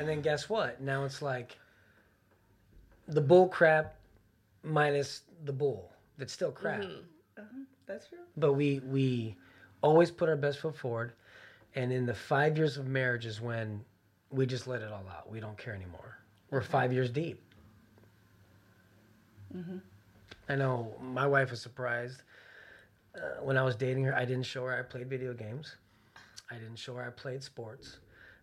And 0.00 0.08
then 0.08 0.20
guess 0.20 0.48
what? 0.48 0.80
Now 0.80 1.04
it's 1.04 1.22
like 1.22 1.58
the 3.08 3.20
bull 3.20 3.48
crap 3.48 3.96
minus 4.62 5.22
the 5.44 5.52
bull. 5.52 5.90
That's 6.18 6.32
still 6.32 6.52
crap. 6.52 6.82
Uh-huh. 6.84 7.44
That's 7.86 8.08
true. 8.08 8.18
But 8.36 8.52
we 8.52 8.80
we 8.80 9.34
always 9.82 10.10
put 10.10 10.28
our 10.28 10.36
best 10.36 10.60
foot 10.60 10.76
forward. 10.76 11.12
And 11.74 11.92
in 11.92 12.06
the 12.06 12.14
five 12.14 12.56
years 12.56 12.76
of 12.76 12.86
marriage 12.86 13.26
is 13.26 13.40
when 13.40 13.84
we 14.30 14.46
just 14.46 14.66
let 14.66 14.82
it 14.82 14.92
all 14.92 15.04
out. 15.10 15.30
We 15.30 15.40
don't 15.40 15.56
care 15.58 15.74
anymore. 15.74 16.18
We're 16.50 16.62
five 16.62 16.92
years 16.92 17.10
deep. 17.10 17.42
I 20.48 20.56
know 20.56 20.94
my 21.00 21.26
wife 21.26 21.50
was 21.50 21.60
surprised 21.60 22.22
uh, 23.16 23.42
when 23.42 23.56
I 23.56 23.62
was 23.62 23.76
dating 23.76 24.04
her. 24.04 24.14
I 24.14 24.24
didn't 24.24 24.44
show 24.46 24.64
her 24.64 24.78
I 24.78 24.82
played 24.82 25.08
video 25.08 25.32
games. 25.34 25.76
I 26.50 26.54
didn't 26.54 26.76
show 26.78 26.94
her 26.94 27.04
I 27.06 27.10
played 27.10 27.42
sports. 27.42 27.98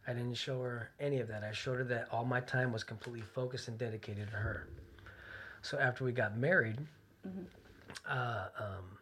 I 0.07 0.13
didn't 0.13 0.35
show 0.35 0.61
her 0.61 0.91
any 0.99 1.19
of 1.19 1.27
that. 1.29 1.43
I 1.43 1.51
showed 1.51 1.77
her 1.77 1.83
that 1.85 2.07
all 2.11 2.25
my 2.25 2.39
time 2.41 2.71
was 2.71 2.83
completely 2.83 3.21
focused 3.21 3.67
and 3.67 3.77
dedicated 3.77 4.29
to 4.29 4.37
her. 4.37 4.67
So 5.61 5.79
after 5.79 6.03
we 6.03 6.11
got 6.11 6.37
married, 6.37 6.77
uh, 8.07 8.45
um, 8.59 8.97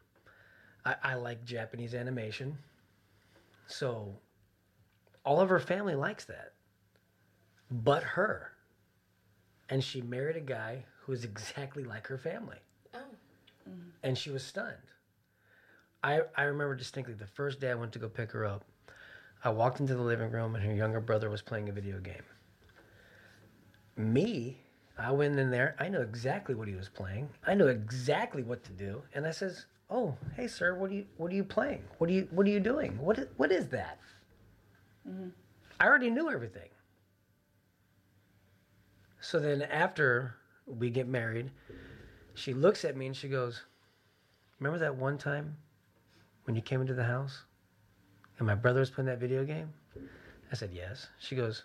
I, 0.85 0.95
I 1.03 1.13
like 1.16 1.43
Japanese 1.43 1.93
animation. 1.93 2.57
So 3.67 4.13
all 5.26 5.41
of 5.41 5.49
her 5.49 5.59
family 5.59 5.95
likes 5.95 6.26
that, 6.26 6.53
but 7.70 8.04
her. 8.04 8.51
And 9.70 9.84
she 9.84 10.01
married 10.01 10.38
a 10.38 10.41
guy 10.41 10.85
who 11.01 11.12
is 11.12 11.23
exactly 11.26 11.84
like 11.84 12.07
her 12.07 12.17
family. 12.17 12.57
Oh. 12.93 12.99
And 14.04 14.17
she 14.17 14.29
was 14.29 14.43
stunned. 14.43 14.76
I, 16.01 16.21
I 16.35 16.43
remember 16.43 16.76
distinctly 16.76 17.13
the 17.13 17.27
first 17.27 17.59
day 17.59 17.71
I 17.71 17.76
went 17.76 17.93
to 17.93 17.99
go 17.99 18.09
pick 18.09 18.31
her 18.31 18.45
up. 18.45 18.65
I 19.43 19.49
walked 19.49 19.79
into 19.81 19.95
the 19.95 20.02
living 20.02 20.31
room 20.31 20.55
and 20.55 20.63
her 20.63 20.73
younger 20.73 21.02
brother 21.02 21.29
was 21.29 21.41
playing 21.41 21.67
a 21.67 21.73
video 21.73 21.99
game. 21.99 22.23
Me, 23.97 24.57
I 24.97 25.11
went 25.11 25.38
in 25.38 25.51
there. 25.51 25.75
I 25.79 25.89
know 25.89 26.01
exactly 26.01 26.55
what 26.55 26.68
he 26.68 26.76
was 26.76 26.87
playing. 26.87 27.29
I 27.45 27.53
knew 27.53 27.68
exactly 27.68 28.43
what 28.43 28.63
to 28.63 28.71
do. 28.71 29.01
And 29.13 29.27
I 29.27 29.31
says, 29.31 29.65
"Oh, 29.90 30.15
hey 30.35 30.48
sir, 30.48 30.76
what 30.76 30.91
are 30.91 30.93
you 30.93 31.05
what 31.18 31.31
are 31.31 31.35
you 31.35 31.43
playing? 31.43 31.84
What 31.98 32.09
are 32.09 32.13
you 32.13 32.27
what 32.31 32.48
are 32.48 32.49
you 32.49 32.59
doing? 32.59 32.98
What 32.98 33.20
is, 33.20 33.27
what 33.37 33.51
is 33.51 33.68
that?" 33.70 33.99
Mm-hmm. 35.07 35.29
I 35.79 35.85
already 35.85 36.09
knew 36.09 36.29
everything. 36.31 36.70
So 39.20 39.40
then 39.40 39.62
after 39.63 40.35
we 40.65 40.90
get 40.90 41.07
married, 41.07 41.51
she 42.34 42.53
looks 42.53 42.85
at 42.85 42.96
me 42.96 43.07
and 43.07 43.15
she 43.15 43.27
goes, 43.27 43.63
"Remember 44.59 44.79
that 44.79 44.96
one 44.96 45.18
time 45.18 45.57
when 46.46 46.55
you 46.55 46.62
came 46.62 46.81
into 46.81 46.93
the 46.93 47.03
house 47.03 47.43
and 48.44 48.48
my 48.48 48.55
brother 48.55 48.82
was 48.82 48.90
playing 48.90 49.08
that 49.08 49.20
video 49.20 49.46
game?" 49.46 49.74
I 50.52 50.55
said, 50.55 50.72
"Yes." 50.74 51.08
She 51.20 51.36
goes, 51.36 51.63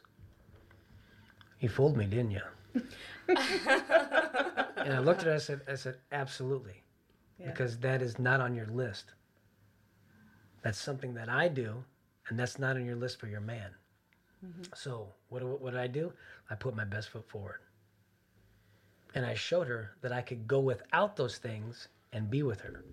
"You 1.61 1.69
fooled 1.69 1.97
me, 1.97 2.07
didn't 2.07 2.31
you?" 2.31 2.43
and 3.29 4.95
I 4.95 4.99
looked 5.01 5.21
at 5.21 5.27
her. 5.27 5.35
I 5.35 5.39
said, 5.39 5.61
"I 5.69 5.75
said 5.75 5.97
absolutely, 6.13 6.83
Yeah. 7.39 7.51
because 7.51 7.79
that 7.79 8.01
is 8.01 8.19
not 8.19 8.41
on 8.41 8.55
your 8.55 8.67
list. 8.67 9.13
That's 10.63 10.79
something 10.79 11.15
that 11.15 11.29
I 11.29 11.49
do, 11.49 11.83
and 12.29 12.39
that's 12.39 12.59
not 12.59 12.77
on 12.77 12.87
your 12.87 12.97
list 12.97 13.19
for 13.19 13.27
your 13.27 13.41
man." 13.41 13.71
Mm-hmm. 14.47 14.63
So 14.75 15.09
what, 15.31 15.43
what 15.43 15.73
did 15.73 15.81
I 15.81 15.89
do? 15.89 16.13
I 16.49 16.55
put 16.55 16.77
my 16.77 16.85
best 16.85 17.09
foot 17.09 17.29
forward. 17.29 17.59
And 19.15 19.27
I 19.27 19.35
showed 19.35 19.67
her 19.67 19.97
that 20.03 20.13
I 20.13 20.23
could 20.23 20.47
go 20.47 20.61
without 20.61 21.17
those 21.17 21.39
things 21.39 21.89
and 22.13 22.31
be 22.31 22.45
with 22.45 22.61
her. 22.61 22.85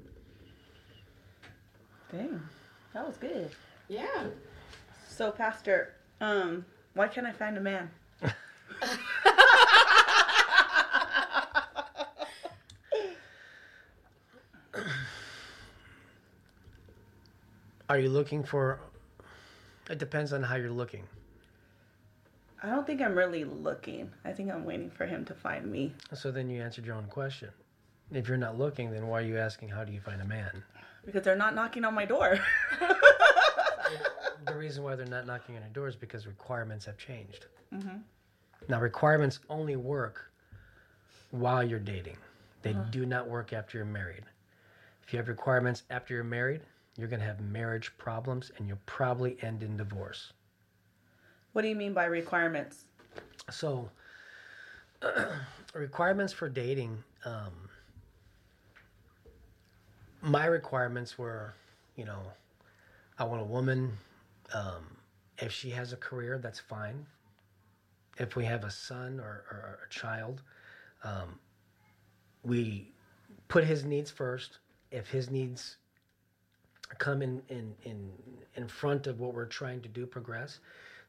Dang, 2.11 2.41
that 2.93 3.05
was 3.05 3.17
good. 3.17 3.51
Yeah. 3.87 4.25
So, 5.07 5.31
Pastor, 5.31 5.93
um, 6.19 6.65
why 6.93 7.07
can't 7.07 7.27
I 7.27 7.31
find 7.31 7.57
a 7.57 7.61
man? 7.61 7.89
Are 17.87 17.99
you 17.99 18.09
looking 18.09 18.43
for? 18.43 18.79
It 19.89 19.99
depends 19.99 20.33
on 20.33 20.41
how 20.41 20.55
you're 20.55 20.71
looking. 20.71 21.03
I 22.63 22.69
don't 22.69 22.87
think 22.87 22.99
I'm 22.99 23.13
really 23.15 23.43
looking. 23.43 24.09
I 24.23 24.31
think 24.31 24.51
I'm 24.51 24.65
waiting 24.65 24.89
for 24.89 25.05
him 25.05 25.23
to 25.25 25.35
find 25.35 25.71
me. 25.71 25.93
So 26.13 26.31
then 26.31 26.49
you 26.49 26.63
answered 26.63 26.85
your 26.85 26.95
own 26.95 27.05
question. 27.05 27.49
If 28.11 28.27
you're 28.27 28.37
not 28.37 28.57
looking, 28.57 28.91
then 28.91 29.05
why 29.07 29.19
are 29.19 29.25
you 29.25 29.37
asking 29.37 29.69
how 29.69 29.83
do 29.83 29.93
you 29.93 29.99
find 29.99 30.19
a 30.21 30.25
man? 30.25 30.63
Because 31.05 31.23
they're 31.23 31.35
not 31.35 31.53
knocking 31.53 31.85
on 31.85 31.93
my 31.93 32.05
door. 32.05 32.39
The 34.47 34.55
reason 34.55 34.83
why 34.83 34.95
they're 34.95 35.05
not 35.07 35.25
knocking 35.25 35.55
on 35.55 35.61
your 35.61 35.71
door 35.71 35.87
is 35.87 35.95
because 35.95 36.27
requirements 36.27 36.85
have 36.85 36.97
changed. 36.97 37.47
Now, 38.67 38.79
requirements 38.79 39.39
only 39.49 39.75
work 39.75 40.31
while 41.31 41.63
you're 41.63 41.79
dating. 41.79 42.17
They 42.61 42.75
do 42.91 43.05
not 43.05 43.27
work 43.27 43.53
after 43.53 43.77
you're 43.77 43.85
married. 43.85 44.23
If 45.03 45.13
you 45.13 45.17
have 45.17 45.27
requirements 45.27 45.83
after 45.89 46.13
you're 46.15 46.23
married, 46.23 46.61
you're 46.97 47.07
going 47.07 47.19
to 47.19 47.25
have 47.25 47.39
marriage 47.41 47.91
problems 47.97 48.51
and 48.57 48.67
you'll 48.67 48.79
probably 48.85 49.37
end 49.41 49.61
in 49.61 49.77
divorce. 49.77 50.33
what 51.53 51.61
do 51.61 51.67
you 51.67 51.75
mean 51.75 51.93
by 51.93 52.05
requirements? 52.05 52.85
So, 53.51 53.89
requirements 55.73 56.33
for 56.33 56.49
dating. 56.49 57.03
Um, 57.25 57.51
my 60.21 60.45
requirements 60.47 61.17
were, 61.17 61.53
you 61.95 62.05
know, 62.05 62.19
I 63.19 63.23
want 63.25 63.41
a 63.41 63.45
woman. 63.45 63.95
Um, 64.53 64.97
if 65.37 65.51
she 65.51 65.69
has 65.71 65.93
a 65.93 65.97
career, 65.97 66.37
that's 66.37 66.59
fine. 66.59 67.05
If 68.17 68.35
we 68.35 68.45
have 68.45 68.63
a 68.63 68.71
son 68.71 69.19
or, 69.19 69.43
or 69.51 69.79
a 69.85 69.89
child, 69.89 70.41
um, 71.03 71.39
we 72.43 72.93
put 73.47 73.63
his 73.63 73.83
needs 73.83 74.09
first. 74.11 74.59
If 74.91 75.09
his 75.09 75.29
needs 75.29 75.77
come 76.97 77.21
in, 77.21 77.41
in, 77.49 77.75
in, 77.83 78.11
in 78.55 78.67
front 78.67 79.07
of 79.07 79.19
what 79.19 79.33
we're 79.33 79.45
trying 79.45 79.81
to 79.81 79.89
do, 79.89 80.05
progress, 80.05 80.59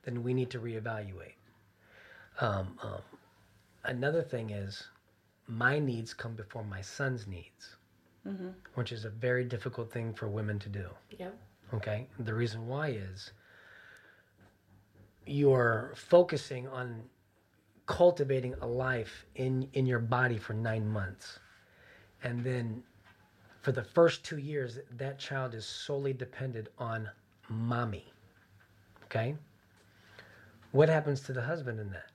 then 0.04 0.22
we 0.22 0.34
need 0.34 0.50
to 0.50 0.58
reevaluate. 0.58 1.34
Um, 2.40 2.78
um, 2.82 3.02
another 3.84 4.22
thing 4.22 4.50
is, 4.50 4.84
my 5.46 5.78
needs 5.78 6.12
come 6.12 6.34
before 6.34 6.64
my 6.64 6.80
son's 6.80 7.26
needs, 7.26 7.76
which 8.74 8.90
is 8.90 9.04
a 9.04 9.10
very 9.10 9.44
difficult 9.44 9.92
thing 9.92 10.12
for 10.12 10.26
women 10.26 10.58
to 10.58 10.68
do. 10.68 10.88
Yep. 11.18 11.38
Okay, 11.74 12.06
the 12.20 12.32
reason 12.32 12.66
why 12.66 12.88
is 12.88 13.32
you're 15.26 15.92
focusing 15.96 16.68
on 16.68 17.02
cultivating 17.86 18.54
a 18.60 18.66
life 18.66 19.26
in 19.34 19.68
in 19.72 19.86
your 19.86 19.98
body 19.98 20.38
for 20.38 20.54
nine 20.54 20.86
months, 20.88 21.38
and 22.22 22.44
then 22.44 22.82
for 23.62 23.72
the 23.72 23.82
first 23.82 24.24
two 24.24 24.38
years, 24.38 24.78
that 24.96 25.18
child 25.18 25.54
is 25.54 25.66
solely 25.66 26.12
dependent 26.12 26.68
on 26.78 27.10
mommy. 27.48 28.12
Okay, 29.04 29.34
what 30.70 30.88
happens 30.88 31.20
to 31.22 31.32
the 31.32 31.42
husband 31.42 31.80
in 31.80 31.90
that? 31.90 32.10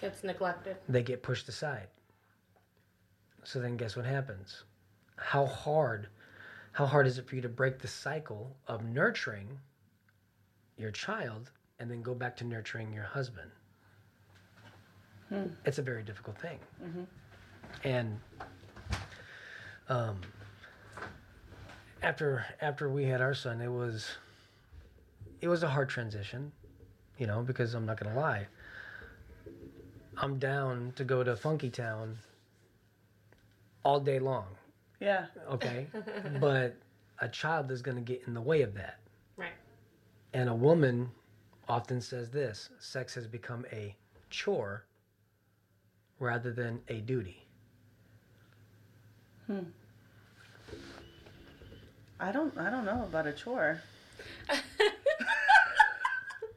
Gets 0.00 0.22
neglected. 0.22 0.76
they 0.88 1.02
get 1.02 1.22
pushed 1.22 1.48
aside. 1.48 1.88
So 3.44 3.60
then 3.60 3.76
guess 3.76 3.96
what 3.96 4.04
happens? 4.04 4.64
How 5.16 5.46
hard 5.46 6.08
how 6.76 6.84
hard 6.84 7.06
is 7.06 7.16
it 7.16 7.26
for 7.26 7.36
you 7.36 7.40
to 7.40 7.48
break 7.48 7.78
the 7.78 7.88
cycle 7.88 8.54
of 8.68 8.84
nurturing 8.84 9.48
your 10.76 10.90
child 10.90 11.50
and 11.80 11.90
then 11.90 12.02
go 12.02 12.14
back 12.14 12.36
to 12.36 12.44
nurturing 12.44 12.92
your 12.92 13.04
husband? 13.04 13.50
It's 15.64 15.78
a 15.78 15.82
very 15.82 16.02
difficult 16.02 16.38
thing. 16.38 16.58
And 17.82 18.20
um, 19.88 20.20
after 22.02 22.44
after 22.60 22.90
we 22.90 23.04
had 23.04 23.22
our 23.22 23.32
son, 23.32 23.62
it 23.62 23.68
was 23.72 24.06
it 25.40 25.48
was 25.48 25.62
a 25.62 25.68
hard 25.68 25.88
transition, 25.88 26.52
you 27.16 27.26
know, 27.26 27.40
because 27.40 27.72
I'm 27.72 27.86
not 27.86 27.98
gonna 27.98 28.14
lie. 28.14 28.46
I'm 30.18 30.38
down 30.38 30.92
to 30.96 31.04
go 31.04 31.24
to 31.24 31.36
Funky 31.36 31.70
Town 31.70 32.18
all 33.82 33.98
day 33.98 34.18
long, 34.18 34.46
Yeah. 35.00 35.26
okay? 35.50 35.86
but 36.40 36.76
a 37.18 37.28
child 37.28 37.70
is 37.70 37.82
going 37.82 37.96
to 37.96 38.02
get 38.02 38.22
in 38.26 38.34
the 38.34 38.40
way 38.40 38.62
of 38.62 38.74
that. 38.74 38.98
Right. 39.36 39.52
And 40.32 40.48
a 40.48 40.54
woman 40.54 41.10
often 41.68 42.00
says 42.00 42.30
this 42.30 42.70
sex 42.78 43.14
has 43.14 43.26
become 43.26 43.66
a 43.72 43.94
chore 44.30 44.84
rather 46.18 46.52
than 46.52 46.80
a 46.88 47.00
duty. 47.00 47.46
Hmm. 49.46 49.60
I 52.18 52.32
don't 52.32 52.56
I 52.58 52.70
don't 52.70 52.84
know 52.84 53.04
about 53.04 53.26
a 53.26 53.32
chore. 53.32 53.80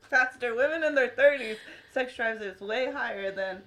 Pastor, 0.09 0.55
women 0.55 0.83
in 0.83 0.95
their 0.95 1.09
thirties, 1.09 1.57
sex 1.91 2.15
drives 2.15 2.41
is 2.41 2.59
way 2.61 2.91
higher 2.91 3.31
than 3.31 3.61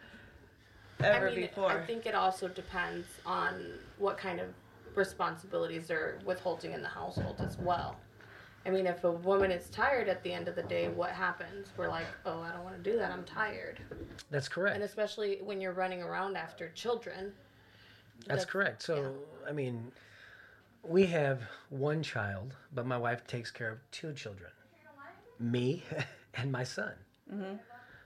ever 1.05 1.29
I 1.29 1.31
mean, 1.31 1.41
before. 1.43 1.71
I 1.71 1.87
think 1.87 2.07
it 2.07 2.15
also 2.15 2.49
depends 2.49 3.07
on 3.25 3.55
what 3.99 4.19
kind 4.19 4.41
of 4.41 4.49
responsibilities 4.95 5.87
they're 5.87 6.19
withholding 6.25 6.73
in 6.73 6.83
the 6.83 6.89
household 6.89 7.37
as 7.41 7.59
well. 7.59 7.97
I 8.65 8.71
mean, 8.71 8.87
if 8.87 9.03
a 9.03 9.11
woman 9.11 9.51
is 9.51 9.69
tired 9.71 10.09
at 10.09 10.23
the 10.23 10.33
end 10.33 10.47
of 10.47 10.55
the 10.55 10.63
day, 10.63 10.89
what 10.89 11.11
happens? 11.11 11.69
We're 11.77 11.89
like, 11.89 12.07
oh, 12.25 12.41
I 12.41 12.53
don't 12.53 12.63
want 12.63 12.83
to 12.83 12.91
do 12.91 12.97
that. 12.97 13.11
I'm 13.11 13.25
tired. 13.25 13.81
That's 14.31 14.49
correct. 14.49 14.77
And 14.77 14.85
especially 14.85 15.39
when 15.43 15.61
you're 15.61 15.73
running 15.73 16.01
around 16.03 16.37
after 16.37 16.69
children. 16.71 17.33
That's 18.21 18.29
That's- 18.29 18.45
correct. 18.45 18.83
So, 18.83 19.15
I 19.49 19.51
mean, 19.53 19.91
we 20.85 21.07
have 21.07 21.43
one 21.71 22.05
child, 22.05 22.55
but 22.73 22.87
my 22.87 22.97
wife 22.97 23.27
takes 23.27 23.51
care 23.51 23.71
of 23.71 23.79
two 23.91 24.13
children 24.13 24.51
me 25.41 25.83
and 26.35 26.53
my 26.53 26.63
son. 26.63 26.93
Mm-hmm. 27.33 27.55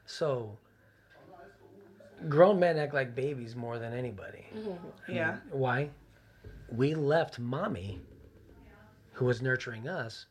So, 0.07 0.57
grown 2.31 2.59
men 2.59 2.79
act 2.79 2.95
like 2.95 3.15
babies 3.15 3.55
more 3.55 3.79
than 3.79 3.93
anybody. 3.93 4.47
Mm-hmm. 4.57 4.71
I 5.09 5.13
Yeah. 5.13 5.31
mean, 5.33 5.41
why? 5.51 5.91
We 6.71 6.95
left 6.95 7.39
mommy, 7.39 8.01
who 9.13 9.25
was 9.25 9.41
nurturing 9.41 9.89
us, 9.89 10.27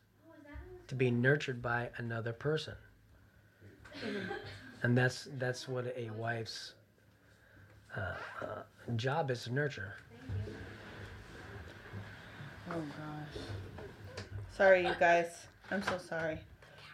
to 0.88 0.94
be 0.94 1.10
nurtured 1.10 1.62
by 1.62 1.90
another 1.96 2.32
person. 2.32 2.74
And 4.82 4.96
that's 4.96 5.28
that's 5.38 5.66
what 5.66 5.86
a 5.96 6.10
wife's 6.10 6.74
uh, 7.96 8.00
uh, 8.42 8.62
job 8.96 9.30
is 9.30 9.44
to 9.44 9.52
nurture. 9.52 9.94
Oh 12.70 12.74
gosh. 12.74 13.42
Sorry, 14.56 14.86
you 14.86 14.94
guys. 14.98 15.46
I'm 15.70 15.82
so 15.82 15.98
sorry. 15.98 16.38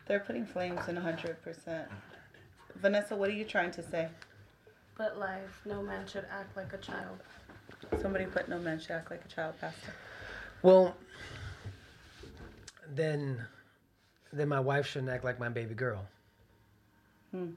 They're 0.07 0.21
putting 0.21 0.47
flames 0.47 0.89
in 0.89 0.97
100%. 0.97 1.87
Vanessa, 2.77 3.15
what 3.15 3.29
are 3.29 3.35
you 3.35 3.45
trying 3.45 3.71
to 3.73 3.83
say? 3.83 4.09
But 4.97 5.19
life, 5.19 5.61
no 5.65 5.83
man 5.83 6.07
should 6.07 6.27
act 6.31 6.57
like 6.57 6.73
a 6.73 6.79
child. 6.79 7.19
Somebody 8.01 8.27
put 8.27 8.49
no 8.49 8.59
man 8.59 8.81
should 8.81 8.93
act 8.93 9.11
like 9.11 9.25
a 9.25 9.29
child, 9.29 9.55
Pastor. 9.61 9.93
Well, 10.63 10.97
then, 12.89 13.45
then 14.33 14.49
my 14.49 14.61
wife 14.61 14.87
shouldn't 14.87 15.11
act 15.11 15.25
like 15.25 15.39
my 15.39 15.49
baby 15.49 15.75
girl. 15.75 16.07
Hmm. 17.31 17.51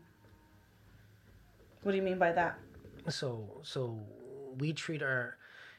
What 1.83 1.91
do 1.91 1.97
you 1.97 2.03
mean 2.03 2.17
by 2.17 2.31
that? 2.31 2.57
So, 3.09 3.61
so 3.63 3.99
we 4.57 4.73
treat 4.73 5.03
our. 5.03 5.37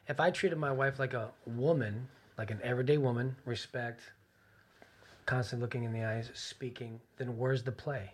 If 0.09 0.21
I 0.21 0.31
treated 0.31 0.59
my 0.59 0.71
wife 0.71 0.99
like 1.01 1.15
a 1.15 1.33
woman, 1.47 2.07
like 2.39 2.53
an 2.53 2.61
everyday 2.63 2.99
woman, 2.99 3.35
respect, 3.45 4.03
constantly 5.25 5.65
looking 5.65 5.83
in 5.83 5.93
the 5.93 6.05
eyes, 6.05 6.31
speaking, 6.35 7.01
then 7.17 7.37
where's 7.37 7.65
the 7.65 7.73
play? 7.73 8.13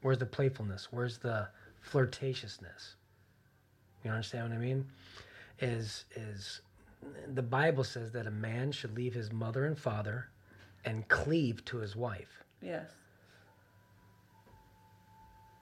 Where's 0.00 0.18
the 0.18 0.26
playfulness? 0.26 0.88
Where's 0.90 1.18
the 1.18 1.48
flirtatiousness? 1.90 2.94
You 4.02 4.10
understand 4.10 4.48
what 4.48 4.56
I 4.56 4.58
mean? 4.58 4.86
Is 5.60 6.04
is 6.16 6.60
the 7.32 7.42
Bible 7.42 7.84
says 7.84 8.12
that 8.12 8.26
a 8.26 8.30
man 8.30 8.72
should 8.72 8.96
leave 8.96 9.14
his 9.14 9.32
mother 9.32 9.66
and 9.66 9.78
father 9.78 10.28
and 10.84 11.06
cleave 11.08 11.64
to 11.66 11.78
his 11.78 11.94
wife. 11.96 12.42
Yes. 12.62 12.90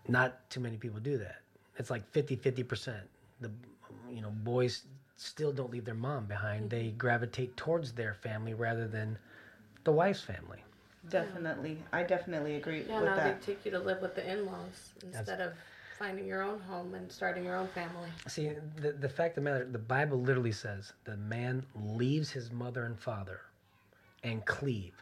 not 0.09 0.49
too 0.51 0.61
many 0.61 0.77
people 0.77 1.01
do 1.01 1.19
that. 1.19 1.41
It's 1.79 1.91
like 1.91 2.09
50 2.13 2.37
50%. 2.37 2.95
The 3.41 3.51
you 4.11 4.21
know, 4.21 4.31
boys 4.31 4.85
still 5.17 5.53
don't 5.53 5.71
leave 5.71 5.85
their 5.85 5.95
mom 5.95 6.27
behind. 6.27 6.71
They 6.71 6.87
mm-hmm. 6.87 6.99
gravitate 6.99 7.57
towards 7.57 7.93
their 7.93 8.15
family 8.15 8.55
rather 8.55 8.87
than 8.87 9.19
the 9.85 9.93
wife's 9.93 10.21
family. 10.21 10.63
Definitely. 11.09 11.79
I 11.93 12.03
definitely 12.05 12.57
agree 12.57 12.85
Yeah, 12.89 13.01
with 13.01 13.05
now 13.05 13.17
that. 13.17 13.41
they 13.41 13.47
take 13.55 13.65
you 13.65 13.71
to 13.73 13.79
live 13.79 14.01
with 14.01 14.15
the 14.15 14.31
in-laws 14.31 14.93
instead 15.03 15.41
of 15.41 15.53
finding 16.03 16.27
your 16.27 16.43
own 16.43 16.59
home 16.59 16.95
and 16.95 17.11
starting 17.13 17.45
your 17.45 17.55
own 17.55 17.69
family. 17.69 18.09
See, 18.27 18.51
the, 18.81 18.91
the 18.91 19.09
fact 19.09 19.39
of 19.39 19.45
the 19.45 19.51
matter, 19.51 19.65
the 19.65 19.79
Bible 19.79 20.21
literally 20.21 20.51
says 20.51 20.93
the 21.05 21.17
man 21.17 21.65
leaves 21.77 22.29
his 22.29 22.51
mother 22.51 22.85
and 22.87 22.99
father 22.99 23.41
and 24.25 24.45
cleave. 24.45 24.95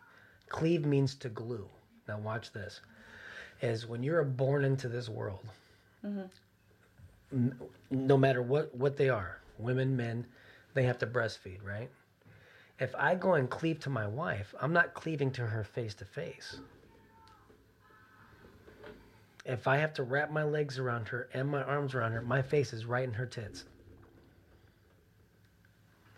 Cleave 0.50 0.84
means 0.84 1.14
to 1.14 1.30
glue. 1.30 1.66
Now, 2.06 2.18
watch 2.18 2.52
this. 2.52 2.80
Is 3.62 3.86
when 3.86 4.02
you're 4.02 4.22
born 4.24 4.62
into 4.62 4.88
this 4.88 5.08
world, 5.08 5.40
n- 7.32 7.54
no 7.90 8.18
matter 8.18 8.42
what, 8.42 8.74
what 8.74 8.98
they 8.98 9.08
are, 9.08 9.38
women, 9.58 9.96
men, 9.96 10.26
they 10.74 10.82
have 10.82 10.98
to 10.98 11.06
breastfeed, 11.06 11.64
right? 11.64 11.88
If 12.78 12.94
I 12.94 13.14
go 13.14 13.34
and 13.34 13.48
cleave 13.48 13.80
to 13.80 13.90
my 13.90 14.06
wife, 14.06 14.54
I'm 14.60 14.74
not 14.74 14.92
cleaving 14.92 15.30
to 15.32 15.46
her 15.46 15.64
face 15.64 15.94
to 15.94 16.04
face. 16.04 16.60
If 19.44 19.66
I 19.66 19.78
have 19.78 19.94
to 19.94 20.02
wrap 20.02 20.30
my 20.30 20.42
legs 20.42 20.78
around 20.78 21.08
her 21.08 21.28
and 21.32 21.48
my 21.48 21.62
arms 21.62 21.94
around 21.94 22.12
her, 22.12 22.22
my 22.22 22.42
face 22.42 22.72
is 22.72 22.84
right 22.84 23.04
in 23.04 23.14
her 23.14 23.26
tits. 23.26 23.64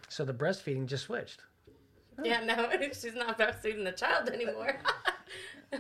So 0.09 0.25
the 0.25 0.35
breastfeeding 0.35 0.87
just 0.87 1.05
switched. 1.05 1.41
Yeah, 2.23 2.45
no, 2.45 2.69
she's 2.93 3.15
not 3.15 3.39
breastfeeding 3.39 3.85
the 3.85 3.93
child 3.93 4.29
anymore. 4.29 4.77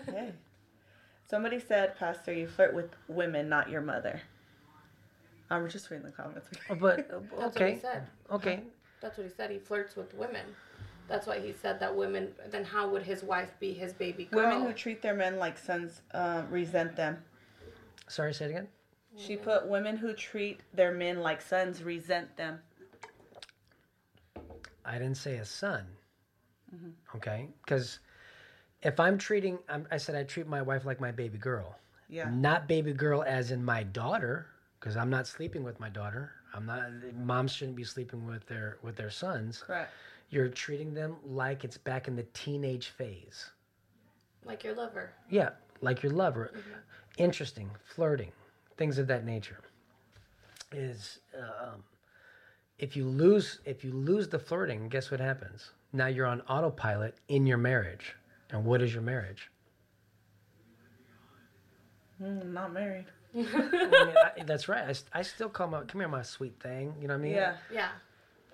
Hey. 0.07 0.33
Somebody 1.29 1.61
said, 1.61 1.99
Pastor, 1.99 2.33
you 2.33 2.47
flirt 2.47 2.73
with 2.73 2.91
women, 3.09 3.51
not 3.51 3.69
your 3.69 3.83
mother. 3.83 4.23
I'm 5.51 5.69
just 5.69 5.91
reading 5.91 6.07
the 6.07 6.13
comments. 6.13 6.49
Oh, 6.71 6.75
But 6.75 7.09
That's 7.11 7.31
what 7.31 7.57
okay, 7.57 7.75
he 7.75 7.79
said. 7.79 8.07
okay. 8.31 8.61
That's 9.03 9.19
what 9.19 9.27
he 9.27 9.33
said. 9.37 9.51
He 9.51 9.59
flirts 9.59 9.95
with 9.95 10.15
women. 10.15 10.47
That's 11.09 11.27
why 11.27 11.41
he 11.41 11.53
said 11.53 11.79
that 11.81 11.95
women. 11.95 12.29
Then 12.51 12.65
how 12.65 12.89
would 12.89 13.03
his 13.03 13.23
wife 13.23 13.51
be 13.61 13.75
his 13.75 13.93
baby 13.93 14.25
girl? 14.25 14.49
Women 14.49 14.67
who 14.67 14.73
treat 14.73 15.03
their 15.03 15.15
men 15.15 15.39
like 15.39 15.59
sons 15.59 16.01
um, 16.15 16.49
resent 16.51 16.97
them. 16.97 17.19
Sorry, 18.13 18.35
say 18.35 18.45
it 18.45 18.51
again. 18.51 18.69
She 19.17 19.37
put 19.37 19.67
women 19.67 19.97
who 19.97 20.13
treat 20.13 20.61
their 20.75 20.93
men 20.93 21.21
like 21.21 21.41
sons 21.41 21.83
resent 21.83 22.37
them. 22.37 22.59
I 24.85 24.99
didn't 24.99 25.17
say 25.17 25.37
a 25.37 25.47
son. 25.47 25.87
Mm-hmm. 26.75 27.17
Okay, 27.17 27.49
because 27.65 28.01
if 28.83 29.01
I'm 29.01 29.17
treating, 29.17 29.59
I'm, 29.67 29.87
I 29.91 29.97
said 29.97 30.15
I 30.15 30.25
treat 30.25 30.47
my 30.47 30.61
wife 30.61 30.85
like 30.85 31.01
my 31.01 31.11
baby 31.11 31.39
girl, 31.39 31.75
Yeah. 32.11 32.29
not 32.31 32.69
baby 32.69 32.93
girl 32.93 33.25
as 33.27 33.51
in 33.51 33.65
my 33.65 33.83
daughter, 33.83 34.47
because 34.79 34.95
I'm 34.95 35.09
not 35.09 35.27
sleeping 35.27 35.63
with 35.63 35.81
my 35.81 35.89
daughter. 35.89 36.33
I'm 36.53 36.67
not. 36.67 36.83
Moms 37.15 37.53
shouldn't 37.53 37.79
be 37.79 37.85
sleeping 37.85 38.27
with 38.27 38.47
their 38.47 38.77
with 38.83 38.95
their 38.97 39.09
sons. 39.09 39.65
Correct. 39.67 39.91
You're 40.29 40.49
treating 40.49 40.93
them 40.93 41.17
like 41.25 41.65
it's 41.65 41.79
back 41.79 42.09
in 42.09 42.17
the 42.17 42.25
teenage 42.35 42.89
phase. 42.89 43.51
like 44.45 44.65
your 44.65 44.75
lover. 44.75 45.13
Yeah, 45.31 45.51
like 45.83 46.03
your 46.03 46.13
lover. 46.13 46.53
Interesting, 47.19 47.71
flirting, 47.95 48.33
things 48.79 48.97
of 48.99 49.07
that 49.09 49.27
nature. 49.27 49.59
Is 50.73 51.19
um, 51.39 51.83
if 52.79 52.97
you 52.97 53.05
lose 53.05 53.59
if 53.67 53.85
you 53.85 53.93
lose 53.93 54.29
the 54.29 54.39
flirting, 54.39 54.89
guess 54.89 55.11
what 55.11 55.21
happens? 55.21 55.71
Now 55.93 56.07
you're 56.07 56.27
on 56.27 56.41
autopilot 56.43 57.17
in 57.29 57.47
your 57.47 57.59
marriage. 57.59 58.15
And 58.51 58.65
what 58.65 58.81
is 58.81 58.93
your 58.95 59.03
marriage? 59.03 59.51
Mm, 62.23 62.53
not 62.53 62.73
married. 62.73 63.07
I 63.35 63.39
mean, 63.39 63.47
I, 64.41 64.43
that's 64.45 64.69
right. 64.69 64.85
I, 64.85 64.91
s- 64.91 65.05
I 65.13 65.23
still 65.23 65.49
call 65.49 65.69
my 65.69 65.83
come 65.83 66.01
here, 66.01 66.09
my 66.09 66.23
sweet 66.23 66.59
thing. 66.63 66.95
You 67.01 67.09
know 67.09 67.15
what 67.15 67.21
I 67.21 67.25
mean? 67.25 67.33
Yeah. 67.35 67.57
Yeah. 67.73 67.89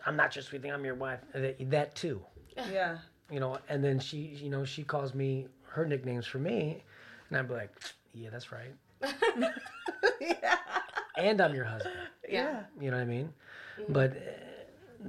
I'm 0.06 0.16
not 0.16 0.34
your 0.36 0.42
sweet 0.42 0.62
thing. 0.62 0.72
I'm 0.72 0.84
your 0.84 0.94
wife. 0.94 1.20
That, 1.34 1.70
that 1.70 1.94
too. 1.94 2.20
Yeah. 2.56 2.98
You 3.30 3.40
know. 3.40 3.58
And 3.68 3.82
then 3.84 3.98
she, 4.00 4.18
you 4.18 4.50
know, 4.50 4.64
she 4.64 4.82
calls 4.84 5.14
me 5.14 5.46
her 5.64 5.84
nicknames 5.84 6.26
for 6.26 6.38
me, 6.38 6.82
and 7.28 7.38
I'd 7.38 7.48
be 7.48 7.54
like, 7.54 7.70
yeah, 8.14 8.30
that's 8.30 8.50
right. 8.52 8.74
yeah. 10.20 10.56
And 11.16 11.40
I'm 11.40 11.54
your 11.54 11.64
husband. 11.64 11.94
Yeah. 12.28 12.62
You 12.80 12.90
know 12.90 12.96
what 12.96 13.02
I 13.02 13.06
mean? 13.06 13.32
But 13.88 14.12
uh, 14.12 15.08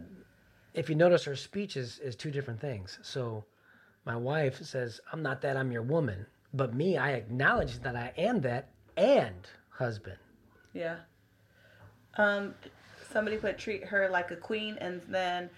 if 0.73 0.89
you 0.89 0.95
notice, 0.95 1.23
her 1.25 1.35
speech 1.35 1.77
is, 1.77 1.99
is 1.99 2.15
two 2.15 2.31
different 2.31 2.59
things. 2.59 2.99
So 3.01 3.45
my 4.05 4.15
wife 4.15 4.61
says, 4.63 4.99
I'm 5.11 5.21
not 5.21 5.41
that, 5.41 5.57
I'm 5.57 5.71
your 5.71 5.81
woman. 5.81 6.25
But 6.53 6.73
me, 6.73 6.97
I 6.97 7.11
acknowledge 7.11 7.79
that 7.81 7.95
I 7.95 8.11
am 8.17 8.41
that 8.41 8.69
and 8.97 9.47
husband. 9.69 10.17
Yeah. 10.73 10.97
Um, 12.17 12.53
somebody 13.11 13.38
put 13.38 13.57
treat 13.57 13.83
her 13.85 14.09
like 14.09 14.31
a 14.31 14.35
queen, 14.35 14.77
and 14.79 15.01
then 15.07 15.49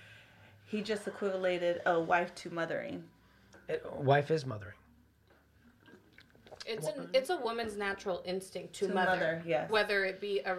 he 0.66 0.82
just 0.82 1.08
equated 1.08 1.82
a 1.86 2.00
wife 2.00 2.36
to 2.36 2.50
mothering. 2.50 3.04
It, 3.70 3.86
wife 3.94 4.32
is 4.32 4.46
mothering. 4.46 4.76
It's 6.66 6.88
an 6.88 7.10
it's 7.14 7.30
a 7.30 7.38
woman's 7.38 7.78
natural 7.78 8.22
instinct 8.26 8.74
to, 8.76 8.88
To 8.88 8.94
mother, 8.94 9.12
mother, 9.12 9.44
yes. 9.46 9.70
Whether 9.70 10.06
it 10.06 10.22
be 10.22 10.40
a 10.40 10.58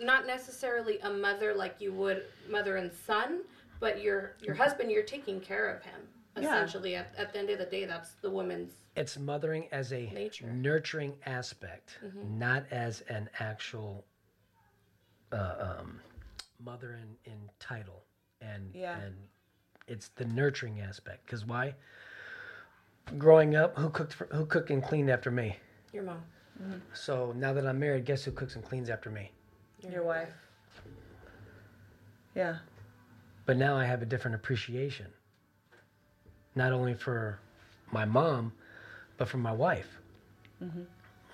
not 0.00 0.26
necessarily 0.26 0.98
a 1.00 1.10
mother 1.10 1.54
like 1.54 1.76
you 1.80 1.92
would 1.92 2.24
mother 2.50 2.76
and 2.76 2.90
son, 2.92 3.42
but 3.80 4.02
your 4.02 4.34
your 4.40 4.54
husband, 4.54 4.90
you're 4.90 5.02
taking 5.02 5.40
care 5.40 5.68
of 5.74 5.82
him. 5.82 6.00
Yeah. 6.36 6.48
Essentially, 6.48 6.96
at, 6.96 7.14
at 7.16 7.32
the 7.32 7.38
end 7.38 7.50
of 7.50 7.58
the 7.58 7.66
day, 7.66 7.84
that's 7.84 8.12
the 8.14 8.30
woman's. 8.30 8.72
It's 8.96 9.16
mothering 9.18 9.68
as 9.70 9.92
a 9.92 10.06
Nature. 10.12 10.46
nurturing 10.46 11.12
aspect, 11.26 11.98
not 12.24 12.64
as 12.72 13.02
an 13.02 13.28
actual 13.38 14.04
uh, 15.30 15.76
um, 15.80 16.00
mother 16.64 16.98
in, 17.00 17.32
in 17.32 17.38
title. 17.60 18.02
And, 18.40 18.70
Yeah. 18.74 18.98
and 18.98 19.14
it's 19.86 20.08
the 20.16 20.24
nurturing 20.24 20.80
aspect. 20.80 21.24
Because 21.26 21.44
why? 21.46 21.74
Growing 23.18 23.54
up, 23.54 23.76
who 23.76 23.90
cooked 23.90 24.14
for, 24.14 24.26
who 24.32 24.46
cooked 24.46 24.70
and 24.70 24.82
cleaned 24.82 25.10
after 25.10 25.30
me? 25.30 25.56
Your 25.92 26.02
mom. 26.04 26.22
So 26.92 27.32
now 27.36 27.52
that 27.52 27.66
I'm 27.66 27.78
married, 27.78 28.04
guess 28.04 28.24
who 28.24 28.30
cooks 28.32 28.54
and 28.56 28.64
cleans 28.64 28.88
after 28.88 29.10
me? 29.10 29.30
Your 29.90 30.04
wife. 30.04 30.32
Yeah. 32.34 32.58
But 33.46 33.56
now 33.56 33.76
I 33.76 33.84
have 33.84 34.02
a 34.02 34.06
different 34.06 34.34
appreciation. 34.34 35.06
Not 36.54 36.72
only 36.72 36.94
for 36.94 37.38
my 37.92 38.04
mom, 38.04 38.52
but 39.16 39.28
for 39.28 39.38
my 39.38 39.52
wife. 39.52 39.88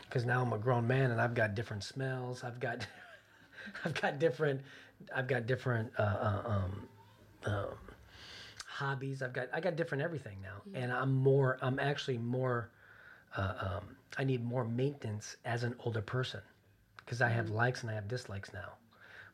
Because 0.02 0.24
now 0.24 0.42
I'm 0.42 0.52
a 0.52 0.58
grown 0.58 0.86
man 0.86 1.10
and 1.12 1.20
I've 1.20 1.34
got 1.34 1.54
different 1.54 1.84
smells. 1.84 2.42
I've 2.42 2.58
got, 2.58 2.86
I've 3.84 3.98
got 4.00 4.18
different, 4.18 4.60
I've 5.14 5.28
got 5.28 5.46
different 5.46 5.92
uh, 5.98 6.02
uh, 6.02 6.42
um, 6.46 6.88
um, 7.46 7.68
hobbies. 8.80 9.22
I've 9.22 9.32
got 9.32 9.49
I 9.52 9.60
got 9.60 9.76
different 9.76 10.02
everything 10.02 10.38
now, 10.42 10.62
and 10.75 10.90
I'm 10.92 11.14
more. 11.14 11.58
I'm 11.60 11.78
actually 11.78 12.18
more. 12.18 12.70
Uh, 13.37 13.52
um, 13.60 13.96
I 14.18 14.25
need 14.25 14.44
more 14.44 14.64
maintenance 14.64 15.37
as 15.44 15.62
an 15.62 15.76
older 15.84 16.00
person 16.00 16.40
because 16.96 17.20
I 17.22 17.28
have 17.28 17.50
likes 17.50 17.82
and 17.82 17.90
I 17.90 17.94
have 17.94 18.08
dislikes 18.08 18.52
now. 18.52 18.72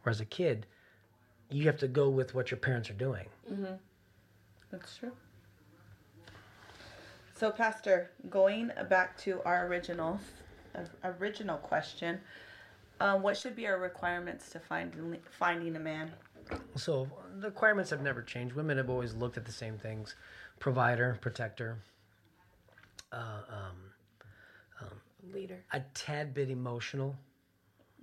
Whereas 0.03 0.21
a 0.21 0.27
kid, 0.27 0.67
you 1.51 1.65
have 1.67 1.79
to 1.79 1.89
go 1.89 2.11
with 2.11 2.35
what 2.35 2.51
your 2.51 2.59
parents 2.59 2.91
are 2.91 2.95
doing. 2.95 3.27
That's 4.71 4.97
true. 4.97 5.13
So, 7.35 7.51
Pastor, 7.51 8.11
going 8.29 8.71
back 8.89 9.17
to 9.19 9.41
our 9.45 9.67
original, 9.67 10.21
uh, 10.75 10.81
original 11.21 11.57
question, 11.59 12.21
um, 13.01 13.23
what 13.23 13.37
should 13.37 13.55
be 13.57 13.67
our 13.67 13.79
requirements 13.79 14.51
to 14.51 14.59
finding 14.59 15.17
finding 15.31 15.77
a 15.77 15.81
man? 15.81 16.11
So 16.77 17.09
the 17.41 17.49
requirements 17.49 17.91
have 17.91 18.03
never 18.03 18.23
changed. 18.23 18.55
Women 18.55 18.77
have 18.77 18.91
always 18.91 19.15
looked 19.15 19.37
at 19.37 19.45
the 19.45 19.53
same 19.53 19.79
things: 19.79 20.15
provider, 20.59 21.19
protector, 21.21 21.79
uh, 23.13 23.41
um, 23.49 24.91
Leader. 25.33 25.65
a 25.73 25.81
tad 25.95 26.35
bit 26.35 26.51
emotional. 26.51 27.17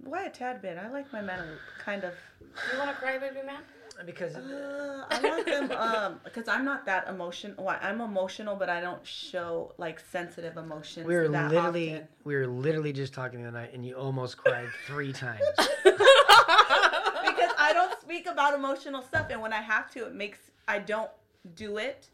Why 0.03 0.25
a 0.25 0.29
tad 0.29 0.61
bit? 0.61 0.77
I 0.77 0.89
like 0.89 1.11
my 1.13 1.21
men 1.21 1.39
kind 1.83 2.03
of. 2.03 2.13
You 2.41 2.79
want 2.79 2.89
to 2.91 2.95
cry, 2.97 3.17
baby 3.17 3.45
man? 3.45 3.61
Because 4.05 4.35
Uh, 4.35 5.05
I 5.09 5.19
want 5.21 5.45
them 5.45 5.71
um 5.71 6.19
because 6.23 6.47
I'm 6.47 6.65
not 6.65 6.85
that 6.87 7.07
emotional. 7.07 7.63
Well, 7.63 7.77
I'm 7.81 8.01
emotional, 8.01 8.55
but 8.55 8.67
I 8.67 8.81
don't 8.81 9.05
show 9.05 9.73
like 9.77 9.99
sensitive 9.99 10.57
emotions. 10.57 11.05
we 11.05 11.15
were 11.15 11.27
that 11.29 11.51
literally 11.51 11.93
often. 11.93 12.07
we 12.23 12.35
were 12.35 12.47
literally 12.47 12.91
just 12.91 13.13
talking 13.13 13.43
the 13.43 13.49
other 13.49 13.59
night, 13.59 13.73
and 13.73 13.85
you 13.85 13.93
almost 13.95 14.37
cried 14.37 14.67
three 14.87 15.13
times. 15.13 15.39
because 15.83 17.51
I 17.59 17.71
don't 17.73 18.02
speak 18.05 18.25
about 18.27 18.53
emotional 18.53 19.01
stuff, 19.01 19.27
and 19.29 19.41
when 19.41 19.53
I 19.53 19.61
have 19.61 19.91
to, 19.91 20.05
it 20.05 20.13
makes 20.13 20.39
I 20.67 20.79
don't 20.79 21.11
do 21.55 21.77
it 21.77 22.09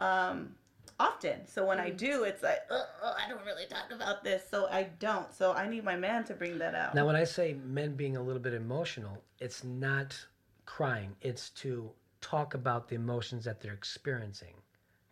um, 0.00 0.54
often. 0.98 1.46
So 1.46 1.66
when 1.66 1.78
I 1.78 1.90
do, 1.90 2.24
it's 2.24 2.42
like 2.42 2.60
"Ugh, 2.70 2.86
ugh, 3.02 3.16
I 3.24 3.28
don't 3.28 3.44
really 3.44 3.66
talk 3.66 3.90
about 3.92 4.24
this, 4.24 4.42
so 4.50 4.66
I 4.70 4.84
don't. 4.98 5.32
So 5.32 5.52
I 5.52 5.68
need 5.68 5.84
my 5.84 5.96
man 5.96 6.24
to 6.24 6.34
bring 6.34 6.58
that 6.58 6.74
out. 6.74 6.94
Now, 6.94 7.06
when 7.06 7.16
I 7.16 7.24
say 7.24 7.54
men 7.64 7.94
being 7.94 8.16
a 8.16 8.22
little 8.22 8.42
bit 8.42 8.54
emotional, 8.54 9.22
it's 9.38 9.64
not 9.64 10.26
crying, 10.66 11.16
it's 11.20 11.50
to 11.50 11.90
talk 12.20 12.54
about 12.54 12.88
the 12.88 12.94
emotions 12.94 13.44
that 13.44 13.60
they're 13.60 13.72
experiencing. 13.72 14.54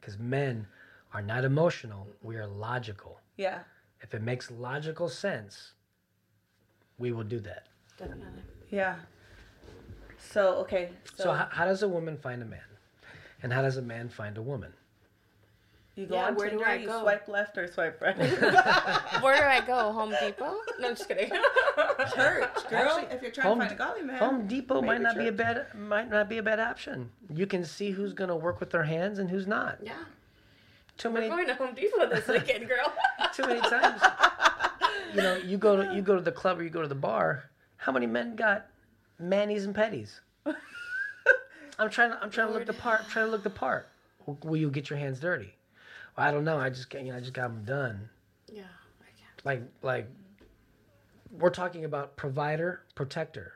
Because 0.00 0.18
men 0.18 0.66
are 1.12 1.20
not 1.20 1.44
emotional, 1.44 2.06
we 2.22 2.36
are 2.36 2.46
logical. 2.46 3.20
Yeah, 3.36 3.60
If 4.00 4.14
it 4.14 4.22
makes 4.22 4.50
logical 4.50 5.08
sense, 5.08 5.72
we 6.98 7.12
will 7.12 7.24
do 7.24 7.40
that. 7.40 7.66
Definitely. 7.98 8.42
yeah. 8.70 8.96
So 10.32 10.54
okay, 10.56 10.90
so, 11.16 11.24
So, 11.24 11.32
how, 11.32 11.48
how 11.50 11.64
does 11.64 11.82
a 11.82 11.88
woman 11.88 12.16
find 12.16 12.42
a 12.42 12.46
man? 12.46 12.60
And 13.42 13.52
how 13.52 13.62
does 13.62 13.76
a 13.78 13.82
man 13.82 14.08
find 14.08 14.36
a 14.36 14.42
woman? 14.42 14.72
you 15.96 16.06
go 16.06 16.14
Yeah, 16.14 16.26
on 16.28 16.34
where 16.36 16.48
do 16.50 16.62
I 16.62 16.76
you 16.76 16.86
go? 16.86 17.00
swipe 17.02 17.26
left 17.28 17.58
or 17.58 17.66
swipe 17.70 18.00
right. 18.00 18.16
Where 19.22 19.36
do 19.36 19.42
I 19.44 19.60
go? 19.66 19.92
Home 19.92 20.14
Depot? 20.20 20.56
No, 20.78 20.88
I'm 20.88 20.94
just 20.96 21.08
kidding. 21.08 21.28
Church, 22.14 22.48
girl. 22.70 22.80
Actually, 22.80 23.14
if 23.14 23.20
you're 23.22 23.30
trying 23.30 23.46
Home 23.48 23.58
to 23.60 23.66
find 23.66 23.72
a 23.74 23.76
godly 23.76 24.02
man, 24.02 24.18
Home 24.18 24.46
Depot 24.46 24.80
might 24.82 25.00
maybe 25.00 25.02
not 25.02 25.18
be 25.18 25.26
a 25.26 25.32
bad 25.32 25.66
might 25.74 26.08
not 26.08 26.28
be 26.28 26.38
a 26.38 26.42
bad 26.42 26.60
option. 26.60 27.10
You 27.34 27.46
can 27.46 27.64
see 27.64 27.90
who's 27.90 28.12
going 28.14 28.28
to 28.30 28.36
work 28.36 28.60
with 28.60 28.70
their 28.70 28.84
hands 28.84 29.18
and 29.18 29.28
who's 29.28 29.46
not. 29.46 29.78
yeah. 29.82 29.92
Too 30.96 31.08
We're 31.08 31.14
many 31.14 31.28
going 31.28 31.46
to 31.48 31.54
Home 31.54 31.74
Depot 31.74 32.08
this 32.08 32.28
weekend, 32.28 32.68
girl. 32.68 32.92
too 33.34 33.42
many 33.46 33.60
times. 33.60 34.00
you 35.14 35.22
know, 35.22 35.36
you 35.36 35.58
go 35.58 35.76
to 35.82 35.94
you 35.94 36.02
go 36.02 36.14
to 36.14 36.22
the 36.22 36.32
club 36.32 36.60
or 36.60 36.62
you 36.62 36.70
go 36.70 36.82
to 36.82 36.88
the 36.88 36.94
bar. 36.94 37.50
How 37.78 37.90
many 37.92 38.06
men 38.06 38.36
got 38.36 38.66
manis 39.20 39.64
and 39.64 39.74
petties? 39.74 40.20
I'm 41.78 41.90
trying. 41.90 42.10
To, 42.10 42.22
I'm 42.22 42.30
trying 42.30 42.48
to 42.48 42.52
look 42.54 42.66
the 42.66 42.72
part. 42.72 43.00
I'm 43.04 43.10
Trying 43.10 43.26
to 43.26 43.30
look 43.30 43.42
the 43.42 43.50
part. 43.50 43.88
Will 44.44 44.56
you 44.56 44.70
get 44.70 44.90
your 44.90 44.98
hands 44.98 45.18
dirty? 45.20 45.54
Well, 46.16 46.26
I 46.26 46.30
don't 46.30 46.44
know. 46.44 46.58
I 46.58 46.70
just 46.70 46.92
you 46.94 47.04
know 47.04 47.16
I 47.16 47.20
just 47.20 47.32
got 47.32 47.48
them 47.48 47.64
done. 47.64 48.08
yeah, 48.52 48.62
I 49.00 49.06
can't. 49.18 49.44
Like 49.44 49.62
like 49.82 50.06
we're 51.38 51.50
talking 51.50 51.84
about 51.84 52.16
provider 52.16 52.82
protector. 52.94 53.52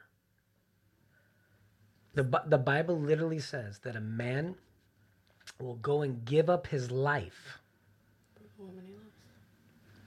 The 2.14 2.23
the 2.47 2.59
Bible 2.59 2.99
literally 2.99 3.40
says 3.40 3.80
that 3.80 3.97
a 3.97 4.00
man 4.00 4.54
will 5.61 5.75
go 5.76 6.02
and 6.02 6.25
give 6.25 6.49
up 6.49 6.66
his 6.68 6.90
life 6.90 7.59
Woman 8.59 8.85
he 8.87 8.92
loves. 8.94 9.06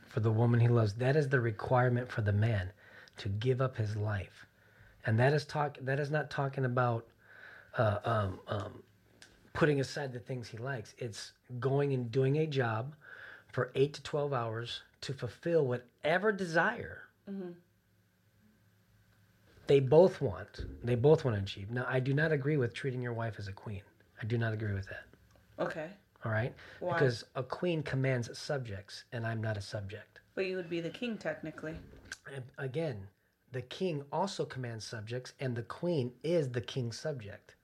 for 0.08 0.20
the 0.22 0.32
woman 0.32 0.60
he 0.60 0.68
loves. 0.68 0.94
That 0.96 1.16
is 1.16 1.30
the 1.30 1.40
requirement 1.40 2.10
for 2.10 2.22
the 2.22 2.34
man 2.34 2.72
to 3.18 3.30
give 3.30 3.62
up 3.62 3.76
his 3.78 3.96
life, 3.96 4.46
and 5.08 5.18
that 5.20 5.34
is 5.34 5.46
talk. 5.46 5.78
That 5.82 6.00
is 6.00 6.12
not 6.12 6.30
talking 6.30 6.66
about 6.66 7.08
uh, 7.78 7.98
um, 8.06 8.40
um, 8.48 8.84
putting 9.54 9.80
aside 9.80 10.14
the 10.14 10.20
things 10.20 10.48
he 10.48 10.58
likes. 10.58 10.94
It's 11.00 11.32
going 11.60 11.94
and 11.94 12.12
doing 12.12 12.38
a 12.38 12.46
job 12.46 12.94
for 13.52 13.72
eight 13.74 13.94
to 13.94 14.04
twelve 14.04 14.34
hours 14.34 14.82
to 15.02 15.14
fulfill 15.14 15.66
whatever 15.66 16.32
desire 16.32 17.02
they 19.68 19.80
both 19.80 20.22
want. 20.22 20.66
They 20.84 20.96
both 20.96 21.26
want 21.26 21.36
to 21.38 21.44
achieve. 21.44 21.72
Now, 21.72 21.86
I 21.90 22.00
do 22.00 22.14
not 22.14 22.32
agree 22.32 22.58
with 22.58 22.74
treating 22.74 23.02
your 23.02 23.14
wife 23.14 23.36
as 23.38 23.48
a 23.48 23.52
queen. 23.52 23.82
I 24.22 24.26
do 24.26 24.38
not 24.38 24.54
agree 24.54 24.74
with 24.74 24.88
that. 24.88 25.04
Okay, 25.60 25.88
All 26.24 26.32
right, 26.32 26.54
Why? 26.80 26.94
because 26.94 27.24
a 27.36 27.44
queen 27.44 27.82
commands 27.84 28.36
subjects, 28.38 29.04
and 29.12 29.26
I'm 29.26 29.42
not 29.42 29.58
a 29.58 29.62
subject. 29.62 30.20
but 30.36 30.46
you 30.46 30.56
would 30.56 30.70
be 30.70 30.80
the 30.82 30.90
king 30.90 31.18
technically. 31.18 31.76
Again, 32.58 33.08
the 33.52 33.62
king 33.62 34.04
also 34.12 34.46
commands 34.46 34.86
subjects, 34.86 35.34
and 35.40 35.56
the 35.56 35.64
queen 35.64 36.12
is 36.24 36.50
the 36.50 36.62
king's 36.62 37.00
subject. 37.00 37.56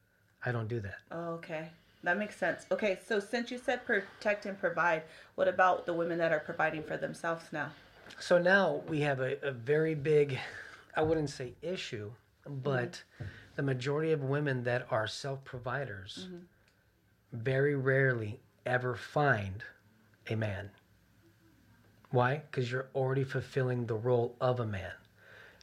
I 0.46 0.52
don't 0.52 0.68
do 0.68 0.80
that. 0.82 0.98
Oh, 1.12 1.32
okay. 1.34 1.70
That 2.04 2.18
makes 2.18 2.36
sense. 2.36 2.66
Okay, 2.72 3.00
so 3.08 3.20
since 3.20 3.50
you 3.50 3.58
said 3.58 3.86
protect 3.86 4.46
and 4.46 4.60
provide, 4.60 5.04
what 5.36 5.48
about 5.48 5.86
the 5.86 5.94
women 5.94 6.18
that 6.18 6.32
are 6.34 6.40
providing 6.40 6.84
for 6.84 6.98
themselves 6.98 7.46
now? 7.52 7.70
So 8.20 8.38
now 8.38 8.82
we 8.88 9.00
have 9.02 9.22
a, 9.22 9.38
a 9.42 9.52
very 9.52 9.96
big, 9.96 10.38
I 10.96 11.02
wouldn't 11.02 11.30
say 11.30 11.54
issue, 11.62 12.12
but 12.46 13.02
mm-hmm. 13.16 13.26
the 13.56 13.64
majority 13.64 14.12
of 14.12 14.24
women 14.24 14.64
that 14.64 14.86
are 14.92 15.08
self 15.08 15.44
providers 15.46 16.28
mm-hmm. 16.28 16.38
very 17.32 17.76
rarely 17.76 18.42
ever 18.66 18.96
find 18.96 19.64
a 20.30 20.36
man. 20.36 20.70
Why? 22.12 22.44
Because 22.50 22.72
you're 22.72 22.90
already 22.94 23.24
fulfilling 23.24 23.86
the 23.86 23.96
role 23.96 24.36
of 24.42 24.60
a 24.60 24.66
man. 24.66 24.92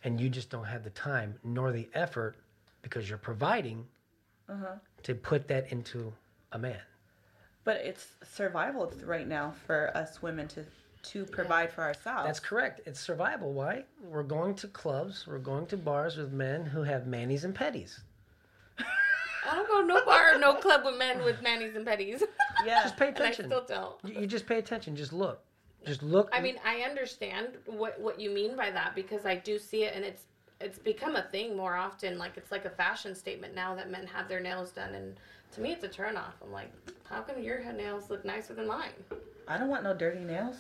And 0.05 0.21
you 0.21 0.29
just 0.29 0.51
don't 0.51 0.65
have 0.65 0.85
the 0.85 0.91
time 0.91 1.35
nor 1.45 1.73
the 1.73 1.89
effort 1.95 2.37
because 2.83 3.09
you're 3.09 3.19
providing 3.19 3.87
uh-huh. 4.49 4.77
to 5.03 5.15
put 5.15 5.49
that 5.49 5.71
into 5.71 6.13
a 6.53 6.59
man. 6.59 6.81
But 7.65 7.77
it's 7.85 8.09
survival 8.23 8.93
right 9.05 9.29
now 9.29 9.55
for 9.67 9.95
us 9.97 10.23
women 10.23 10.49
to 10.49 10.65
to 11.03 11.25
provide 11.25 11.73
for 11.73 11.83
ourselves. 11.83 12.27
That's 12.27 12.41
correct. 12.41 12.83
It's 12.87 13.01
survival. 13.01 13.53
Why? 13.53 13.85
We're 14.05 14.23
going 14.23 14.55
to 14.57 14.69
clubs, 14.69 15.27
we're 15.27 15.39
going 15.39 15.67
to 15.69 15.77
bars 15.77 16.17
with 16.17 16.33
men 16.33 16.67
who 16.67 16.83
have 16.83 17.07
manis 17.07 17.45
and 17.45 17.55
petties. 17.55 18.01
I 18.79 19.55
don't 19.55 19.69
go 19.69 19.81
no 19.81 20.05
bar, 20.05 20.39
no 20.39 20.55
club 20.55 20.85
with 20.85 20.99
men 20.99 21.25
with 21.25 21.43
manis 21.43 21.75
and 21.75 21.87
petties. 21.87 22.23
yeah. 22.67 22.83
Just 22.83 22.97
pay 22.97 23.09
and 23.09 23.19
I 23.19 23.33
still 23.33 23.65
don't. 23.67 23.97
You, 24.05 24.21
you 24.21 24.27
just 24.27 24.47
pay 24.47 24.59
attention. 24.59 24.95
Just 24.95 25.13
look. 25.13 25.43
Just 25.87 26.03
look. 26.03 26.29
I 26.33 26.41
mean, 26.41 26.57
I 26.65 26.81
understand 26.81 27.49
what 27.67 27.99
what 28.01 28.21
you 28.21 28.31
mean 28.31 28.57
by 28.57 28.71
that 28.71 28.95
because 28.95 29.25
I 29.27 29.37
do 29.37 29.59
see 29.59 29.85
it, 29.85 29.95
and 29.95 30.05
it's 30.05 30.25
it's 30.61 30.79
become 30.79 31.17
a 31.17 31.23
thing 31.23 31.57
more 31.57 31.75
often. 31.77 32.19
Like 32.19 32.37
it's 32.37 32.51
like 32.53 32.65
a 32.65 32.71
fashion 32.71 33.15
statement 33.15 33.55
now 33.55 33.75
that 33.75 33.91
men 33.91 34.07
have 34.07 34.29
their 34.29 34.41
nails 34.41 34.71
done, 34.71 34.95
and 34.95 35.17
to 35.53 35.61
me, 35.61 35.73
it's 35.73 35.85
a 35.85 35.89
turnoff. 35.89 36.35
I'm 36.43 36.53
like, 36.53 36.71
how 37.09 37.23
come 37.23 37.43
your 37.43 37.61
nails 37.73 38.11
look 38.11 38.25
nicer 38.25 38.55
than 38.55 38.67
mine? 38.69 38.91
I 39.49 39.57
don't 39.59 39.69
want 39.69 39.83
no 39.83 39.95
dirty 39.95 40.21
nails. 40.21 40.57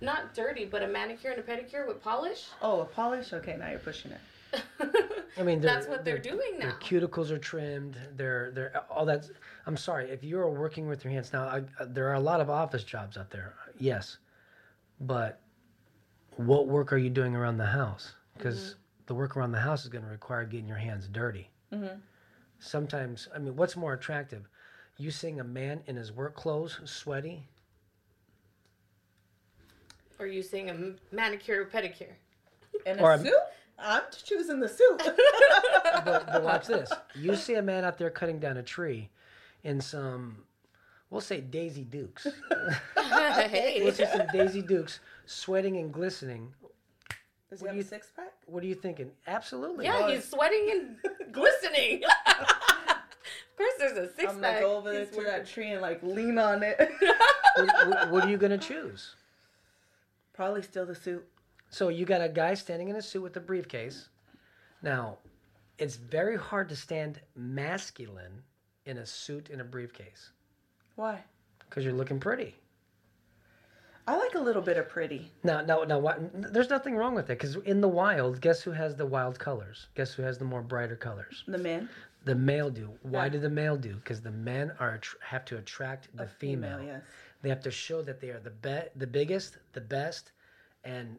Not 0.00 0.34
dirty, 0.34 0.64
but 0.64 0.82
a 0.82 0.88
manicure 0.88 1.30
and 1.30 1.38
a 1.38 1.42
pedicure 1.44 1.86
with 1.86 2.02
polish. 2.02 2.46
Oh, 2.60 2.80
a 2.80 2.84
polish? 2.84 3.32
Okay, 3.32 3.56
now 3.56 3.70
you're 3.70 3.78
pushing 3.78 4.10
it. 4.10 4.20
I 5.38 5.42
mean, 5.44 5.60
they're- 5.60 5.72
That's 5.72 5.86
what 5.86 6.04
they're 6.04 6.18
doing 6.18 6.58
Their 6.58 6.70
now. 6.70 6.76
cuticles 6.80 7.30
are 7.30 7.38
trimmed. 7.38 7.96
They're 8.16 8.50
they're 8.50 8.82
all 8.90 9.06
that. 9.06 9.28
I'm 9.66 9.76
sorry 9.76 10.10
if 10.10 10.24
you 10.24 10.38
are 10.40 10.50
working 10.50 10.88
with 10.88 11.04
your 11.04 11.12
hands 11.12 11.32
now. 11.32 11.44
I, 11.44 11.58
uh, 11.78 11.86
there 11.88 12.08
are 12.08 12.14
a 12.14 12.20
lot 12.20 12.40
of 12.40 12.50
office 12.50 12.82
jobs 12.84 13.16
out 13.16 13.30
there. 13.30 13.54
Yes, 13.78 14.18
but 15.02 15.40
what 16.36 16.66
work 16.66 16.92
are 16.92 16.98
you 16.98 17.10
doing 17.10 17.34
around 17.34 17.58
the 17.58 17.66
house? 17.66 18.14
Because 18.36 18.58
mm-hmm. 18.58 18.78
the 19.06 19.14
work 19.14 19.36
around 19.36 19.52
the 19.52 19.60
house 19.60 19.82
is 19.82 19.88
going 19.88 20.04
to 20.04 20.10
require 20.10 20.44
getting 20.44 20.68
your 20.68 20.78
hands 20.78 21.08
dirty. 21.08 21.50
Mm-hmm. 21.72 21.98
Sometimes, 22.58 23.28
I 23.34 23.38
mean, 23.38 23.56
what's 23.56 23.76
more 23.76 23.92
attractive? 23.92 24.48
You 24.96 25.10
seeing 25.10 25.40
a 25.40 25.44
man 25.44 25.82
in 25.86 25.96
his 25.96 26.12
work 26.12 26.34
clothes, 26.34 26.80
sweaty, 26.84 27.48
Or 30.18 30.26
you 30.26 30.42
seeing 30.42 30.70
a 30.70 30.72
m- 30.72 30.96
manicure 31.10 31.62
or 31.62 31.66
pedicure? 31.66 32.14
In 32.86 33.00
a 33.00 33.04
a- 33.04 33.18
suit? 33.18 33.34
I'm 33.78 34.02
choosing 34.24 34.60
the 34.60 34.68
suit. 34.68 34.98
but, 36.04 36.26
but 36.26 36.44
watch 36.44 36.68
this. 36.68 36.92
You 37.16 37.34
see 37.34 37.54
a 37.54 37.62
man 37.62 37.84
out 37.84 37.98
there 37.98 38.10
cutting 38.10 38.38
down 38.38 38.58
a 38.58 38.62
tree 38.62 39.10
in 39.64 39.80
some 39.80 40.44
we'll 41.12 41.20
say 41.20 41.40
Daisy 41.40 41.84
Dukes. 41.84 42.26
hey. 42.96 43.80
we'll 43.84 43.92
say 43.92 44.08
some 44.10 44.26
Daisy 44.32 44.62
Dukes 44.62 44.98
sweating 45.26 45.76
and 45.76 45.92
glistening. 45.92 46.52
Does 47.50 47.60
he 47.60 47.66
What 47.66 47.68
have 47.68 47.74
do 47.76 47.80
a 47.80 47.82
you- 47.84 47.88
six 47.88 48.10
pack? 48.16 48.32
What 48.46 48.62
are 48.64 48.66
you 48.66 48.74
thinking? 48.74 49.10
Absolutely. 49.26 49.84
Yeah, 49.84 50.08
he's 50.10 50.26
sweating 50.28 50.70
and 50.72 51.32
glistening. 51.32 52.02
of 52.26 53.56
course, 53.56 53.72
there's 53.78 53.98
a 53.98 54.06
six 54.14 54.32
I'm 54.32 54.40
gonna 54.40 54.48
pack. 54.54 54.60
go 54.62 54.76
over 54.78 54.90
there 54.90 55.04
He's 55.04 55.14
to 55.16 55.22
that 55.24 55.46
tree 55.46 55.70
and 55.70 55.82
like 55.82 56.02
lean 56.02 56.38
on 56.38 56.62
it. 56.62 56.78
what, 57.56 57.88
what- 57.88 58.10
what 58.10 58.24
are 58.24 58.30
you 58.30 58.38
gonna 58.38 58.58
choose? 58.58 59.14
Probably 60.32 60.62
still 60.62 60.86
the 60.86 60.94
suit. 60.94 61.24
So 61.68 61.88
you 61.88 62.04
got 62.06 62.22
a 62.22 62.28
guy 62.28 62.54
standing 62.54 62.88
in 62.88 62.96
a 62.96 63.02
suit 63.02 63.22
with 63.22 63.36
a 63.36 63.40
briefcase. 63.40 64.08
Now, 64.82 65.18
it's 65.78 65.96
very 65.96 66.36
hard 66.38 66.68
to 66.70 66.76
stand 66.76 67.20
masculine 67.36 68.42
in 68.86 68.98
a 68.98 69.06
suit 69.06 69.48
and 69.50 69.60
a 69.60 69.64
briefcase 69.64 70.30
Why? 70.96 71.22
because 71.68 71.84
you're 71.86 71.94
looking 71.94 72.20
pretty. 72.20 72.54
I 74.06 74.16
like 74.16 74.34
a 74.34 74.40
little 74.40 74.60
bit 74.60 74.76
of 74.76 74.88
pretty. 74.90 75.30
No, 75.44 75.64
no, 75.64 75.84
now, 75.84 75.98
what, 75.98 76.18
there's 76.52 76.68
nothing 76.68 76.96
wrong 76.96 77.14
with 77.14 77.26
it 77.30 77.38
because 77.38 77.56
in 77.56 77.80
the 77.80 77.88
wild, 77.88 78.40
guess 78.42 78.60
who 78.60 78.72
has 78.72 78.94
the 78.96 79.06
wild 79.06 79.38
colors? 79.38 79.86
Guess 79.94 80.12
who 80.12 80.22
has 80.22 80.36
the 80.38 80.44
more 80.44 80.60
brighter 80.60 80.96
colors? 80.96 81.44
The 81.48 81.56
men. 81.58 81.88
The 82.24 82.34
male 82.34 82.68
do. 82.68 82.90
Why 83.02 83.24
Yeah. 83.24 83.30
do 83.30 83.38
the 83.38 83.48
male 83.48 83.76
do? 83.76 83.94
Because 83.94 84.20
the 84.20 84.30
men 84.32 84.72
are 84.80 85.00
have 85.20 85.44
to 85.46 85.56
attract 85.56 86.14
the 86.16 86.26
female. 86.26 86.82
yes. 86.82 87.02
They 87.42 87.48
have 87.48 87.62
to 87.62 87.70
show 87.70 88.02
that 88.02 88.20
they 88.20 88.30
are 88.30 88.40
the 88.40 88.50
be- 88.50 88.88
the 88.96 89.06
biggest, 89.06 89.56
the 89.72 89.80
best, 89.80 90.32
and 90.84 91.18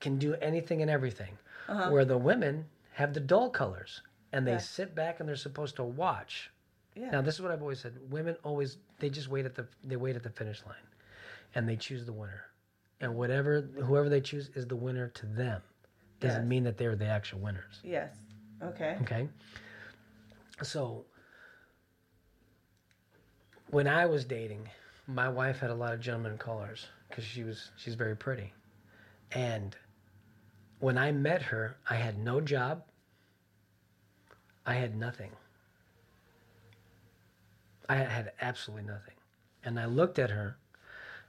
can 0.00 0.18
do 0.18 0.34
anything 0.34 0.82
and 0.82 0.90
everything. 0.90 1.38
Uh-huh. 1.68 1.90
Where 1.90 2.04
the 2.04 2.18
women 2.18 2.66
have 2.92 3.14
the 3.14 3.20
dull 3.20 3.48
colors 3.48 4.02
and 4.32 4.46
they 4.46 4.52
Yeah. 4.52 4.58
sit 4.58 4.94
back 4.94 5.18
and 5.20 5.28
they're 5.28 5.36
supposed 5.36 5.76
to 5.76 5.84
watch. 5.84 6.50
Yeah. 6.94 7.10
Now 7.10 7.20
this 7.22 7.34
is 7.34 7.40
what 7.42 7.50
I've 7.50 7.62
always 7.62 7.80
said: 7.80 7.94
women 8.10 8.36
always 8.44 8.78
they 9.00 9.10
just 9.10 9.28
wait 9.28 9.44
at 9.44 9.54
the 9.54 9.66
they 9.82 9.96
wait 9.96 10.16
at 10.16 10.22
the 10.22 10.30
finish 10.30 10.64
line, 10.66 10.76
and 11.54 11.68
they 11.68 11.76
choose 11.76 12.04
the 12.04 12.12
winner, 12.12 12.44
and 13.00 13.14
whatever 13.14 13.62
whoever 13.82 14.08
they 14.08 14.20
choose 14.20 14.50
is 14.54 14.66
the 14.66 14.76
winner 14.76 15.08
to 15.08 15.26
them. 15.26 15.60
Doesn't 16.20 16.42
Yes. 16.42 16.48
mean 16.48 16.64
that 16.64 16.78
they're 16.78 16.96
the 16.96 17.06
actual 17.06 17.40
winners. 17.40 17.80
Yes. 17.82 18.14
Okay. 18.62 18.96
Okay. 19.02 19.28
So 20.62 21.04
when 23.70 23.88
I 23.88 24.06
was 24.06 24.24
dating, 24.24 24.68
my 25.06 25.28
wife 25.28 25.58
had 25.58 25.70
a 25.70 25.74
lot 25.74 25.92
of 25.94 26.00
gentlemen 26.00 26.38
callers 26.38 26.86
because 27.08 27.24
she 27.24 27.42
was 27.42 27.70
she's 27.76 27.94
very 27.94 28.16
pretty. 28.16 28.52
And 29.32 29.74
when 30.78 30.96
I 30.96 31.10
met 31.12 31.42
her, 31.42 31.76
I 31.90 31.94
had 31.96 32.18
no 32.18 32.40
job. 32.40 32.84
I 34.64 34.74
had 34.74 34.96
nothing. 34.96 35.30
I 37.88 37.96
had 37.96 38.32
absolutely 38.40 38.86
nothing. 38.86 39.14
And 39.64 39.78
I 39.78 39.86
looked 39.86 40.18
at 40.18 40.30
her 40.30 40.56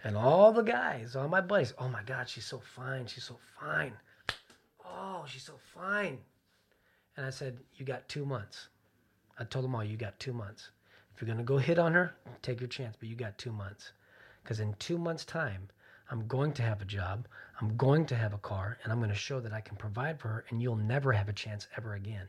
and 0.03 0.15
all 0.15 0.51
the 0.51 0.61
guys, 0.61 1.15
all 1.15 1.27
my 1.27 1.41
buddies, 1.41 1.73
oh 1.79 1.89
my 1.89 2.03
God, 2.03 2.29
she's 2.29 2.45
so 2.45 2.59
fine. 2.59 3.07
She's 3.07 3.23
so 3.23 3.37
fine. 3.59 3.93
Oh, 4.85 5.25
she's 5.27 5.43
so 5.43 5.55
fine. 5.73 6.19
And 7.17 7.25
I 7.25 7.29
said, 7.29 7.59
You 7.75 7.85
got 7.85 8.07
two 8.07 8.25
months. 8.25 8.67
I 9.39 9.45
told 9.45 9.65
them 9.65 9.73
all, 9.73 9.83
You 9.83 9.97
got 9.97 10.19
two 10.19 10.33
months. 10.33 10.69
If 11.13 11.21
you're 11.21 11.27
going 11.27 11.37
to 11.37 11.43
go 11.43 11.57
hit 11.57 11.79
on 11.79 11.93
her, 11.93 12.13
take 12.41 12.59
your 12.59 12.67
chance, 12.67 12.95
but 12.99 13.09
you 13.09 13.15
got 13.15 13.37
two 13.37 13.51
months. 13.51 13.93
Because 14.43 14.59
in 14.59 14.73
two 14.75 14.97
months' 14.97 15.25
time, 15.25 15.69
I'm 16.11 16.27
going 16.27 16.53
to 16.53 16.61
have 16.61 16.81
a 16.81 16.85
job, 16.85 17.27
I'm 17.59 17.75
going 17.77 18.05
to 18.07 18.15
have 18.15 18.33
a 18.33 18.37
car, 18.37 18.77
and 18.83 18.91
I'm 18.91 18.99
going 18.99 19.09
to 19.09 19.15
show 19.15 19.39
that 19.39 19.53
I 19.53 19.61
can 19.61 19.75
provide 19.75 20.19
for 20.19 20.27
her, 20.27 20.45
and 20.49 20.61
you'll 20.61 20.75
never 20.75 21.13
have 21.13 21.29
a 21.29 21.33
chance 21.33 21.67
ever 21.77 21.95
again. 21.95 22.27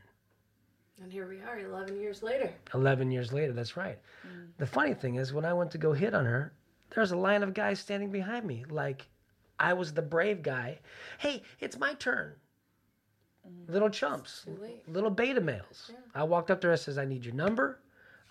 And 1.01 1.11
here 1.11 1.27
we 1.27 1.39
are, 1.41 1.59
11 1.59 1.99
years 1.99 2.23
later. 2.23 2.51
11 2.73 3.11
years 3.11 3.31
later, 3.31 3.53
that's 3.53 3.77
right. 3.77 3.99
Mm. 4.25 4.47
The 4.57 4.65
funny 4.65 4.93
thing 4.93 5.15
is, 5.15 5.31
when 5.31 5.45
I 5.45 5.53
went 5.53 5.71
to 5.71 5.77
go 5.77 5.93
hit 5.93 6.13
on 6.13 6.25
her, 6.25 6.53
there's 6.89 7.11
a 7.11 7.17
line 7.17 7.43
of 7.43 7.53
guys 7.53 7.79
standing 7.79 8.09
behind 8.09 8.45
me, 8.45 8.65
like 8.69 9.07
I 9.59 9.73
was 9.73 9.93
the 9.93 10.01
brave 10.01 10.41
guy. 10.41 10.79
Hey, 11.19 11.43
it's 11.59 11.77
my 11.77 11.93
turn. 11.95 12.33
Mm. 13.47 13.71
Little 13.71 13.89
chumps, 13.89 14.45
little 14.87 15.11
beta 15.11 15.41
males. 15.41 15.91
I 16.15 16.23
walked 16.23 16.49
up 16.49 16.61
there. 16.61 16.71
I 16.71 16.75
says, 16.75 16.97
"I 16.97 17.05
need 17.05 17.23
your 17.23 17.35
number. 17.35 17.79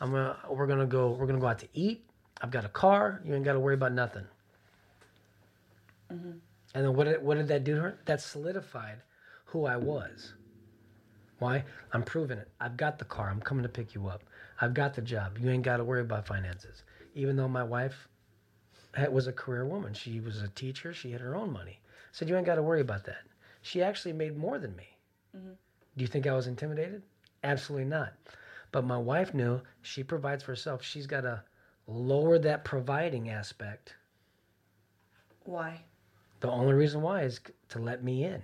I'm 0.00 0.10
gonna. 0.10 0.36
We're 0.50 0.66
gonna 0.66 0.86
go. 0.86 1.10
We're 1.10 1.26
gonna 1.26 1.40
go 1.40 1.46
out 1.46 1.58
to 1.60 1.68
eat. 1.72 2.04
I've 2.40 2.50
got 2.50 2.64
a 2.64 2.68
car. 2.68 3.22
You 3.24 3.34
ain't 3.34 3.44
got 3.44 3.54
to 3.54 3.60
worry 3.60 3.74
about 3.74 3.92
nothing." 3.92 4.24
Mm-hmm. 6.12 6.32
And 6.74 6.84
then 6.84 6.94
what 6.94 7.04
did 7.04 7.22
what 7.22 7.36
did 7.36 7.48
that 7.48 7.64
do 7.64 7.76
to 7.76 7.80
her? 7.80 7.98
That 8.06 8.20
solidified 8.20 9.02
who 9.46 9.64
I 9.64 9.76
was. 9.76 10.34
Why? 11.38 11.64
I'm 11.92 12.02
proving 12.02 12.38
it. 12.38 12.48
I've 12.60 12.76
got 12.76 12.98
the 12.98 13.04
car. 13.04 13.28
I'm 13.30 13.40
coming 13.40 13.62
to 13.62 13.68
pick 13.68 13.94
you 13.94 14.08
up. 14.08 14.22
I've 14.60 14.74
got 14.74 14.94
the 14.94 15.02
job. 15.02 15.38
You 15.38 15.50
ain't 15.50 15.62
got 15.62 15.76
to 15.76 15.84
worry 15.84 16.00
about 16.00 16.26
finances. 16.26 16.84
Even 17.14 17.36
though 17.36 17.48
my 17.48 17.62
wife 17.62 18.08
was 19.10 19.26
a 19.26 19.32
career 19.32 19.66
woman, 19.66 19.92
she 19.92 20.20
was 20.20 20.42
a 20.42 20.48
teacher. 20.48 20.94
She 20.94 21.12
had 21.12 21.20
her 21.20 21.36
own 21.36 21.52
money. 21.52 21.80
said 22.12 22.28
you 22.28 22.36
ain't 22.36 22.46
got 22.46 22.54
to 22.54 22.62
worry 22.62 22.80
about 22.80 23.04
that. 23.04 23.24
She 23.60 23.82
actually 23.82 24.14
made 24.14 24.36
more 24.36 24.58
than 24.58 24.74
me. 24.76 24.96
Mm-hmm. 25.36 25.52
Do 25.96 26.02
you 26.02 26.06
think 26.06 26.26
I 26.26 26.34
was 26.34 26.46
intimidated? 26.46 27.02
Absolutely 27.44 27.88
not. 27.88 28.14
But 28.72 28.84
my 28.84 28.98
wife 28.98 29.34
knew 29.34 29.60
she 29.82 30.02
provides 30.02 30.42
for 30.42 30.52
herself. 30.52 30.82
She's 30.82 31.06
got 31.06 31.22
to 31.22 31.42
lower 31.86 32.38
that 32.38 32.64
providing 32.64 33.30
aspect. 33.30 33.94
Why? 35.44 35.82
The 36.40 36.50
only 36.50 36.74
reason 36.74 37.02
why 37.02 37.22
is 37.22 37.40
to 37.70 37.78
let 37.78 38.02
me 38.02 38.24
in. 38.24 38.42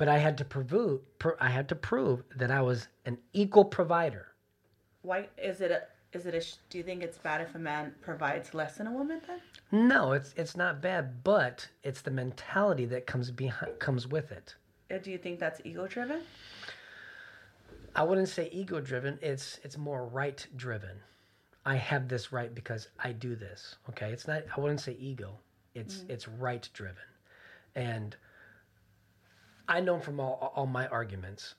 But 0.00 0.08
I 0.08 0.16
had 0.16 0.38
to 0.38 0.46
prove, 0.46 1.02
pr- 1.18 1.38
I 1.38 1.50
had 1.50 1.68
to 1.68 1.74
prove 1.74 2.22
that 2.34 2.50
I 2.50 2.62
was 2.62 2.88
an 3.04 3.18
equal 3.34 3.66
provider. 3.66 4.28
Why 5.02 5.28
is 5.36 5.60
it 5.60 5.70
a? 5.70 5.82
Is 6.16 6.24
it 6.24 6.34
a? 6.34 6.42
Do 6.70 6.78
you 6.78 6.84
think 6.84 7.02
it's 7.02 7.18
bad 7.18 7.42
if 7.42 7.54
a 7.54 7.58
man 7.58 7.94
provides 8.00 8.54
less 8.54 8.78
than 8.78 8.86
a 8.86 8.92
woman? 8.92 9.20
Then 9.26 9.88
No, 9.88 10.12
it's 10.12 10.32
it's 10.38 10.56
not 10.56 10.80
bad, 10.80 11.22
but 11.22 11.68
it's 11.82 12.00
the 12.00 12.10
mentality 12.10 12.86
that 12.86 13.06
comes 13.06 13.30
behind 13.30 13.78
comes 13.78 14.08
with 14.08 14.32
it. 14.32 14.54
Uh, 14.90 14.96
do 14.96 15.10
you 15.10 15.18
think 15.18 15.38
that's 15.38 15.60
ego 15.64 15.86
driven? 15.86 16.22
I 17.94 18.02
wouldn't 18.02 18.30
say 18.30 18.48
ego 18.50 18.80
driven. 18.80 19.18
It's 19.20 19.60
it's 19.64 19.76
more 19.76 20.06
right 20.06 20.46
driven. 20.56 20.96
I 21.66 21.76
have 21.76 22.08
this 22.08 22.32
right 22.32 22.54
because 22.54 22.88
I 22.98 23.12
do 23.12 23.36
this. 23.36 23.76
Okay, 23.90 24.10
it's 24.12 24.26
not. 24.26 24.44
I 24.56 24.60
wouldn't 24.60 24.80
say 24.80 24.96
ego. 24.98 25.40
It's 25.74 26.06
it's 26.08 26.26
right 26.26 26.66
driven, 26.72 27.04
and 27.74 28.16
I 29.68 29.80
know 29.80 29.98
from 29.98 30.20
all 30.20 30.52
all 30.54 30.66
my 30.66 30.86
arguments, 30.88 31.54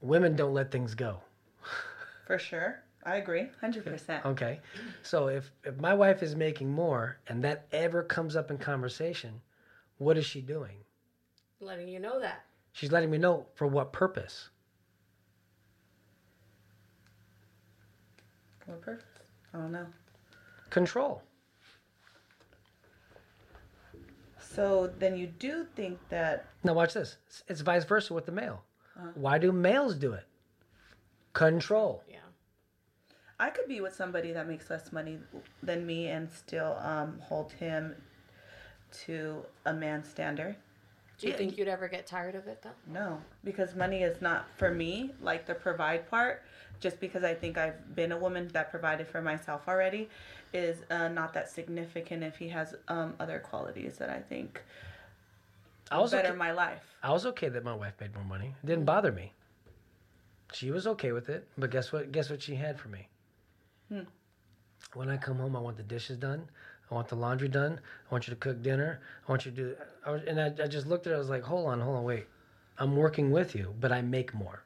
women 0.00 0.36
don't 0.36 0.54
let 0.54 0.70
things 0.70 0.94
go. 0.94 1.20
For 2.26 2.38
sure, 2.38 2.82
I 3.04 3.16
agree, 3.16 3.48
hundred 3.60 3.84
percent. 3.84 4.24
Okay, 4.24 4.60
so 5.02 5.28
if 5.28 5.50
if 5.64 5.76
my 5.78 5.94
wife 5.94 6.22
is 6.22 6.34
making 6.36 6.70
more 6.70 7.18
and 7.28 7.42
that 7.44 7.66
ever 7.72 8.02
comes 8.02 8.36
up 8.36 8.50
in 8.50 8.58
conversation, 8.58 9.40
what 9.98 10.16
is 10.16 10.26
she 10.26 10.40
doing? 10.40 10.76
Letting 11.60 11.88
you 11.88 12.00
know 12.00 12.20
that. 12.20 12.44
She's 12.72 12.90
letting 12.92 13.10
me 13.10 13.18
know 13.18 13.46
for 13.54 13.66
what 13.66 13.92
purpose. 13.92 14.50
What 18.66 18.80
purpose? 18.80 19.04
I 19.52 19.58
don't 19.58 19.72
know. 19.72 19.86
Control. 20.70 21.22
So 24.54 24.92
then 24.98 25.16
you 25.16 25.26
do 25.26 25.66
think 25.74 25.98
that 26.10 26.46
Now 26.62 26.74
watch 26.74 26.94
this. 26.94 27.16
It's- 27.26 27.42
It's 27.48 27.60
vice 27.60 27.84
versa 27.84 28.14
with 28.14 28.26
the 28.26 28.32
male. 28.32 28.62
Why 29.14 29.38
do 29.38 29.50
males 29.50 29.96
do 29.96 30.12
it? 30.12 30.24
Control. 31.32 32.04
Yeah. 32.08 32.18
I 33.40 33.50
could 33.50 33.66
be 33.66 33.80
with 33.80 33.94
somebody 33.94 34.32
that 34.32 34.46
makes 34.46 34.70
less 34.70 34.92
money 34.92 35.18
than 35.62 35.84
me 35.84 36.06
and 36.06 36.30
still 36.30 36.76
um, 36.80 37.18
hold 37.18 37.52
him 37.52 37.96
to 39.04 39.44
a 39.66 39.72
man's 39.72 40.08
standard. 40.08 40.54
Do 41.18 41.26
you 41.26 41.32
Yeah, 41.32 41.38
think 41.38 41.58
you'd 41.58 41.66
ever 41.68 41.88
get 41.88 42.06
tired 42.06 42.36
of 42.36 42.46
it 42.46 42.62
though? 42.62 42.70
No, 42.86 43.20
because 43.42 43.74
money 43.74 44.02
is 44.04 44.20
not 44.20 44.48
for 44.56 44.70
me, 44.70 45.12
like 45.20 45.46
the 45.46 45.54
provide 45.54 46.08
part, 46.08 46.42
just 46.80 47.00
because 47.00 47.24
I 47.24 47.34
think 47.34 47.58
I've 47.58 47.94
been 47.94 48.12
a 48.12 48.16
woman 48.16 48.48
that 48.52 48.70
provided 48.70 49.06
for 49.06 49.22
myself 49.22 49.62
already, 49.68 50.08
is 50.52 50.78
uh, 50.90 51.08
not 51.08 51.32
that 51.34 51.50
significant 51.50 52.22
if 52.22 52.36
he 52.36 52.48
has 52.48 52.74
um, 52.88 53.14
other 53.18 53.38
qualities 53.38 53.96
that 53.98 54.10
I 54.10 54.20
think 54.20 54.62
I 55.90 55.98
was 55.98 56.12
better 56.12 56.28
okay. 56.28 56.36
my 56.36 56.52
life. 56.52 56.96
I 57.02 57.10
was 57.12 57.26
okay 57.26 57.48
that 57.48 57.64
my 57.64 57.74
wife 57.74 57.94
made 58.00 58.14
more 58.14 58.24
money. 58.24 58.54
It 58.62 58.66
didn't 58.66 58.84
bother 58.84 59.12
me. 59.12 59.32
She 60.52 60.70
was 60.70 60.86
okay 60.86 61.12
with 61.12 61.28
it, 61.28 61.46
but 61.58 61.70
guess 61.70 61.92
what? 61.92 62.12
Guess 62.12 62.30
what 62.30 62.40
she 62.40 62.54
had 62.54 62.78
for 62.78 62.88
me. 62.88 63.08
When 64.94 65.10
I 65.10 65.16
come 65.16 65.38
home, 65.38 65.56
I 65.56 65.60
want 65.60 65.76
the 65.76 65.82
dishes 65.82 66.16
done. 66.16 66.48
I 66.90 66.94
want 66.94 67.08
the 67.08 67.16
laundry 67.16 67.48
done. 67.48 67.80
I 68.08 68.14
want 68.14 68.28
you 68.28 68.34
to 68.34 68.40
cook 68.40 68.62
dinner. 68.62 69.00
I 69.26 69.32
want 69.32 69.44
you 69.44 69.50
to 69.50 69.56
do. 69.56 69.76
I 70.06 70.10
was, 70.10 70.22
and 70.26 70.40
I, 70.40 70.46
I 70.62 70.66
just 70.68 70.86
looked 70.86 71.06
at 71.06 71.12
it. 71.12 71.16
I 71.16 71.18
was 71.18 71.30
like, 71.30 71.42
hold 71.42 71.66
on, 71.66 71.80
hold 71.80 71.96
on, 71.96 72.04
wait. 72.04 72.26
I'm 72.78 72.96
working 72.96 73.30
with 73.30 73.54
you, 73.54 73.74
but 73.80 73.92
I 73.92 74.02
make 74.02 74.34
more. 74.34 74.62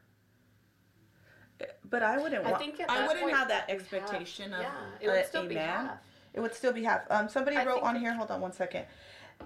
But 1.89 2.03
I 2.03 2.17
wouldn't 2.17 2.45
I 2.45 2.53
think 2.57 2.79
I 2.87 3.05
wouldn't 3.07 3.21
point 3.21 3.35
have 3.35 3.47
that 3.49 3.65
you'd 3.69 3.81
have- 3.81 3.93
expectation 3.93 4.53
of 4.53 4.61
yeah, 4.61 4.71
it 5.01 5.07
would 5.07 5.17
a, 5.17 5.27
still 5.27 5.43
a 5.43 5.47
be 5.47 5.55
man. 5.55 5.67
half. 5.87 5.97
It 6.33 6.39
would 6.39 6.53
still 6.53 6.71
be 6.71 6.83
half. 6.83 7.01
Um, 7.09 7.27
somebody 7.27 7.57
I 7.57 7.65
wrote 7.65 7.81
on 7.81 7.95
here. 7.95 8.13
Hold 8.13 8.31
on 8.31 8.39
one 8.41 8.53
second. 8.53 8.85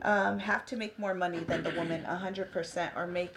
Um, 0.01 0.37
have 0.39 0.65
to 0.67 0.75
make 0.75 0.97
more 0.99 1.13
money 1.13 1.39
than 1.39 1.63
the 1.63 1.71
woman, 1.71 2.03
hundred 2.03 2.51
percent, 2.51 2.93
or 2.95 3.07
make 3.07 3.35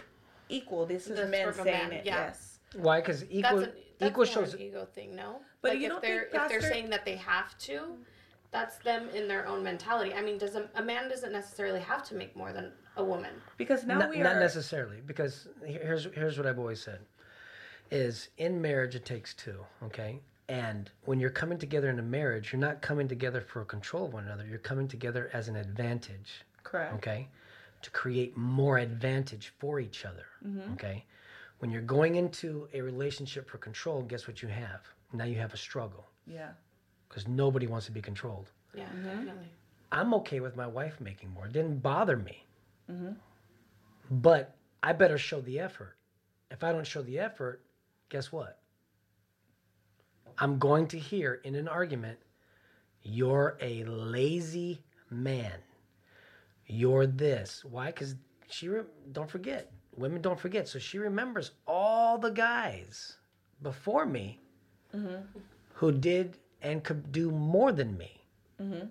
equal. 0.49 0.85
This 0.87 1.07
is 1.07 1.17
That's 1.17 1.31
men 1.31 1.53
from 1.53 1.65
saying 1.65 1.89
man, 1.89 1.93
it. 1.93 2.07
yeah. 2.07 2.27
Yes. 2.27 2.59
Why? 2.75 3.01
Because 3.01 3.25
equal. 3.31 3.61
That's 3.61 3.73
a, 3.73 3.75
That's 3.99 4.11
equal 4.11 4.25
shows. 4.25 4.55
an 4.55 4.61
ego 4.61 4.85
thing, 4.95 5.15
no? 5.15 5.41
But 5.63 5.73
like 5.73 5.79
you 5.81 5.87
if 5.87 5.93
don't 5.93 6.03
they're 6.03 6.29
think, 6.31 6.43
if 6.43 6.49
they're 6.49 6.61
saying 6.61 6.91
that 6.91 7.05
they 7.05 7.17
have 7.17 7.57
to, 7.59 7.97
that's 8.51 8.79
them 8.79 9.09
in 9.15 9.29
their 9.29 9.47
own 9.47 9.63
mentality. 9.63 10.13
I 10.15 10.23
mean, 10.23 10.39
does 10.39 10.55
a, 10.57 10.69
a 10.75 10.83
man 10.83 11.09
doesn't 11.09 11.33
necessarily 11.33 11.81
have 11.81 12.03
to 12.09 12.15
make 12.15 12.35
more 12.37 12.53
than 12.53 12.73
a 12.97 13.05
woman. 13.05 13.33
Because 13.59 13.85
now 13.85 13.99
not, 13.99 14.11
we 14.11 14.19
not 14.19 14.37
necessarily 14.37 15.01
because 15.07 15.49
here's 15.65 16.05
here's 16.15 16.37
what 16.39 16.47
I've 16.47 16.59
always 16.59 16.83
said 16.83 17.01
is 17.91 18.29
in 18.39 18.61
marriage 18.61 18.95
it 18.95 19.05
takes 19.05 19.35
two 19.35 19.59
okay 19.83 20.19
and 20.49 20.91
when 21.05 21.19
you're 21.21 21.31
coming 21.31 21.59
together 21.59 21.89
in 21.91 21.99
a 21.99 22.03
marriage 22.03 22.53
you're 22.53 22.61
not 22.61 22.81
coming 22.83 23.09
together 23.09 23.41
for 23.41 23.65
control 23.65 24.07
of 24.07 24.13
one 24.13 24.25
another 24.25 24.47
you're 24.49 24.59
coming 24.59 24.89
together 24.89 25.31
as 25.33 25.49
an 25.49 25.57
advantage 25.57 26.45
Correct. 26.63 26.95
okay 26.95 27.29
to 27.83 27.91
create 27.91 28.37
more 28.37 28.79
advantage 28.79 29.53
for 29.59 29.79
each 29.81 30.05
other 30.05 30.27
okay 30.73 31.05
when 31.59 31.71
you're 31.71 31.83
going 31.83 32.17
into 32.17 32.69
a 32.75 32.81
relationship 32.81 33.49
for 33.49 33.59
control 33.59 34.03
guess 34.03 34.27
what 34.27 34.43
you 34.43 34.49
have 34.49 34.81
now 35.13 35.25
you 35.25 35.37
have 35.37 35.55
a 35.55 35.57
struggle 35.57 36.07
Yeah. 36.27 36.51
because 37.09 37.27
nobody 37.29 37.67
wants 37.67 37.87
to 37.87 37.93
be 37.93 38.03
controlled 38.03 38.51
Yeah, 38.75 38.85
Mm-hmm. 38.87 39.05
definitely. 39.05 39.53
I'm 39.93 40.13
okay 40.15 40.41
with 40.41 40.57
my 40.57 40.67
wife 40.67 41.01
making 41.01 41.31
more. 41.31 41.47
It 41.47 41.53
didn't 41.53 41.79
bother 41.81 42.17
me. 42.17 42.45
Mm-hmm. 42.91 43.13
But 44.11 44.57
I 44.83 44.93
better 44.93 45.17
show 45.17 45.41
the 45.41 45.61
effort. 45.61 45.97
If 46.51 46.65
I 46.65 46.73
don't 46.73 46.87
show 46.87 47.03
the 47.03 47.19
effort, 47.21 47.63
guess 48.09 48.33
what? 48.33 48.59
I'm 50.39 50.59
going 50.59 50.87
to 50.89 50.99
hear 50.99 51.41
in 51.45 51.55
an 51.55 51.69
argument, 51.69 52.19
you're 53.03 53.57
a 53.61 53.85
lazy 53.85 54.83
man. 55.11 55.59
You're 56.67 57.07
this. 57.07 57.65
Why? 57.65 57.87
Because 57.87 58.17
she, 58.49 58.69
re- 58.69 58.83
don't 59.13 59.31
forget, 59.31 59.71
women 59.97 60.21
don't 60.21 60.39
forget. 60.39 60.69
So 60.69 60.79
she 60.79 60.99
remembers 60.99 61.53
all 61.67 62.19
the 62.19 62.31
guys 62.31 63.17
before 63.63 64.05
me 64.05 64.41
mm-hmm. 64.95 65.23
who 65.75 65.93
did 65.93 66.39
and 66.63 66.83
could 66.83 67.13
do 67.13 67.31
more 67.31 67.73
than 67.73 67.97
me. 67.97 68.21
Mm-hmm. 68.61 68.87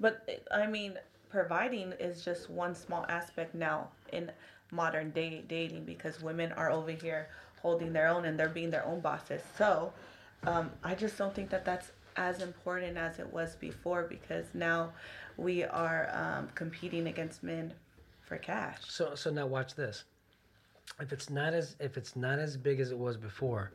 But 0.00 0.46
I 0.50 0.66
mean, 0.66 0.98
providing 1.30 1.92
is 2.00 2.24
just 2.24 2.50
one 2.50 2.74
small 2.74 3.06
aspect 3.08 3.54
now 3.54 3.88
in 4.12 4.30
modern 4.72 5.10
day 5.10 5.44
dating 5.48 5.84
because 5.84 6.20
women 6.20 6.50
are 6.52 6.70
over 6.70 6.90
here 6.90 7.28
holding 7.60 7.92
their 7.92 8.08
own 8.08 8.24
and 8.24 8.38
they're 8.38 8.48
being 8.48 8.70
their 8.70 8.84
own 8.84 9.00
bosses. 9.00 9.42
So 9.56 9.92
um, 10.44 10.70
I 10.82 10.94
just 10.94 11.16
don't 11.16 11.34
think 11.34 11.50
that 11.50 11.64
that's 11.64 11.92
as 12.16 12.42
important 12.42 12.96
as 12.96 13.18
it 13.18 13.32
was 13.32 13.54
before 13.54 14.02
because 14.02 14.46
now 14.54 14.92
we 15.36 15.62
are 15.64 16.10
um, 16.12 16.48
competing 16.54 17.06
against 17.06 17.42
men 17.42 17.72
for 18.22 18.36
cash. 18.38 18.78
So 18.88 19.14
so 19.14 19.30
now 19.30 19.46
watch 19.46 19.74
this. 19.74 20.04
If 21.00 21.12
it's 21.12 21.30
not 21.30 21.54
as 21.54 21.76
if 21.80 21.96
it's 21.96 22.16
not 22.16 22.38
as 22.38 22.56
big 22.56 22.80
as 22.80 22.90
it 22.90 22.98
was 22.98 23.16
before, 23.16 23.72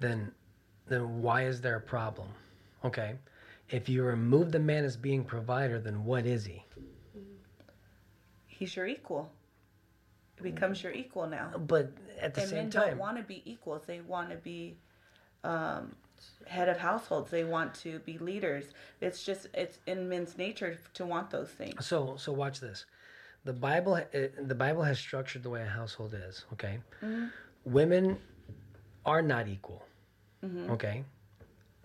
then 0.00 0.32
then 0.86 1.22
why 1.22 1.46
is 1.46 1.60
there 1.60 1.76
a 1.76 1.80
problem? 1.80 2.28
Okay. 2.84 3.14
If 3.70 3.88
you 3.88 4.02
remove 4.04 4.52
the 4.52 4.58
man 4.58 4.84
as 4.84 4.96
being 4.96 5.24
provider, 5.24 5.80
then 5.80 6.04
what 6.04 6.26
is 6.26 6.44
he? 6.44 6.62
He's 8.46 8.76
your 8.76 8.86
equal. 8.86 9.32
Becomes 10.42 10.82
your 10.82 10.92
equal 10.92 11.26
now. 11.26 11.50
But 11.56 11.92
at 12.20 12.34
the 12.34 12.40
and 12.40 12.50
same 12.50 12.58
men 12.58 12.70
time, 12.70 12.88
don't 12.90 12.98
want 12.98 13.16
to 13.16 13.22
be 13.22 13.42
equals. 13.50 13.82
They 13.86 14.00
want 14.00 14.30
to 14.30 14.36
be 14.36 14.76
um, 15.44 15.94
head 16.46 16.68
of 16.68 16.78
households. 16.78 17.30
They 17.30 17.44
want 17.44 17.74
to 17.76 18.00
be 18.00 18.18
leaders. 18.18 18.64
It's 19.00 19.24
just 19.24 19.46
it's 19.54 19.78
in 19.86 20.08
men's 20.08 20.36
nature 20.36 20.78
to 20.94 21.06
want 21.06 21.30
those 21.30 21.48
things. 21.50 21.86
so 21.86 22.16
so 22.18 22.32
watch 22.32 22.60
this. 22.60 22.84
The 23.44 23.52
Bible 23.52 23.94
uh, 23.94 24.02
the 24.40 24.54
Bible 24.54 24.82
has 24.82 24.98
structured 24.98 25.42
the 25.42 25.50
way 25.50 25.62
a 25.62 25.66
household 25.66 26.14
is. 26.14 26.44
Okay. 26.54 26.78
Women 27.64 28.18
are 29.06 29.22
not 29.22 29.48
equal. 29.48 29.84
Okay. 30.70 31.04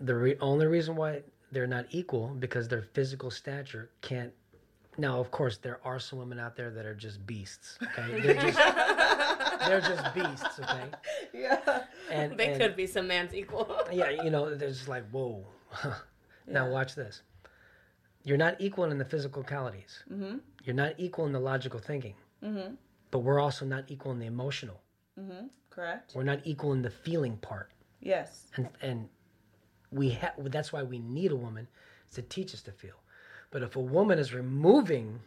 The 0.00 0.14
re- 0.14 0.36
only 0.40 0.66
reason 0.66 0.96
why 0.96 1.22
they're 1.52 1.66
not 1.66 1.86
equal 1.90 2.28
because 2.28 2.68
their 2.68 2.82
physical 2.82 3.30
stature 3.30 3.90
can't. 4.02 4.32
Now, 4.98 5.18
of 5.20 5.30
course, 5.30 5.56
there 5.56 5.80
are 5.84 5.98
some 5.98 6.18
women 6.18 6.38
out 6.38 6.56
there 6.56 6.70
that 6.70 6.84
are 6.84 6.94
just 6.94 7.24
beasts. 7.26 7.78
Okay, 7.82 8.20
they're 8.22 8.34
just 8.34 8.58
they're 9.66 9.80
just 9.80 10.14
beasts. 10.14 10.58
Okay, 10.60 10.84
Yeah. 11.32 11.84
and 12.10 12.36
They 12.36 12.48
and- 12.52 12.60
could 12.60 12.76
be 12.76 12.86
some 12.86 13.06
man's 13.06 13.34
equal. 13.34 13.74
yeah, 13.92 14.10
you 14.10 14.30
know, 14.30 14.54
they're 14.54 14.68
just 14.68 14.88
like 14.88 15.08
whoa. 15.10 15.46
now 16.46 16.68
watch 16.68 16.94
this. 16.94 17.22
You're 18.24 18.36
not 18.36 18.56
equal 18.60 18.84
in 18.84 18.98
the 18.98 19.04
physical 19.04 19.42
qualities. 19.42 20.02
Mm-hmm. 20.12 20.38
You're 20.64 20.74
not 20.76 20.92
equal 20.98 21.24
in 21.26 21.32
the 21.32 21.40
logical 21.40 21.80
thinking. 21.80 22.14
Mm-hmm. 22.44 22.74
But 23.10 23.20
we're 23.20 23.40
also 23.40 23.64
not 23.64 23.84
equal 23.88 24.12
in 24.12 24.18
the 24.18 24.26
emotional. 24.26 24.80
Correct. 25.70 26.12
We're 26.14 26.22
not 26.24 26.40
equal 26.44 26.72
in 26.72 26.82
the 26.82 26.90
feeling 26.90 27.36
part. 27.38 27.70
Yes. 28.00 28.46
and 28.56 28.68
and 28.82 29.08
we 29.92 30.10
have 30.10 30.32
that's 30.50 30.72
why 30.72 30.82
we 30.82 30.98
need 30.98 31.32
a 31.32 31.36
woman 31.36 31.68
to 32.14 32.22
teach 32.22 32.54
us 32.54 32.62
to 32.62 32.72
feel 32.72 32.94
but 33.50 33.62
if 33.62 33.76
a 33.76 33.80
woman 33.80 34.18
is 34.18 34.32
removing 34.32 35.20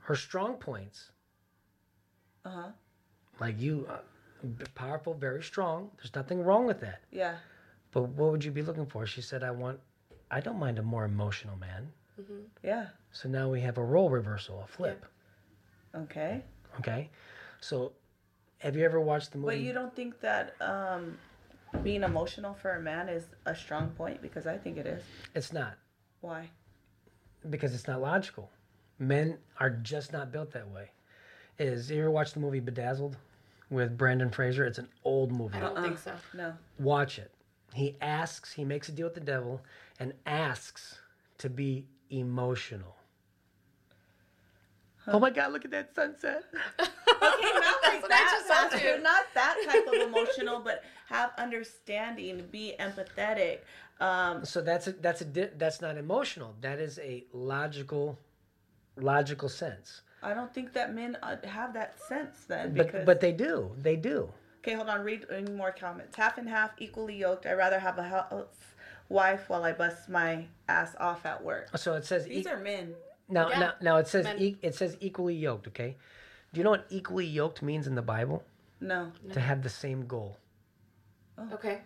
her 0.00 0.16
strong 0.16 0.54
points 0.56 1.10
Uh 2.44 2.50
huh. 2.50 2.68
like 3.40 3.60
you 3.60 3.86
uh, 3.88 3.98
powerful 4.74 5.14
very 5.14 5.42
strong 5.42 5.90
there's 5.96 6.14
nothing 6.14 6.44
wrong 6.44 6.66
with 6.66 6.80
that 6.80 7.00
Yeah. 7.10 7.36
but 7.92 8.02
what 8.02 8.30
would 8.32 8.44
you 8.44 8.50
be 8.52 8.62
looking 8.62 8.86
for 8.86 9.06
she 9.06 9.20
said 9.20 9.42
i 9.42 9.50
want 9.50 9.78
i 10.30 10.40
don't 10.40 10.58
mind 10.58 10.78
a 10.78 10.82
more 10.82 11.04
emotional 11.04 11.56
man 11.56 11.92
Mm-hmm. 12.20 12.42
Yeah. 12.64 12.86
so 13.12 13.28
now 13.28 13.48
we 13.48 13.60
have 13.60 13.78
a 13.78 13.84
role 13.84 14.10
reversal 14.10 14.60
a 14.64 14.66
flip 14.66 15.06
Okay. 15.94 16.42
okay 16.80 17.10
so 17.60 17.92
have 18.58 18.74
you 18.76 18.84
ever 18.84 19.00
watched 19.00 19.30
the 19.32 19.38
movie 19.38 19.54
But 19.56 19.60
you 19.60 19.72
don't 19.72 19.94
think 19.94 20.20
that 20.20 20.56
um, 20.60 21.16
being 21.84 22.02
emotional 22.02 22.54
for 22.54 22.72
a 22.74 22.80
man 22.80 23.08
is 23.08 23.24
a 23.46 23.54
strong 23.54 23.90
point? 23.90 24.20
Because 24.20 24.46
I 24.48 24.56
think 24.58 24.76
it 24.78 24.86
is. 24.86 25.02
it's 25.34 25.52
not 25.52 25.74
Why? 26.20 26.50
Because 27.48 27.74
it's 27.74 27.86
not 27.86 28.00
logical. 28.00 28.50
Men 28.98 29.38
are 29.58 29.70
just 29.70 30.12
not 30.12 30.32
built 30.32 30.52
that 30.52 30.68
way. 30.70 30.90
Is 31.58 31.90
you 31.90 32.00
ever 32.00 32.10
watch 32.10 32.32
the 32.32 32.40
movie 32.40 32.60
Bedazzled 32.60 33.16
with 33.70 33.96
Brendan 33.96 34.30
Fraser? 34.30 34.64
It's 34.64 34.78
an 34.78 34.88
old 35.04 35.32
movie. 35.32 35.56
I 35.56 35.60
don't 35.60 35.74
think 35.76 35.94
uh-uh. 36.06 36.16
so. 36.16 36.36
No. 36.36 36.52
Watch 36.78 37.18
it. 37.18 37.30
He 37.74 37.96
asks, 38.00 38.52
he 38.52 38.64
makes 38.64 38.88
a 38.88 38.92
deal 38.92 39.06
with 39.06 39.14
the 39.14 39.20
devil 39.20 39.60
and 40.00 40.12
asks 40.26 40.98
to 41.38 41.50
be 41.50 41.86
emotional. 42.10 42.96
Oh 45.06 45.18
my 45.18 45.30
God, 45.30 45.52
look 45.52 45.64
at 45.64 45.70
that 45.70 45.94
sunset. 45.94 46.44
Okay, 47.20 47.52
not 47.52 47.76
like 47.82 48.08
that, 48.08 48.28
just 48.30 48.46
said 48.46 48.70
Pastor. 48.70 48.96
too. 48.96 49.02
Not 49.02 49.24
that 49.34 49.56
type 49.66 49.86
of 49.88 49.94
emotional, 49.94 50.60
but 50.60 50.84
have 51.08 51.32
understanding, 51.38 52.44
be 52.50 52.74
empathetic. 52.78 53.58
Um, 54.00 54.44
So 54.44 54.60
that's 54.60 54.86
a, 54.86 54.92
that's 54.92 55.20
a 55.22 55.24
di- 55.24 55.50
that's 55.56 55.80
not 55.80 55.96
emotional. 55.96 56.54
That 56.60 56.78
is 56.78 56.98
a 57.00 57.24
logical 57.32 58.18
logical 58.96 59.48
sense. 59.48 60.02
I 60.22 60.34
don't 60.34 60.52
think 60.52 60.72
that 60.72 60.94
men 60.94 61.16
uh, 61.22 61.36
have 61.46 61.72
that 61.74 61.98
sense 62.08 62.44
then. 62.48 62.74
But 62.74 62.86
Because, 62.86 63.06
but 63.06 63.20
they 63.20 63.32
do. 63.32 63.70
They 63.80 63.96
do. 63.96 64.28
okay, 64.60 64.74
hold 64.74 64.88
on. 64.88 65.02
Read 65.04 65.26
any 65.32 65.50
more 65.52 65.70
comments. 65.72 66.16
Half 66.16 66.38
and 66.38 66.48
half, 66.48 66.70
equally 66.78 67.16
yoked. 67.16 67.46
I'd 67.46 67.54
rather 67.54 67.78
have 67.78 67.98
a 67.98 68.02
housewife 68.02 69.48
while 69.48 69.64
I 69.64 69.72
bust 69.72 70.08
my 70.08 70.44
ass 70.68 70.94
off 70.98 71.24
at 71.24 71.42
work. 71.42 71.76
So 71.76 71.94
it 71.94 72.04
says 72.04 72.24
These 72.26 72.46
e- 72.46 72.50
are 72.50 72.58
men. 72.58 72.94
Now, 73.28 73.48
Yeah. 73.50 73.58
now, 73.60 73.72
now 73.80 73.96
it 73.98 74.08
says 74.08 74.26
e- 74.38 74.56
it 74.62 74.74
says 74.74 74.96
equally 75.00 75.34
yoked. 75.34 75.68
Okay, 75.68 75.96
do 76.52 76.58
you 76.58 76.64
know 76.64 76.70
what 76.70 76.86
equally 76.90 77.26
yoked 77.26 77.62
means 77.62 77.86
in 77.86 77.94
the 77.94 78.02
Bible? 78.02 78.42
No. 78.80 79.12
To 79.32 79.40
have 79.40 79.62
the 79.62 79.68
same 79.68 80.06
goal. 80.06 80.36
Okay. 81.52 81.80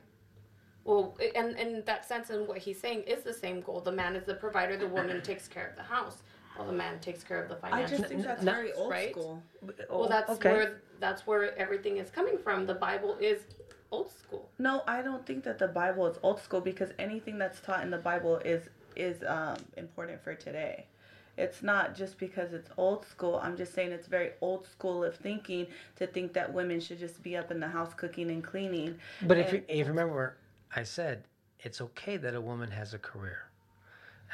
Well, 0.85 1.17
and 1.37 1.57
in 1.59 1.83
that 1.87 2.05
sense, 2.07 2.31
and 2.31 2.49
what 2.49 2.59
he's 2.59 2.81
saying 2.81 3.03
is 3.03 3.23
the 3.23 3.33
same 3.33 3.61
goal. 3.61 3.81
The 3.81 3.93
man 3.93 4.17
is 4.17 4.25
the 4.25 4.35
provider. 4.35 4.77
The 4.77 4.89
woman 4.89 5.23
takes 5.31 5.47
care 5.47 5.69
of 5.69 5.77
the 5.77 5.83
house, 5.83 6.23
while 6.57 6.67
the 6.67 6.73
man 6.73 6.99
takes 7.01 7.23
care 7.23 7.41
of 7.43 7.49
the 7.49 7.57
I 7.63 7.85
just 7.87 8.07
think 8.07 8.23
that's 8.25 8.43
very 8.43 8.73
old 8.73 8.91
right? 8.91 9.13
school. 9.13 9.43
well, 9.89 10.09
that's 10.09 10.31
Oh, 10.31 10.35
okay. 10.35 10.53
where 10.53 10.83
that's 10.99 11.27
where 11.27 11.57
everything 11.57 11.99
is 11.99 12.11
coming 12.11 12.37
from. 12.39 12.67
The 12.67 12.75
Bible 12.75 13.17
is 13.21 13.43
old 13.93 14.11
school. 14.11 14.49
No, 14.59 14.83
I 14.89 15.03
don't 15.03 15.25
think 15.25 15.45
that 15.45 15.59
the 15.59 15.69
Bible 15.69 16.07
is 16.09 16.19
old 16.23 16.41
school 16.41 16.61
because 16.61 16.91
anything 16.99 17.39
that's 17.39 17.61
taught 17.61 17.83
in 17.85 17.91
the 17.91 17.99
Bible 17.99 18.39
is 18.39 18.69
is 18.97 19.23
um, 19.27 19.57
important 19.77 20.21
for 20.23 20.35
today. 20.35 20.87
It's 21.39 21.63
not 21.63 21.95
just 21.95 22.19
because 22.19 22.53
it's 22.53 22.71
old 22.77 23.07
school. 23.07 23.41
I'm 23.43 23.57
just 23.57 23.73
saying 23.75 23.91
it's 23.93 24.07
very 24.07 24.31
old 24.43 24.67
school 24.67 25.03
of 25.03 25.17
thinking 25.17 25.67
to 25.97 26.07
think 26.07 26.33
that 26.35 26.53
women 26.53 26.79
should 26.79 26.99
just 26.99 27.23
be 27.23 27.37
up 27.37 27.51
in 27.51 27.59
the 27.59 27.69
house 27.69 27.95
cooking 27.95 28.31
and 28.31 28.45
cleaning. 28.45 28.97
But 29.23 29.39
if 29.39 29.53
you, 29.53 29.63
if 29.69 29.79
you 29.79 29.85
remember, 29.87 30.37
I 30.77 30.83
said 30.83 31.25
it's 31.61 31.81
okay 31.81 32.17
that 32.19 32.35
a 32.35 32.41
woman 32.41 32.71
has 32.71 32.93
a 32.93 32.99
career, 32.99 33.45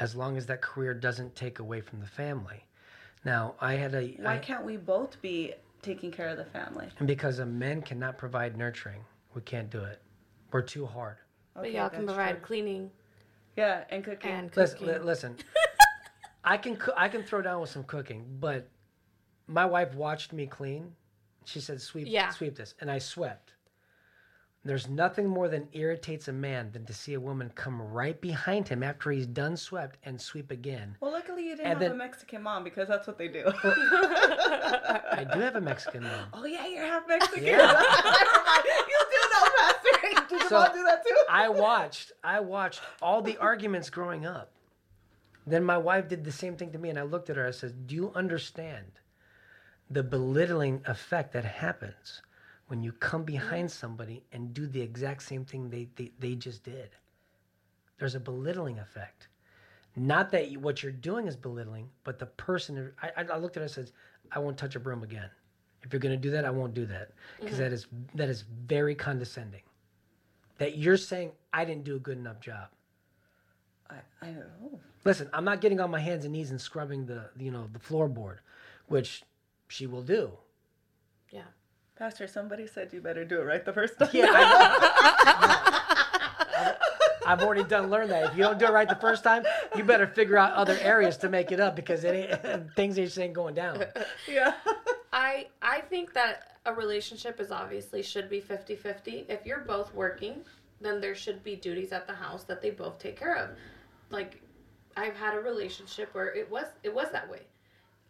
as 0.00 0.16
long 0.16 0.36
as 0.36 0.46
that 0.46 0.60
career 0.60 0.92
doesn't 0.92 1.36
take 1.36 1.60
away 1.60 1.80
from 1.80 2.00
the 2.00 2.06
family. 2.06 2.64
Now, 3.24 3.54
I 3.60 3.74
had 3.74 3.94
a 3.94 4.08
Why 4.20 4.34
I- 4.34 4.38
can't 4.38 4.64
we 4.64 4.76
both 4.76 5.20
be 5.22 5.54
taking 5.82 6.10
care 6.10 6.28
of 6.28 6.36
the 6.36 6.44
family? 6.46 6.88
and 6.98 7.06
because 7.06 7.38
a 7.38 7.46
men 7.46 7.80
cannot 7.82 8.18
provide 8.18 8.56
nurturing, 8.56 9.04
we 9.34 9.40
can't 9.42 9.70
do 9.70 9.84
it. 9.84 10.00
We're 10.50 10.62
too 10.62 10.86
hard. 10.86 11.16
But 11.54 11.70
y'all 11.72 11.90
can 11.90 12.06
provide 12.06 12.36
true. 12.38 12.40
cleaning 12.40 12.90
Yeah, 13.56 13.84
and 13.90 14.02
cooking. 14.04 14.30
and 14.30 14.50
cooking. 14.52 14.86
li- 14.86 14.98
listen. 14.98 15.36
I 16.44 16.56
can 16.56 16.76
coo- 16.76 16.92
I 16.96 17.08
can 17.08 17.22
throw 17.22 17.42
down 17.42 17.60
with 17.60 17.70
some 17.70 17.84
cooking, 17.84 18.24
but 18.40 18.68
my 19.46 19.64
wife 19.66 19.94
watched 19.94 20.32
me 20.32 20.46
clean. 20.46 20.94
She 21.44 21.60
said, 21.60 21.80
"Sweep, 21.80 22.06
Yeah. 22.08 22.30
sweep 22.30 22.56
this," 22.56 22.74
and 22.80 22.90
I 22.90 22.98
swept. 22.98 23.52
There's 24.64 24.88
nothing 24.88 25.26
more 25.28 25.48
than 25.48 25.68
irritates 25.72 26.28
a 26.28 26.32
man 26.32 26.72
than 26.72 26.84
to 26.86 26.92
see 26.92 27.14
a 27.14 27.20
woman 27.20 27.50
come 27.54 27.80
right 27.80 28.20
behind 28.20 28.68
him 28.68 28.82
after 28.82 29.10
he's 29.10 29.26
done 29.26 29.56
swept 29.56 29.98
and 30.02 30.20
sweep 30.20 30.50
again. 30.50 30.96
Well, 31.00 31.12
luckily 31.12 31.44
you 31.44 31.50
didn't 31.56 31.66
And 31.66 31.74
have 31.74 31.82
a 31.82 31.88
then- 31.90 31.98
Mexican 31.98 32.42
mom 32.42 32.64
because 32.64 32.88
that's 32.88 33.06
what 33.06 33.16
they 33.18 33.28
do. 33.28 33.44
I 33.64 35.26
do 35.32 35.40
have 35.40 35.56
a 35.56 35.60
Mexican 35.60 36.02
mom. 36.02 36.28
oh 36.34 36.44
yeah, 36.44 36.66
you're 36.66 36.84
half 36.84 37.06
Mexican. 37.08 37.44
Yeah. 37.46 37.56
Never 37.58 37.72
mind. 37.72 38.64
You 38.88 39.06
do 39.10 39.28
know, 39.32 39.48
Pastor. 39.58 39.88
Did 40.28 40.40
your 40.40 40.48
So, 40.48 40.60
mom 40.60 40.72
do 40.74 40.82
that 40.84 41.06
too? 41.06 41.16
I 41.30 41.48
watched 41.48 42.12
I 42.22 42.40
watched 42.40 42.80
all 43.00 43.22
the 43.22 43.38
arguments 43.38 43.88
growing 43.90 44.26
up. 44.26 44.50
Then 45.50 45.64
my 45.64 45.78
wife 45.78 46.08
did 46.08 46.24
the 46.24 46.32
same 46.32 46.56
thing 46.56 46.72
to 46.72 46.78
me 46.78 46.90
and 46.90 46.98
I 46.98 47.02
looked 47.02 47.30
at 47.30 47.36
her 47.36 47.46
I 47.46 47.52
said, 47.52 47.86
"Do 47.86 47.94
you 47.94 48.12
understand 48.14 48.86
the 49.90 50.02
belittling 50.02 50.82
effect 50.86 51.32
that 51.32 51.44
happens 51.44 52.22
when 52.66 52.82
you 52.82 52.92
come 52.92 53.24
behind 53.24 53.70
somebody 53.70 54.24
and 54.32 54.52
do 54.52 54.66
the 54.66 54.80
exact 54.80 55.22
same 55.22 55.44
thing 55.44 55.70
they 55.70 55.88
they, 55.96 56.12
they 56.18 56.34
just 56.34 56.64
did?" 56.64 56.90
There's 57.98 58.14
a 58.14 58.20
belittling 58.20 58.78
effect. 58.78 59.28
Not 59.96 60.30
that 60.30 60.50
you, 60.50 60.60
what 60.60 60.82
you're 60.82 60.92
doing 60.92 61.26
is 61.26 61.36
belittling, 61.36 61.90
but 62.04 62.18
the 62.18 62.26
person. 62.26 62.92
I, 63.02 63.24
I 63.32 63.38
looked 63.38 63.56
at 63.56 63.60
her 63.60 63.64
and 63.64 63.70
said, 63.72 63.90
"I 64.30 64.38
won't 64.38 64.58
touch 64.58 64.76
a 64.76 64.80
broom 64.80 65.02
again. 65.02 65.30
If 65.82 65.92
you're 65.92 66.00
going 66.00 66.14
to 66.14 66.20
do 66.20 66.30
that, 66.30 66.44
I 66.44 66.50
won't 66.50 66.74
do 66.74 66.86
that 66.86 67.10
because 67.40 67.54
mm-hmm. 67.54 67.64
that 67.64 67.72
is 67.72 67.86
that 68.14 68.28
is 68.28 68.42
very 68.66 68.94
condescending." 68.94 69.62
that 70.58 70.76
you're 70.76 70.96
saying 70.96 71.32
I 71.52 71.64
didn't 71.64 71.84
do 71.84 71.96
a 71.96 72.00
good 72.00 72.18
enough 72.18 72.40
job. 72.40 72.68
I, 73.90 73.96
I 74.22 74.26
don't 74.26 74.38
know. 74.38 74.80
Listen, 75.04 75.28
I'm 75.32 75.44
not 75.44 75.60
getting 75.60 75.80
on 75.80 75.90
my 75.90 76.00
hands 76.00 76.24
and 76.24 76.32
knees 76.32 76.50
and 76.50 76.60
scrubbing 76.60 77.06
the 77.06 77.30
you 77.38 77.50
know 77.50 77.68
the 77.72 77.78
floorboard, 77.78 78.38
which 78.86 79.22
she 79.68 79.86
will 79.86 80.02
do. 80.02 80.32
Yeah. 81.30 81.42
Pastor, 81.96 82.26
somebody 82.28 82.66
said 82.66 82.92
you 82.92 83.00
better 83.00 83.24
do 83.24 83.40
it 83.40 83.44
right 83.44 83.64
the 83.64 83.72
first 83.72 83.98
time. 83.98 84.10
Yeah, 84.12 84.26
I 84.30 85.74
I've 87.28 87.42
already 87.42 87.64
done 87.64 87.90
learned 87.90 88.10
that 88.10 88.30
if 88.30 88.36
you 88.36 88.42
don't 88.42 88.58
do 88.58 88.64
it 88.64 88.72
right 88.72 88.88
the 88.88 88.94
first 88.94 89.22
time, 89.22 89.44
you 89.76 89.84
better 89.84 90.06
figure 90.06 90.38
out 90.38 90.54
other 90.54 90.78
areas 90.80 91.18
to 91.18 91.28
make 91.28 91.52
it 91.52 91.60
up 91.60 91.76
because 91.76 92.02
it 92.04 92.14
ain't, 92.14 92.72
things 92.76 92.98
ain't 92.98 93.18
ain't 93.18 93.34
going 93.34 93.54
down. 93.54 93.84
yeah. 94.26 94.54
I 95.12 95.48
I 95.60 95.80
think 95.82 96.14
that 96.14 96.58
a 96.64 96.72
relationship 96.72 97.38
is 97.40 97.50
obviously 97.50 98.02
should 98.02 98.30
be 98.30 98.40
50-50. 98.40 99.26
If 99.28 99.44
you're 99.44 99.60
both 99.60 99.94
working, 99.94 100.42
then 100.80 101.00
there 101.00 101.14
should 101.14 101.42
be 101.42 101.56
duties 101.56 101.92
at 101.92 102.06
the 102.06 102.14
house 102.14 102.44
that 102.44 102.62
they 102.62 102.70
both 102.70 102.98
take 102.98 103.18
care 103.18 103.36
of. 103.36 103.50
Like 104.10 104.40
I've 104.96 105.16
had 105.16 105.34
a 105.34 105.40
relationship 105.40 106.14
where 106.14 106.34
it 106.34 106.50
was 106.50 106.66
it 106.82 106.94
was 106.94 107.10
that 107.12 107.30
way. 107.30 107.42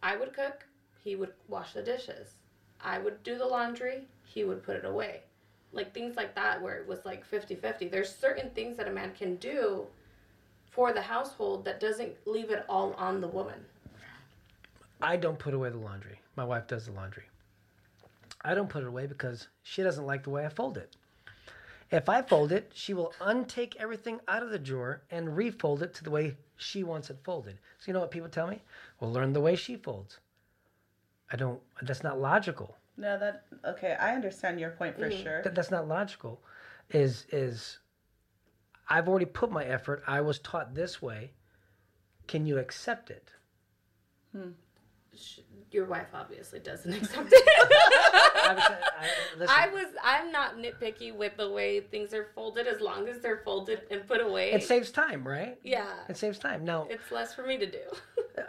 I 0.01 0.15
would 0.17 0.33
cook, 0.33 0.65
he 1.03 1.15
would 1.15 1.33
wash 1.47 1.73
the 1.73 1.81
dishes. 1.81 2.35
I 2.81 2.99
would 2.99 3.21
do 3.23 3.37
the 3.37 3.45
laundry, 3.45 4.07
he 4.23 4.43
would 4.43 4.63
put 4.63 4.77
it 4.77 4.85
away. 4.85 5.21
Like 5.73 5.93
things 5.93 6.15
like 6.15 6.33
that 6.35 6.61
where 6.61 6.77
it 6.77 6.87
was 6.87 7.05
like 7.05 7.29
50-50. 7.29 7.91
There's 7.91 8.13
certain 8.15 8.49
things 8.51 8.77
that 8.77 8.87
a 8.87 8.91
man 8.91 9.11
can 9.17 9.35
do 9.35 9.85
for 10.71 10.93
the 10.93 11.01
household 11.01 11.65
that 11.65 11.79
doesn't 11.79 12.13
leave 12.25 12.51
it 12.51 12.65
all 12.69 12.93
on 12.93 13.21
the 13.21 13.27
woman. 13.27 13.65
I 15.01 15.17
don't 15.17 15.37
put 15.39 15.53
away 15.53 15.69
the 15.69 15.77
laundry. 15.77 16.19
My 16.35 16.43
wife 16.43 16.67
does 16.67 16.85
the 16.85 16.91
laundry. 16.91 17.23
I 18.41 18.53
don't 18.53 18.69
put 18.69 18.83
it 18.83 18.87
away 18.87 19.05
because 19.05 19.47
she 19.63 19.83
doesn't 19.83 20.05
like 20.05 20.23
the 20.23 20.29
way 20.29 20.45
I 20.45 20.49
fold 20.49 20.77
it. 20.77 20.95
If 21.91 22.07
I 22.07 22.21
fold 22.21 22.51
it, 22.51 22.71
she 22.75 22.93
will 22.93 23.13
untake 23.19 23.75
everything 23.77 24.19
out 24.27 24.43
of 24.43 24.51
the 24.51 24.59
drawer 24.59 25.01
and 25.09 25.35
refold 25.35 25.81
it 25.81 25.93
to 25.95 26.03
the 26.03 26.11
way 26.11 26.37
she 26.55 26.83
wants 26.83 27.09
it 27.09 27.17
folded. 27.23 27.57
So 27.79 27.85
you 27.87 27.93
know 27.93 27.99
what 28.01 28.11
people 28.11 28.29
tell 28.29 28.47
me? 28.47 28.61
Well, 28.99 29.11
learn 29.11 29.33
the 29.33 29.41
way 29.41 29.55
she 29.55 29.75
folds. 29.75 30.19
I 31.31 31.35
don't. 31.35 31.59
That's 31.81 32.03
not 32.03 32.19
logical. 32.19 32.75
No, 32.97 33.17
that 33.17 33.45
okay. 33.65 33.95
I 33.99 34.13
understand 34.13 34.59
your 34.59 34.71
point 34.71 34.97
for 34.97 35.09
mm-hmm. 35.09 35.23
sure. 35.23 35.41
That, 35.43 35.55
that's 35.55 35.71
not 35.71 35.87
logical. 35.87 36.41
Is 36.91 37.25
is 37.31 37.79
I've 38.89 39.07
already 39.07 39.25
put 39.25 39.51
my 39.51 39.63
effort. 39.63 40.03
I 40.05 40.21
was 40.21 40.39
taught 40.39 40.75
this 40.75 41.01
way. 41.01 41.31
Can 42.27 42.45
you 42.45 42.57
accept 42.57 43.09
it? 43.09 43.31
Hmm. 44.35 44.51
Sh- 45.17 45.39
Your 45.71 45.85
wife 45.85 46.07
obviously 46.13 46.59
doesn't 46.59 46.93
accept 47.01 47.29
it. 47.31 47.47
I 47.47 48.53
was, 49.37 49.49
I, 49.49 49.65
I 49.65 49.67
was. 49.73 49.85
I'm 50.03 50.31
not 50.31 50.57
nitpicky 50.57 51.15
with 51.15 51.35
the 51.37 51.49
way 51.49 51.81
things 51.81 52.13
are 52.13 52.27
folded 52.35 52.67
as 52.67 52.81
long 52.81 53.07
as 53.07 53.19
they're 53.21 53.41
folded 53.43 53.81
and 53.91 54.07
put 54.07 54.21
away. 54.21 54.51
it 54.51 54.63
saves 54.63 54.91
time, 54.91 55.27
right? 55.27 55.57
yeah. 55.63 55.87
It 56.07 56.17
saves 56.17 56.39
time. 56.39 56.63
Now, 56.63 56.87
It's 56.89 57.11
less 57.11 57.33
for 57.33 57.43
me 57.45 57.57
to 57.57 57.65
do. 57.69 57.79
Uh, 58.37 58.41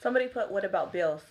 Somebody 0.00 0.28
put 0.28 0.50
what 0.50 0.64
about 0.64 0.92
bills? 0.92 1.22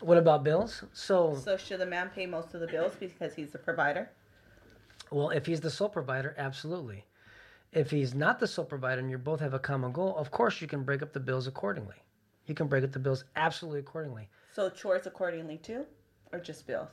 what 0.00 0.18
about 0.18 0.44
bills? 0.44 0.84
So, 0.92 1.34
So 1.42 1.56
should 1.56 1.80
the 1.80 1.86
man 1.86 2.10
pay 2.14 2.26
most 2.26 2.54
of 2.54 2.60
the 2.60 2.66
bills 2.68 2.92
because 3.00 3.34
he's 3.34 3.50
the 3.50 3.58
provider? 3.58 4.10
well, 5.10 5.30
if 5.30 5.46
he's 5.46 5.60
the 5.60 5.70
sole 5.70 5.88
provider, 5.88 6.34
absolutely. 6.38 7.04
If 7.72 7.90
he's 7.90 8.14
not 8.14 8.38
the 8.38 8.46
sole 8.46 8.64
provider 8.64 9.00
and 9.00 9.10
you 9.10 9.18
both 9.18 9.40
have 9.40 9.52
a 9.54 9.58
common 9.58 9.90
goal, 9.90 10.14
of 10.16 10.30
course 10.30 10.60
you 10.60 10.68
can 10.68 10.84
break 10.84 11.02
up 11.02 11.12
the 11.12 11.18
bills 11.20 11.48
accordingly. 11.48 11.96
You 12.46 12.54
can 12.54 12.66
break 12.66 12.84
up 12.84 12.92
the 12.92 12.98
bills 12.98 13.24
absolutely 13.36 13.80
accordingly. 13.80 14.28
So 14.52 14.68
chores 14.70 15.06
accordingly 15.06 15.58
too, 15.58 15.84
or 16.32 16.38
just 16.38 16.66
bills? 16.66 16.88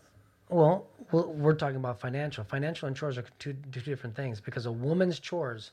Well, 0.50 0.88
we're 1.12 1.54
talking 1.56 1.78
about 1.78 2.00
financial. 2.00 2.44
Financial 2.44 2.88
and 2.88 2.96
chores 2.96 3.18
are 3.18 3.24
two, 3.40 3.56
two 3.72 3.80
different 3.82 4.16
things 4.16 4.42
because 4.42 4.66
a 4.66 4.72
woman's 4.72 5.20
chores, 5.20 5.72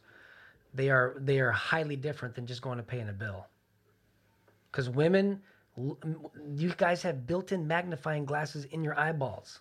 they 0.74 0.88
are 0.90 1.16
they 1.18 1.40
are 1.40 1.50
highly 1.50 1.96
different 1.96 2.34
than 2.34 2.46
just 2.46 2.62
going 2.62 2.76
to 2.76 2.84
paying 2.84 3.08
a 3.08 3.12
bill. 3.12 3.46
Because 4.70 4.88
women, 4.88 5.40
you 5.76 6.72
guys 6.76 7.02
have 7.02 7.26
built-in 7.26 7.66
magnifying 7.66 8.24
glasses 8.24 8.66
in 8.66 8.84
your 8.84 8.98
eyeballs. 8.98 9.60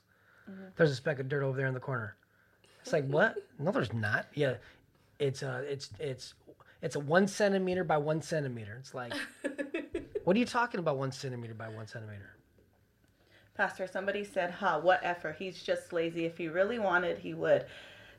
There's 0.75 0.91
a 0.91 0.95
speck 0.95 1.19
of 1.19 1.27
dirt 1.27 1.43
over 1.43 1.57
there 1.57 1.67
in 1.67 1.73
the 1.73 1.79
corner. 1.79 2.15
It's 2.81 2.93
like 2.93 3.05
what? 3.07 3.35
No, 3.59 3.71
there's 3.71 3.91
not. 3.93 4.27
Yeah, 4.33 4.55
it's 5.19 5.41
uh 5.41 5.63
it's 5.67 5.89
it's 5.99 6.35
it's 6.81 6.95
a 6.95 6.99
one 6.99 7.27
centimeter 7.27 7.83
by 7.83 7.97
one 7.97 8.21
centimeter. 8.21 8.77
It's 8.79 8.93
like, 8.93 9.13
what 10.27 10.35
are 10.35 10.39
you 10.39 10.45
talking 10.45 10.81
about? 10.81 10.97
One 10.97 11.13
centimeter 11.13 11.53
by 11.53 11.69
one 11.69 11.87
centimeter. 11.87 12.35
Pastor, 13.55 13.87
somebody 13.87 14.25
said, 14.25 14.51
"Ha, 14.51 14.77
what 14.77 14.99
effort? 15.01 15.37
He's 15.39 15.63
just 15.63 15.93
lazy. 15.93 16.25
If 16.25 16.37
he 16.37 16.49
really 16.49 16.79
wanted, 16.79 17.19
he 17.19 17.33
would." 17.33 17.65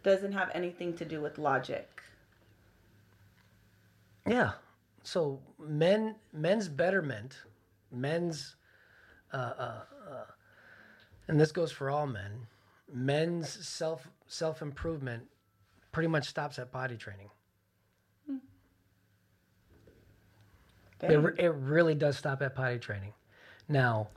Doesn't 0.03 0.33
have 0.33 0.51
anything 0.55 0.97
to 0.97 1.05
do 1.05 1.21
with 1.21 1.37
logic. 1.37 2.01
Yeah. 4.27 4.53
So 5.03 5.39
men, 5.59 6.15
men's 6.33 6.67
betterment, 6.67 7.43
men's, 7.93 8.57
uh, 9.35 9.37
uh, 9.37 9.81
uh, 10.11 10.25
and 11.27 11.39
this 11.39 11.53
goes 11.53 11.71
for 11.71 11.91
all 11.91 12.07
men. 12.07 12.47
Men's 12.91 13.51
self 13.69 14.09
self 14.29 14.63
improvement 14.63 15.25
pretty 15.93 16.09
much 16.09 16.27
stops 16.27 16.59
at 16.59 16.73
body 16.73 16.97
training. 16.97 17.29
It, 21.03 21.19
it 21.39 21.51
really 21.51 21.95
does 21.95 22.17
stop 22.19 22.43
at 22.43 22.55
potty 22.55 22.79
training. 22.79 23.13
Now, 23.69 24.09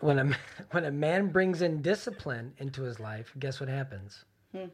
when 0.00 0.18
a 0.18 0.32
when 0.70 0.84
a 0.84 0.90
man 0.90 1.28
brings 1.28 1.62
in 1.62 1.82
discipline 1.82 2.52
into 2.58 2.82
his 2.82 2.98
life, 3.00 3.32
guess 3.38 3.60
what 3.60 3.68
happens? 3.68 4.24
He 4.52 4.68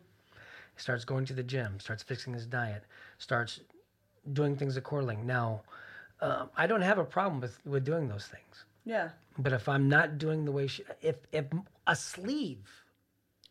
starts 0.77 1.05
going 1.05 1.25
to 1.27 1.33
the 1.35 1.43
gym, 1.43 1.81
starts 1.81 2.03
fixing 2.03 2.33
his 2.33 2.47
diet, 2.47 2.85
starts 3.19 3.61
doing 4.33 4.57
things 4.57 4.77
accordingly. 4.77 5.17
Now, 5.17 5.63
um, 6.21 6.51
I 6.57 6.67
don't 6.67 6.83
have 6.83 6.99
a 6.99 7.05
problem 7.05 7.41
with 7.41 7.59
with 7.67 7.85
doing 7.85 8.09
those 8.09 8.27
things, 8.27 8.65
Yeah. 8.85 9.11
but 9.39 9.53
if 9.53 9.69
I'm 9.69 9.89
not 9.89 10.19
doing 10.19 10.45
the 10.45 10.53
way 10.53 10.67
she, 10.69 10.85
if 11.01 11.17
if 11.33 11.47
a 11.87 11.97
sleeve 11.97 12.69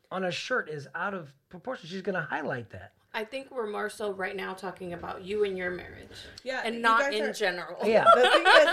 on 0.10 0.24
a 0.26 0.32
shirt 0.32 0.70
is 0.70 0.88
out 0.96 1.14
of 1.14 1.34
proportion, 1.50 1.88
she's 1.90 2.02
going 2.02 2.16
to 2.16 2.22
highlight 2.22 2.70
that. 2.72 2.94
I 3.14 3.26
think 3.26 3.52
we're 3.52 3.68
more 3.68 3.90
so 3.90 4.14
right 4.14 4.36
now 4.36 4.54
talking 4.54 4.94
about 4.94 5.24
you 5.24 5.44
and 5.44 5.58
your 5.58 5.70
marriage. 5.70 6.08
Yeah, 6.44 6.62
And 6.64 6.82
not 6.82 7.14
in 7.14 7.24
are- 7.24 7.34
general. 7.34 7.78
Yeah. 7.84 8.06
The 8.16 8.22
thing 8.22 8.42
is, 8.46 8.68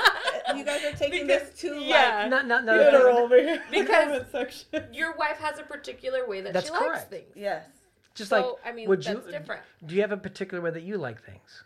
uh, 0.48 0.54
you 0.54 0.64
guys 0.64 0.84
are 0.84 0.96
taking 0.96 1.26
Because- 1.26 1.50
this 1.50 1.58
too 1.58 1.74
yeah. 1.80 2.20
like 2.20 2.30
not, 2.30 2.46
no, 2.46 2.60
no. 2.60 2.76
literal 2.76 3.14
no, 3.16 3.24
over 3.24 3.36
here. 3.36 3.62
Because- 3.70 4.30
section. 4.30 4.86
Your 4.92 5.16
wife 5.16 5.38
has 5.38 5.58
a 5.58 5.64
particular 5.64 6.26
way 6.28 6.40
that 6.42 6.52
That's 6.52 6.66
she 6.66 6.72
likes 6.72 7.04
things. 7.04 7.32
Yes. 7.34 7.66
Just 8.14 8.30
So, 8.30 8.36
like 8.64 8.72
I 8.72 8.72
mean, 8.76 8.88
would 8.88 9.02
that's 9.02 9.26
you, 9.26 9.32
different. 9.32 9.62
Do 9.84 9.94
you 9.96 10.00
have 10.02 10.12
a 10.12 10.16
particular 10.16 10.62
way 10.62 10.70
that 10.70 10.82
you 10.82 10.98
like 10.98 11.22
things? 11.24 11.64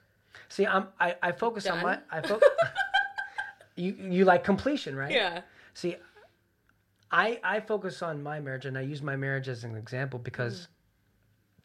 See, 0.49 0.67
I'm 0.67 0.89
I, 1.01 1.17
I 1.23 1.33
focus 1.33 1.67
on 1.67 1.83
my 1.83 1.99
I 2.11 2.21
focus. 2.21 2.49
you 3.77 3.95
you 3.99 4.25
like 4.25 4.45
completion, 4.45 4.95
right? 4.97 5.11
Yeah. 5.11 5.41
See, 5.75 5.97
I 7.11 7.41
I 7.43 7.61
focus 7.61 8.03
on 8.03 8.23
my 8.23 8.41
marriage, 8.41 8.67
and 8.67 8.77
I 8.77 8.83
use 8.83 9.03
my 9.03 9.17
marriage 9.17 9.49
as 9.49 9.65
an 9.65 9.77
example 9.77 10.19
because 10.19 10.69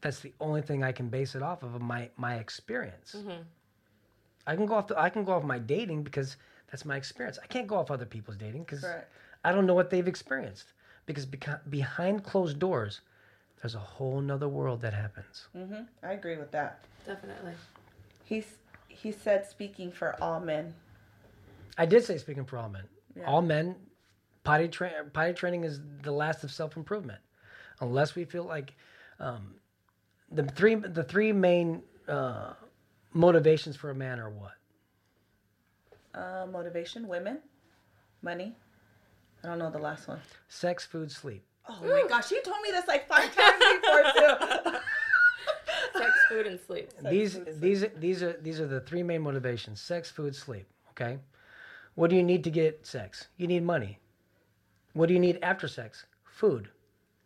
that's 0.01 0.19
the 0.19 0.33
only 0.39 0.61
thing 0.61 0.83
I 0.83 0.91
can 0.91 1.09
base 1.09 1.35
it 1.35 1.41
off 1.41 1.63
of, 1.63 1.75
of 1.75 1.81
my 1.81 2.09
my 2.17 2.35
experience. 2.35 3.15
I 4.45 4.55
can 4.55 4.65
go 4.65 4.75
off 4.75 4.87
the, 4.87 4.99
I 4.99 5.09
can 5.09 5.23
go 5.23 5.33
off 5.33 5.43
my 5.43 5.59
dating 5.59 6.03
because 6.03 6.37
that's 6.71 6.85
my 6.85 6.95
experience. 6.95 7.37
I 7.43 7.47
can't 7.47 7.67
go 7.67 7.75
off 7.75 7.91
other 7.91 8.05
people's 8.05 8.37
dating 8.37 8.63
because 8.63 8.85
I 9.43 9.51
don't 9.51 9.65
know 9.65 9.73
what 9.73 9.89
they've 9.89 10.07
experienced. 10.07 10.73
Because 11.05 11.25
beca- 11.25 11.61
behind 11.69 12.23
closed 12.23 12.59
doors, 12.59 12.99
there's 13.61 13.75
a 13.75 13.79
whole 13.79 14.19
nother 14.21 14.47
world 14.49 14.81
that 14.81 14.93
happens. 14.93 15.47
hmm 15.53 15.83
I 16.03 16.13
agree 16.13 16.37
with 16.37 16.51
that. 16.51 16.83
Definitely. 17.05 17.53
He's 18.25 18.45
he 18.87 19.11
said 19.11 19.45
speaking 19.45 19.91
for 19.91 20.21
all 20.21 20.39
men. 20.39 20.73
I 21.77 21.85
did 21.85 22.03
say 22.03 22.17
speaking 22.17 22.45
for 22.45 22.57
all 22.57 22.69
men. 22.69 22.83
Yeah. 23.15 23.25
All 23.25 23.41
men, 23.41 23.75
potty 24.43 24.67
tra- 24.67 25.05
potty 25.13 25.33
training 25.33 25.63
is 25.63 25.79
the 26.03 26.11
last 26.11 26.43
of 26.43 26.51
self 26.51 26.75
improvement, 26.77 27.19
unless 27.79 28.15
we 28.15 28.25
feel 28.25 28.43
like 28.43 28.75
um, 29.19 29.55
the 30.31 30.43
three 30.43 30.75
the 30.75 31.03
three 31.03 31.31
main 31.31 31.81
uh, 32.07 32.53
motivations 33.13 33.75
for 33.75 33.89
a 33.89 33.95
man 33.95 34.19
are 34.19 34.29
what? 34.29 34.53
Uh, 36.13 36.45
motivation, 36.47 37.07
women, 37.07 37.39
money. 38.21 38.55
I 39.43 39.47
don't 39.47 39.59
know 39.59 39.69
the 39.69 39.77
last 39.77 40.07
one. 40.07 40.19
Sex, 40.47 40.85
food, 40.85 41.11
sleep. 41.11 41.43
Oh 41.69 41.79
my 41.83 42.05
gosh, 42.07 42.31
you 42.31 42.41
told 42.41 42.57
me 42.63 42.71
this 42.71 42.87
like 42.87 43.07
five 43.07 43.33
times 43.35 43.63
before 43.81 44.03
too. 44.03 44.77
Sex, 45.99 46.11
food, 46.29 46.47
and 46.47 46.59
sleep. 46.59 46.91
these 47.09 47.35
food, 47.35 47.45
sleep. 47.45 47.59
these 47.59 47.85
these 47.99 48.23
are 48.23 48.33
these 48.41 48.59
are 48.59 48.67
the 48.67 48.81
three 48.81 49.03
main 49.03 49.21
motivations: 49.21 49.79
sex, 49.81 50.09
food, 50.09 50.35
sleep. 50.35 50.67
Okay. 50.91 51.19
What 51.95 52.09
do 52.09 52.15
you 52.15 52.23
need 52.23 52.43
to 52.43 52.51
get 52.51 52.85
sex? 52.85 53.27
You 53.37 53.47
need 53.47 53.63
money. 53.63 53.99
What 54.93 55.07
do 55.07 55.13
you 55.13 55.19
need 55.19 55.39
after 55.41 55.67
sex? 55.67 56.05
Food. 56.23 56.69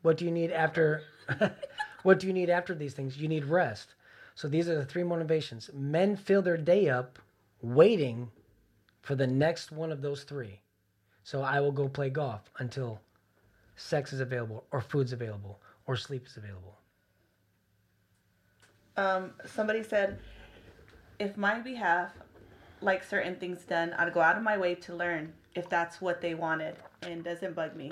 What 0.01 0.17
do 0.17 0.25
you 0.25 0.31
need 0.31 0.51
after? 0.51 1.03
what 2.03 2.19
do 2.19 2.27
you 2.27 2.33
need 2.33 2.49
after 2.49 2.73
these 2.75 2.93
things? 2.93 3.17
You 3.17 3.27
need 3.27 3.45
rest. 3.45 3.95
So 4.35 4.47
these 4.47 4.69
are 4.69 4.75
the 4.75 4.85
three 4.85 5.03
motivations. 5.03 5.69
Men 5.73 6.15
fill 6.15 6.41
their 6.41 6.57
day 6.57 6.89
up 6.89 7.19
waiting 7.61 8.31
for 9.01 9.15
the 9.15 9.27
next 9.27 9.71
one 9.71 9.91
of 9.91 10.01
those 10.01 10.23
three. 10.23 10.61
So 11.23 11.41
I 11.41 11.59
will 11.59 11.71
go 11.71 11.87
play 11.87 12.09
golf 12.09 12.49
until 12.59 13.01
sex 13.75 14.13
is 14.13 14.19
available, 14.19 14.65
or 14.71 14.81
food's 14.81 15.13
available, 15.13 15.59
or 15.85 15.95
sleep 15.95 16.25
is 16.27 16.37
available. 16.37 16.77
um, 18.97 19.31
somebody 19.45 19.83
said, 19.83 20.19
if 21.19 21.37
my 21.37 21.59
behalf 21.59 22.11
like 22.81 23.03
certain 23.03 23.35
things 23.35 23.63
done, 23.63 23.93
I'd 23.97 24.13
go 24.13 24.21
out 24.21 24.37
of 24.37 24.43
my 24.43 24.57
way 24.57 24.75
to 24.75 24.95
learn 24.95 25.33
if 25.55 25.69
that's 25.69 26.01
what 26.01 26.21
they 26.21 26.35
wanted 26.35 26.75
and 27.03 27.23
doesn't 27.23 27.55
bug 27.55 27.75
me. 27.75 27.91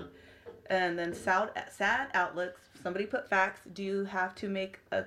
And 0.69 0.97
then 0.97 1.13
sad, 1.13 1.51
sad 1.71 2.09
outlooks. 2.13 2.68
Somebody 2.81 3.05
put 3.05 3.29
facts. 3.29 3.61
Do 3.73 3.83
you 3.83 4.05
have 4.05 4.33
to 4.35 4.47
make 4.47 4.79
a 4.91 5.03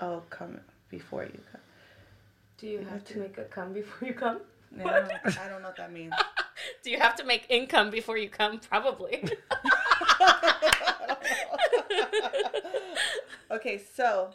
oh 0.00 0.22
come 0.30 0.60
before 0.88 1.24
you 1.24 1.40
come? 1.50 1.60
Do 2.58 2.66
you 2.68 2.84
have 2.88 3.04
to 3.06 3.18
make 3.18 3.38
a 3.38 3.44
come 3.44 3.72
before 3.72 4.06
you 4.08 4.14
come? 4.14 4.40
No, 4.70 4.84
I 4.86 5.48
don't 5.48 5.62
know 5.62 5.68
what 5.68 5.76
that 5.76 5.92
means. 5.92 6.14
Do 6.84 6.90
you 6.90 6.98
have 6.98 7.16
to 7.16 7.24
make 7.24 7.46
income 7.48 7.90
before 7.90 8.16
you 8.16 8.28
come? 8.28 8.60
Probably. 8.60 9.22
okay, 13.50 13.80
so 13.94 14.30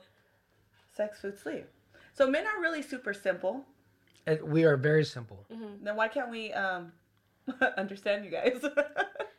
sex, 0.96 1.20
food, 1.22 1.40
sleep. 1.40 1.66
So 2.14 2.30
men 2.30 2.46
are 2.46 2.62
really 2.62 2.82
super 2.82 3.14
simple. 3.14 3.66
Uh, 4.28 4.36
We 4.44 4.66
are 4.66 4.76
very 4.78 5.06
simple. 5.06 5.46
Then 5.82 5.96
why 5.96 6.08
can't 6.10 6.30
we 6.30 6.52
um 6.54 6.92
understand 7.78 8.26
you 8.26 8.32
guys? 8.32 8.62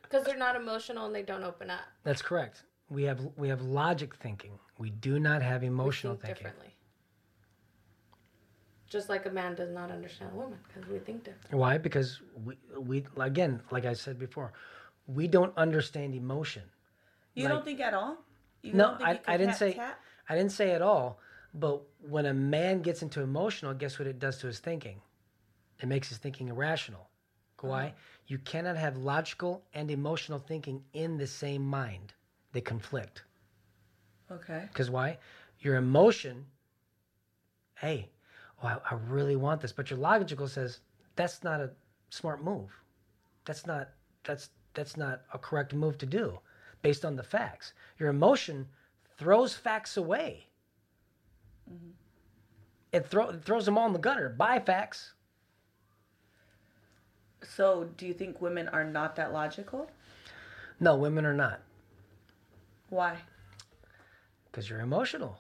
Because 0.03 0.25
they're 0.25 0.39
not 0.39 0.57
emotional 0.57 1.07
and 1.07 1.15
they 1.15 1.23
don't 1.23 1.45
open 1.45 1.71
up. 1.71 1.81
That's 2.05 2.23
correct. 2.23 2.63
We 2.91 3.03
have 3.05 3.21
we 3.37 3.49
have 3.49 3.63
logic 3.63 4.15
thinking. 4.17 4.59
We 4.79 4.91
do 4.91 5.19
not 5.21 5.43
have 5.43 5.63
We 5.63 5.69
emotional 5.69 6.15
think 6.15 6.25
thinking. 6.25 6.45
differently. 6.45 6.75
Just 8.89 9.09
like 9.11 9.27
a 9.27 9.31
man 9.31 9.55
does 9.55 9.71
not 9.71 9.91
understand 9.91 10.31
a 10.33 10.37
woman 10.37 10.59
because 10.67 10.89
we 10.89 10.99
think 10.99 11.25
different. 11.25 11.53
Why? 11.55 11.77
Because 11.77 12.21
we 12.45 12.57
we 12.79 13.05
again, 13.19 13.61
like 13.71 13.85
I 13.85 13.93
said 13.93 14.19
before, 14.19 14.53
we 15.07 15.29
don't 15.29 15.57
understand 15.57 16.15
emotion. 16.15 16.63
you 17.35 17.45
Like- 17.45 17.53
don't 17.53 17.65
think 17.65 17.81
at 17.81 17.95
all? 17.95 18.17
You 18.63 18.73
No, 18.73 18.89
don't 18.89 18.99
think 18.99 19.29
I- 19.29 19.35
I 19.35 19.37
didn't 19.37 19.55
say- 19.55 19.75
tap? 19.75 20.01
I 20.29 20.35
didn't 20.35 20.51
say 20.53 20.73
at 20.73 20.83
all, 20.83 21.21
but 21.55 21.83
when 22.01 22.27
a 22.27 22.35
man 22.35 22.83
gets 22.83 23.01
into 23.03 23.21
emotional, 23.23 23.73
guess 23.75 23.99
what 23.99 24.09
it 24.09 24.19
does 24.19 24.39
to 24.39 24.47
his 24.49 24.59
thinking? 24.59 25.01
It 25.79 25.87
makes 25.87 26.09
his 26.09 26.19
thinking 26.19 26.49
irrational. 26.49 27.09
Why? 27.61 27.89
Uh-huh. 27.89 27.97
You 28.27 28.39
cannot 28.39 28.77
have 28.77 28.97
logical 28.97 29.65
and 29.73 29.91
emotional 29.91 30.39
thinking 30.41 30.85
in 30.93 31.17
the 31.19 31.27
same 31.27 31.63
mind. 31.65 32.15
They 32.53 32.61
conflict. 32.61 33.23
Okay. 34.31 34.65
Because 34.69 34.91
why? 34.91 35.19
Your 35.61 35.77
emotion, 35.77 36.47
hey, 37.77 38.09
oh, 38.63 38.69
I, 38.69 38.79
I 38.91 38.99
really 39.09 39.37
want 39.37 39.61
this, 39.61 39.73
but 39.73 39.91
your 39.91 39.99
logical 39.99 40.49
says 40.49 40.81
that's 41.17 41.43
not 41.43 41.61
a 41.61 41.71
smart 42.11 42.43
move. 42.43 42.71
That's 43.45 43.67
not 43.67 43.89
that's 44.25 44.51
that's 44.75 44.97
not 44.97 45.23
a 45.33 45.39
correct 45.39 45.75
move 45.75 45.99
to 45.99 46.07
do, 46.07 46.39
based 46.83 47.05
on 47.05 47.17
the 47.17 47.23
facts. 47.23 47.73
Your 47.99 48.11
emotion 48.11 48.69
throws 49.17 49.55
facts 49.55 49.97
away. 49.97 50.47
Mm-hmm. 51.71 51.91
It, 52.93 53.07
throw, 53.07 53.31
it 53.31 53.45
throws 53.45 53.67
them 53.67 53.77
all 53.77 53.87
in 53.87 53.93
the 53.93 53.99
gutter. 53.99 54.31
Bye, 54.31 54.61
facts. 54.61 55.13
So, 57.43 57.89
do 57.97 58.07
you 58.07 58.15
think 58.15 58.41
women 58.41 58.69
are 58.69 58.85
not 58.85 59.17
that 59.17 59.33
logical? 59.33 59.91
No, 60.81 60.97
women 60.97 61.27
are 61.27 61.35
not, 61.35 61.61
Why? 62.91 63.19
because 64.51 64.69
you're 64.69 64.81
emotional. 64.81 65.39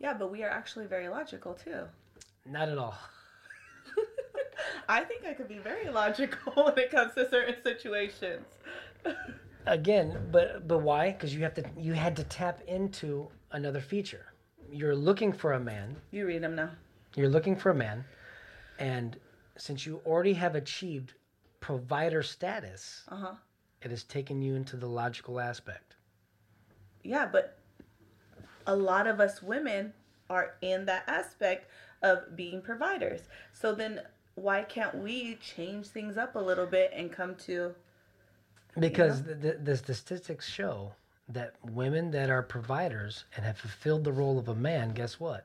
Yeah, 0.00 0.12
but 0.14 0.30
we 0.30 0.42
are 0.42 0.50
actually 0.50 0.86
very 0.86 1.08
logical 1.08 1.54
too. 1.54 1.84
Not 2.44 2.68
at 2.68 2.78
all. 2.78 2.96
I 4.88 5.04
think 5.04 5.24
I 5.24 5.32
could 5.34 5.48
be 5.48 5.58
very 5.58 5.88
logical 5.88 6.52
when 6.64 6.78
it 6.78 6.90
comes 6.90 7.14
to 7.14 7.28
certain 7.30 7.56
situations. 7.62 8.44
again 9.66 10.18
but 10.32 10.66
but 10.66 10.78
why 10.78 11.12
because 11.12 11.34
you 11.34 11.42
have 11.42 11.52
to 11.54 11.62
you 11.76 11.92
had 11.92 12.16
to 12.16 12.24
tap 12.24 12.60
into 12.66 13.28
another 13.52 13.80
feature 13.80 14.24
you're 14.72 14.96
looking 14.96 15.32
for 15.34 15.52
a 15.52 15.60
man 15.60 15.94
You 16.10 16.26
read 16.26 16.42
them 16.42 16.54
now. 16.56 16.70
you're 17.14 17.28
looking 17.28 17.54
for 17.54 17.68
a 17.70 17.74
man 17.74 18.02
and 18.78 19.18
since 19.58 19.84
you 19.84 20.00
already 20.06 20.32
have 20.32 20.54
achieved 20.54 21.12
provider 21.60 22.22
status 22.22 23.02
Uh 23.08 23.16
huh. 23.16 23.34
it 23.82 23.90
has 23.90 24.02
taken 24.02 24.40
you 24.40 24.54
into 24.54 24.76
the 24.76 24.86
logical 24.88 25.38
aspect 25.38 25.89
Yeah, 27.02 27.26
but 27.30 27.58
a 28.66 28.76
lot 28.76 29.06
of 29.06 29.20
us 29.20 29.42
women 29.42 29.92
are 30.28 30.54
in 30.62 30.86
that 30.86 31.04
aspect 31.06 31.68
of 32.02 32.36
being 32.36 32.62
providers. 32.62 33.22
So 33.52 33.74
then 33.74 34.00
why 34.34 34.62
can't 34.62 34.96
we 34.96 35.36
change 35.36 35.86
things 35.88 36.16
up 36.16 36.34
a 36.34 36.38
little 36.38 36.66
bit 36.66 36.92
and 36.94 37.12
come 37.12 37.34
to 37.34 37.74
because 38.78 39.24
the, 39.24 39.34
the, 39.34 39.52
the 39.74 39.84
statistics 39.84 40.48
show 40.48 40.92
that 41.28 41.54
women 41.72 42.10
that 42.12 42.30
are 42.30 42.42
providers 42.42 43.24
and 43.36 43.44
have 43.44 43.58
fulfilled 43.58 44.04
the 44.04 44.12
role 44.12 44.38
of 44.38 44.48
a 44.48 44.54
man 44.54 44.90
guess 44.90 45.18
what 45.18 45.44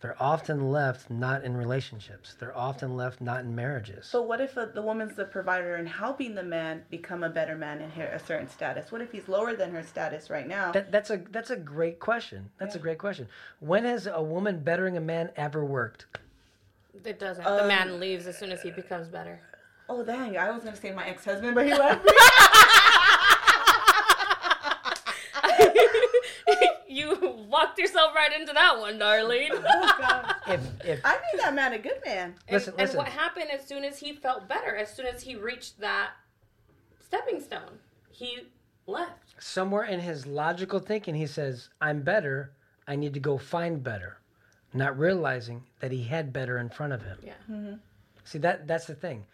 they're 0.00 0.20
often 0.22 0.70
left 0.70 1.10
not 1.10 1.42
in 1.44 1.56
relationships 1.56 2.36
they're 2.38 2.56
often 2.56 2.96
left 2.96 3.20
not 3.20 3.40
in 3.40 3.54
marriages 3.54 4.06
So 4.06 4.22
what 4.22 4.40
if 4.40 4.56
a, 4.56 4.70
the 4.72 4.82
woman's 4.82 5.16
the 5.16 5.24
provider 5.24 5.74
and 5.74 5.88
helping 5.88 6.34
the 6.34 6.42
man 6.42 6.84
become 6.90 7.22
a 7.24 7.28
better 7.28 7.56
man 7.56 7.80
and 7.80 7.92
hit 7.92 8.10
a 8.12 8.18
certain 8.18 8.48
status? 8.48 8.92
What 8.92 9.00
if 9.00 9.10
he's 9.12 9.28
lower 9.28 9.54
than 9.56 9.72
her 9.72 9.82
status 9.82 10.30
right 10.30 10.46
now? 10.46 10.70
That, 10.72 10.92
that's 10.92 11.10
a 11.10 11.16
that's 11.30 11.50
a 11.50 11.56
great 11.56 11.98
question. 11.98 12.50
That's 12.58 12.74
a 12.76 12.78
great 12.78 12.98
question. 12.98 13.28
When 13.60 13.84
has 13.84 14.06
a 14.06 14.22
woman 14.22 14.60
bettering 14.60 14.96
a 14.96 15.00
man 15.00 15.30
ever 15.36 15.64
worked? 15.64 16.06
It 17.04 17.18
doesn't. 17.18 17.44
Uh, 17.44 17.62
the 17.62 17.68
man 17.68 17.98
leaves 18.00 18.26
as 18.26 18.36
soon 18.38 18.50
as 18.52 18.62
he 18.62 18.70
becomes 18.70 19.08
better. 19.08 19.40
oh 19.88 20.04
dang! 20.04 20.36
I 20.36 20.50
was 20.50 20.62
gonna 20.64 20.76
say 20.76 20.92
my 20.92 21.06
ex-husband, 21.08 21.54
but 21.54 21.66
he 21.66 21.72
left 21.84 22.04
me. 22.04 22.12
you 27.78 27.84
walked 27.84 27.94
yourself 27.94 28.14
right 28.14 28.32
into 28.40 28.52
that 28.52 28.78
one, 28.78 28.98
Darlene. 28.98 29.48
oh 29.52 29.96
god! 30.00 30.34
If 30.46 30.60
if 30.84 31.00
I 31.04 31.12
made 31.32 31.40
that 31.40 31.54
man 31.54 31.72
a 31.72 31.78
good 31.78 32.00
man. 32.04 32.34
listen 32.50 32.72
and, 32.74 32.82
listen, 32.82 32.96
what 32.98 33.08
happened 33.08 33.50
as 33.50 33.66
soon 33.66 33.84
as 33.84 33.98
he 33.98 34.12
felt 34.12 34.48
better, 34.48 34.76
as 34.76 34.94
soon 34.94 35.06
as 35.06 35.22
he 35.22 35.36
reached 35.36 35.80
that 35.80 36.10
stepping 37.00 37.40
stone, 37.40 37.78
he 38.10 38.40
left. 38.86 39.34
somewhere 39.42 39.84
in 39.84 40.00
his 40.00 40.26
logical 40.26 40.78
thinking, 40.80 41.14
he 41.14 41.26
says, 41.26 41.68
"I'm 41.80 42.02
better. 42.02 42.52
I 42.86 42.96
need 42.96 43.14
to 43.14 43.20
go 43.20 43.38
find 43.38 43.82
better," 43.82 44.18
not 44.72 44.98
realizing 44.98 45.64
that 45.80 45.92
he 45.92 46.04
had 46.04 46.32
better 46.32 46.58
in 46.58 46.68
front 46.70 46.92
of 46.92 47.02
him. 47.02 47.18
Yeah. 47.22 47.32
Mm-hmm. 47.50 47.74
See 48.24 48.38
that 48.38 48.66
that's 48.66 48.86
the 48.86 48.94
thing. 48.94 49.24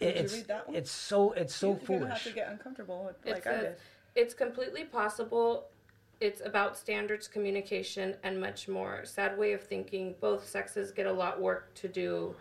It- 0.00 0.06
Did 0.06 0.16
you 0.16 0.22
it's 0.24 0.34
read 0.34 0.48
that 0.48 0.66
one? 0.68 0.76
it's 0.76 0.90
so 0.90 1.32
it's 1.32 1.54
so 1.54 1.78
You're 1.88 1.98
gonna 2.00 2.10
have 2.12 2.22
to 2.24 2.32
get 2.32 2.48
uncomfortable 2.50 3.04
with, 3.04 3.16
like 3.34 3.46
I 3.46 3.50
says 3.50 3.62
did. 3.62 3.76
it's 4.22 4.34
completely 4.34 4.84
possible. 4.84 5.66
It's 6.20 6.42
about 6.44 6.76
standards, 6.76 7.26
communication, 7.26 8.14
and 8.22 8.38
much 8.38 8.68
more. 8.68 9.04
Sad 9.04 9.38
way 9.38 9.52
of 9.52 9.62
thinking. 9.62 10.14
Both 10.20 10.46
sexes 10.46 10.92
get 10.92 11.06
a 11.06 11.12
lot 11.12 11.40
work 11.40 11.74
to 11.76 11.88
do. 11.88 12.36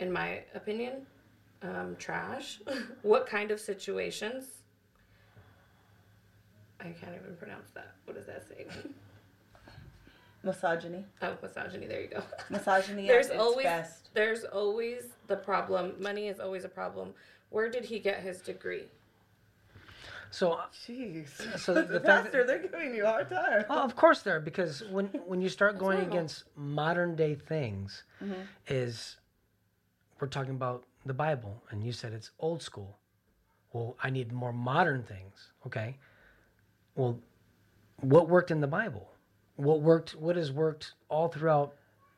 In 0.00 0.12
my 0.12 0.42
opinion, 0.54 1.06
um, 1.62 1.96
trash. 1.98 2.60
what 3.02 3.26
kind 3.26 3.52
of 3.52 3.60
situations? 3.60 4.46
I 6.80 6.84
can't 6.84 7.14
even 7.14 7.36
pronounce 7.38 7.70
that. 7.70 7.94
What 8.04 8.16
does 8.16 8.26
that 8.26 8.46
say? 8.48 8.66
Misogyny. 10.42 11.04
oh, 11.22 11.36
misogyny. 11.42 11.86
There 11.86 12.00
you 12.00 12.08
go. 12.08 12.22
Misogyny 12.50 13.06
There's 13.06 13.30
always 13.30 13.64
best. 13.64 14.10
there's 14.14 14.44
always 14.44 15.02
the 15.26 15.36
problem. 15.36 15.94
Money 15.98 16.28
is 16.28 16.38
always 16.38 16.64
a 16.64 16.68
problem. 16.68 17.14
Where 17.50 17.68
did 17.68 17.84
he 17.84 17.98
get 17.98 18.20
his 18.20 18.40
degree? 18.40 18.84
So 20.30 20.58
Jeez. 20.86 21.58
so 21.58 21.74
the, 21.82 21.82
the 21.82 22.00
Pastor, 22.00 22.44
that, 22.44 22.46
they're 22.46 22.58
giving 22.58 22.94
you 22.94 23.04
a 23.04 23.08
hard 23.10 23.28
time. 23.30 23.64
Oh, 23.70 23.82
of 23.82 23.96
course 23.96 24.22
they're 24.22 24.40
because 24.40 24.82
when 24.90 25.06
when 25.26 25.40
you 25.40 25.48
start 25.48 25.78
going 25.78 25.98
normal. 25.98 26.12
against 26.14 26.44
modern 26.56 27.16
day 27.16 27.34
things, 27.34 28.04
Mm-hmm. 28.22 28.40
is 28.68 29.16
we're 30.20 30.28
talking 30.28 30.52
about 30.54 30.84
the 31.04 31.14
Bible, 31.14 31.62
and 31.70 31.84
you 31.84 31.92
said 31.92 32.12
it's 32.12 32.30
old 32.40 32.62
school. 32.62 32.98
Well, 33.72 33.96
I 34.02 34.10
need 34.10 34.32
more 34.32 34.52
modern 34.52 35.02
things. 35.02 35.52
Okay. 35.66 35.96
Well, 36.94 37.20
what 38.00 38.28
worked 38.28 38.50
in 38.50 38.60
the 38.60 38.66
Bible, 38.66 39.10
what 39.56 39.80
worked, 39.82 40.14
what 40.14 40.36
has 40.36 40.50
worked 40.50 40.92
all 41.08 41.28
throughout. 41.28 41.74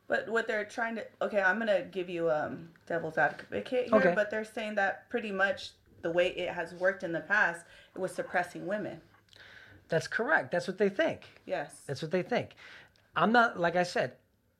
But 0.07 0.29
what 0.29 0.47
they're 0.47 0.65
trying 0.65 0.95
to 0.97 1.05
okay, 1.21 1.41
I'm 1.43 1.59
gonna 1.59 1.83
give 1.83 2.09
you 2.09 2.31
um 2.31 2.69
devil's 2.87 3.19
advocate 3.19 3.89
here, 3.91 3.99
Okay. 3.99 4.13
but 4.15 4.31
they're 4.31 4.45
saying 4.45 4.77
that 4.77 5.09
pretty 5.11 5.33
much 5.33 5.73
the 6.03 6.11
way 6.11 6.29
it 6.29 6.51
has 6.51 6.75
worked 6.75 7.03
in 7.03 7.13
the 7.13 7.21
past, 7.21 7.65
it 7.95 7.99
was 7.99 8.13
suppressing 8.13 8.67
women. 8.67 9.01
That's 9.89 10.07
correct. 10.07 10.51
That's 10.51 10.69
what 10.69 10.79
they 10.79 10.89
think. 10.89 11.23
Yes. 11.47 11.83
That's 11.87 12.03
what 12.03 12.11
they 12.11 12.23
think. 12.23 12.55
I'm 13.17 13.33
not 13.33 13.59
like 13.59 13.77
I 13.77 13.83
said. 13.83 14.13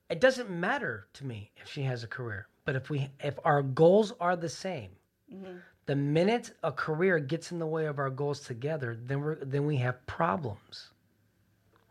It 0.09 0.19
doesn't 0.19 0.49
matter 0.49 1.07
to 1.13 1.25
me 1.25 1.51
if 1.61 1.69
she 1.69 1.83
has 1.83 2.03
a 2.03 2.07
career, 2.07 2.47
but 2.65 2.75
if 2.75 2.89
we 2.89 3.09
if 3.23 3.37
our 3.45 3.61
goals 3.61 4.11
are 4.19 4.35
the 4.35 4.49
same, 4.49 4.89
mm-hmm. 5.31 5.57
the 5.85 5.95
minute 5.95 6.51
a 6.63 6.71
career 6.71 7.19
gets 7.19 7.51
in 7.51 7.59
the 7.59 7.67
way 7.67 7.85
of 7.85 7.99
our 7.99 8.09
goals 8.09 8.39
together, 8.39 8.97
then 9.05 9.21
we're 9.21 9.35
then 9.35 9.67
we 9.67 9.77
have 9.77 10.05
problems. 10.07 10.89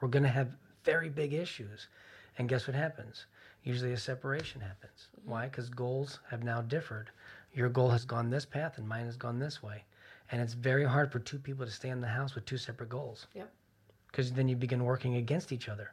We're 0.01 0.09
gonna 0.09 0.29
have 0.29 0.49
very 0.85 1.09
big 1.09 1.33
issues, 1.33 1.87
and 2.39 2.49
guess 2.49 2.67
what 2.67 2.75
happens? 2.75 3.27
Usually 3.63 3.93
a 3.93 3.99
separation 3.99 4.61
happens. 4.61 5.09
Why? 5.25 5.45
Because 5.47 5.69
goals 5.69 6.19
have 6.29 6.43
now 6.43 6.61
differed. 6.61 7.11
Your 7.55 7.69
goal 7.69 7.91
has 7.91 8.05
gone 8.05 8.31
this 8.31 8.45
path, 8.45 8.79
and 8.79 8.87
mine 8.89 9.07
has 9.07 9.17
gone 9.17 9.39
this 9.39 9.63
way, 9.63 9.85
and 10.31 10.41
it's 10.41 10.55
very 10.55 10.85
hard 10.85 11.11
for 11.11 11.19
two 11.19 11.39
people 11.39 11.65
to 11.65 11.73
stay 11.73 11.89
in 11.89 12.01
the 12.01 12.07
house 12.09 12.35
with 12.35 12.45
two 12.45 12.59
separate 12.59 12.89
goals 12.91 13.27
Yep. 13.35 13.51
because 14.09 14.33
then 14.33 14.49
you 14.49 14.57
begin 14.57 14.85
working 14.85 15.17
against 15.17 15.53
each 15.53 15.69
other. 15.69 15.93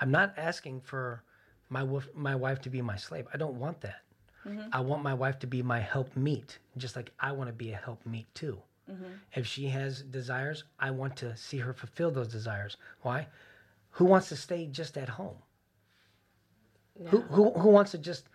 I'm 0.00 0.10
not 0.10 0.34
asking 0.36 0.80
for 0.82 1.22
my 1.70 1.82
wife, 1.82 2.08
my 2.14 2.34
wife 2.34 2.60
to 2.62 2.70
be 2.70 2.82
my 2.82 2.96
slave. 2.96 3.26
I 3.32 3.36
don't 3.36 3.58
want 3.58 3.80
that. 3.80 4.02
Mm-hmm. 4.46 4.68
I 4.72 4.80
want 4.80 5.02
my 5.02 5.14
wife 5.14 5.38
to 5.40 5.46
be 5.46 5.62
my 5.62 5.80
help 5.80 6.14
meet, 6.16 6.58
just 6.76 6.96
like 6.96 7.10
I 7.18 7.32
want 7.32 7.48
to 7.48 7.52
be 7.54 7.72
a 7.72 7.76
help 7.76 8.04
meet 8.06 8.26
too. 8.34 8.58
Mm-hmm. 8.90 9.04
If 9.34 9.46
she 9.46 9.68
has 9.68 10.02
desires, 10.02 10.64
I 10.78 10.90
want 10.90 11.16
to 11.16 11.36
see 11.36 11.58
her 11.58 11.72
fulfill 11.72 12.10
those 12.12 12.28
desires. 12.28 12.76
Why? 13.02 13.26
Who 13.92 14.04
wants 14.04 14.28
to 14.28 14.36
stay 14.36 14.66
just 14.66 14.96
at 14.96 15.08
home? 15.08 15.36
Yeah. 17.00 17.08
Who, 17.08 17.20
who 17.22 17.50
who 17.52 17.68
wants 17.70 17.90
to 17.92 17.98
just 17.98 18.28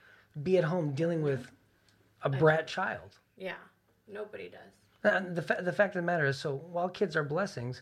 be 0.44 0.58
at 0.58 0.64
home 0.64 0.92
dealing 0.94 1.22
with 1.22 1.42
mm-hmm. 1.44 1.56
A 2.24 2.30
brat 2.30 2.68
child? 2.68 3.18
Yeah. 3.38 3.54
Nobody 4.08 4.50
does. 4.50 4.60
And 5.04 5.36
the, 5.36 5.42
fa- 5.42 5.62
the 5.64 5.74
fact 5.74 5.96
of 5.96 6.02
the 6.02 6.06
matter 6.06 6.26
is, 6.26 6.38
so 6.38 6.56
while 6.72 6.90
kids 6.90 7.16
are 7.16 7.24
blessings, 7.24 7.82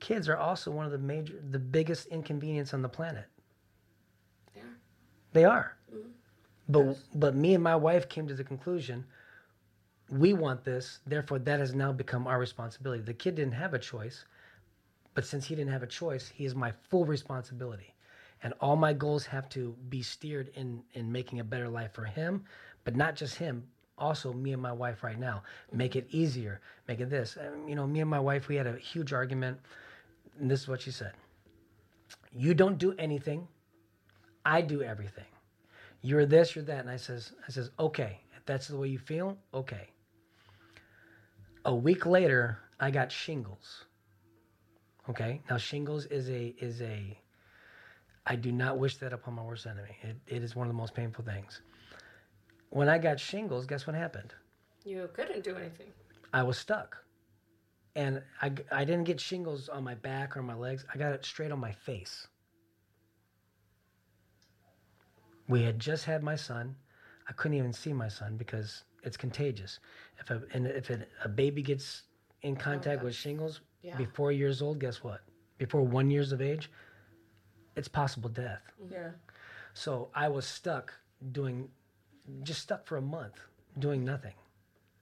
kids 0.00 0.28
are 0.28 0.36
also 0.36 0.70
one 0.70 0.86
of 0.86 0.92
the 0.92 0.98
major, 0.98 1.34
the 1.50 1.58
biggest 1.58 2.06
inconvenience 2.08 2.74
on 2.74 2.82
the 2.82 2.88
planet. 2.88 3.26
Yeah. 4.54 4.62
They 5.32 5.44
are. 5.44 5.76
Mm-hmm. 5.94 6.08
But 6.68 6.98
but 7.14 7.36
me 7.36 7.54
and 7.54 7.62
my 7.62 7.76
wife 7.76 8.08
came 8.08 8.26
to 8.26 8.34
the 8.34 8.42
conclusion 8.42 9.04
we 10.10 10.32
want 10.32 10.64
this, 10.64 11.00
therefore 11.06 11.38
that 11.40 11.60
has 11.60 11.74
now 11.74 11.92
become 11.92 12.26
our 12.26 12.38
responsibility. 12.38 13.02
The 13.02 13.14
kid 13.14 13.34
didn't 13.34 13.54
have 13.54 13.74
a 13.74 13.78
choice, 13.78 14.24
but 15.14 15.26
since 15.26 15.46
he 15.46 15.54
didn't 15.54 15.72
have 15.72 15.82
a 15.82 15.88
choice, 15.88 16.28
he 16.28 16.44
is 16.44 16.54
my 16.54 16.72
full 16.88 17.04
responsibility. 17.04 17.94
And 18.42 18.54
all 18.60 18.76
my 18.76 18.92
goals 18.92 19.26
have 19.26 19.48
to 19.50 19.74
be 19.88 20.02
steered 20.02 20.50
in 20.54 20.82
in 20.92 21.10
making 21.10 21.40
a 21.40 21.44
better 21.44 21.68
life 21.68 21.92
for 21.92 22.04
him, 22.04 22.44
but 22.84 22.94
not 22.94 23.16
just 23.16 23.36
him, 23.36 23.66
also 23.98 24.32
me 24.32 24.52
and 24.52 24.62
my 24.62 24.72
wife 24.72 25.02
right 25.02 25.18
now. 25.18 25.42
Make 25.72 25.96
it 25.96 26.06
easier, 26.10 26.60
make 26.88 27.00
it 27.00 27.10
this. 27.10 27.36
Um, 27.36 27.68
you 27.68 27.74
know, 27.74 27.86
me 27.86 28.00
and 28.00 28.10
my 28.10 28.20
wife 28.20 28.48
we 28.48 28.56
had 28.56 28.66
a 28.66 28.76
huge 28.76 29.12
argument, 29.12 29.58
and 30.40 30.50
this 30.50 30.62
is 30.62 30.68
what 30.68 30.80
she 30.80 30.90
said. 30.90 31.12
You 32.32 32.54
don't 32.54 32.78
do 32.78 32.94
anything, 32.98 33.48
I 34.44 34.60
do 34.60 34.82
everything 34.82 35.24
you're 36.06 36.26
this, 36.26 36.54
you're 36.54 36.64
that. 36.64 36.80
And 36.80 36.90
I 36.90 36.96
says, 36.96 37.32
I 37.46 37.50
says, 37.50 37.70
okay, 37.78 38.20
if 38.36 38.46
that's 38.46 38.68
the 38.68 38.76
way 38.76 38.88
you 38.88 38.98
feel, 38.98 39.36
okay. 39.52 39.88
A 41.64 41.74
week 41.74 42.06
later, 42.06 42.58
I 42.78 42.90
got 42.90 43.10
shingles. 43.10 43.84
Okay. 45.08 45.40
Now 45.50 45.56
shingles 45.56 46.06
is 46.06 46.28
a 46.30 46.54
is 46.60 46.80
a 46.82 47.18
I 48.24 48.36
do 48.36 48.50
not 48.50 48.78
wish 48.78 48.96
that 48.98 49.12
upon 49.12 49.34
my 49.34 49.42
worst 49.42 49.66
enemy. 49.66 49.96
It, 50.02 50.16
it 50.26 50.42
is 50.42 50.56
one 50.56 50.66
of 50.66 50.72
the 50.72 50.76
most 50.78 50.94
painful 50.94 51.24
things. 51.24 51.60
When 52.70 52.88
I 52.88 52.98
got 52.98 53.18
shingles, 53.20 53.66
guess 53.66 53.86
what 53.86 53.96
happened? 53.96 54.34
You 54.84 55.08
couldn't 55.12 55.44
do 55.44 55.56
anything. 55.56 55.88
I 56.32 56.42
was 56.42 56.58
stuck. 56.58 56.96
And 57.94 58.22
I, 58.42 58.52
I 58.70 58.84
didn't 58.84 59.04
get 59.04 59.20
shingles 59.20 59.68
on 59.68 59.82
my 59.82 59.94
back 59.94 60.36
or 60.36 60.42
my 60.42 60.54
legs. 60.54 60.84
I 60.92 60.98
got 60.98 61.12
it 61.12 61.24
straight 61.24 61.50
on 61.50 61.58
my 61.58 61.72
face. 61.72 62.26
We 65.48 65.62
had 65.62 65.78
just 65.78 66.04
had 66.04 66.22
my 66.22 66.36
son. 66.36 66.76
I 67.28 67.32
couldn't 67.32 67.56
even 67.56 67.72
see 67.72 67.92
my 67.92 68.08
son 68.08 68.36
because 68.36 68.84
it's 69.02 69.16
contagious. 69.16 69.78
If 70.18 70.30
a, 70.30 70.42
and 70.52 70.66
if 70.66 70.90
it, 70.90 71.08
a 71.24 71.28
baby 71.28 71.62
gets 71.62 72.02
in 72.42 72.54
oh, 72.54 72.60
contact 72.60 73.02
with 73.02 73.14
shingles 73.14 73.60
yeah. 73.82 73.96
before 73.96 74.32
years 74.32 74.60
old, 74.60 74.78
guess 74.78 75.02
what? 75.02 75.20
Before 75.58 75.82
one 75.82 76.10
years 76.10 76.32
of 76.32 76.42
age, 76.42 76.70
it's 77.76 77.88
possible 77.88 78.28
death. 78.28 78.62
Yeah. 78.90 79.10
So 79.74 80.10
I 80.14 80.28
was 80.28 80.44
stuck 80.46 80.92
doing, 81.32 81.68
just 82.42 82.60
stuck 82.62 82.86
for 82.86 82.96
a 82.96 83.02
month, 83.02 83.40
doing 83.78 84.04
nothing, 84.04 84.34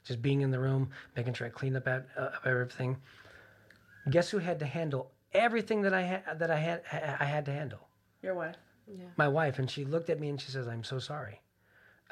just 0.05 0.21
being 0.23 0.41
in 0.43 0.51
the 0.51 0.59
room, 0.59 0.91
making 1.17 1.35
sure 1.35 1.47
I 1.47 1.51
cleaned 1.51 1.77
up 1.77 1.87
at, 1.89 2.07
uh, 2.17 2.31
everything. 2.45 2.97
Guess 4.11 4.31
who 4.31 4.39
had 4.39 4.59
to 4.59 4.67
handle 4.67 5.11
everything 5.33 5.83
that 5.83 5.95
I 5.95 6.03
had 6.03 6.39
that 6.39 6.51
I 6.51 6.57
had 6.59 6.83
I 7.21 7.25
had 7.25 7.45
to 7.47 7.53
handle? 7.53 7.89
Your 8.23 8.35
wife. 8.35 8.57
Yeah. 8.87 9.07
My 9.17 9.29
wife, 9.29 9.59
and 9.59 9.71
she 9.71 9.85
looked 9.85 10.11
at 10.11 10.21
me 10.21 10.29
and 10.29 10.41
she 10.41 10.51
says, 10.51 10.69
"I'm 10.69 10.85
so 10.85 10.99
sorry. 10.99 11.41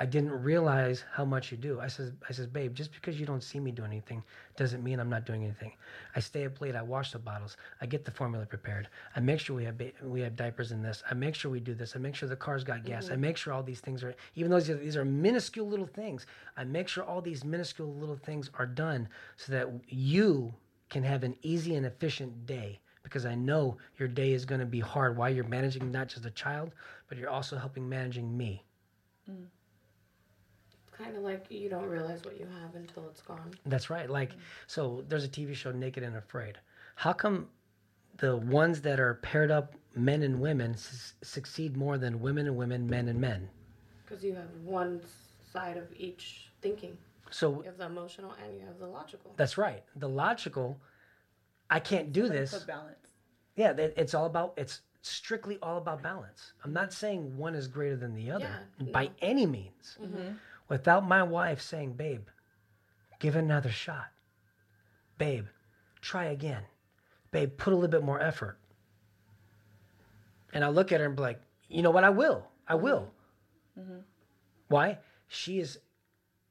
I 0.03 0.07
didn't 0.07 0.33
realize 0.33 1.05
how 1.13 1.25
much 1.25 1.53
you 1.53 1.57
do." 1.57 1.79
I 1.79 1.87
says, 1.87 2.13
"I 2.29 2.33
says, 2.33 2.49
babe, 2.49 2.75
just 2.75 2.93
because 2.93 3.21
you 3.21 3.27
don't 3.27 3.43
see 3.51 3.61
me 3.61 3.71
do 3.71 3.85
anything 3.85 4.25
doesn't 4.57 4.83
mean 4.83 4.99
I'm 4.99 5.09
not 5.09 5.25
doing 5.25 5.45
anything. 5.45 5.73
I 6.17 6.21
stay 6.21 6.45
up 6.45 6.61
late. 6.61 6.75
I 6.75 6.83
wash 6.83 7.13
the 7.13 7.21
bottles. 7.21 7.57
I 7.81 7.87
get 7.87 8.05
the 8.05 8.11
formula 8.11 8.45
prepared. 8.45 8.89
I 9.15 9.21
make 9.21 9.39
sure 9.39 9.55
we 9.55 9.65
have 9.65 9.79
ba- 9.79 9.93
we 10.03 10.21
have 10.23 10.35
diapers 10.35 10.73
in 10.73 10.83
this. 10.83 11.05
I 11.09 11.15
make 11.15 11.37
sure 11.37 11.53
we 11.53 11.61
do 11.61 11.75
this. 11.75 11.95
I 11.95 12.01
make 12.01 12.17
sure 12.17 12.29
the 12.29 12.35
car's 12.35 12.65
got 12.65 12.85
gas. 12.85 13.07
I 13.07 13.13
mm-hmm. 13.13 13.21
make 13.21 13.37
sure 13.37 13.53
all 13.53 13.63
these 13.63 13.81
things 13.81 14.03
are, 14.03 14.13
even 14.35 14.51
though 14.51 14.59
these 14.59 14.71
are, 14.71 14.77
these 14.77 14.97
are 14.97 15.05
minuscule 15.05 15.69
little 15.69 15.87
things. 15.87 16.27
I 16.57 16.65
make 16.65 16.89
sure 16.89 17.05
all 17.05 17.23
these 17.23 17.45
minuscule 17.45 17.95
little 17.95 18.17
things 18.17 18.51
are 18.55 18.67
done 18.67 19.09
so 19.37 19.53
that 19.53 19.69
you 19.87 20.53
can 20.89 21.05
have 21.05 21.23
an 21.23 21.37
easy 21.43 21.77
and 21.77 21.87
efficient 21.87 22.45
day." 22.45 22.81
Because 23.05 23.25
I 23.27 23.35
know 23.35 23.77
your 23.99 24.09
day 24.09 24.33
is 24.33 24.45
going 24.45 24.61
to 24.61 24.67
be 24.67 24.81
hard 24.81 25.17
while 25.17 25.29
you're 25.29 25.45
managing 25.45 25.91
not 25.93 26.09
just 26.09 26.25
a 26.25 26.31
child, 26.31 26.73
but 27.09 27.19
you're 27.19 27.31
also 27.31 27.57
helping 27.57 27.89
managing 27.89 28.37
me. 28.37 28.65
It's 29.27 29.62
kind 31.03 31.17
of 31.17 31.23
like 31.23 31.47
you 31.51 31.69
don't 31.69 31.89
realize 31.89 32.23
what 32.25 32.39
you 32.39 32.47
have 32.63 32.75
until 32.75 33.09
it's 33.09 33.23
gone. 33.23 33.51
That's 33.67 33.91
right. 33.91 34.09
Like, 34.09 34.33
so 34.67 35.05
there's 35.09 35.25
a 35.25 35.29
TV 35.29 35.55
show, 35.55 35.73
Naked 35.73 36.03
and 36.03 36.17
Afraid. 36.17 36.59
How 36.97 37.13
come 37.13 37.49
the 38.19 38.37
ones 38.37 38.81
that 38.83 39.01
are 39.01 39.15
paired 39.15 39.51
up, 39.51 39.75
men 39.95 40.23
and 40.23 40.41
women, 40.41 40.73
s- 40.73 41.15
succeed 41.23 41.77
more 41.77 41.99
than 41.99 42.21
women 42.21 42.47
and 42.47 42.57
women, 42.57 42.87
men 42.89 43.09
and 43.09 43.21
men? 43.21 43.49
Because 44.05 44.23
you 44.23 44.35
have 44.35 44.51
one 44.65 45.01
side 45.53 45.77
of 45.77 45.85
each 45.97 46.51
thinking. 46.61 46.97
So 47.31 47.57
You 47.59 47.63
have 47.63 47.79
the 47.79 47.87
emotional 47.87 48.35
and 48.45 48.55
you 48.59 48.65
have 48.67 48.79
the 48.79 48.87
logical. 48.87 49.33
that's 49.37 49.57
right. 49.57 49.83
The 49.97 50.09
logical, 50.09 50.79
I 51.71 51.81
can't 51.81 52.13
do 52.13 52.29
this. 52.29 52.53
Put 52.53 52.67
balance. 52.67 52.97
Yeah, 53.57 53.73
it's 53.73 54.15
all 54.15 54.27
about, 54.27 54.55
it's 54.57 54.81
strictly 55.03 55.59
all 55.63 55.79
about 55.79 56.03
balance. 56.03 56.53
I'm 56.65 56.73
not 56.73 56.93
saying 56.93 57.37
one 57.37 57.55
is 57.55 57.69
greater 57.69 57.97
than 57.97 58.15
the 58.15 58.31
other 58.31 58.49
Yeah, 58.79 58.93
by 58.93 59.05
no. 59.05 59.11
any 59.23 59.47
means. 59.47 59.97
Mm-hmm. 60.01 60.33
Without 60.73 61.07
my 61.07 61.23
wife 61.23 61.61
saying, 61.61 61.93
babe, 61.93 62.29
give 63.19 63.37
it 63.37 63.41
another 63.41 63.71
shot. 63.71 64.07
Babe, 65.19 65.45
try 66.01 66.25
again. 66.25 66.63
Babe, 67.31 67.55
put 67.59 67.75
a 67.75 67.77
little 67.77 67.91
bit 67.91 68.03
more 68.03 68.19
effort. 68.19 68.59
And 70.55 70.65
I 70.65 70.71
look 70.71 70.91
at 70.91 71.01
her 71.01 71.05
and 71.05 71.15
be 71.15 71.21
like, 71.21 71.43
you 71.69 71.83
know 71.83 71.91
what? 71.91 72.05
I 72.05 72.09
will. 72.09 72.47
I 72.67 72.77
will. 72.77 73.13
Mm-hmm. 73.79 73.99
Why? 74.69 74.97
She 75.29 75.59
is 75.59 75.79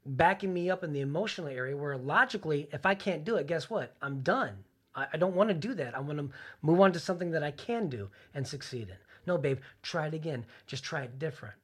backing 0.06 0.54
me 0.54 0.70
up 0.70 0.84
in 0.84 0.94
the 0.94 1.02
emotional 1.02 1.48
area 1.48 1.76
where 1.76 1.98
logically, 1.98 2.70
if 2.72 2.86
I 2.86 2.94
can't 2.94 3.26
do 3.26 3.38
it, 3.38 3.48
guess 3.48 3.72
what? 3.72 3.96
I'm 4.04 4.22
done. 4.22 4.54
I, 4.94 5.08
I 5.14 5.18
don't 5.18 5.34
want 5.34 5.50
to 5.50 5.56
do 5.56 5.74
that. 5.74 5.98
I 5.98 6.00
want 6.00 6.20
to 6.20 6.30
move 6.62 6.80
on 6.80 6.92
to 6.92 7.00
something 7.00 7.32
that 7.32 7.44
I 7.44 7.50
can 7.50 7.90
do 7.90 8.08
and 8.36 8.48
succeed 8.48 8.90
in. 8.90 8.98
No, 9.26 9.40
babe, 9.40 9.62
try 9.82 10.06
it 10.06 10.14
again. 10.14 10.46
Just 10.68 10.84
try 10.84 11.02
it 11.02 11.18
different. 11.18 11.56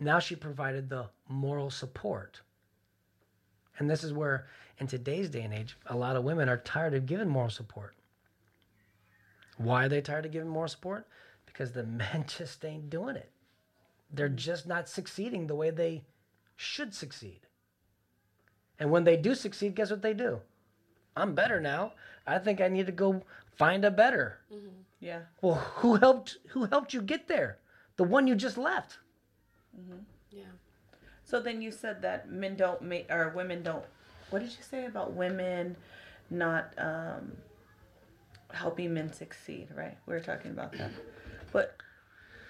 Now 0.00 0.18
she 0.18 0.34
provided 0.34 0.88
the 0.88 1.10
moral 1.28 1.70
support. 1.70 2.40
And 3.78 3.88
this 3.88 4.02
is 4.02 4.14
where, 4.14 4.46
in 4.78 4.86
today's 4.86 5.28
day 5.28 5.42
and 5.42 5.52
age, 5.52 5.76
a 5.86 5.96
lot 5.96 6.16
of 6.16 6.24
women 6.24 6.48
are 6.48 6.56
tired 6.56 6.94
of 6.94 7.06
giving 7.06 7.28
moral 7.28 7.50
support. 7.50 7.94
Why 9.58 9.84
are 9.84 9.88
they 9.90 10.00
tired 10.00 10.24
of 10.24 10.32
giving 10.32 10.48
moral 10.48 10.68
support? 10.68 11.06
Because 11.44 11.72
the 11.72 11.84
men 11.84 12.24
just 12.26 12.64
ain't 12.64 12.88
doing 12.88 13.16
it. 13.16 13.30
They're 14.12 14.30
just 14.30 14.66
not 14.66 14.88
succeeding 14.88 15.46
the 15.46 15.54
way 15.54 15.70
they 15.70 16.02
should 16.56 16.94
succeed. 16.94 17.40
And 18.78 18.90
when 18.90 19.04
they 19.04 19.18
do 19.18 19.34
succeed, 19.34 19.74
guess 19.74 19.90
what 19.90 20.00
they 20.02 20.14
do? 20.14 20.40
I'm 21.14 21.34
better 21.34 21.60
now. 21.60 21.92
I 22.26 22.38
think 22.38 22.60
I 22.60 22.68
need 22.68 22.86
to 22.86 22.92
go 22.92 23.22
find 23.56 23.84
a 23.84 23.90
better. 23.90 24.38
Mm-hmm. 24.52 24.68
Yeah. 25.00 25.20
Well, 25.42 25.56
who 25.56 25.96
helped 25.96 26.38
who 26.48 26.64
helped 26.64 26.94
you 26.94 27.02
get 27.02 27.28
there? 27.28 27.58
The 27.96 28.04
one 28.04 28.26
you 28.26 28.34
just 28.34 28.56
left. 28.56 28.98
Mm-hmm. 29.80 30.02
Yeah. 30.30 30.42
So 31.24 31.40
then 31.40 31.62
you 31.62 31.70
said 31.70 32.02
that 32.02 32.30
men 32.30 32.56
don't 32.56 32.82
make 32.82 33.10
or 33.10 33.32
women 33.34 33.62
don't. 33.62 33.84
What 34.30 34.40
did 34.40 34.50
you 34.50 34.62
say 34.62 34.84
about 34.86 35.12
women 35.12 35.76
not 36.30 36.72
um, 36.78 37.32
helping 38.52 38.94
men 38.94 39.12
succeed, 39.12 39.68
right? 39.74 39.96
We 40.06 40.14
were 40.14 40.20
talking 40.20 40.50
about 40.52 40.72
that. 40.72 40.90
But 41.52 41.76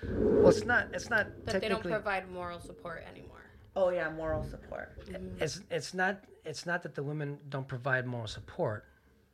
Well, 0.03 0.49
it's 0.49 0.65
not. 0.65 0.89
It's 0.93 1.11
not 1.11 1.27
But 1.45 1.61
they 1.61 1.69
don't 1.69 1.83
provide 1.83 2.31
moral 2.31 2.61
support 2.61 3.05
anymore. 3.11 3.45
oh 3.77 3.91
yeah, 3.91 4.11
moral 4.11 4.45
support. 4.45 4.99
Mm-hmm. 5.07 5.43
it's 5.43 5.61
it's 5.71 5.95
not. 5.95 6.21
It's 6.45 6.65
not 6.67 6.83
that 6.83 6.95
the 6.95 7.03
women 7.03 7.39
don't 7.49 7.69
provide 7.69 8.07
moral 8.07 8.27
support. 8.27 8.85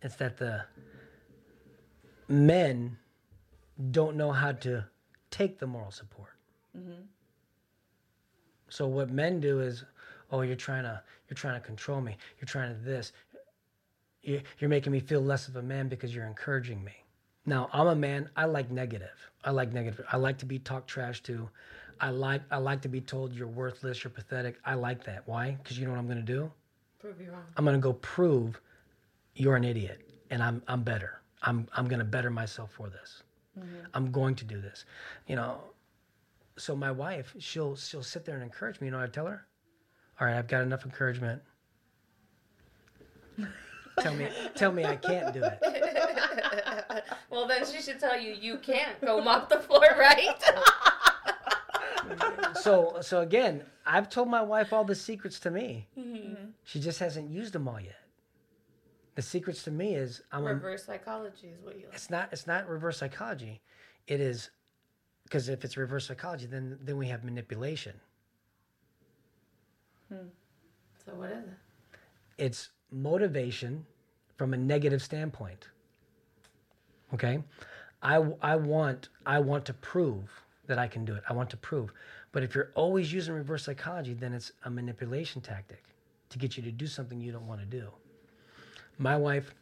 It's 0.03 0.17
that 0.17 0.37
the 0.39 0.65
men 2.29 2.99
don't 3.91 4.17
know 4.17 4.33
how 4.33 4.53
to 4.53 4.85
take 5.31 5.59
the 5.59 5.67
moral 5.67 5.91
support. 5.91 6.35
Mm-hmm. 6.77 7.03
So 8.77 8.87
what 8.87 9.09
men 9.11 9.41
do 9.41 9.61
is, 9.61 9.85
oh, 10.31 10.43
you're 10.43 10.55
trying 10.55 10.83
to 10.83 11.01
you're 11.31 11.35
trying 11.35 11.59
to 11.59 11.67
control 11.67 12.03
me. 12.03 12.15
You're 12.39 12.47
trying 12.47 12.75
to 12.75 12.81
this. 12.85 13.15
You- 14.21 14.43
You're 14.59 14.69
making 14.69 14.93
me 14.93 15.01
feel 15.01 15.23
less 15.23 15.49
of 15.49 15.57
a 15.57 15.63
man 15.63 15.89
because 15.89 16.15
you're 16.15 16.27
encouraging 16.27 16.85
me. 16.85 16.93
Now 17.47 17.71
I'm 17.73 17.87
a 17.87 17.95
man. 17.97 18.29
I 18.37 18.45
like 18.45 18.71
negative. 18.71 19.17
I 19.45 19.51
like 19.53 19.73
negative. 19.73 20.05
I 20.13 20.19
like 20.19 20.37
to 20.39 20.45
be 20.45 20.59
talked 20.59 20.89
trash 20.91 21.23
to. 21.23 21.49
I 22.01 22.11
like 22.11 22.43
I 22.51 22.59
like 22.59 22.83
to 22.83 22.89
be 22.91 23.01
told 23.01 23.33
you're 23.33 23.49
worthless. 23.49 24.05
You're 24.05 24.11
pathetic. 24.11 24.59
I 24.67 24.75
like 24.75 25.05
that. 25.05 25.27
Why? 25.27 25.53
Because 25.53 25.79
you 25.79 25.87
know 25.87 25.93
what 25.93 25.99
I'm 25.99 26.07
going 26.07 26.25
to 26.27 26.33
do. 26.39 26.53
Prove 26.99 27.19
you 27.19 27.31
wrong. 27.31 27.45
I'm 27.57 27.65
going 27.65 27.77
to 27.81 27.81
go 27.81 27.95
prove 27.95 28.61
you're 29.37 29.57
an 29.57 29.65
idiot 29.65 30.03
and 30.31 30.43
I'm 30.43 30.63
I'm 30.69 30.83
better. 30.83 31.23
I'm 31.41 31.67
I'm 31.75 31.89
going 31.89 32.01
to 32.01 32.05
better 32.17 32.29
myself 32.31 32.73
for 32.73 32.91
this. 32.91 33.23
Mm-hmm. 33.59 33.87
I'm 33.95 34.13
going 34.13 34.35
to 34.35 34.45
do 34.45 34.61
this. 34.61 34.85
You 35.29 35.37
know, 35.37 35.61
so 36.59 36.75
my 36.75 36.91
wife, 36.91 37.35
she'll 37.39 37.77
she'll 37.77 38.03
sit 38.03 38.25
there 38.25 38.35
and 38.35 38.43
encourage 38.45 38.81
me, 38.81 38.87
you 38.87 38.91
know 38.91 38.99
what 38.99 39.09
I 39.09 39.13
tell 39.13 39.27
her? 39.27 39.47
All 40.21 40.27
right, 40.27 40.37
I've 40.37 40.49
got 40.49 40.63
enough 40.63 40.85
encouragement. 40.85 41.43
tell 44.01 44.15
me 44.15 44.29
tell 44.55 44.73
me 44.73 44.85
I 44.85 44.97
can't 44.97 45.33
do 45.35 45.43
it. 45.45 45.59
well, 47.31 47.47
then 47.47 47.65
she 47.67 47.81
should 47.83 48.01
tell 48.01 48.19
you 48.19 48.33
you 48.33 48.59
can't 48.59 49.01
go 49.01 49.21
mop 49.21 49.49
the 49.49 49.59
floor, 49.61 49.87
right? 49.99 50.43
So 52.55 52.99
so 53.01 53.21
again, 53.21 53.65
I've 53.85 54.09
told 54.09 54.29
my 54.29 54.43
wife 54.43 54.73
all 54.73 54.85
the 54.85 54.95
secrets 54.95 55.39
to 55.41 55.51
me. 55.51 55.87
Mm-hmm. 55.99 56.47
She 56.65 56.81
just 56.81 56.99
hasn't 56.99 57.31
used 57.31 57.53
them 57.53 57.69
all 57.69 57.81
yet. 57.81 57.99
The 59.17 59.23
secrets 59.23 59.63
to 59.65 59.71
me 59.71 59.95
is 59.95 60.23
I'm 60.33 60.47
a, 60.47 60.55
Reverse 60.55 60.85
psychology 60.85 61.49
is 61.49 61.65
what 61.65 61.77
you 61.77 61.87
like. 61.87 61.95
it's 61.95 62.11
not 62.11 62.29
it's 62.33 62.47
not 62.47 62.69
reverse 62.69 62.99
psychology 62.99 63.61
it 64.07 64.21
is 64.21 64.51
because 65.27 65.49
if 65.49 65.65
it's 65.65 65.77
reverse 65.77 66.07
psychology 66.07 66.47
then 66.47 66.79
then 66.83 66.97
we 66.97 67.09
have 67.09 67.25
manipulation. 67.25 67.93
Hmm. 70.09 70.29
So 71.05 71.15
what 71.15 71.31
is 71.31 71.45
it? 71.45 71.59
it's 72.39 72.71
motivation 72.91 73.85
from 74.37 74.55
a 74.55 74.57
negative 74.57 75.03
standpoint. 75.03 75.69
Okay? 77.15 77.43
I 78.03 78.17
i 78.43 78.57
want 78.57 79.09
i 79.25 79.39
want 79.39 79.65
to 79.65 79.73
prove 79.75 80.31
that 80.67 80.79
i 80.79 80.87
can 80.87 81.05
do 81.05 81.15
it. 81.15 81.23
I 81.29 81.33
want 81.33 81.51
to 81.51 81.57
prove. 81.57 81.93
But 82.33 82.43
if 82.43 82.55
you're 82.55 82.71
always 82.75 83.13
using 83.13 83.35
reverse 83.35 83.65
psychology 83.65 84.15
then 84.15 84.33
it's 84.33 84.53
a 84.65 84.71
manipulation 84.71 85.41
tactic 85.41 85.83
to 86.29 86.39
get 86.39 86.57
you 86.57 86.63
to 86.63 86.73
do 86.73 86.87
something 86.87 87.21
you 87.21 87.33
don't 87.33 87.47
want 87.47 87.61
to 87.61 87.67
do. 87.67 87.89
My 88.99 89.17
wife 89.17 89.55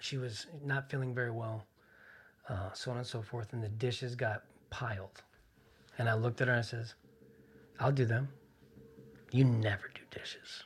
she 0.00 0.16
was 0.16 0.46
not 0.64 0.90
feeling 0.90 1.14
very 1.14 1.30
well 1.30 1.67
uh, 2.48 2.72
so 2.72 2.90
on 2.90 2.96
and 2.98 3.06
so 3.06 3.22
forth 3.22 3.52
and 3.52 3.62
the 3.62 3.68
dishes 3.68 4.14
got 4.14 4.42
piled 4.70 5.22
and 5.98 6.08
i 6.08 6.14
looked 6.14 6.40
at 6.40 6.48
her 6.48 6.54
and 6.54 6.60
i 6.60 6.62
says 6.62 6.94
i'll 7.80 7.92
do 7.92 8.04
them 8.04 8.28
you 9.30 9.44
never 9.44 9.88
do 9.94 10.00
dishes 10.10 10.64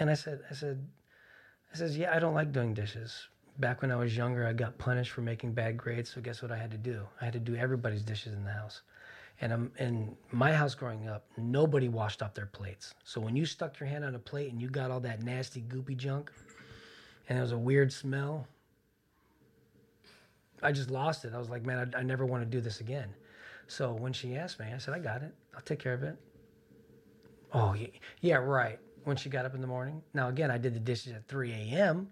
and 0.00 0.08
I 0.08 0.14
said, 0.14 0.40
I 0.50 0.54
said, 0.54 0.82
I 1.72 1.76
says, 1.76 1.96
yeah, 1.96 2.14
I 2.14 2.18
don't 2.18 2.34
like 2.34 2.52
doing 2.52 2.72
dishes. 2.72 3.28
Back 3.58 3.82
when 3.82 3.92
I 3.92 3.96
was 3.96 4.16
younger, 4.16 4.46
I 4.46 4.54
got 4.54 4.78
punished 4.78 5.10
for 5.10 5.20
making 5.20 5.52
bad 5.52 5.76
grades. 5.76 6.10
So 6.10 6.22
guess 6.22 6.40
what 6.40 6.50
I 6.50 6.56
had 6.56 6.70
to 6.70 6.78
do? 6.78 7.06
I 7.20 7.24
had 7.26 7.34
to 7.34 7.38
do 7.38 7.54
everybody's 7.54 8.02
dishes 8.02 8.32
in 8.32 8.42
the 8.42 8.50
house. 8.50 8.80
And 9.42 9.52
um, 9.52 9.72
in 9.78 10.16
my 10.32 10.52
house 10.52 10.74
growing 10.74 11.06
up, 11.06 11.26
nobody 11.36 11.88
washed 11.88 12.22
off 12.22 12.32
their 12.32 12.46
plates. 12.46 12.94
So 13.04 13.20
when 13.20 13.36
you 13.36 13.44
stuck 13.44 13.78
your 13.78 13.88
hand 13.88 14.04
on 14.04 14.14
a 14.14 14.18
plate 14.18 14.52
and 14.52 14.60
you 14.60 14.70
got 14.70 14.90
all 14.90 15.00
that 15.00 15.22
nasty, 15.22 15.60
goopy 15.62 15.96
junk, 15.96 16.32
and 17.28 17.38
it 17.38 17.42
was 17.42 17.52
a 17.52 17.58
weird 17.58 17.92
smell, 17.92 18.46
I 20.62 20.72
just 20.72 20.90
lost 20.90 21.24
it. 21.24 21.32
I 21.34 21.38
was 21.38 21.48
like, 21.50 21.64
man, 21.64 21.92
I, 21.94 21.98
I 22.00 22.02
never 22.02 22.26
want 22.26 22.42
to 22.42 22.46
do 22.48 22.60
this 22.60 22.80
again. 22.80 23.08
So 23.66 23.92
when 23.92 24.12
she 24.12 24.36
asked 24.36 24.58
me, 24.60 24.66
I 24.74 24.78
said, 24.78 24.94
I 24.94 24.98
got 24.98 25.22
it. 25.22 25.32
I'll 25.54 25.60
take 25.62 25.78
care 25.78 25.94
of 25.94 26.02
it. 26.02 26.16
Oh, 27.52 27.74
yeah, 27.74 27.86
yeah 28.20 28.36
right. 28.36 28.78
When 29.04 29.16
she 29.16 29.28
got 29.28 29.44
up 29.46 29.54
in 29.54 29.60
the 29.60 29.66
morning. 29.66 30.02
Now, 30.14 30.28
again, 30.28 30.50
I 30.50 30.58
did 30.58 30.74
the 30.74 30.80
dishes 30.80 31.12
at 31.12 31.26
3 31.28 31.52
a.m., 31.52 32.08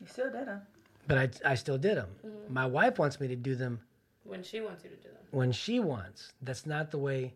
You 0.00 0.06
still 0.06 0.30
did 0.30 0.46
them. 0.46 0.62
but 1.08 1.18
I, 1.18 1.52
I 1.52 1.54
still 1.56 1.78
did 1.78 1.96
them. 1.96 2.08
Mm-hmm. 2.24 2.52
My 2.54 2.66
wife 2.66 2.98
wants 2.98 3.20
me 3.20 3.28
to 3.28 3.36
do 3.36 3.54
them 3.54 3.80
When 4.24 4.42
she 4.42 4.60
wants 4.60 4.84
you 4.84 4.90
to 4.90 4.96
do 4.96 5.08
them. 5.08 5.18
when 5.30 5.50
she 5.52 5.80
wants. 5.80 6.32
That's 6.42 6.64
not 6.66 6.90
the 6.90 6.98
way. 6.98 7.34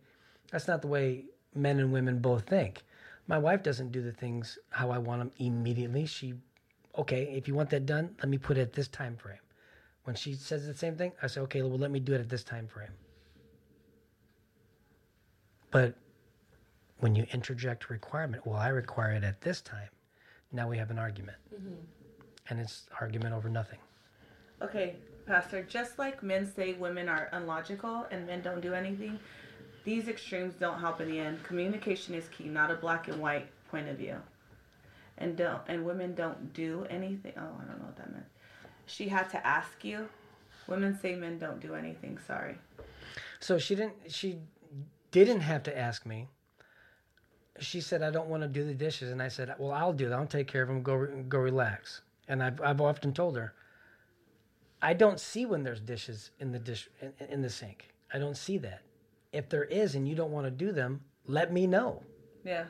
That's 0.52 0.68
not 0.68 0.80
the 0.82 0.88
way 0.88 1.24
men 1.54 1.78
and 1.80 1.92
women 1.92 2.20
both 2.20 2.46
think. 2.46 2.84
My 3.26 3.38
wife 3.38 3.62
doesn't 3.62 3.92
do 3.92 4.00
the 4.02 4.12
things 4.12 4.58
how 4.70 4.90
I 4.90 4.98
want 4.98 5.20
them 5.20 5.30
immediately. 5.38 6.06
She, 6.06 6.34
okay, 6.96 7.24
if 7.36 7.46
you 7.48 7.54
want 7.54 7.68
that 7.70 7.84
done, 7.84 8.14
let 8.20 8.28
me 8.28 8.38
put 8.38 8.56
it 8.56 8.62
at 8.62 8.72
this 8.72 8.88
time 8.88 9.16
frame. 9.16 9.36
When 10.08 10.14
she 10.14 10.32
says 10.32 10.66
the 10.66 10.74
same 10.74 10.96
thing, 10.96 11.12
I 11.22 11.26
say, 11.26 11.42
okay, 11.42 11.60
well, 11.60 11.76
let 11.76 11.90
me 11.90 12.00
do 12.00 12.14
it 12.14 12.20
at 12.22 12.30
this 12.30 12.42
time 12.42 12.66
frame. 12.66 12.94
But 15.70 15.96
when 17.00 17.14
you 17.14 17.26
interject 17.30 17.90
requirement, 17.90 18.46
well, 18.46 18.56
I 18.56 18.68
require 18.68 19.12
it 19.12 19.22
at 19.22 19.42
this 19.42 19.60
time. 19.60 19.90
Now 20.50 20.66
we 20.66 20.78
have 20.78 20.90
an 20.90 20.98
argument, 20.98 21.36
mm-hmm. 21.54 21.74
and 22.48 22.58
it's 22.58 22.86
argument 22.98 23.34
over 23.34 23.50
nothing. 23.50 23.80
Okay, 24.62 24.96
Pastor, 25.26 25.62
just 25.62 25.98
like 25.98 26.22
men 26.22 26.50
say 26.56 26.72
women 26.72 27.10
are 27.10 27.28
unlogical 27.32 28.06
and 28.10 28.26
men 28.26 28.40
don't 28.40 28.62
do 28.62 28.72
anything, 28.72 29.18
these 29.84 30.08
extremes 30.08 30.54
don't 30.54 30.80
help 30.80 31.02
in 31.02 31.10
the 31.10 31.18
end. 31.18 31.44
Communication 31.44 32.14
is 32.14 32.28
key, 32.28 32.44
not 32.44 32.70
a 32.70 32.76
black 32.76 33.08
and 33.08 33.20
white 33.20 33.48
point 33.70 33.90
of 33.90 33.98
view. 33.98 34.16
And 35.18 35.36
don't 35.36 35.60
and 35.68 35.84
women 35.84 36.14
don't 36.14 36.54
do 36.54 36.86
anything. 36.88 37.34
Oh, 37.36 37.42
I 37.42 37.64
don't 37.66 37.78
know 37.78 37.84
what 37.84 37.96
that 37.96 38.10
meant. 38.10 38.24
She 38.88 39.08
had 39.08 39.30
to 39.30 39.46
ask 39.46 39.84
you. 39.84 40.08
Women 40.66 40.98
say 41.00 41.14
men 41.14 41.38
don't 41.38 41.60
do 41.60 41.74
anything. 41.74 42.18
Sorry. 42.26 42.56
So 43.40 43.58
she 43.58 43.74
didn't. 43.74 43.94
She 44.08 44.38
didn't 45.12 45.40
have 45.40 45.62
to 45.64 45.78
ask 45.78 46.04
me. 46.04 46.26
She 47.60 47.80
said, 47.80 48.02
"I 48.02 48.10
don't 48.10 48.28
want 48.28 48.42
to 48.42 48.48
do 48.48 48.64
the 48.64 48.74
dishes," 48.74 49.10
and 49.10 49.22
I 49.22 49.28
said, 49.28 49.54
"Well, 49.58 49.72
I'll 49.72 49.92
do 49.92 50.08
that. 50.08 50.18
I'll 50.18 50.26
take 50.26 50.48
care 50.48 50.62
of 50.62 50.68
them. 50.68 50.82
Go, 50.82 50.94
re- 50.94 51.22
go 51.28 51.38
relax." 51.38 52.02
And 52.28 52.42
I've, 52.42 52.60
I've 52.60 52.80
often 52.80 53.12
told 53.12 53.36
her, 53.36 53.54
I 54.82 54.92
don't 54.92 55.18
see 55.18 55.46
when 55.46 55.62
there's 55.62 55.80
dishes 55.80 56.30
in 56.40 56.52
the 56.52 56.58
dish 56.58 56.88
in, 57.00 57.12
in 57.28 57.42
the 57.42 57.50
sink. 57.50 57.88
I 58.12 58.18
don't 58.18 58.36
see 58.36 58.58
that. 58.58 58.82
If 59.32 59.48
there 59.48 59.64
is, 59.64 59.94
and 59.94 60.06
you 60.08 60.14
don't 60.14 60.30
want 60.30 60.46
to 60.46 60.50
do 60.50 60.72
them, 60.72 61.00
let 61.26 61.52
me 61.52 61.66
know. 61.66 62.02
Yeah. 62.44 62.64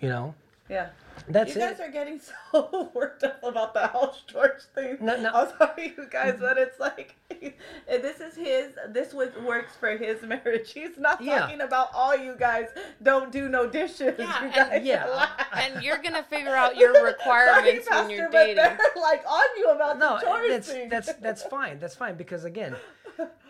You 0.00 0.08
know, 0.08 0.34
Yeah. 0.72 0.88
that's 1.28 1.54
you 1.54 1.60
guys 1.60 1.78
it. 1.78 1.82
are 1.88 1.90
getting 1.92 2.18
so 2.50 2.90
worked 2.94 3.22
up 3.22 3.42
about 3.44 3.74
the 3.74 3.86
house 3.86 4.22
chores 4.26 4.68
thing. 4.74 4.96
No, 5.00 5.20
no. 5.20 5.30
I'm 5.32 5.48
sorry, 5.58 5.94
you 5.96 6.06
guys, 6.10 6.32
mm-hmm. 6.34 6.40
but 6.42 6.58
it's 6.58 6.80
like 6.80 7.16
this 7.86 8.20
is 8.20 8.34
his. 8.34 8.72
This 8.88 9.12
was 9.12 9.28
works 9.44 9.74
for 9.78 9.96
his 9.96 10.22
marriage. 10.32 10.72
He's 10.72 10.96
not 10.98 11.20
Yeah. 11.20 11.40
talking 11.40 11.60
about 11.60 11.88
all 11.94 12.16
you 12.16 12.34
guys 12.38 12.68
don't 13.02 13.30
do 13.30 13.48
no 13.48 13.68
dishes. 13.68 14.14
Yeah, 14.18 14.44
you 14.44 14.50
and- 14.72 14.84
yeah. 14.86 15.28
And 15.52 15.82
you're 15.84 15.98
gonna 15.98 16.22
figure 16.24 16.54
out 16.56 16.76
your 16.76 17.04
requirements 17.04 17.86
Sorry, 17.86 18.06
when 18.06 18.10
you're 18.10 18.24
Pastor, 18.24 18.32
but 18.32 18.38
dating. 18.38 18.56
they're 18.56 18.78
like 19.00 19.22
on 19.28 19.44
you 19.58 19.70
about 19.70 19.98
no, 19.98 20.18
the 20.18 20.24
chores 20.26 20.50
that's 20.50 20.68
thing. 20.68 20.88
that's 20.88 21.12
that's 21.14 21.42
fine. 21.44 21.78
That's 21.78 21.94
fine 21.94 22.16
because 22.16 22.44
again, 22.44 22.74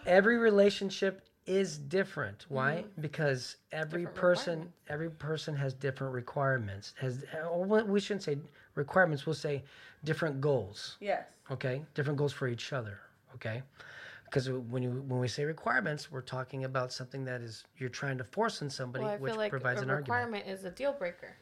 every 0.07 0.37
relationship 0.39 1.23
is 1.47 1.79
different. 1.79 2.47
Why? 2.49 2.85
Mm-hmm. 2.87 3.01
Because 3.01 3.57
every 3.73 4.03
Different 4.03 4.17
person 4.21 4.73
every 4.89 5.11
person 5.11 5.57
has 5.57 5.75
different 5.75 6.13
requirements. 6.15 6.95
Has 6.99 7.25
we- 7.55 7.83
we 7.83 8.01
shouldn't 8.01 8.23
say 8.23 8.39
requirements. 8.75 9.27
We'll 9.27 9.35
say 9.35 9.65
different 10.05 10.41
goals. 10.41 10.97
yes. 11.01 11.25
Okay, 11.51 11.83
different 11.95 12.17
goals 12.19 12.33
for 12.33 12.47
each 12.49 12.73
other. 12.73 13.01
Okay. 13.35 13.63
Because 14.25 14.49
when 14.49 14.83
you 14.83 15.05
when 15.09 15.21
we 15.21 15.29
say 15.29 15.45
requirements, 15.45 16.11
we're 16.11 16.23
talking 16.23 16.65
about 16.65 16.93
something 16.93 17.25
that 17.27 17.43
is 17.43 17.65
you're 17.77 17.91
trying 17.91 18.17
to 18.19 18.25
force 18.25 18.63
on 18.63 18.71
somebody, 18.71 19.05
Well, 19.05 19.15
I 19.15 19.17
which 19.19 19.33
feel 19.33 19.39
like 19.39 19.51
provides 19.51 19.83
an 19.83 19.91
argument. 19.91 20.09
requirement 20.09 20.47
is 20.47 20.65
a 20.65 20.71
deal 20.71 20.93
breaker. 20.93 21.35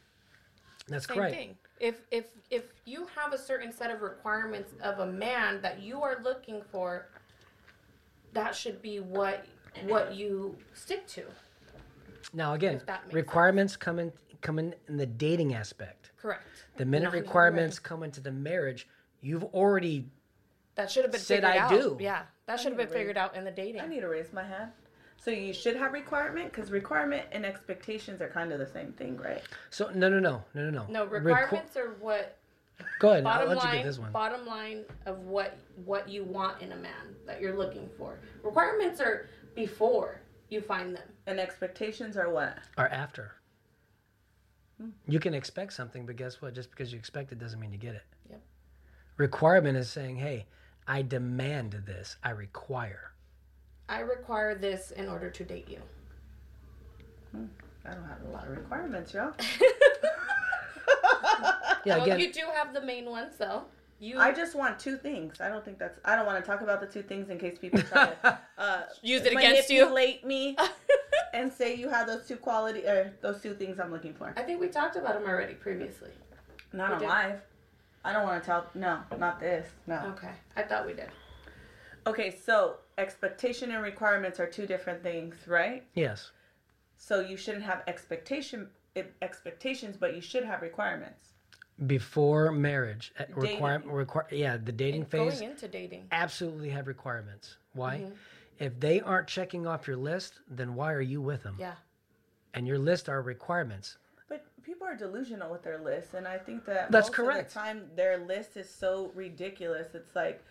That's 0.88 1.06
Same 1.06 1.16
correct. 1.16 1.34
thing. 1.36 1.56
If 1.78 2.00
if 2.10 2.26
if 2.50 2.72
you 2.86 3.06
have 3.14 3.32
a 3.32 3.38
certain 3.38 3.70
set 3.70 3.90
of 3.92 4.00
requirements 4.00 4.72
of 4.82 4.98
a 5.00 5.06
man 5.06 5.60
that 5.62 5.80
you 5.80 6.02
are 6.02 6.20
looking 6.24 6.62
for, 6.72 7.06
that 8.32 8.56
should 8.56 8.82
be 8.82 8.98
what 8.98 9.44
what 9.86 10.14
you 10.14 10.56
stick 10.74 11.06
to. 11.08 11.24
Now 12.32 12.54
again, 12.54 12.76
If 12.76 12.86
that 12.86 13.04
makes 13.06 13.14
requirements 13.14 13.76
come 13.76 13.98
in 13.98 14.12
come 14.40 14.58
in 14.58 14.74
in 14.88 14.96
the 14.96 15.06
dating 15.06 15.54
aspect. 15.54 16.10
Correct. 16.20 16.42
The 16.76 16.84
minute 16.84 17.06
Not 17.06 17.14
in 17.14 17.20
the 17.20 17.26
requirements 17.26 17.78
come 17.78 18.02
into 18.02 18.20
the 18.20 18.32
marriage, 18.32 18.88
you've 19.20 19.44
already 19.44 20.06
That 20.76 20.90
should 20.90 21.02
have 21.04 21.12
been 21.12 21.20
Said 21.20 21.44
I 21.44 21.58
out. 21.58 21.70
do. 21.70 21.96
Yeah, 22.00 22.22
that 22.46 22.58
should 22.60 22.68
have 22.72 22.76
been 22.78 22.86
to 22.86 22.92
raise- 22.92 23.00
figured 23.00 23.16
out 23.18 23.34
in 23.36 23.44
the 23.44 23.50
dating. 23.50 23.80
I 23.80 23.86
need 23.86 24.00
to 24.00 24.08
raise 24.08 24.32
my 24.32 24.44
hand. 24.44 24.70
So 25.18 25.30
you 25.30 25.52
should 25.52 25.76
have 25.76 25.92
requirement 25.92 26.50
because 26.50 26.70
requirement 26.70 27.26
and 27.32 27.44
expectations 27.44 28.22
are 28.22 28.28
kind 28.30 28.52
of 28.52 28.58
the 28.58 28.66
same 28.66 28.92
thing, 28.92 29.18
right? 29.18 29.42
so 29.68 29.90
no 29.94 30.08
no 30.08 30.18
no 30.18 30.42
no 30.54 30.70
no 30.70 30.70
no. 30.70 30.86
no, 30.88 31.06
Requ- 31.06 31.24
requirements 31.24 31.76
are 31.76 31.90
what 32.00 32.36
Go 32.98 33.10
ahead. 33.10 33.26
I'll 33.26 33.34
bottom 33.46 33.48
let 33.50 33.58
you 33.58 33.64
line, 33.68 33.76
get 33.76 33.84
this 33.84 33.98
one. 33.98 34.10
bottom 34.12 34.46
line 34.46 34.84
of 35.04 35.18
what 35.24 35.58
what 35.84 36.08
you 36.08 36.24
want 36.24 36.62
in 36.62 36.72
a 36.72 36.76
man 36.76 37.14
that 37.26 37.42
you're 37.42 37.54
looking 37.56 37.90
for. 37.98 38.18
Requirements 38.42 39.00
are 39.02 39.28
before 39.54 40.20
you 40.48 40.60
find 40.60 40.94
them. 40.94 41.08
And 41.26 41.38
expectations 41.38 42.16
are 42.16 42.30
what? 42.30 42.58
Are 42.76 42.88
after. 42.88 43.32
Hmm. 44.80 44.90
You 45.06 45.20
can 45.20 45.34
expect 45.34 45.72
something, 45.72 46.06
but 46.06 46.16
guess 46.16 46.40
what? 46.40 46.54
Just 46.54 46.70
because 46.70 46.92
you 46.92 46.98
expect 46.98 47.32
it 47.32 47.38
doesn't 47.38 47.60
mean 47.60 47.72
you 47.72 47.78
get 47.78 47.94
it. 47.94 48.04
Yep. 48.30 48.40
Requirement 49.16 49.76
is 49.76 49.90
saying, 49.90 50.16
hey, 50.16 50.46
I 50.86 51.02
demand 51.02 51.82
this. 51.86 52.16
I 52.24 52.30
require. 52.30 53.12
I 53.88 54.00
require 54.00 54.54
this 54.54 54.90
in 54.92 55.08
order 55.08 55.30
to 55.30 55.44
date 55.44 55.68
you. 55.68 55.80
Hmm. 57.32 57.46
I 57.84 57.94
don't 57.94 58.04
have 58.04 58.22
a 58.26 58.30
lot 58.30 58.46
of 58.46 58.56
requirements, 58.56 59.14
y'all. 59.14 59.32
Yeah, 61.84 61.96
well, 61.96 62.04
again, 62.04 62.20
you 62.20 62.32
do 62.32 62.42
have 62.52 62.74
the 62.74 62.80
main 62.80 63.08
ones 63.08 63.34
though. 63.38 63.64
You 64.02 64.18
I 64.18 64.32
just 64.32 64.54
want 64.54 64.78
two 64.78 64.96
things. 64.96 65.42
I 65.42 65.48
don't 65.48 65.62
think 65.62 65.78
that's. 65.78 66.00
I 66.06 66.16
don't 66.16 66.24
want 66.24 66.42
to 66.42 66.50
talk 66.50 66.62
about 66.62 66.80
the 66.80 66.86
two 66.86 67.02
things 67.02 67.28
in 67.28 67.38
case 67.38 67.58
people 67.58 67.82
try 67.92 68.06
to 68.06 68.38
uh, 68.56 68.82
use 69.02 69.22
it 69.26 69.32
against 69.32 69.68
you. 69.68 69.80
manipulate 69.80 70.24
me 70.24 70.56
and 71.34 71.52
say 71.52 71.74
you 71.74 71.90
have 71.90 72.06
those 72.06 72.26
two 72.26 72.36
quality 72.36 72.80
or 72.86 73.12
those 73.20 73.42
two 73.42 73.52
things 73.52 73.78
I'm 73.78 73.90
looking 73.92 74.14
for. 74.14 74.32
I 74.36 74.42
think 74.42 74.58
we 74.58 74.68
talked 74.68 74.96
about 74.96 75.20
them 75.20 75.28
already 75.28 75.52
previously. 75.52 76.08
Not 76.72 76.88
We 76.88 76.94
on 76.94 77.00
did. 77.00 77.08
live. 77.08 77.40
I 78.02 78.14
don't 78.14 78.22
want 78.22 78.42
to 78.42 78.46
tell. 78.46 78.66
No, 78.74 79.00
not 79.18 79.38
this. 79.38 79.66
No. 79.86 80.14
Okay, 80.16 80.32
I 80.56 80.62
thought 80.62 80.86
we 80.86 80.94
did. 80.94 81.10
Okay, 82.06 82.34
so 82.42 82.76
expectation 82.96 83.70
and 83.72 83.82
requirements 83.82 84.40
are 84.40 84.46
two 84.46 84.66
different 84.66 85.02
things, 85.02 85.34
right? 85.46 85.84
yes. 85.94 86.30
So 86.96 87.20
you 87.20 87.36
shouldn't 87.38 87.64
have 87.64 87.82
expectation 87.86 88.68
expectations, 89.22 89.96
but 89.98 90.14
you 90.14 90.20
should 90.20 90.44
have 90.44 90.60
requirements. 90.62 91.30
Before 91.86 92.52
marriage, 92.52 93.12
uh, 93.18 93.24
require, 93.34 93.78
require, 93.86 94.26
yeah, 94.30 94.58
the 94.58 94.72
dating 94.72 95.06
phase, 95.06 95.40
Going 95.40 95.52
into 95.52 95.66
dating. 95.66 96.06
absolutely 96.12 96.68
have 96.70 96.86
requirements. 96.86 97.56
Why? 97.72 97.98
Mm-hmm. 97.98 98.14
If 98.58 98.78
they 98.78 99.00
aren't 99.00 99.26
checking 99.26 99.66
off 99.66 99.86
your 99.86 99.96
list, 99.96 100.40
then 100.48 100.74
why 100.74 100.92
are 100.92 101.00
you 101.00 101.22
with 101.22 101.42
them? 101.42 101.56
Yeah. 101.58 101.74
And 102.52 102.66
your 102.66 102.78
list 102.78 103.08
are 103.08 103.22
requirements. 103.22 103.96
But 104.28 104.44
people 104.62 104.86
are 104.86 104.94
delusional 104.94 105.50
with 105.50 105.62
their 105.62 105.78
lists, 105.78 106.12
and 106.12 106.28
I 106.28 106.36
think 106.36 106.66
that 106.66 106.90
That's 106.90 107.08
most 107.08 107.14
correct. 107.14 107.48
Of 107.48 107.54
the 107.54 107.60
time, 107.60 107.82
their 107.96 108.18
list 108.18 108.58
is 108.58 108.68
so 108.68 109.10
ridiculous. 109.14 109.94
It's 109.94 110.14
like 110.14 110.42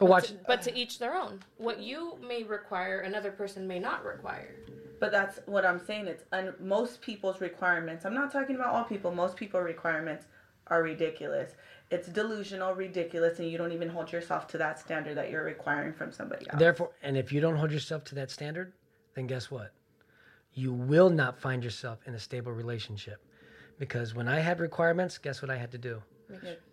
Watch. 0.00 0.32
But 0.46 0.62
to 0.62 0.76
each 0.76 0.98
their 0.98 1.14
own. 1.14 1.40
What 1.58 1.80
you 1.80 2.18
may 2.26 2.42
require, 2.42 3.00
another 3.00 3.30
person 3.30 3.66
may 3.68 3.78
not 3.78 4.04
require. 4.04 4.56
But 5.04 5.12
that's 5.12 5.38
what 5.44 5.66
I'm 5.66 5.84
saying. 5.84 6.06
It's 6.06 6.24
un- 6.32 6.54
most 6.58 7.02
people's 7.02 7.42
requirements. 7.42 8.06
I'm 8.06 8.14
not 8.14 8.32
talking 8.32 8.56
about 8.56 8.72
all 8.72 8.84
people. 8.84 9.10
Most 9.10 9.36
people 9.36 9.60
requirements 9.60 10.24
are 10.68 10.82
ridiculous. 10.82 11.56
It's 11.90 12.08
delusional, 12.08 12.72
ridiculous, 12.72 13.38
and 13.38 13.50
you 13.50 13.58
don't 13.58 13.72
even 13.72 13.90
hold 13.90 14.10
yourself 14.10 14.46
to 14.46 14.56
that 14.56 14.80
standard 14.80 15.14
that 15.18 15.30
you're 15.30 15.44
requiring 15.44 15.92
from 15.92 16.10
somebody 16.10 16.46
else. 16.48 16.58
Therefore, 16.58 16.92
and 17.02 17.18
if 17.18 17.32
you 17.34 17.42
don't 17.42 17.56
hold 17.56 17.70
yourself 17.70 18.02
to 18.04 18.14
that 18.14 18.30
standard, 18.30 18.72
then 19.14 19.26
guess 19.26 19.50
what? 19.50 19.72
You 20.54 20.72
will 20.72 21.10
not 21.10 21.38
find 21.38 21.62
yourself 21.62 21.98
in 22.06 22.14
a 22.14 22.18
stable 22.18 22.52
relationship. 22.52 23.22
Because 23.78 24.14
when 24.14 24.26
I 24.26 24.38
had 24.38 24.58
requirements, 24.58 25.18
guess 25.18 25.42
what 25.42 25.50
I 25.50 25.58
had 25.58 25.70
to 25.72 25.78
do? 25.78 26.02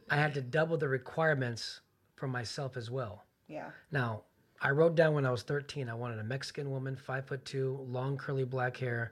I 0.10 0.16
had 0.16 0.34
to 0.36 0.42
double 0.42 0.78
the 0.78 0.88
requirements 0.88 1.82
for 2.16 2.30
myself 2.30 2.78
as 2.78 2.90
well. 2.90 3.26
yeah. 3.50 3.72
Now, 3.92 4.22
I 4.62 4.70
wrote 4.70 4.95
down 4.95 5.16
when 5.16 5.26
I 5.26 5.32
was 5.32 5.41
13, 5.43 5.89
I 5.89 5.93
wanted 5.93 6.20
a 6.20 6.24
Mexican 6.24 6.70
woman, 6.70 6.95
five 6.95 7.26
foot 7.26 7.43
two, 7.45 7.86
long 7.89 8.16
curly 8.16 8.43
black 8.43 8.78
hair, 8.78 9.12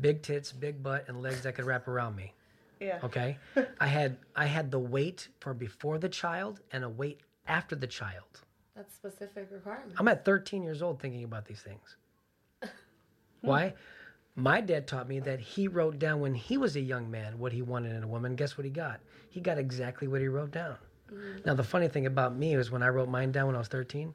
big 0.00 0.22
tits, 0.22 0.52
big 0.52 0.82
butt, 0.82 1.06
and 1.08 1.22
legs 1.22 1.42
that 1.42 1.54
could 1.54 1.64
wrap 1.64 1.88
around 1.88 2.14
me. 2.14 2.34
Yeah. 2.78 2.98
Okay, 3.02 3.38
I 3.80 3.86
had 3.86 4.16
I 4.36 4.46
had 4.46 4.70
the 4.70 4.78
weight 4.78 5.28
for 5.40 5.54
before 5.54 5.98
the 5.98 6.08
child 6.08 6.60
and 6.72 6.84
a 6.84 6.88
weight 6.88 7.20
after 7.46 7.74
the 7.74 7.86
child. 7.86 8.42
That's 8.76 8.94
specific 8.94 9.48
requirement. 9.50 9.92
I'm 9.98 10.08
at 10.08 10.24
13 10.24 10.62
years 10.62 10.82
old 10.82 11.00
thinking 11.00 11.24
about 11.24 11.46
these 11.46 11.60
things. 11.60 11.96
Why? 13.40 13.74
My 14.34 14.62
dad 14.62 14.86
taught 14.86 15.08
me 15.08 15.20
that 15.20 15.40
he 15.40 15.68
wrote 15.68 15.98
down 15.98 16.20
when 16.20 16.34
he 16.34 16.56
was 16.56 16.76
a 16.76 16.80
young 16.80 17.10
man 17.10 17.38
what 17.38 17.52
he 17.52 17.60
wanted 17.60 17.94
in 17.94 18.02
a 18.02 18.08
woman. 18.08 18.34
Guess 18.34 18.56
what 18.56 18.64
he 18.64 18.70
got? 18.70 19.00
He 19.28 19.40
got 19.40 19.58
exactly 19.58 20.08
what 20.08 20.22
he 20.22 20.28
wrote 20.28 20.52
down. 20.52 20.76
Mm. 21.12 21.44
Now 21.44 21.54
the 21.54 21.62
funny 21.62 21.88
thing 21.88 22.06
about 22.06 22.34
me 22.34 22.54
is 22.54 22.70
when 22.70 22.82
I 22.82 22.88
wrote 22.88 23.10
mine 23.10 23.30
down 23.30 23.46
when 23.46 23.56
I 23.56 23.58
was 23.58 23.68
13, 23.68 24.14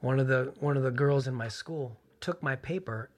one 0.00 0.20
of 0.20 0.28
the 0.28 0.52
one 0.60 0.76
of 0.76 0.82
the 0.82 0.90
girls 0.90 1.26
in 1.26 1.34
my 1.34 1.48
school 1.48 1.96
took 2.20 2.42
my 2.42 2.56
paper 2.56 3.10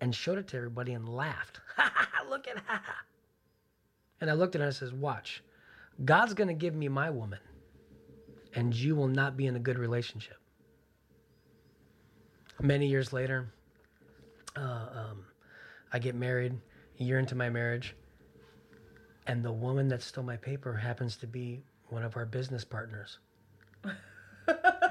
and 0.00 0.14
showed 0.14 0.38
it 0.38 0.48
to 0.48 0.56
everybody 0.56 0.92
and 0.92 1.08
laughed. 1.08 1.60
Look 2.28 2.48
at 2.48 2.58
her. 2.58 2.80
And 4.20 4.30
I 4.30 4.32
looked 4.32 4.54
at 4.54 4.60
her 4.60 4.66
and 4.66 4.74
I 4.74 4.76
says, 4.76 4.92
"Watch. 4.92 5.42
God's 6.04 6.34
going 6.34 6.48
to 6.48 6.54
give 6.54 6.74
me 6.74 6.88
my 6.88 7.10
woman 7.10 7.38
and 8.54 8.74
you 8.74 8.96
will 8.96 9.08
not 9.08 9.36
be 9.36 9.46
in 9.46 9.56
a 9.56 9.60
good 9.60 9.78
relationship." 9.78 10.38
Many 12.60 12.86
years 12.86 13.12
later, 13.12 13.52
uh, 14.56 14.60
um, 14.60 15.24
I 15.92 15.98
get 15.98 16.14
married. 16.14 16.54
A 16.98 17.04
year 17.04 17.18
into 17.18 17.34
my 17.34 17.50
marriage, 17.50 17.94
and 19.26 19.44
the 19.44 19.52
woman 19.52 19.86
that 19.88 20.00
stole 20.00 20.24
my 20.24 20.38
paper 20.38 20.72
happens 20.74 21.16
to 21.16 21.26
be 21.26 21.62
one 21.88 22.02
of 22.02 22.16
our 22.16 22.24
business 22.24 22.64
partners. 22.64 23.18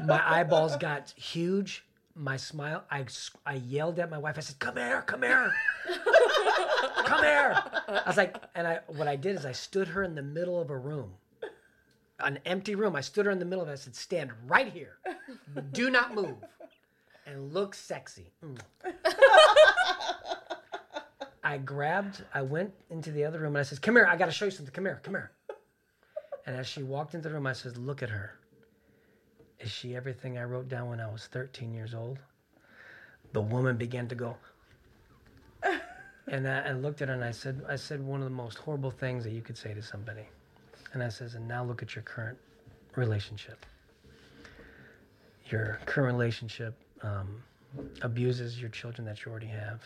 my 0.04 0.22
eyeballs 0.26 0.76
got 0.78 1.14
huge. 1.16 1.86
My 2.18 2.38
smile, 2.38 2.86
I, 2.90 3.06
I 3.46 3.56
yelled 3.56 4.00
at 4.00 4.10
my 4.10 4.18
wife. 4.18 4.38
I 4.38 4.42
said, 4.42 4.58
"Come 4.60 4.78
here, 4.78 5.02
come 5.02 5.22
here, 5.22 5.54
come 7.06 7.24
here!" 7.24 7.62
I 7.88 8.04
was 8.08 8.16
like, 8.16 8.38
and 8.56 8.66
I 8.66 8.80
what 8.88 9.08
I 9.08 9.18
did 9.18 9.36
is 9.36 9.46
I 9.46 9.52
stood 9.52 9.90
her 9.90 10.04
in 10.04 10.16
the 10.16 10.24
middle 10.24 10.60
of 10.62 10.70
a 10.70 10.78
room, 10.78 11.12
an 12.20 12.40
empty 12.46 12.76
room. 12.76 12.96
I 12.96 13.02
stood 13.02 13.26
her 13.26 13.32
in 13.34 13.40
the 13.40 13.46
middle 13.46 13.64
of 13.64 13.70
it. 13.70 13.74
I 13.74 13.76
said, 13.76 13.96
"Stand 13.96 14.32
right 14.48 14.72
here, 14.72 14.98
do 15.74 15.90
not 15.90 16.16
move, 16.16 16.38
and 17.26 17.54
look 17.54 17.76
sexy." 17.76 18.32
Mm. 18.44 18.60
I 21.46 21.60
grabbed, 21.60 22.24
I 22.34 22.42
went 22.42 22.74
into 22.90 23.12
the 23.12 23.24
other 23.24 23.40
room 23.40 23.56
and 23.56 23.60
I 23.60 23.64
said, 23.64 23.80
Come 23.80 23.96
here, 23.96 24.08
I 24.08 24.18
gotta 24.18 24.32
show 24.32 24.46
you 24.46 24.52
something. 24.52 24.74
Come 24.74 24.86
here, 24.86 25.00
come 25.04 25.14
here. 25.14 25.32
And 26.48 26.56
as 26.56 26.66
she 26.66 26.82
walked 26.82 27.14
into 27.14 27.30
the 27.30 27.36
room, 27.36 27.46
I 27.46 27.54
said, 27.54 27.78
Look 27.78 28.02
at 28.02 28.10
her. 28.10 28.40
Is 29.60 29.72
she 29.72 29.96
everything 29.96 30.38
I 30.38 30.44
wrote 30.44 30.68
down 30.68 30.90
when 30.90 31.00
I 31.00 31.12
was 31.12 31.28
13 31.28 31.74
years 31.74 31.94
old? 31.94 32.20
The 33.34 33.42
woman 33.42 33.78
began 33.78 34.08
to 34.10 34.16
go. 34.16 34.38
And 36.28 36.48
I, 36.48 36.70
I 36.70 36.72
looked 36.72 37.02
at 37.02 37.08
her 37.08 37.14
and 37.14 37.24
I 37.24 37.32
said, 37.32 37.64
I 37.70 37.76
said 37.76 38.02
one 38.02 38.22
of 38.22 38.26
the 38.26 38.36
most 38.36 38.58
horrible 38.58 38.92
things 38.92 39.24
that 39.24 39.32
you 39.32 39.42
could 39.42 39.58
say 39.58 39.74
to 39.74 39.82
somebody. 39.82 40.28
And 40.94 41.04
I 41.04 41.10
says, 41.10 41.36
and 41.36 41.48
now 41.48 41.64
look 41.64 41.84
at 41.84 41.96
your 41.96 42.04
current 42.04 42.38
relationship. 42.96 43.66
Your 45.50 45.80
current 45.86 46.14
relationship 46.14 46.76
um, 47.04 47.44
abuses 48.02 48.60
your 48.60 48.70
children 48.70 49.06
that 49.06 49.24
you 49.24 49.32
already 49.32 49.48
have 49.48 49.82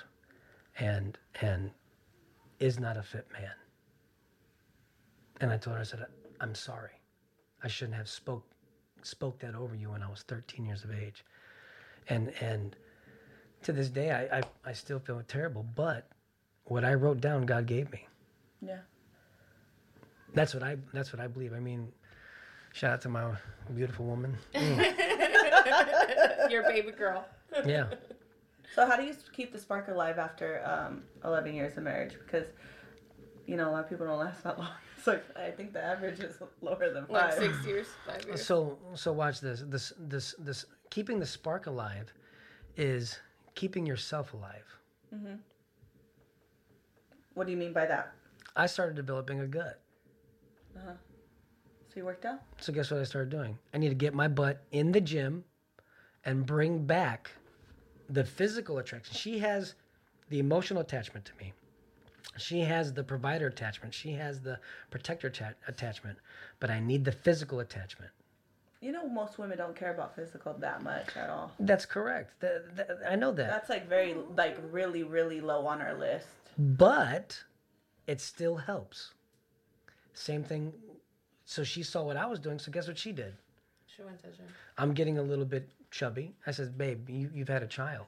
and 0.77 1.17
and 1.41 1.71
is 2.59 2.79
not 2.79 2.95
a 2.95 3.03
fit 3.03 3.27
man. 3.33 3.51
And 5.41 5.51
I 5.51 5.57
told 5.57 5.75
her, 5.75 5.81
I 5.81 5.83
said, 5.83 6.05
I'm 6.39 6.55
sorry. 6.55 6.91
I 7.63 7.67
shouldn't 7.67 7.97
have 7.97 8.07
spoke 8.07 8.45
spoke 9.03 9.39
that 9.39 9.55
over 9.55 9.75
you 9.75 9.91
when 9.91 10.03
I 10.03 10.09
was 10.09 10.23
13 10.23 10.65
years 10.65 10.83
of 10.83 10.91
age. 10.91 11.23
And 12.07 12.33
and 12.41 12.75
to 13.63 13.71
this 13.71 13.89
day, 13.89 14.11
I, 14.11 14.39
I, 14.39 14.43
I 14.65 14.73
still 14.73 14.99
feel 14.99 15.21
terrible. 15.27 15.65
But 15.75 16.07
what 16.65 16.85
I 16.85 16.93
wrote 16.93 17.21
down, 17.21 17.45
God 17.45 17.65
gave 17.65 17.91
me. 17.91 18.07
Yeah. 18.61 18.79
That's 20.33 20.53
what 20.53 20.63
I 20.63 20.77
that's 20.93 21.11
what 21.11 21.21
I 21.21 21.27
believe. 21.27 21.53
I 21.53 21.59
mean, 21.59 21.91
shout 22.73 22.93
out 22.93 23.01
to 23.01 23.09
my 23.09 23.31
beautiful 23.75 24.05
woman. 24.05 24.37
Your 26.49 26.63
baby 26.63 26.91
girl. 26.91 27.25
Yeah. 27.65 27.87
So 28.75 28.85
how 28.85 28.95
do 28.95 29.03
you 29.03 29.15
keep 29.33 29.51
the 29.51 29.59
spark 29.59 29.87
alive 29.87 30.19
after 30.19 30.63
um, 30.63 31.03
11 31.23 31.53
years 31.55 31.75
of 31.77 31.83
marriage? 31.83 32.13
Because, 32.13 32.45
you 33.47 33.57
know, 33.57 33.69
a 33.69 33.71
lot 33.71 33.83
of 33.83 33.89
people 33.89 34.05
don't 34.05 34.19
last 34.19 34.43
that 34.43 34.59
long. 34.59 34.69
It's 34.99 35.07
like, 35.07 35.23
I 35.37 35.49
think 35.49 35.71
the 35.71 35.81
average 35.81 36.19
is 36.19 36.35
lower 36.61 36.91
than 36.93 37.05
Like 37.07 37.31
five. 37.31 37.39
six 37.39 37.65
years, 37.65 37.87
five 38.05 38.21
years. 38.25 38.45
So 38.45 38.77
so 38.95 39.13
watch 39.13 39.39
this. 39.39 39.63
This 39.65 39.93
this 39.97 40.35
this 40.39 40.65
keeping 40.89 41.19
the 41.19 41.25
spark 41.25 41.67
alive 41.67 42.11
is 42.75 43.17
keeping 43.55 43.85
yourself 43.85 44.33
alive. 44.33 44.65
What 47.33 47.45
do 47.45 47.51
you 47.53 47.57
mean 47.57 47.71
by 47.71 47.85
that? 47.85 48.13
I 48.57 48.65
started 48.65 48.97
developing 48.97 49.39
a 49.39 49.47
gut. 49.47 49.79
Uh-huh. 50.75 50.91
So 51.87 51.93
you 51.95 52.03
worked 52.03 52.25
out? 52.25 52.41
So 52.59 52.73
guess 52.73 52.91
what 52.91 52.99
I 52.99 53.05
started 53.05 53.29
doing? 53.29 53.57
I 53.73 53.77
need 53.77 53.89
to 53.89 53.95
get 53.95 54.13
my 54.13 54.27
butt 54.27 54.65
in 54.73 54.91
the 54.91 54.99
gym 54.99 55.45
and 56.25 56.45
bring 56.45 56.85
back 56.85 57.31
the 58.09 58.25
physical 58.25 58.79
attraction. 58.79 59.15
She 59.15 59.39
has 59.39 59.75
the 60.27 60.39
emotional 60.39 60.81
attachment 60.81 61.23
to 61.25 61.31
me. 61.39 61.53
She 62.37 62.61
has 62.61 62.93
the 62.93 63.03
provider 63.03 63.47
attachment. 63.47 63.93
She 63.93 64.13
has 64.13 64.41
the 64.41 64.59
protector 64.91 65.27
atta- 65.27 65.55
attachment. 65.67 66.17
But 66.59 66.69
I 66.69 66.79
need 66.79 67.03
the 67.05 67.11
physical 67.11 67.59
attachment. 67.59 68.11
You 68.81 68.93
know, 68.93 69.07
most 69.09 69.37
women 69.37 69.57
don't 69.57 69.75
care 69.75 69.93
about 69.93 70.15
physical 70.15 70.53
that 70.59 70.81
much 70.83 71.17
at 71.17 71.29
all. 71.29 71.51
That's 71.59 71.85
correct. 71.85 72.39
Th- 72.39 72.61
th- 72.75 72.87
I 73.09 73.15
know 73.15 73.31
that. 73.33 73.49
That's 73.49 73.69
like 73.69 73.89
very, 73.89 74.15
like 74.37 74.57
really, 74.71 75.03
really 75.03 75.41
low 75.41 75.65
on 75.67 75.81
our 75.81 75.97
list. 75.97 76.27
but 76.57 77.43
it 78.07 78.21
still 78.21 78.55
helps. 78.55 79.13
Same 80.13 80.43
thing. 80.43 80.73
So 81.45 81.63
she 81.63 81.83
saw 81.83 82.03
what 82.03 82.15
I 82.17 82.25
was 82.25 82.39
doing. 82.39 82.57
So 82.59 82.71
guess 82.71 82.87
what 82.87 82.97
she 82.97 83.11
did? 83.11 83.33
She 83.85 84.01
went 84.03 84.19
to 84.19 84.27
gym. 84.27 84.45
I'm 84.77 84.93
getting 84.93 85.17
a 85.17 85.21
little 85.23 85.45
bit 85.45 85.69
chubby. 85.91 86.33
I 86.47 86.51
says, 86.51 86.69
babe, 86.69 87.09
you, 87.09 87.29
you've 87.33 87.49
had 87.49 87.63
a 87.63 87.67
child. 87.67 88.05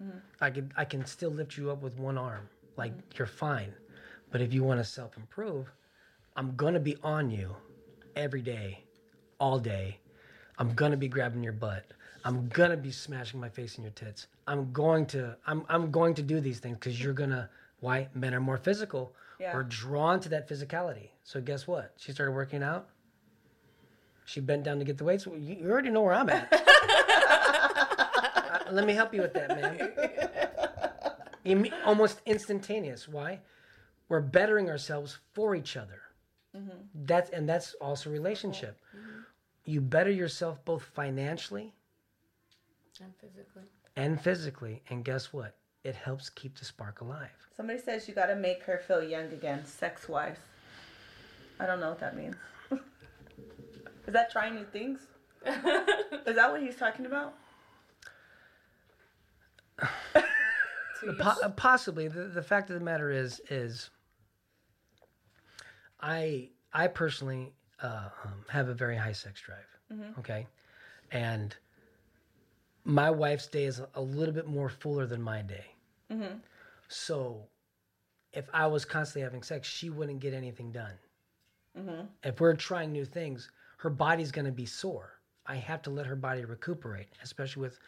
Mm-hmm. 0.00 0.18
I 0.40 0.50
can 0.50 0.72
I 0.76 0.84
can 0.86 1.04
still 1.04 1.30
lift 1.30 1.58
you 1.58 1.70
up 1.70 1.82
with 1.82 1.98
one 1.98 2.16
arm. 2.16 2.48
Like 2.80 2.94
you're 3.18 3.26
fine. 3.26 3.74
But 4.30 4.40
if 4.40 4.54
you 4.54 4.64
want 4.64 4.80
to 4.80 4.84
self 4.84 5.18
improve, 5.18 5.70
I'm 6.34 6.56
gonna 6.56 6.80
be 6.80 6.96
on 7.02 7.30
you 7.30 7.54
every 8.16 8.40
day, 8.40 8.84
all 9.38 9.58
day. 9.58 9.98
I'm 10.56 10.72
gonna 10.72 10.96
be 10.96 11.06
grabbing 11.06 11.42
your 11.44 11.52
butt. 11.52 11.84
I'm 12.24 12.48
gonna 12.48 12.78
be 12.78 12.90
smashing 12.90 13.38
my 13.38 13.50
face 13.50 13.76
in 13.76 13.84
your 13.84 13.92
tits. 13.92 14.28
I'm 14.46 14.72
going 14.72 15.04
to 15.08 15.36
I'm 15.46 15.66
I'm 15.68 15.90
going 15.90 16.14
to 16.14 16.22
do 16.22 16.40
these 16.40 16.58
things 16.58 16.78
because 16.78 16.98
you're 16.98 17.12
gonna 17.12 17.50
why 17.80 18.08
men 18.14 18.32
are 18.32 18.40
more 18.40 18.56
physical. 18.56 19.14
Yeah. 19.38 19.54
We're 19.54 19.64
drawn 19.64 20.18
to 20.20 20.30
that 20.30 20.48
physicality. 20.48 21.10
So 21.22 21.38
guess 21.42 21.66
what? 21.66 21.92
She 21.98 22.12
started 22.12 22.32
working 22.32 22.62
out. 22.62 22.88
She 24.24 24.40
bent 24.40 24.64
down 24.64 24.78
to 24.78 24.86
get 24.86 24.96
the 24.96 25.04
weights. 25.04 25.26
You 25.26 25.68
already 25.70 25.90
know 25.90 26.00
where 26.00 26.14
I'm 26.14 26.30
at. 26.30 26.48
Uh, 28.50 28.72
let 28.72 28.84
me 28.84 28.92
help 28.94 29.14
you 29.14 29.20
with 29.20 29.32
that, 29.32 29.48
man. 29.48 30.29
Imme- 31.46 31.72
almost 31.84 32.20
instantaneous. 32.26 33.08
Why? 33.08 33.40
We're 34.08 34.20
bettering 34.20 34.68
ourselves 34.68 35.18
for 35.32 35.54
each 35.54 35.76
other. 35.76 36.02
Mm-hmm. 36.56 36.70
That's 37.06 37.30
and 37.30 37.48
that's 37.48 37.74
also 37.80 38.10
relationship. 38.10 38.78
Oh, 38.94 38.98
mm-hmm. 38.98 39.20
You 39.66 39.80
better 39.80 40.10
yourself 40.10 40.64
both 40.64 40.82
financially 40.82 41.72
And 43.00 43.12
physically. 43.20 43.62
and 43.96 44.20
physically, 44.20 44.82
and 44.90 45.04
guess 45.04 45.32
what? 45.32 45.54
It 45.84 45.94
helps 45.94 46.28
keep 46.28 46.58
the 46.58 46.64
spark 46.64 47.00
alive. 47.00 47.30
Somebody 47.56 47.78
says 47.78 48.08
you 48.08 48.14
got 48.14 48.26
to 48.26 48.36
make 48.36 48.62
her 48.64 48.78
feel 48.86 49.02
young 49.02 49.26
again, 49.32 49.64
sex 49.64 50.08
wise. 50.08 50.36
I 51.60 51.66
don't 51.66 51.78
know 51.80 51.90
what 51.90 52.00
that 52.00 52.16
means. 52.16 52.36
Is 54.06 54.12
that 54.12 54.30
trying 54.30 54.54
new 54.56 54.64
things? 54.64 55.00
Is 55.46 56.36
that 56.36 56.50
what 56.50 56.60
he's 56.62 56.76
talking 56.76 57.06
about? 57.06 57.34
Po- 61.18 61.34
uh, 61.42 61.48
possibly. 61.50 62.08
The, 62.08 62.24
the 62.24 62.42
fact 62.42 62.70
of 62.70 62.78
the 62.78 62.84
matter 62.84 63.10
is, 63.10 63.40
is 63.50 63.90
I 66.00 66.50
I 66.72 66.86
personally 66.86 67.52
uh, 67.82 68.08
um, 68.24 68.44
have 68.48 68.68
a 68.68 68.74
very 68.74 68.96
high 68.96 69.12
sex 69.12 69.40
drive. 69.40 69.66
Okay, 70.18 70.46
and 71.10 71.54
my 72.84 73.10
wife's 73.10 73.46
day 73.48 73.64
is 73.64 73.80
a, 73.80 73.88
a 73.94 74.00
little 74.00 74.34
bit 74.34 74.46
more 74.46 74.68
fuller 74.68 75.06
than 75.06 75.20
my 75.22 75.42
day. 75.42 75.66
So, 76.88 77.46
if 78.32 78.48
I 78.52 78.66
was 78.66 78.84
constantly 78.84 79.22
having 79.22 79.42
sex, 79.42 79.68
she 79.68 79.90
wouldn't 79.90 80.20
get 80.20 80.34
anything 80.34 80.72
done. 80.72 80.94
If 82.24 82.40
we're 82.40 82.54
trying 82.54 82.92
new 82.92 83.04
things, 83.04 83.50
her 83.78 83.90
body's 83.90 84.32
going 84.32 84.44
to 84.46 84.52
be 84.52 84.66
sore. 84.66 85.12
I 85.46 85.56
have 85.56 85.82
to 85.82 85.90
let 85.90 86.06
her 86.06 86.16
body 86.16 86.44
recuperate, 86.44 87.08
especially 87.22 87.62
with 87.62 87.78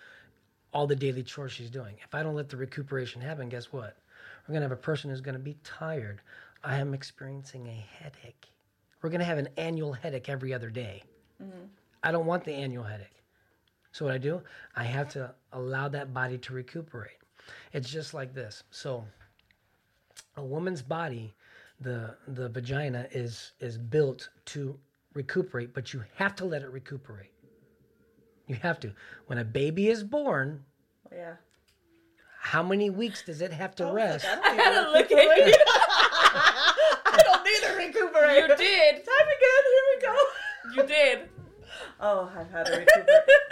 all 0.73 0.87
the 0.87 0.97
daily 0.97 1.23
chores 1.23 1.53
she's 1.53 1.71
doing. 1.71 1.95
If 2.05 2.15
I 2.15 2.23
don't 2.23 2.35
let 2.35 2.49
the 2.49 2.57
recuperation 2.57 3.21
happen, 3.21 3.49
guess 3.49 3.73
what? 3.73 3.97
We're 4.47 4.53
going 4.53 4.63
to 4.63 4.69
have 4.69 4.73
a 4.73 4.83
person 4.83 5.11
who's 5.11 5.21
going 5.21 5.35
to 5.35 5.41
be 5.41 5.57
tired. 5.63 6.21
I 6.65 6.77
am 6.77 6.95
experiencing 6.95 7.67
a 7.67 7.87
headache. 8.03 8.49
We're 9.01 9.11
going 9.11 9.21
to 9.21 9.27
have 9.27 9.39
an 9.39 9.49
annual 9.57 9.93
headache 9.93 10.29
every 10.29 10.55
other 10.55 10.71
day. 10.71 11.03
Mm-hmm. 11.43 11.67
I 12.03 12.13
don't 12.13 12.27
want 12.27 12.45
the 12.45 12.53
annual 12.53 12.85
headache. 12.85 13.23
So 13.93 14.07
what 14.07 14.15
I 14.15 14.19
do, 14.19 14.41
I 14.75 14.85
have 14.85 15.09
to 15.11 15.35
allow 15.53 15.89
that 15.89 16.15
body 16.15 16.39
to 16.39 16.55
recuperate. 16.55 17.19
It's 17.73 17.91
just 17.91 18.15
like 18.15 18.33
this. 18.35 18.63
So 18.71 19.05
a 20.37 20.45
woman's 20.45 20.83
body, 20.83 21.35
the 21.81 22.15
the 22.29 22.49
vagina 22.49 23.07
is 23.11 23.53
is 23.61 23.77
built 23.77 24.31
to 24.47 24.79
recuperate, 25.15 25.75
but 25.75 25.93
you 25.93 26.05
have 26.17 26.35
to 26.37 26.45
let 26.45 26.63
it 26.63 26.71
recuperate. 26.71 27.33
You 28.53 28.59
have 28.61 28.81
to. 28.81 28.93
When 29.29 29.39
a 29.39 29.45
baby 29.45 29.89
is 29.89 30.05
born, 30.05 30.65
Yeah. 31.11 31.37
how 32.39 32.63
many 32.63 32.91
weeks 32.91 33.25
does 33.25 33.41
it 33.41 33.51
have 33.51 33.75
to 33.77 33.89
oh, 33.89 33.95
rest? 33.95 34.27
I 34.29 34.57
don't 34.57 34.93
need 34.93 35.09
to 35.09 35.17
recuperate. 35.17 35.57
I 35.65 37.23
don't 37.25 37.45
need 37.45 37.63
to 37.63 37.75
recuperate. 37.79 38.51
You 38.51 38.57
did. 38.57 38.95
Time 39.07 39.29
again. 39.37 39.63
Here 39.73 39.87
we 39.91 40.03
go. 40.03 40.17
You 40.75 40.87
did. 40.87 41.29
Oh, 41.99 42.31
I've 42.37 42.51
had 42.51 42.69
a 42.69 42.79
recuperate. 42.81 43.09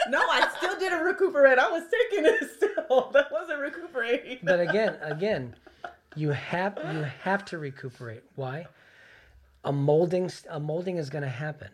no, 0.08 0.18
I 0.18 0.46
still 0.58 0.78
didn't 0.78 1.02
recuperate. 1.04 1.58
I 1.58 1.70
was 1.70 1.84
taking 1.84 2.26
it 2.26 2.50
still. 2.56 3.10
That 3.12 3.30
wasn't 3.32 3.60
recuperating. 3.60 4.38
But 4.42 4.60
again, 4.60 4.96
again, 5.00 5.54
you 6.16 6.30
have 6.30 6.78
you 6.92 7.06
have 7.22 7.44
to 7.46 7.58
recuperate. 7.58 8.22
Why? 8.34 8.66
A 9.64 9.72
molding 9.72 10.30
a 10.50 10.60
molding 10.60 10.96
is 10.98 11.08
going 11.10 11.22
to 11.22 11.28
happen. 11.30 11.70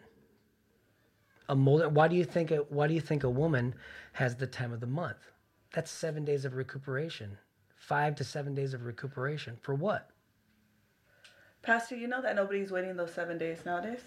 A 1.49 1.55
mold. 1.55 1.95
Why 1.95 2.09
do 2.09 2.17
you 2.17 2.25
think 2.25 2.51
a, 2.51 2.57
Why 2.69 2.87
do 2.87 2.95
you 2.95 3.01
think 3.01 3.25
a 3.25 3.31
woman 3.31 3.75
has 4.15 4.37
the 4.37 4.47
time 4.47 4.73
of 4.73 4.81
the 4.81 4.87
month? 4.87 5.19
That's 5.75 5.91
seven 5.91 6.25
days 6.25 6.45
of 6.45 6.55
recuperation. 6.55 7.39
Five 7.77 8.17
to 8.17 8.25
seven 8.25 8.55
days 8.55 8.75
of 8.75 8.85
recuperation 8.85 9.57
for 9.63 9.75
what? 9.75 10.11
Pastor, 11.63 11.97
you 11.97 12.07
know 12.09 12.23
that 12.23 12.37
nobody's 12.37 12.71
waiting 12.71 12.97
those 12.97 13.13
seven 13.13 13.39
days 13.39 13.59
nowadays? 13.67 14.01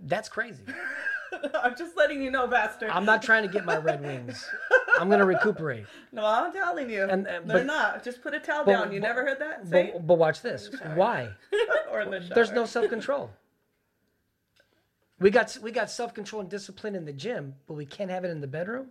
That's 0.00 0.28
crazy. 0.28 0.64
I'm 1.62 1.76
just 1.76 1.96
letting 1.96 2.22
you 2.22 2.30
know, 2.30 2.46
Pastor. 2.46 2.88
I'm 2.90 3.04
not 3.04 3.22
trying 3.22 3.42
to 3.46 3.52
get 3.52 3.64
my 3.64 3.76
red 3.76 4.02
wings. 4.02 4.48
I'm 4.98 5.08
going 5.08 5.18
to 5.20 5.24
recuperate. 5.24 5.86
no, 6.12 6.24
I'm 6.24 6.52
telling 6.52 6.90
you. 6.90 7.04
And- 7.04 7.26
and- 7.26 7.48
They're 7.48 7.58
but- 7.58 7.66
not. 7.66 8.04
Just 8.04 8.22
put 8.22 8.34
a 8.34 8.40
towel 8.40 8.64
but- 8.64 8.72
down. 8.72 8.92
You 8.92 9.00
but- 9.00 9.06
never 9.08 9.24
heard 9.24 9.38
that? 9.40 9.66
Say 9.68 9.94
but 10.00 10.14
watch 10.18 10.42
this. 10.42 10.70
Why? 10.94 11.30
or 11.90 12.00
in 12.02 12.10
the 12.10 12.20
shower. 12.20 12.34
There's 12.34 12.52
no 12.52 12.66
self 12.66 12.88
control. 12.88 13.30
We 15.20 15.30
got 15.30 15.56
we 15.62 15.70
got 15.70 15.90
self 15.90 16.12
control 16.14 16.40
and 16.40 16.50
discipline 16.50 16.94
in 16.94 17.04
the 17.04 17.12
gym, 17.12 17.54
but 17.66 17.74
we 17.74 17.86
can't 17.86 18.10
have 18.10 18.24
it 18.24 18.30
in 18.30 18.40
the 18.40 18.46
bedroom. 18.46 18.88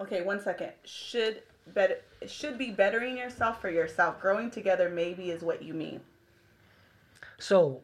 Okay, 0.00 0.22
one 0.22 0.40
second. 0.40 0.72
Should 0.84 1.42
better 1.74 1.98
should 2.26 2.56
be 2.58 2.70
bettering 2.70 3.16
yourself 3.16 3.60
for 3.60 3.70
yourself. 3.70 4.20
Growing 4.20 4.50
together 4.50 4.88
maybe 4.88 5.30
is 5.30 5.42
what 5.42 5.62
you 5.62 5.74
mean. 5.74 6.00
So 7.38 7.82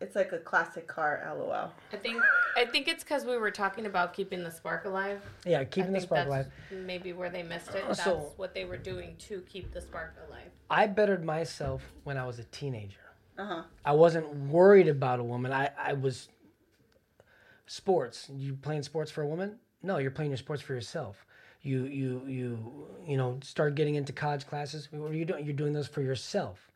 It's 0.00 0.14
like 0.16 0.32
a 0.32 0.38
classic 0.38 0.86
car, 0.88 1.22
lol. 1.38 1.70
I 1.92 1.96
think 1.96 2.20
I 2.56 2.64
think 2.64 2.88
it's 2.88 3.04
because 3.04 3.24
we 3.24 3.36
were 3.36 3.52
talking 3.52 3.86
about 3.86 4.12
keeping 4.12 4.42
the 4.42 4.50
spark 4.50 4.84
alive. 4.84 5.22
yeah, 5.44 5.60
I 5.60 5.64
keeping 5.64 5.92
the 5.92 6.00
think 6.00 6.08
spark 6.08 6.28
that's 6.28 6.48
alive. 6.72 6.84
maybe 6.84 7.12
where 7.12 7.30
they 7.30 7.44
missed 7.44 7.70
it. 7.70 7.84
Uh, 7.84 7.88
That's 7.88 8.02
so- 8.04 8.32
what 8.36 8.52
they 8.52 8.64
were 8.64 8.76
doing 8.76 9.14
to 9.28 9.42
keep 9.48 9.72
the 9.72 9.80
spark 9.80 10.16
alive. 10.28 10.50
I 10.68 10.88
bettered 10.88 11.24
myself 11.24 11.82
when 12.02 12.18
I 12.18 12.26
was 12.26 12.40
a 12.40 12.44
teenager. 12.44 12.98
Uh 13.38 13.44
huh. 13.44 13.62
I 13.84 13.92
wasn't 13.92 14.28
worried 14.48 14.88
about 14.88 15.20
a 15.20 15.24
woman. 15.24 15.52
I, 15.52 15.70
I 15.78 15.92
was 15.92 16.28
sports. 17.66 18.30
You 18.34 18.54
playing 18.54 18.82
sports 18.82 19.10
for 19.10 19.22
a 19.22 19.26
woman? 19.26 19.58
No, 19.82 19.98
you're 19.98 20.10
playing 20.10 20.30
your 20.30 20.38
sports 20.38 20.62
for 20.62 20.74
yourself. 20.74 21.26
You 21.62 21.84
you 21.84 22.22
you 22.26 22.86
you 23.06 23.16
know 23.16 23.38
start 23.42 23.74
getting 23.74 23.96
into 23.96 24.12
college 24.12 24.46
classes. 24.46 24.88
What 24.90 25.10
are 25.10 25.14
you 25.14 25.24
doing? 25.24 25.44
You're 25.44 25.54
doing 25.54 25.72
those 25.72 25.88
for 25.88 26.02
yourself. 26.02 26.70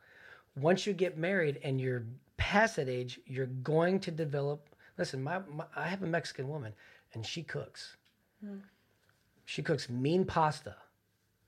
Once 0.57 0.87
you 0.87 0.93
get 0.93 1.17
married 1.17 1.61
and 1.63 1.81
you're 1.81 2.05
past 2.37 2.77
that 2.77 2.89
age, 2.89 3.21
you're 3.27 3.47
going 3.47 4.01
to 4.01 4.11
develop. 4.11 4.69
Listen, 4.99 5.23
my, 5.23 5.41
my 5.49 5.65
I 5.77 5.87
have 5.89 6.03
a 6.03 6.07
Mexican 6.07 6.49
woman, 6.49 6.73
and 7.15 7.25
she 7.25 7.43
cooks. 7.43 7.97
She 9.45 9.63
cooks 9.63 9.89
mean 9.89 10.25
pasta. 10.25 10.77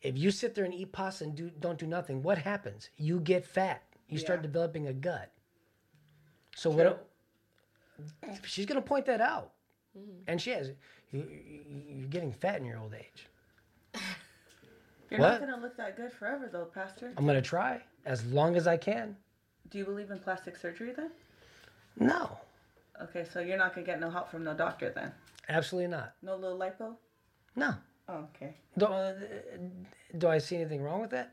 If 0.03 0.19
you 0.19 0.31
sit 0.31 0.55
there 0.55 0.65
and 0.65 0.75
eat 0.75 0.93
pasta 0.93 1.25
and 1.25 1.35
do 1.35 1.51
don't 1.51 1.79
do 1.79 1.87
nothing, 1.87 2.23
what 2.23 2.39
happens? 2.39 2.91
You 2.97 3.21
get 3.21 3.45
fat. 3.45 3.83
You 4.09 4.19
start 4.19 4.41
Yeah. 4.41 4.43
developing 4.43 4.87
a 4.89 4.93
gut. 4.93 5.31
So 6.55 6.71
what? 6.71 7.09
She's 8.45 8.67
gonna 8.67 8.83
point 8.83 9.07
that 9.07 9.21
out, 9.21 9.53
and 10.27 10.41
she 10.41 10.51
has. 10.51 10.71
You, 11.13 11.27
you're 11.89 12.09
getting 12.09 12.33
fat 12.33 12.59
in 12.59 12.65
your 12.65 12.79
old 12.79 12.95
age. 12.95 13.29
You're 15.11 15.21
What? 15.21 15.41
not 15.43 15.51
gonna 15.51 15.61
look 15.63 15.77
that 15.77 15.95
good 15.97 16.11
forever 16.11 16.49
though, 16.51 16.65
Pastor. 16.65 17.13
I'm 17.19 17.27
gonna 17.27 17.43
try 17.43 17.83
as 18.07 18.25
long 18.27 18.57
as 18.57 18.67
I 18.67 18.79
can. 18.79 19.15
Do 19.69 19.77
you 19.77 19.85
believe 19.85 20.11
in 20.11 20.19
plastic 20.19 20.57
surgery 20.57 20.93
then? 20.93 21.11
No, 21.99 22.39
Okay, 23.03 23.27
so 23.31 23.41
you're 23.41 23.59
not 23.59 23.75
gonna 23.75 23.87
get 23.87 24.01
no 24.01 24.09
help 24.11 24.31
from 24.31 24.43
no 24.45 24.55
doctor 24.55 24.89
then. 24.91 25.13
absolutely 25.51 25.89
not. 25.91 26.15
No 26.23 26.37
little 26.37 26.59
lipo? 26.59 26.97
No. 27.57 27.75
Oh, 28.09 28.27
okay. 28.35 28.55
Do, 28.79 28.87
uh, 28.87 29.13
do 30.17 30.29
I 30.29 30.39
see 30.39 30.57
anything 30.57 30.83
wrong 30.83 31.01
with 31.03 31.11
that? 31.11 31.33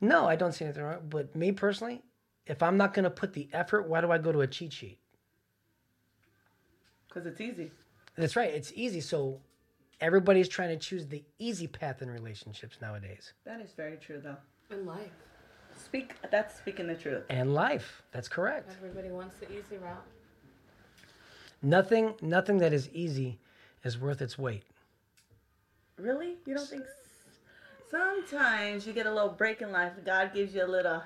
No, 0.00 0.26
I 0.26 0.34
don't 0.36 0.52
see 0.52 0.64
anything 0.64 0.84
wrong. 0.84 1.06
But 1.10 1.34
me 1.36 1.52
personally, 1.52 2.02
if 2.48 2.62
I'm 2.62 2.76
not 2.76 2.94
gonna 2.94 3.10
put 3.10 3.32
the 3.34 3.48
effort, 3.52 3.86
why 3.88 4.00
do 4.00 4.10
I 4.10 4.18
go 4.18 4.32
to 4.32 4.40
a 4.40 4.46
cheat 4.46 4.72
sheet? 4.72 4.98
Because 7.08 7.26
it's 7.26 7.40
easy. 7.40 7.70
That's 8.16 8.34
right. 8.34 8.50
It's 8.52 8.72
easy. 8.74 9.00
So 9.00 9.40
everybody's 10.00 10.48
trying 10.48 10.70
to 10.70 10.76
choose 10.76 11.06
the 11.06 11.22
easy 11.38 11.66
path 11.66 12.02
in 12.02 12.10
relationships 12.10 12.78
nowadays. 12.80 13.32
That 13.44 13.60
is 13.60 13.72
very 13.72 13.96
true 13.96 14.20
though. 14.22 14.36
In 14.70 14.84
life, 14.84 15.12
Speak 15.76 16.14
that's 16.30 16.56
speaking 16.56 16.86
the 16.88 16.94
truth. 16.94 17.24
And 17.30 17.54
life. 17.54 18.02
That's 18.12 18.28
correct. 18.28 18.74
everybody 18.78 19.10
wants 19.10 19.36
the 19.36 19.46
easy 19.50 19.76
route. 19.76 20.04
Nothing 21.62 22.14
nothing 22.20 22.58
that 22.58 22.72
is 22.72 22.88
easy 22.92 23.38
is 23.84 23.98
worth 23.98 24.20
its 24.20 24.38
weight. 24.38 24.64
Really? 25.98 26.36
You 26.46 26.54
don't 26.54 26.68
think 26.68 26.84
sometimes 27.90 28.86
you 28.86 28.92
get 28.92 29.06
a 29.06 29.12
little 29.12 29.30
break 29.30 29.62
in 29.62 29.72
life, 29.72 29.92
God 30.04 30.32
gives 30.34 30.54
you 30.54 30.64
a 30.64 30.66
little 30.66 31.02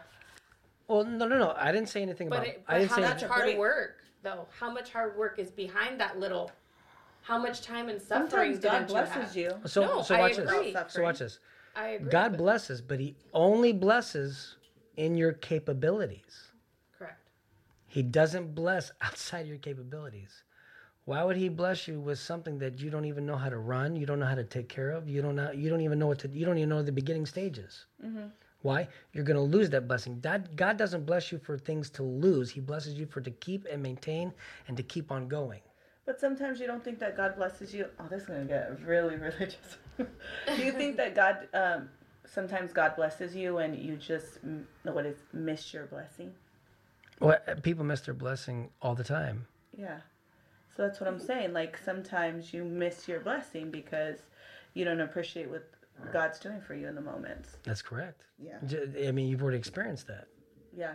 Well, 0.92 1.04
no, 1.04 1.26
no, 1.26 1.38
no. 1.38 1.54
I 1.56 1.72
didn't 1.72 1.88
say 1.88 2.02
anything 2.02 2.28
But, 2.28 2.40
about. 2.40 2.46
it, 2.48 2.62
I 2.68 2.72
but 2.74 2.78
didn't 2.80 2.90
how 2.90 2.96
say. 2.96 3.02
much 3.02 3.22
a 3.22 3.28
hard 3.28 3.58
work, 3.58 4.04
though? 4.22 4.46
How 4.60 4.70
much 4.70 4.92
hard 4.92 5.16
work 5.16 5.38
is 5.38 5.50
behind 5.50 5.98
that 6.00 6.20
little? 6.20 6.50
How 7.22 7.38
much 7.38 7.62
time 7.62 7.88
and 7.88 8.00
suffering 8.00 8.28
Sometimes 8.30 8.58
God 8.58 8.72
didn't 8.72 8.88
blesses 8.88 9.36
you? 9.36 9.42
you. 9.44 9.68
So, 9.68 9.80
No, 9.86 10.02
so 10.02 10.14
I 10.16 10.18
watch 10.20 10.38
agree. 10.38 10.72
this. 10.72 10.92
So 10.92 11.02
watch 11.02 11.20
this. 11.20 11.38
I 11.74 11.88
agree. 11.90 12.10
God 12.10 12.36
blesses, 12.36 12.82
but 12.82 13.00
He 13.00 13.16
only 13.32 13.72
blesses 13.72 14.56
in 14.98 15.14
your 15.16 15.32
capabilities. 15.32 16.50
Correct. 16.98 17.26
He 17.86 18.02
doesn't 18.02 18.54
bless 18.54 18.92
outside 19.00 19.46
your 19.46 19.58
capabilities. 19.58 20.42
Why 21.06 21.24
would 21.24 21.36
he 21.36 21.48
bless 21.48 21.88
you 21.88 21.98
with 21.98 22.20
something 22.20 22.58
that 22.58 22.78
you 22.78 22.88
don't 22.88 23.06
even 23.06 23.26
know 23.26 23.34
how 23.36 23.48
to 23.48 23.58
run? 23.58 23.96
You 23.96 24.06
don't 24.06 24.20
know 24.20 24.26
how 24.26 24.36
to 24.36 24.44
take 24.44 24.68
care 24.68 24.90
of. 24.90 25.08
You 25.08 25.20
don't 25.20 25.34
know. 25.34 25.50
You 25.50 25.68
don't 25.68 25.80
even 25.80 25.98
know 25.98 26.06
what 26.06 26.20
to. 26.20 26.28
You 26.28 26.44
don't 26.46 26.58
even 26.58 26.68
know 26.68 26.80
the 26.82 26.92
beginning 26.92 27.26
stages. 27.26 27.86
Mm-hmm. 28.04 28.26
Why? 28.62 28.88
You're 29.12 29.24
going 29.24 29.36
to 29.36 29.42
lose 29.42 29.70
that 29.70 29.88
blessing. 29.88 30.20
God, 30.20 30.56
God 30.56 30.76
doesn't 30.76 31.04
bless 31.04 31.32
you 31.32 31.38
for 31.38 31.58
things 31.58 31.90
to 31.90 32.02
lose. 32.02 32.50
He 32.50 32.60
blesses 32.60 32.94
you 32.94 33.06
for 33.06 33.20
to 33.20 33.30
keep 33.30 33.66
and 33.70 33.82
maintain 33.82 34.32
and 34.68 34.76
to 34.76 34.82
keep 34.82 35.10
on 35.10 35.28
going. 35.28 35.60
But 36.06 36.18
sometimes 36.20 36.58
you 36.58 36.66
don't 36.66 36.82
think 36.82 36.98
that 37.00 37.16
God 37.16 37.36
blesses 37.36 37.72
you. 37.74 37.86
Oh, 38.00 38.06
this 38.08 38.22
is 38.22 38.28
gonna 38.28 38.44
get 38.44 38.80
really 38.84 39.16
religious. 39.16 39.76
Do 39.98 40.62
you 40.62 40.72
think 40.72 40.96
that 40.96 41.14
God, 41.14 41.48
um, 41.54 41.88
sometimes 42.24 42.72
God 42.72 42.96
blesses 42.96 43.36
you 43.36 43.58
and 43.58 43.76
you 43.76 43.96
just, 43.96 44.38
what 44.82 45.06
is, 45.06 45.18
miss 45.32 45.72
your 45.72 45.86
blessing? 45.86 46.32
Well, 47.20 47.38
people 47.62 47.84
miss 47.84 48.00
their 48.00 48.14
blessing 48.14 48.70
all 48.80 48.96
the 48.96 49.04
time. 49.04 49.46
Yeah. 49.76 49.98
So 50.76 50.82
that's 50.82 51.00
what 51.00 51.08
I'm 51.08 51.20
saying. 51.20 51.52
Like 51.52 51.78
sometimes 51.84 52.52
you 52.52 52.64
miss 52.64 53.06
your 53.06 53.20
blessing 53.20 53.70
because 53.70 54.18
you 54.74 54.84
don't 54.84 55.00
appreciate 55.00 55.48
what 55.50 55.68
God's 56.12 56.38
doing 56.38 56.60
for 56.60 56.74
you 56.74 56.88
in 56.88 56.94
the 56.94 57.00
moments. 57.00 57.56
That's 57.64 57.82
correct. 57.82 58.26
Yeah. 58.38 58.58
I 59.06 59.12
mean, 59.12 59.28
you've 59.28 59.42
already 59.42 59.58
experienced 59.58 60.06
that. 60.08 60.26
Yeah. 60.76 60.94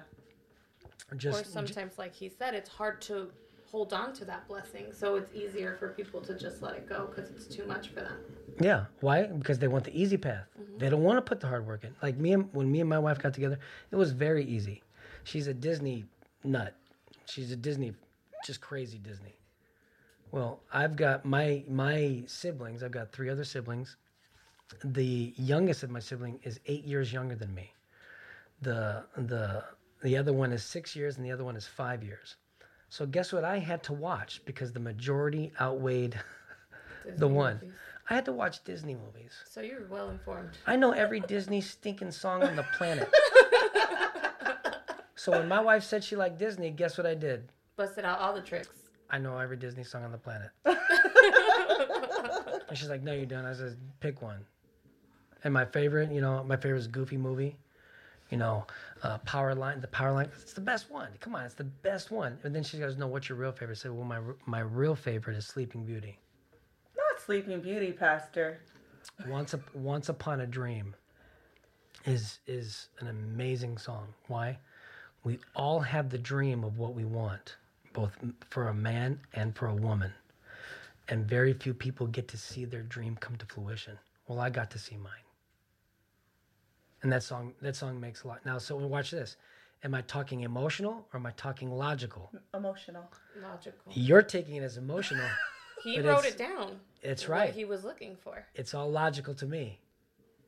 Just 1.16 1.42
or 1.42 1.44
sometimes, 1.46 1.98
like 1.98 2.14
he 2.14 2.30
said, 2.30 2.54
it's 2.54 2.70
hard 2.70 3.02
to 3.04 3.30
hold 3.72 3.94
on 3.94 4.14
to 4.14 4.26
that 4.26 4.48
blessing. 4.48 4.88
So 4.92 5.16
it's 5.16 5.34
easier 5.34 5.76
for 5.78 5.90
people 5.90 6.22
to 6.22 6.38
just 6.38 6.62
let 6.62 6.76
it 6.76 6.88
go 6.88 7.08
because 7.08 7.30
it's 7.30 7.48
too 7.48 7.66
much 7.66 7.90
for 7.90 8.02
them. 8.02 8.18
Yeah. 8.60 8.86
Why? 9.02 9.24
Because 9.24 9.60
they 9.60 9.68
want 9.68 9.86
the 9.86 10.00
easy 10.00 10.18
path. 10.18 10.48
Mm-hmm. 10.60 10.78
They 10.80 10.90
don't 10.90 11.04
want 11.04 11.18
to 11.18 11.22
put 11.22 11.40
the 11.40 11.48
hard 11.48 11.66
work 11.66 11.84
in. 11.84 11.96
Like 12.02 12.18
me 12.18 12.34
and 12.34 12.50
when 12.54 12.72
me 12.72 12.82
and 12.82 12.90
my 12.90 13.00
wife 13.00 13.20
got 13.20 13.34
together, 13.34 13.60
it 13.92 13.96
was 13.96 14.12
very 14.12 14.44
easy. 14.44 14.84
She's 15.24 15.48
a 15.48 15.54
Disney 15.54 16.06
nut. 16.44 16.74
She's 17.26 17.52
a 17.52 17.58
Disney, 17.58 17.94
just 18.46 18.62
crazy 18.62 18.98
Disney. 18.98 19.38
Well, 20.32 20.62
I've 20.74 20.96
got 20.96 21.26
my 21.26 21.64
my 21.68 22.24
siblings. 22.28 22.84
I've 22.84 22.92
got 22.92 23.12
three 23.12 23.30
other 23.30 23.44
siblings. 23.44 23.98
The 24.84 25.34
youngest 25.38 25.84
of 25.84 25.90
my 25.90 26.00
sibling 26.00 26.40
is 26.44 26.60
eight 26.66 26.84
years 26.84 27.14
younger 27.14 27.36
than 27.36 27.54
me. 27.54 27.74
The 28.62 29.04
the 29.16 29.64
the 30.04 30.18
other 30.18 30.34
one 30.34 30.52
is 30.52 30.64
six 30.64 30.96
years, 30.96 31.18
and 31.18 31.26
the 31.26 31.32
other 31.32 31.44
one 31.44 31.56
is 31.56 31.66
five 31.66 32.04
years. 32.04 32.36
So 32.90 33.06
guess 33.06 33.34
what? 33.34 33.44
I 33.44 33.60
had 33.60 33.84
to 33.84 33.94
watch 33.94 34.42
because 34.46 34.72
the 34.72 34.80
majority 34.80 35.52
outweighed 35.60 36.20
the 37.18 37.28
one. 37.28 37.56
movies. 37.56 37.74
I 38.10 38.16
had 38.16 38.26
to 38.26 38.32
watch 38.32 38.64
Disney 38.64 38.96
movies. 38.96 39.34
So 39.50 39.60
you're 39.62 39.86
well 39.88 40.10
informed. 40.10 40.52
I 40.66 40.78
know 40.78 40.92
every 40.92 41.20
Disney 41.20 41.60
stinking 41.60 42.12
song 42.12 42.42
on 42.44 42.56
the 42.56 42.64
planet. 42.78 43.10
so 45.16 45.34
when 45.34 45.50
my 45.50 45.60
wife 45.60 45.84
said 45.84 46.06
she 46.06 46.16
liked 46.16 46.38
Disney, 46.38 46.72
guess 46.72 46.98
what 46.98 47.06
I 47.06 47.16
did? 47.16 47.50
Busted 47.76 48.06
out 48.06 48.20
all 48.20 48.34
the 48.34 48.42
tricks. 48.42 48.70
I 49.10 49.18
know 49.18 49.38
every 49.38 49.58
Disney 49.58 49.84
song 49.84 50.06
on 50.06 50.14
the 50.14 50.18
planet. 50.18 50.52
and 52.70 52.78
she's 52.78 52.90
like, 52.90 53.04
"No, 53.04 53.14
you 53.14 53.26
don't." 53.26 53.46
I 53.46 53.54
said, 53.54 53.78
"Pick 54.00 54.22
one." 54.22 54.46
And 55.48 55.54
my 55.54 55.64
favorite, 55.64 56.12
you 56.12 56.20
know, 56.20 56.44
my 56.44 56.58
favorite 56.58 56.80
is 56.80 56.88
Goofy 56.88 57.16
movie. 57.16 57.56
You 58.32 58.38
know, 58.38 58.68
uh, 59.02 59.20
Power 59.20 59.56
Line. 59.56 59.80
The 59.80 59.88
Power 59.88 60.12
Line. 60.12 60.30
It's 60.42 60.52
the 60.52 60.60
best 60.60 60.92
one. 60.92 61.08
Come 61.22 61.36
on, 61.36 61.46
it's 61.46 61.54
the 61.54 61.64
best 61.64 62.12
one. 62.12 62.38
And 62.44 62.54
then 62.54 62.64
she 62.64 62.78
goes, 62.78 62.98
"No, 62.98 63.08
what's 63.08 63.30
your 63.30 63.38
real 63.38 63.54
favorite?" 63.54 63.78
I 63.78 63.80
said, 63.80 63.92
"Well, 63.92 64.04
my 64.04 64.20
my 64.46 64.60
real 64.60 64.94
favorite 64.94 65.38
is 65.38 65.48
Sleeping 65.48 65.86
Beauty." 65.86 66.20
Not 66.98 67.22
Sleeping 67.22 67.62
Beauty, 67.62 67.94
Pastor. 67.94 68.60
Once 69.26 69.54
up, 69.54 69.74
Once 69.74 70.10
Upon 70.10 70.42
a 70.42 70.46
Dream 70.46 70.94
is 72.04 72.40
is 72.46 72.90
an 73.00 73.08
amazing 73.08 73.78
song. 73.78 74.14
Why? 74.28 74.58
We 75.24 75.40
all 75.56 75.80
have 75.80 76.10
the 76.10 76.18
dream 76.18 76.66
of 76.66 76.78
what 76.78 76.94
we 76.94 77.06
want, 77.06 77.56
both 77.94 78.18
for 78.50 78.68
a 78.68 78.74
man 78.74 79.22
and 79.32 79.56
for 79.56 79.68
a 79.68 79.74
woman. 79.74 80.12
And 81.08 81.26
very 81.26 81.54
few 81.54 81.74
people 81.74 82.06
get 82.06 82.28
to 82.28 82.38
see 82.38 82.66
their 82.66 82.84
dream 82.84 83.16
come 83.16 83.38
to 83.38 83.46
fruition. 83.46 83.98
Well, 84.28 84.42
I 84.42 84.50
got 84.50 84.70
to 84.72 84.78
see 84.78 84.98
mine. 84.98 85.24
And 87.04 87.12
that 87.12 87.24
song 87.24 87.54
that 87.62 87.76
song 87.76 88.00
makes 88.00 88.24
a 88.24 88.28
lot. 88.28 88.46
Now, 88.46 88.58
so 88.58 88.76
watch 88.76 89.12
this. 89.12 89.38
Am 89.84 89.94
I 89.94 90.02
talking 90.02 90.42
emotional 90.42 91.06
or 91.14 91.20
am 91.20 91.26
I 91.26 91.32
talking 91.32 91.72
logical? 91.72 92.32
Emotional. 92.54 93.04
Logical. 93.42 93.92
You're 93.94 94.24
taking 94.24 94.56
it 94.56 94.64
as 94.64 94.78
emotional. 94.78 95.26
He 95.84 96.02
wrote 96.02 96.26
it 96.26 96.38
down. 96.38 96.80
It's 97.02 97.28
what 97.28 97.38
right. 97.38 97.54
he 97.54 97.64
was 97.64 97.84
looking 97.84 98.18
for. 98.22 98.46
It's 98.56 98.74
all 98.74 98.90
logical 98.90 99.34
to 99.36 99.46
me. 99.46 99.80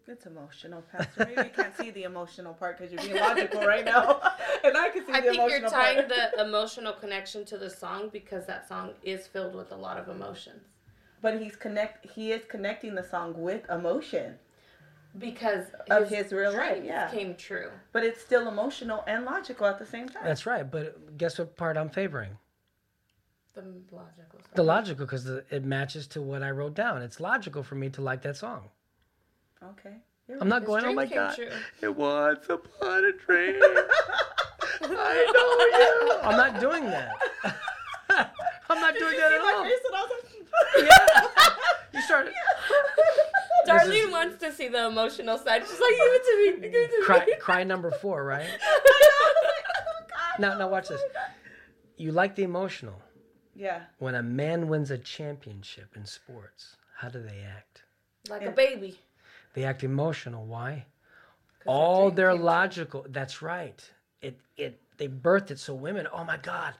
It's 0.07 0.25
emotional, 0.25 0.81
Pastor. 0.91 1.27
Maybe 1.27 1.47
you 1.47 1.53
can't 1.55 1.77
see 1.77 1.91
the 1.91 2.03
emotional 2.03 2.55
part 2.55 2.77
because 2.79 2.91
you're 2.91 3.03
being 3.03 3.23
logical 3.23 3.61
right 3.61 3.85
now, 3.85 4.19
and 4.63 4.75
I 4.75 4.89
can 4.89 5.05
see 5.05 5.13
I 5.13 5.21
the 5.21 5.27
emotional 5.29 5.29
part. 5.29 5.31
I 5.31 5.31
think 5.31 5.35
emotional 5.35 5.59
you're 5.59 5.69
tying 5.69 5.95
part. 6.09 6.09
the 6.35 6.41
emotional 6.41 6.93
connection 6.93 7.45
to 7.45 7.57
the 7.59 7.69
song 7.69 8.09
because 8.11 8.47
that 8.47 8.67
song 8.67 8.93
is 9.03 9.27
filled 9.27 9.53
with 9.53 9.71
a 9.71 9.75
lot 9.75 9.97
of 9.97 10.09
emotions. 10.09 10.63
But 11.21 11.39
he's 11.39 11.55
connect. 11.55 12.09
He 12.09 12.31
is 12.31 12.43
connecting 12.45 12.95
the 12.95 13.03
song 13.03 13.35
with 13.37 13.69
emotion, 13.69 14.39
Because 15.17 15.65
Of 15.89 16.07
his 16.09 16.31
real 16.31 16.53
life, 16.53 16.83
yeah. 16.83 17.09
came 17.09 17.35
true. 17.35 17.71
but 17.91 18.03
it's 18.03 18.21
still 18.21 18.47
emotional 18.47 19.03
and 19.07 19.25
logical 19.25 19.65
at 19.65 19.79
the 19.79 19.85
same 19.85 20.07
time. 20.07 20.23
That's 20.23 20.45
right. 20.45 20.69
But 20.69 21.17
guess 21.17 21.39
what 21.39 21.57
part 21.57 21.77
I'm 21.77 21.89
favoring? 21.89 22.37
The 23.55 23.61
logical 23.91 24.39
song. 24.39 24.51
The 24.55 24.63
logical, 24.63 25.05
because 25.05 25.25
it 25.27 25.65
matches 25.65 26.07
to 26.09 26.21
what 26.21 26.43
I 26.43 26.51
wrote 26.51 26.75
down. 26.75 27.01
It's 27.01 27.19
logical 27.19 27.63
for 27.63 27.75
me 27.75 27.89
to 27.89 28.01
like 28.01 28.21
that 28.21 28.37
song. 28.37 28.69
okay. 29.63 29.95
You're 30.27 30.37
I'm 30.41 30.47
not 30.47 30.61
His 30.61 30.67
going, 30.67 30.83
oh 30.83 30.93
dream 30.93 30.95
my 30.95 31.05
God. 31.07 31.35
true. 31.35 31.49
It 31.81 31.95
was 31.95 32.37
upon 32.49 33.03
a 33.03 33.11
dream. 33.13 33.59
I 34.81 35.31
know 35.33 35.79
you. 35.79 36.19
I'm 36.29 36.37
not 36.37 36.59
doing 36.61 36.85
that. 36.85 37.15
I'm 38.69 38.79
not 38.79 38.93
doing 38.95 39.17
that 39.17 39.31
at 39.33 39.41
all. 39.41 39.65
Yeah. 40.77 41.07
You 41.93 42.01
started. 42.01 42.31
This 42.33 42.48
Darlene 43.69 44.07
is- 44.07 44.11
wants 44.11 44.43
to 44.43 44.51
see 44.51 44.67
the 44.67 44.87
emotional 44.87 45.37
side. 45.37 45.63
She's 45.67 45.79
like, 45.79 45.91
give 45.91 46.13
it 46.13 46.23
to 46.23 46.61
me. 46.61 46.67
Give 46.69 46.81
it 46.81 46.91
to 46.99 47.03
Cry, 47.05 47.25
me. 47.25 47.35
cry 47.39 47.63
number 47.63 47.91
four, 47.91 48.23
right? 48.23 48.47
Oh, 50.41 50.41
now, 50.41 50.57
now 50.57 50.69
watch 50.69 50.87
oh, 50.89 50.93
this. 50.93 51.01
You 51.97 52.13
like 52.13 52.35
the 52.35 52.43
emotional. 52.43 53.01
Yeah. 53.55 53.81
When 53.97 54.15
a 54.15 54.23
man 54.23 54.69
wins 54.69 54.89
a 54.89 54.97
championship 54.97 55.97
in 55.97 56.05
sports, 56.05 56.77
how 56.95 57.09
do 57.09 57.21
they 57.21 57.41
act? 57.41 57.83
Like 58.29 58.43
a 58.43 58.51
baby. 58.51 58.97
They 59.53 59.65
act 59.65 59.83
emotional. 59.83 60.45
Why? 60.45 60.85
all 61.65 62.05
dream 62.07 62.15
their 62.15 62.29
came 62.29 62.37
true. 62.37 62.45
logical 62.45 63.05
that's 63.09 63.41
right 63.41 63.91
it 64.21 64.39
it 64.57 64.81
they 64.97 65.07
birthed 65.07 65.51
it 65.51 65.59
so 65.59 65.73
women 65.73 66.07
oh 66.13 66.23
my 66.23 66.37
god 66.37 66.73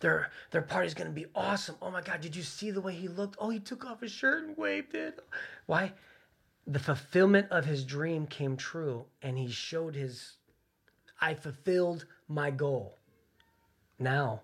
their 0.00 0.30
their 0.50 0.62
party's 0.62 0.94
gonna 0.94 1.10
be 1.10 1.26
awesome 1.34 1.74
oh 1.80 1.90
my 1.90 2.02
god 2.02 2.20
did 2.20 2.36
you 2.36 2.42
see 2.42 2.70
the 2.70 2.80
way 2.80 2.92
he 2.92 3.08
looked 3.08 3.36
oh 3.40 3.48
he 3.48 3.58
took 3.58 3.84
off 3.86 4.00
his 4.00 4.12
shirt 4.12 4.44
and 4.44 4.56
waved 4.56 4.94
it 4.94 5.18
why 5.66 5.92
the 6.66 6.78
fulfillment 6.78 7.46
of 7.50 7.64
his 7.64 7.84
dream 7.84 8.26
came 8.26 8.56
true 8.56 9.04
and 9.22 9.38
he 9.38 9.48
showed 9.48 9.94
his 9.94 10.34
i 11.20 11.32
fulfilled 11.34 12.06
my 12.28 12.50
goal 12.50 12.98
now 13.98 14.40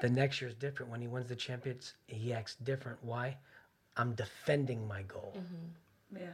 the 0.00 0.08
next 0.08 0.40
year 0.40 0.48
is 0.48 0.54
different 0.56 0.90
when 0.90 1.00
he 1.00 1.06
wins 1.08 1.28
the 1.28 1.36
champions 1.36 1.94
he 2.06 2.32
acts 2.32 2.56
different 2.56 2.98
why 3.02 3.36
i'm 3.96 4.14
defending 4.14 4.86
my 4.86 5.02
goal 5.02 5.34
mm-hmm. 5.36 6.20
Yeah. 6.20 6.32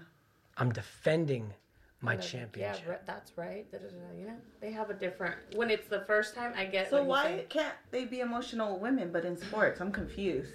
i'm 0.59 0.73
defending 0.73 1.53
my 2.03 2.13
And 2.13 2.21
like, 2.23 2.31
championship 2.31 2.85
Yeah, 2.89 2.97
that's 3.05 3.33
right. 3.37 3.71
da-da-da-da, 3.71 4.19
You 4.19 4.27
know, 4.29 4.37
they 4.63 4.71
have 4.73 4.89
a 4.89 4.95
different. 4.95 5.37
When 5.55 5.71
it's 5.71 5.87
the 5.87 6.01
first 6.07 6.35
time, 6.35 6.55
I 6.57 6.65
get. 6.65 6.89
So 6.89 7.03
why 7.05 7.25
say. 7.25 7.47
can't 7.51 7.75
they 7.91 8.07
be 8.07 8.21
emotional 8.21 8.79
women, 8.79 9.13
but 9.13 9.27
in 9.27 9.37
sports? 9.37 9.83
I'm 9.83 9.93
confused. 9.93 10.53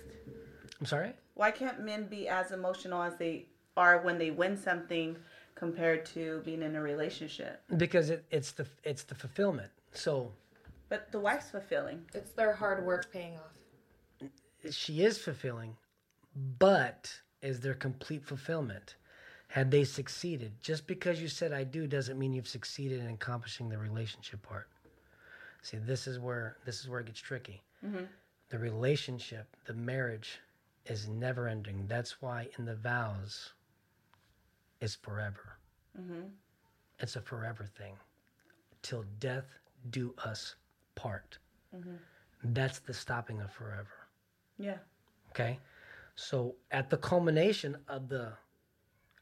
i'm 0.79 0.87
sorry 0.87 1.13
Why 1.35 1.51
can't 1.51 1.81
men 1.81 2.07
be 2.07 2.27
as 2.27 2.51
emotional 2.51 3.03
as 3.03 3.15
they 3.17 3.45
are 3.77 4.01
when 4.01 4.17
they 4.17 4.31
win 4.31 4.57
something 4.57 5.15
compared 5.55 6.05
to 6.05 6.41
being 6.45 6.61
in 6.61 6.75
a 6.75 6.81
relationship? 6.81 7.61
because 7.77 8.09
it, 8.09 8.25
it's 8.31 8.51
the 8.51 8.65
it's 8.83 9.03
the 9.03 9.15
fulfillment. 9.15 9.71
So 9.93 10.31
But 10.89 11.11
the 11.11 11.19
wife's 11.19 11.49
fulfilling. 11.49 12.05
It's 12.13 12.31
their 12.31 12.53
hard 12.53 12.85
work 12.85 13.11
paying 13.11 13.35
off. 13.35 14.29
she 14.71 15.03
is 15.03 15.17
fulfilling 15.17 15.75
but 16.59 17.21
is 17.41 17.59
there 17.61 17.73
complete 17.73 18.25
fulfillment. 18.25 18.95
Had 19.47 19.71
they 19.71 19.85
succeeded. 19.85 20.51
Just 20.61 20.85
because 20.87 21.21
you 21.21 21.27
said 21.27 21.53
i 21.53 21.63
do 21.63 21.87
doesn't 21.87 22.19
mean 22.19 22.33
you've 22.33 22.47
succeeded 22.47 22.99
in 22.99 23.07
accomplishing 23.07 23.69
the 23.69 23.77
relationship 23.77 24.41
part. 24.41 24.67
See 25.61 25.77
this 25.77 26.07
is 26.07 26.19
where 26.19 26.57
this 26.65 26.81
is 26.81 26.89
where 26.89 26.99
it 26.99 27.05
gets 27.07 27.19
tricky. 27.19 27.61
Mm-hmm. 27.85 28.05
The 28.49 28.59
relationship 28.59 29.47
the 29.65 29.73
marriage 29.73 30.39
is 30.85 31.07
never 31.07 31.47
ending. 31.47 31.85
That's 31.87 32.21
why 32.21 32.49
in 32.59 32.65
the 32.65 32.75
vows 32.75 33.53
is 34.85 34.95
forever 35.07 35.47
mm-hmm. 35.99 36.25
it's 36.99 37.15
a 37.15 37.21
forever 37.31 37.65
thing 37.79 37.95
till 38.85 39.03
death 39.19 39.47
do 39.89 40.13
us 40.23 40.55
part. 40.93 41.39
Mm-hmm. 41.75 41.95
That's 42.53 42.79
the 42.79 42.93
stopping 42.93 43.41
of 43.41 43.51
forever. 43.51 43.97
Yeah. 44.57 44.77
Okay. 45.31 45.59
So 46.15 46.55
at 46.71 46.89
the 46.89 46.97
culmination 46.97 47.77
of 47.87 48.09
the 48.09 48.33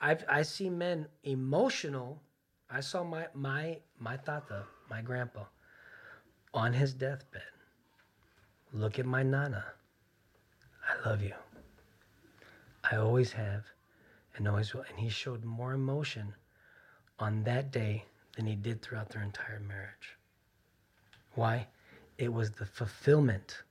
I've 0.01 0.25
I 0.27 0.41
see 0.41 0.69
men 0.69 1.07
emotional. 1.23 2.21
I 2.69 2.81
saw 2.81 3.03
my 3.03 3.27
my 3.33 3.79
my 3.99 4.17
tata, 4.17 4.63
my 4.89 5.01
grandpa, 5.01 5.45
on 6.53 6.73
his 6.73 6.93
deathbed. 6.93 7.41
Look 8.73 8.99
at 8.99 9.05
my 9.05 9.23
nana. 9.23 9.63
I 10.89 11.09
love 11.09 11.21
you. 11.21 11.35
I 12.91 12.97
always 12.97 13.31
have 13.31 13.63
and 14.35 14.47
always 14.47 14.73
will. 14.73 14.83
And 14.89 14.99
he 14.99 15.09
showed 15.09 15.43
more 15.43 15.73
emotion 15.73 16.33
on 17.19 17.43
that 17.43 17.71
day 17.71 18.05
than 18.35 18.45
he 18.47 18.55
did 18.55 18.81
throughout 18.81 19.09
their 19.09 19.21
entire 19.21 19.59
marriage. 19.59 20.17
Why? 21.35 21.67
It 22.17 22.31
was 22.31 22.51
the 22.51 22.65
fulfillment 22.65 23.63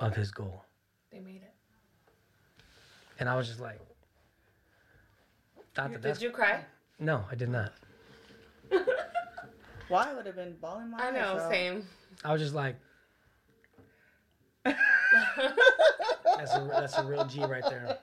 of 0.00 0.14
his 0.14 0.30
goal. 0.30 0.64
They 1.12 1.20
made 1.20 1.42
it. 1.42 1.54
And 3.20 3.28
I 3.28 3.36
was 3.36 3.46
just 3.48 3.60
like, 3.60 3.80
thought 5.74 5.92
that 5.92 6.02
that's 6.02 6.18
Did 6.18 6.24
you 6.26 6.30
cry? 6.30 6.64
no, 6.98 7.24
I 7.30 7.34
did 7.34 7.48
not. 7.48 7.72
Why 9.88 10.10
I 10.10 10.14
would 10.14 10.26
have 10.26 10.36
been 10.36 10.56
bawling 10.60 10.90
my 10.90 10.98
I 10.98 11.08
eyes 11.08 11.14
know, 11.14 11.20
out. 11.38 11.50
same. 11.50 11.86
I 12.24 12.32
was 12.32 12.40
just 12.40 12.54
like, 12.54 12.76
that's 14.64 16.54
a 16.54 16.68
that's 16.70 16.96
a 16.98 17.04
real 17.04 17.24
G 17.26 17.44
right 17.44 17.62
there. 17.68 17.98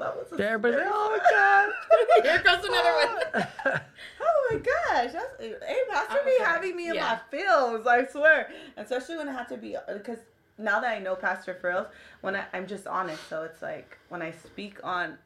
Okay, 0.00 0.04
that 0.04 0.30
was 0.30 0.40
a 0.40 0.44
Everybody's 0.44 0.78
like, 0.78 0.86
oh 0.90 1.18
my 1.18 1.30
god, 2.22 2.24
Here 2.24 2.42
goes 2.42 2.64
another 2.64 2.92
one. 2.94 3.80
Oh 4.20 4.48
my 4.52 4.58
gosh, 4.58 5.12
that's 5.12 5.40
hey, 5.40 5.76
Pastor 5.90 6.18
be 6.24 6.32
Okay, 6.36 6.44
having 6.44 6.76
me 6.76 6.88
in 6.88 6.94
yeah. 6.94 7.18
my 7.30 7.38
feels. 7.38 7.86
I 7.86 8.06
swear, 8.06 8.50
especially 8.78 9.16
when 9.18 9.28
I 9.28 9.32
have 9.32 9.48
to 9.48 9.56
be 9.58 9.76
because 9.92 10.18
now 10.56 10.80
that 10.80 10.90
I 10.90 10.98
know 10.98 11.14
Pastor 11.14 11.54
Frills, 11.54 11.86
when 12.22 12.34
I, 12.34 12.44
I'm 12.54 12.66
just 12.66 12.86
honest, 12.86 13.28
so 13.28 13.42
it's 13.42 13.60
like 13.62 13.98
when 14.08 14.22
I 14.22 14.30
speak 14.32 14.78
on 14.82 15.18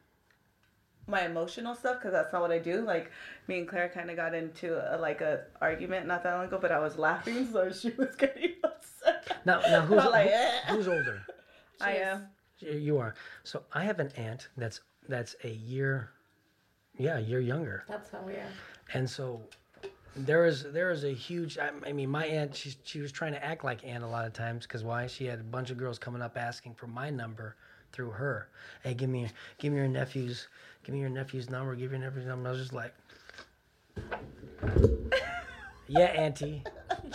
my 1.07 1.25
emotional 1.25 1.75
stuff 1.75 1.97
because 1.99 2.11
that's 2.11 2.31
not 2.33 2.41
what 2.41 2.51
I 2.51 2.59
do. 2.59 2.81
Like 2.81 3.11
me 3.47 3.59
and 3.59 3.67
Claire 3.67 3.89
kind 3.89 4.09
of 4.09 4.15
got 4.15 4.33
into 4.33 4.75
a, 4.93 4.97
like 4.97 5.21
a 5.21 5.41
argument 5.61 6.05
not 6.07 6.23
that 6.23 6.33
long 6.35 6.45
ago, 6.45 6.59
but 6.61 6.71
I 6.71 6.79
was 6.79 6.97
laughing, 6.97 7.47
so 7.51 7.71
she 7.71 7.89
was 7.91 8.15
getting 8.15 8.53
upset. 8.63 9.37
Now, 9.45 9.61
now 9.61 9.81
who's 9.81 10.03
like, 10.05 10.27
who- 10.29 10.33
eh. 10.35 10.59
who's 10.69 10.87
older? 10.87 11.21
I 11.81 11.93
am. 11.95 12.27
You 12.63 12.97
are. 12.97 13.15
So 13.43 13.63
I 13.73 13.83
have 13.83 13.99
an 13.99 14.11
aunt 14.15 14.49
that's 14.57 14.81
that's 15.07 15.35
a 15.43 15.49
year, 15.49 16.11
yeah, 16.97 17.17
a 17.17 17.21
year 17.21 17.39
younger. 17.39 17.83
That's 17.87 18.09
how 18.09 18.21
we 18.21 18.33
are. 18.33 18.51
And 18.93 19.09
so 19.09 19.41
there 20.15 20.45
is 20.45 20.63
there 20.71 20.91
is 20.91 21.03
a 21.03 21.13
huge. 21.13 21.57
I, 21.57 21.71
I 21.85 21.91
mean, 21.91 22.09
my 22.09 22.25
aunt 22.25 22.55
she 22.55 22.75
she 22.83 22.99
was 22.99 23.11
trying 23.11 23.33
to 23.33 23.43
act 23.43 23.63
like 23.63 23.83
aunt 23.83 24.03
a 24.03 24.07
lot 24.07 24.25
of 24.25 24.33
times 24.33 24.65
because 24.65 24.83
why? 24.83 25.07
She 25.07 25.25
had 25.25 25.39
a 25.39 25.43
bunch 25.43 25.71
of 25.71 25.77
girls 25.77 25.97
coming 25.97 26.21
up 26.21 26.37
asking 26.37 26.75
for 26.75 26.87
my 26.87 27.09
number 27.09 27.55
through 27.91 28.11
her. 28.11 28.49
Hey, 28.83 28.93
give 28.93 29.09
me 29.09 29.29
give 29.57 29.73
me 29.73 29.79
your 29.79 29.87
nephew's 29.87 30.47
give 30.83 30.93
me 30.93 31.01
your 31.01 31.09
nephew's 31.09 31.49
number. 31.49 31.75
Give 31.75 31.91
your 31.91 31.99
nephew's 31.99 32.25
number. 32.25 32.49
I 32.49 32.51
was 32.51 32.61
just 32.61 32.73
like, 32.73 32.93
yeah, 35.87 36.05
auntie, 36.05 36.63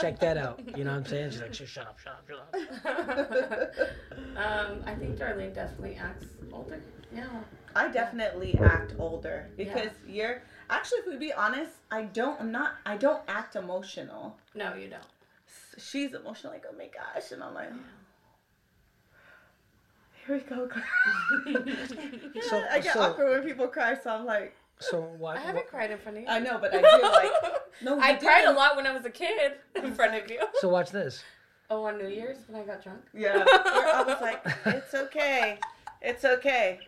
check 0.01 0.19
that 0.21 0.37
out. 0.37 0.61
You 0.77 0.85
know 0.85 0.93
what 0.93 0.99
I'm 0.99 1.07
saying? 1.07 1.31
She's 1.31 1.41
like, 1.41 1.55
shut 1.55 1.87
up, 1.87 1.99
shut 1.99 2.13
up, 2.13 2.29
shut 2.29 3.11
up. 3.11 3.71
Um, 4.39 4.83
I 4.87 4.95
think 4.95 5.19
Darlene 5.19 5.55
definitely 5.55 5.97
acts 6.01 6.27
older. 6.53 6.81
Yeah. 7.15 7.27
I 7.75 7.89
definitely 7.89 8.57
act 8.61 8.95
older 8.99 9.47
because 9.57 9.91
you're 10.07 10.43
actually, 10.71 10.99
if 11.01 11.07
we 11.07 11.17
be 11.17 11.33
honest, 11.33 11.73
I 11.91 12.03
don't. 12.03 12.41
I'm 12.41 12.53
not. 12.53 12.77
I 12.87 12.97
don't 12.97 13.23
act 13.29 13.57
emotional. 13.57 14.37
No, 14.55 14.75
you 14.75 14.89
don't. 14.89 15.03
She's 15.77 16.15
emotional, 16.15 16.53
like 16.53 16.65
oh 16.69 16.77
my 16.77 16.89
gosh, 16.89 17.31
and 17.33 17.43
I'm 17.43 17.55
like, 17.55 17.71
here 20.27 20.37
we 20.37 20.41
go. 20.43 20.69
So 22.43 22.63
I 22.71 22.81
get 22.81 22.95
so 22.95 23.01
awkward 23.03 23.31
when 23.31 23.43
people 23.49 23.69
cry, 23.69 23.97
so 24.03 24.11
I'm 24.11 24.25
like, 24.27 24.55
so 24.81 25.01
why? 25.19 25.37
I 25.37 25.41
haven't 25.41 25.67
cried 25.69 25.91
in 25.91 25.99
front 25.99 26.19
of 26.19 26.25
you. 26.25 26.29
I 26.29 26.39
know, 26.41 26.59
but 26.59 26.75
I 26.75 26.81
do 26.81 27.03
like. 27.03 27.33
No, 27.81 27.97
I 28.01 28.15
cried 28.15 28.41
a 28.41 28.47
didn't. 28.47 28.57
lot 28.57 28.75
when 28.75 28.89
I 28.89 28.93
was 28.93 29.05
a 29.05 29.11
kid 29.11 29.53
in 29.77 29.93
front 29.95 30.13
of 30.17 30.29
you. 30.29 30.41
So 30.61 30.69
watch 30.69 30.91
this. 30.91 31.23
Oh, 31.71 31.85
on 31.85 31.99
New 31.99 32.09
Year's 32.09 32.39
when 32.47 32.63
I 32.63 32.65
got 32.65 32.83
drunk. 32.83 33.01
Yeah, 33.13 33.45
I 33.47 34.03
was 34.07 34.21
like, 34.23 34.43
it's 34.67 34.95
okay, 34.95 35.59
it's 36.01 36.25
okay, 36.25 36.81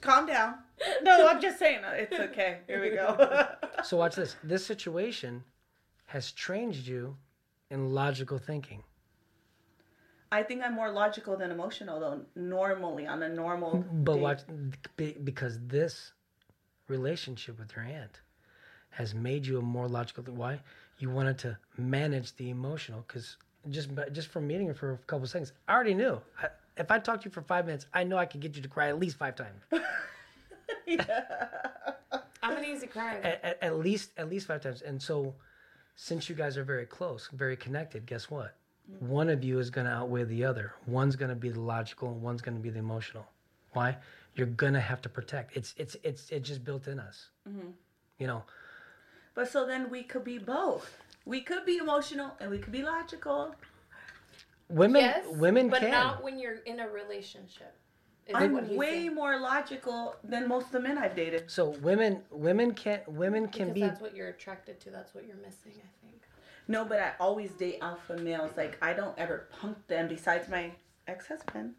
calm 0.00 0.26
down. 0.26 0.54
No, 1.02 1.28
I'm 1.28 1.40
just 1.40 1.58
saying, 1.58 1.84
uh, 1.84 1.92
it's 1.94 2.18
okay. 2.18 2.58
Here 2.66 2.80
we 2.80 2.90
go. 2.90 3.48
So 3.84 3.96
watch 3.96 4.16
this. 4.16 4.34
This 4.42 4.66
situation 4.66 5.44
has 6.06 6.32
trained 6.32 6.74
you 6.74 7.16
in 7.70 7.94
logical 7.94 8.38
thinking. 8.38 8.82
I 10.32 10.42
think 10.42 10.62
I'm 10.64 10.74
more 10.74 10.90
logical 10.90 11.36
than 11.36 11.52
emotional, 11.52 12.00
though. 12.00 12.20
Normally, 12.34 13.06
on 13.06 13.22
a 13.22 13.28
normal. 13.28 13.84
But 13.92 14.16
day. 14.16 14.20
watch, 14.20 14.40
because 14.96 15.60
this 15.68 16.12
relationship 16.88 17.58
with 17.58 17.70
your 17.76 17.84
aunt 17.84 18.20
has 18.90 19.14
made 19.14 19.46
you 19.46 19.58
a 19.58 19.62
more 19.62 19.88
logical. 19.88 20.24
Why? 20.24 20.60
You 20.98 21.10
wanted 21.10 21.38
to 21.38 21.56
manage 21.76 22.34
the 22.34 22.50
emotional 22.50 23.04
because 23.06 23.36
just 23.70 23.90
just 24.12 24.28
from 24.28 24.46
meeting 24.46 24.66
her 24.66 24.74
for 24.74 24.92
a 24.92 24.98
couple 24.98 25.24
of 25.24 25.30
seconds, 25.30 25.52
I 25.66 25.74
already 25.74 25.94
knew. 25.94 26.20
I, 26.42 26.48
if 26.76 26.90
I 26.90 26.98
talked 26.98 27.22
to 27.22 27.28
you 27.28 27.32
for 27.32 27.42
five 27.42 27.66
minutes, 27.66 27.86
I 27.92 28.04
know 28.04 28.16
I 28.16 28.26
could 28.26 28.40
get 28.40 28.56
you 28.56 28.62
to 28.62 28.68
cry 28.68 28.88
at 28.88 28.98
least 28.98 29.16
five 29.16 29.34
times. 29.36 29.62
I'm 32.42 32.56
an 32.56 32.64
easy 32.64 32.86
crier. 32.86 33.20
at, 33.22 33.44
at, 33.44 33.58
at 33.62 33.78
least 33.78 34.10
at 34.16 34.28
least 34.28 34.46
five 34.46 34.62
times. 34.62 34.82
And 34.82 35.00
so, 35.02 35.34
since 35.96 36.28
you 36.28 36.34
guys 36.34 36.56
are 36.56 36.64
very 36.64 36.86
close, 36.86 37.28
very 37.32 37.56
connected, 37.56 38.06
guess 38.06 38.30
what? 38.30 38.54
Mm-hmm. 38.90 39.08
One 39.08 39.28
of 39.28 39.44
you 39.44 39.58
is 39.58 39.70
going 39.70 39.86
to 39.86 39.92
outweigh 39.92 40.24
the 40.24 40.44
other. 40.44 40.72
One's 40.86 41.16
going 41.16 41.30
to 41.30 41.34
be 41.34 41.50
the 41.50 41.60
logical, 41.60 42.08
and 42.12 42.22
one's 42.22 42.40
going 42.40 42.56
to 42.56 42.62
be 42.62 42.70
the 42.70 42.78
emotional. 42.78 43.26
Why? 43.72 43.96
You're 44.34 44.46
going 44.46 44.74
to 44.74 44.80
have 44.80 45.02
to 45.02 45.08
protect. 45.08 45.56
It's 45.56 45.74
it's 45.76 45.96
it's 46.02 46.30
it's 46.30 46.48
just 46.48 46.64
built 46.64 46.86
in 46.86 47.00
us. 47.00 47.28
Mm-hmm. 47.48 47.70
You 48.18 48.26
know. 48.26 48.44
But 49.34 49.50
so 49.50 49.66
then 49.66 49.90
we 49.90 50.02
could 50.02 50.24
be 50.24 50.38
both. 50.38 50.98
We 51.28 51.42
could 51.42 51.66
be 51.66 51.76
emotional 51.76 52.30
and 52.40 52.50
we 52.50 52.56
could 52.56 52.72
be 52.72 52.82
logical. 52.82 53.54
Women 54.70 55.02
yes, 55.02 55.26
women 55.28 55.68
but 55.68 55.80
can. 55.80 55.90
not 55.90 56.24
when 56.24 56.38
you're 56.38 56.60
in 56.64 56.80
a 56.80 56.88
relationship. 56.88 57.74
Is 58.26 58.34
I'm 58.34 58.76
way 58.76 58.86
saying. 58.86 59.14
more 59.14 59.38
logical 59.38 60.16
than 60.24 60.48
most 60.48 60.66
of 60.66 60.72
the 60.72 60.80
men 60.80 60.96
I've 60.96 61.14
dated. 61.14 61.50
so 61.50 61.70
women 61.82 62.22
women 62.30 62.72
can 62.72 63.00
women 63.06 63.48
can 63.48 63.68
because 63.68 63.74
be 63.74 63.80
that's 63.80 64.00
what 64.00 64.16
you're 64.16 64.28
attracted 64.28 64.80
to. 64.80 64.90
That's 64.90 65.14
what 65.14 65.26
you're 65.26 65.36
missing. 65.36 65.72
I 65.76 66.06
think. 66.06 66.22
No, 66.66 66.86
but 66.86 66.98
I 66.98 67.12
always 67.20 67.50
date 67.52 67.78
alpha 67.82 68.16
males. 68.16 68.52
Like 68.56 68.78
I 68.80 68.94
don't 68.94 69.16
ever 69.18 69.48
punk 69.60 69.86
them. 69.86 70.08
Besides 70.08 70.48
my 70.48 70.72
ex-husband, 71.06 71.74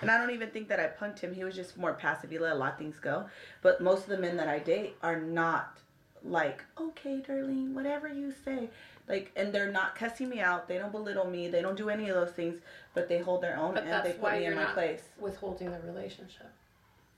and 0.00 0.10
I 0.12 0.16
don't 0.16 0.30
even 0.30 0.50
think 0.50 0.68
that 0.68 0.78
I 0.78 0.86
punked 0.86 1.18
him. 1.18 1.34
He 1.34 1.42
was 1.42 1.56
just 1.56 1.76
more 1.76 1.94
passive. 1.94 2.30
He 2.30 2.38
let 2.38 2.52
a 2.52 2.56
lot 2.56 2.74
of 2.74 2.78
things 2.78 3.00
go. 3.00 3.26
But 3.62 3.80
most 3.80 4.04
of 4.04 4.10
the 4.10 4.18
men 4.18 4.36
that 4.36 4.48
I 4.48 4.60
date 4.60 4.94
are 5.02 5.20
not 5.20 5.80
like, 6.24 6.62
okay, 6.80 7.22
Darlene, 7.26 7.72
whatever 7.72 8.08
you 8.08 8.32
say. 8.44 8.68
Like, 9.08 9.32
and 9.36 9.52
they're 9.52 9.70
not 9.70 9.94
cussing 9.96 10.28
me 10.28 10.40
out. 10.40 10.68
They 10.68 10.78
don't 10.78 10.92
belittle 10.92 11.26
me. 11.26 11.48
They 11.48 11.60
don't 11.60 11.76
do 11.76 11.90
any 11.90 12.08
of 12.08 12.14
those 12.14 12.30
things. 12.30 12.60
But 12.94 13.08
they 13.08 13.18
hold 13.18 13.42
their 13.42 13.56
own 13.56 13.74
But 13.74 13.84
and 13.84 14.04
they 14.04 14.12
put 14.12 14.32
me 14.32 14.46
in 14.46 14.54
my 14.54 14.64
not 14.64 14.74
place. 14.74 15.02
withholding 15.18 15.70
the 15.70 15.80
relationship. 15.80 16.50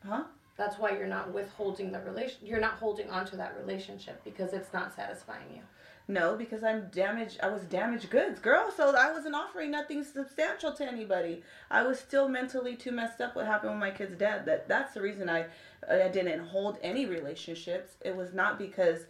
Huh? 0.07 0.25
That's 0.57 0.79
why 0.79 0.93
you're 0.93 1.07
not 1.09 1.33
withholding 1.33 1.91
the 1.93 2.01
relation. 2.01 2.39
You're 2.45 2.61
not 2.61 2.75
holding 2.75 3.11
on 3.11 3.27
to 3.27 3.37
that 3.37 3.57
relationship 3.59 4.23
because 4.25 4.53
it's 4.53 4.73
not 4.73 4.95
satisfying 4.95 5.47
you. 5.53 5.63
No, 6.07 6.37
because 6.37 6.63
I'm 6.63 6.89
damaged. 6.93 7.41
I 7.43 7.49
was 7.49 7.63
damaged 7.63 8.11
goods, 8.11 8.39
girl. 8.39 8.71
So 8.77 8.95
I 8.95 9.11
wasn't 9.11 9.35
offering 9.35 9.71
nothing 9.71 10.05
substantial 10.05 10.73
to 10.75 10.87
anybody. 10.87 11.43
I 11.71 11.83
was 11.83 11.99
still 11.99 12.29
mentally 12.29 12.77
too 12.77 12.93
messed 12.93 13.23
up. 13.23 13.35
What 13.35 13.47
happened 13.47 13.73
with 13.73 13.81
my 13.81 13.91
kid's 13.91 14.15
dad? 14.15 14.45
That 14.45 14.69
that's 14.69 14.93
the 14.93 15.01
reason 15.01 15.31
I 15.31 15.47
I 15.91 16.09
didn't 16.09 16.41
hold 16.47 16.79
any 16.83 17.07
relationships. 17.07 17.97
It 18.01 18.15
was 18.15 18.33
not 18.33 18.59
because 18.59 19.07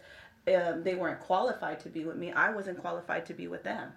um, 0.47 0.83
they 0.83 0.95
weren't 0.95 1.19
qualified 1.19 1.79
to 1.81 1.89
be 1.89 2.05
with 2.05 2.17
me. 2.17 2.31
I 2.31 2.51
wasn't 2.51 2.79
qualified 2.79 3.25
to 3.27 3.33
be 3.33 3.47
with 3.47 3.63
them. 3.63 3.91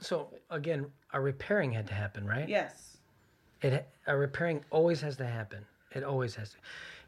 so 0.00 0.28
again 0.50 0.86
a 1.12 1.20
repairing 1.20 1.72
had 1.72 1.86
to 1.88 1.94
happen, 1.94 2.26
right? 2.26 2.48
Yes. 2.48 2.96
It 3.62 3.86
a 4.06 4.16
repairing 4.16 4.64
always 4.70 5.00
has 5.00 5.16
to 5.16 5.26
happen. 5.26 5.64
It 5.92 6.02
always 6.04 6.34
has 6.34 6.50
to. 6.50 6.56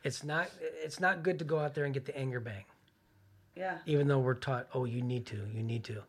It's 0.05 0.23
not 0.23 0.49
it's 0.61 1.01
not 1.01 1.23
good 1.23 1.39
to 1.41 1.45
go 1.45 1.59
out 1.59 1.75
there 1.75 1.85
and 1.85 1.93
get 1.95 2.05
the 2.05 2.17
anger 2.17 2.41
bang. 2.41 2.65
Yeah. 3.57 3.79
Even 3.87 4.07
though 4.07 4.19
we're 4.21 4.35
taught, 4.35 4.69
oh, 4.75 4.85
you 4.85 5.01
need 5.03 5.25
to, 5.27 5.37
you 5.53 5.63
need 5.63 5.83
to. 5.85 5.95
What's 5.95 6.05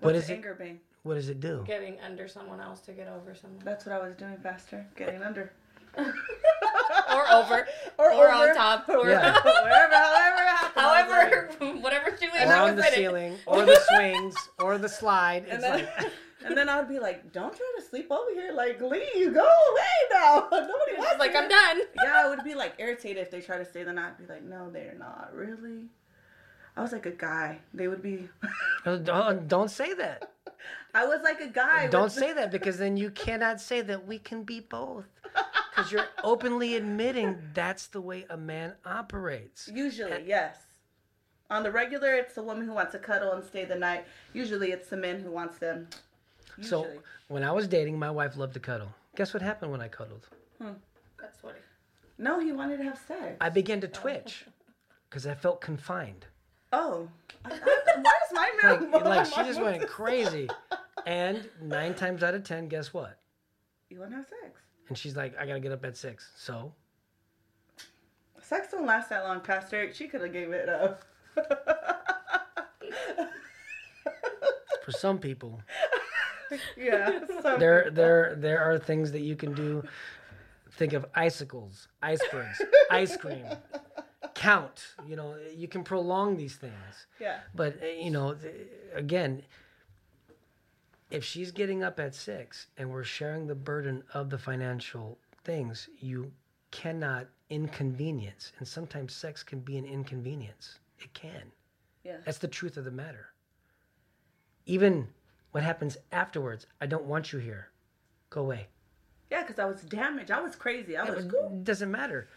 What 0.00 0.14
is 0.14 0.30
it? 0.30 0.34
anger 0.34 0.54
bang? 0.54 0.80
What 1.02 1.14
does 1.14 1.28
it 1.28 1.40
do? 1.40 1.62
Getting 1.66 2.00
under 2.00 2.26
someone 2.28 2.60
else 2.60 2.80
to 2.82 2.92
get 2.92 3.08
over 3.08 3.34
someone. 3.34 3.60
That's 3.64 3.84
what 3.86 3.94
I 3.94 3.98
was 3.98 4.14
doing 4.16 4.36
faster, 4.42 4.86
getting 4.96 5.22
under. 5.22 5.52
or 7.16 7.32
over. 7.32 7.68
Or, 7.98 8.12
Or 8.12 8.28
over. 8.28 8.50
on 8.50 8.54
top. 8.54 8.88
Or 8.90 9.08
Yeah. 9.08 9.32
wherever, 9.42 9.94
however 9.94 10.42
it 10.42 10.48
happened. 10.48 10.72
I 10.76 11.02
was 11.02 11.10
like- 11.10 11.60
However, 11.60 11.80
whatever 11.80 12.10
Or 12.10 12.54
on 12.54 12.74
was 12.76 12.84
the 12.84 12.88
in 12.88 12.94
ceiling, 12.94 13.36
or 13.46 13.64
the 13.64 13.80
swings, 13.88 14.34
or 14.58 14.78
the 14.78 14.88
slide. 14.88 15.44
And 15.48 15.52
It's 15.54 15.62
then, 15.62 15.88
like 15.98 16.12
and 16.44 16.56
then 16.56 16.68
I 16.68 16.78
would 16.78 16.88
be 16.88 17.00
like, 17.00 17.32
"Don't 17.32 17.56
try 17.56 17.66
to 17.78 17.82
sleep 17.82 18.06
over 18.12 18.30
here. 18.32 18.52
Like, 18.52 18.80
leave, 18.80 19.34
go 19.34 19.40
away 19.40 19.96
now. 20.12 20.46
Nobody 20.52 20.92
It's 20.92 20.98
wants 20.98 21.18
like 21.18 21.32
you." 21.32 21.38
I'm 21.38 21.48
done. 21.48 21.78
Yeah, 22.04 22.12
I 22.24 22.28
would 22.28 22.44
be 22.44 22.54
like 22.54 22.74
irritated 22.78 23.18
if 23.22 23.30
they 23.32 23.40
try 23.40 23.58
to 23.58 23.64
stay 23.64 23.82
the 23.82 23.92
night. 23.92 24.12
I'd 24.18 24.26
be 24.28 24.32
like, 24.32 24.44
"No, 24.44 24.70
they're 24.70 24.94
not 24.98 25.30
really." 25.34 25.86
I 26.76 26.82
was 26.82 26.92
like 26.92 27.06
a 27.06 27.10
guy. 27.10 27.58
They 27.74 27.88
would 27.88 28.02
be. 28.02 28.28
Uh, 28.84 28.96
Don't, 28.98 29.48
don't 29.48 29.70
say 29.70 29.94
that. 29.94 30.30
I 30.94 31.06
was 31.06 31.20
like 31.24 31.40
a 31.40 31.48
guy. 31.48 31.88
Don't 31.88 32.04
with- 32.04 32.12
say 32.12 32.32
that 32.34 32.52
because 32.52 32.76
then 32.78 32.96
you 32.98 33.10
cannot 33.10 33.60
say 33.60 33.80
that 33.80 34.06
we 34.06 34.18
can 34.18 34.42
be 34.44 34.60
both. 34.60 35.06
Because 35.76 35.92
you're 35.92 36.06
openly 36.24 36.76
admitting 36.76 37.38
that's 37.52 37.88
the 37.88 38.00
way 38.00 38.24
a 38.30 38.36
man 38.36 38.72
operates. 38.86 39.68
Usually, 39.72 40.24
yes. 40.26 40.56
On 41.50 41.62
the 41.62 41.70
regular, 41.70 42.14
it's 42.14 42.34
the 42.34 42.42
woman 42.42 42.66
who 42.66 42.72
wants 42.72 42.92
to 42.92 42.98
cuddle 42.98 43.32
and 43.32 43.44
stay 43.44 43.64
the 43.66 43.74
night. 43.76 44.06
Usually, 44.32 44.72
it's 44.72 44.88
the 44.88 44.96
man 44.96 45.20
who 45.20 45.30
wants 45.30 45.58
them. 45.58 45.86
Usually. 46.56 46.84
So 46.84 46.88
when 47.28 47.44
I 47.44 47.52
was 47.52 47.68
dating, 47.68 47.98
my 47.98 48.10
wife 48.10 48.36
loved 48.36 48.54
to 48.54 48.60
cuddle. 48.60 48.88
Guess 49.16 49.34
what 49.34 49.42
happened 49.42 49.70
when 49.70 49.80
I 49.82 49.88
cuddled? 49.88 50.26
Hmm. 50.60 50.70
That's 51.20 51.42
what. 51.42 51.56
no, 52.18 52.40
he 52.40 52.52
wanted 52.52 52.78
to 52.78 52.84
have 52.84 52.98
sex. 53.06 53.36
I 53.40 53.50
began 53.50 53.80
to 53.82 53.88
twitch 53.88 54.46
because 55.10 55.26
I 55.26 55.34
felt 55.34 55.60
confined. 55.60 56.24
oh, 56.72 57.08
I- 57.44 57.50
I- 57.52 57.58
why 58.00 58.02
does 58.02 58.32
my 58.32 58.50
Like, 58.70 58.80
mouth? 58.90 59.04
like 59.04 59.26
she 59.26 59.42
just 59.42 59.60
went 59.60 59.86
crazy. 59.86 60.48
And 61.06 61.48
nine 61.62 61.94
times 61.94 62.22
out 62.22 62.34
of 62.34 62.44
ten, 62.44 62.68
guess 62.68 62.92
what? 62.94 63.18
You 63.90 64.00
want 64.00 64.10
to 64.12 64.16
have 64.16 64.26
sex? 64.28 64.60
And 64.88 64.96
she's 64.96 65.16
like, 65.16 65.36
I 65.38 65.46
gotta 65.46 65.60
get 65.60 65.72
up 65.72 65.84
at 65.84 65.96
six. 65.96 66.30
So 66.36 66.72
Sex 68.46 68.68
don't 68.70 68.86
last 68.86 69.08
that 69.10 69.24
long, 69.24 69.40
Pastor. 69.40 69.92
She 69.92 70.06
could 70.06 70.20
have 70.20 70.32
gave 70.32 70.52
it 70.52 70.68
up. 70.68 71.02
for 74.84 74.92
some 74.92 75.18
people, 75.18 75.60
yeah. 76.76 77.26
some 77.42 77.58
there 77.58 77.82
people. 77.84 77.96
there 77.96 78.36
there 78.38 78.60
are 78.60 78.78
things 78.78 79.10
that 79.10 79.22
you 79.22 79.34
can 79.34 79.52
do. 79.52 79.82
Think 80.70 80.92
of 80.92 81.06
icicles, 81.14 81.88
icebergs, 82.00 82.62
ice 82.90 83.16
cream. 83.16 83.44
Count. 84.34 84.94
You 85.08 85.16
know, 85.16 85.34
you 85.52 85.66
can 85.66 85.82
prolong 85.82 86.36
these 86.36 86.54
things. 86.54 87.06
Yeah. 87.18 87.40
But 87.52 87.82
uh, 87.82 87.86
you 87.86 88.12
know, 88.12 88.36
again, 88.94 89.42
if 91.10 91.24
she's 91.24 91.50
getting 91.50 91.82
up 91.82 92.00
at 92.00 92.14
six 92.14 92.66
and 92.76 92.90
we're 92.90 93.04
sharing 93.04 93.46
the 93.46 93.54
burden 93.54 94.02
of 94.14 94.30
the 94.30 94.38
financial 94.38 95.18
things, 95.44 95.88
you 95.98 96.32
cannot 96.70 97.28
inconvenience. 97.50 98.52
And 98.58 98.66
sometimes 98.66 99.14
sex 99.14 99.42
can 99.42 99.60
be 99.60 99.76
an 99.76 99.84
inconvenience. 99.84 100.78
It 100.98 101.12
can. 101.14 101.52
Yeah. 102.04 102.18
That's 102.24 102.38
the 102.38 102.48
truth 102.48 102.76
of 102.76 102.84
the 102.84 102.90
matter. 102.90 103.28
Even 104.66 105.08
what 105.52 105.62
happens 105.62 105.96
afterwards, 106.12 106.66
I 106.80 106.86
don't 106.86 107.04
want 107.04 107.32
you 107.32 107.38
here. 107.38 107.68
Go 108.30 108.42
away. 108.42 108.66
Yeah, 109.30 109.42
because 109.42 109.58
I 109.58 109.64
was 109.64 109.82
damaged. 109.82 110.30
I 110.30 110.40
was 110.40 110.54
crazy. 110.54 110.96
I 110.96 111.08
was. 111.08 111.24
It 111.24 111.64
doesn't 111.64 111.90
matter. 111.90 112.28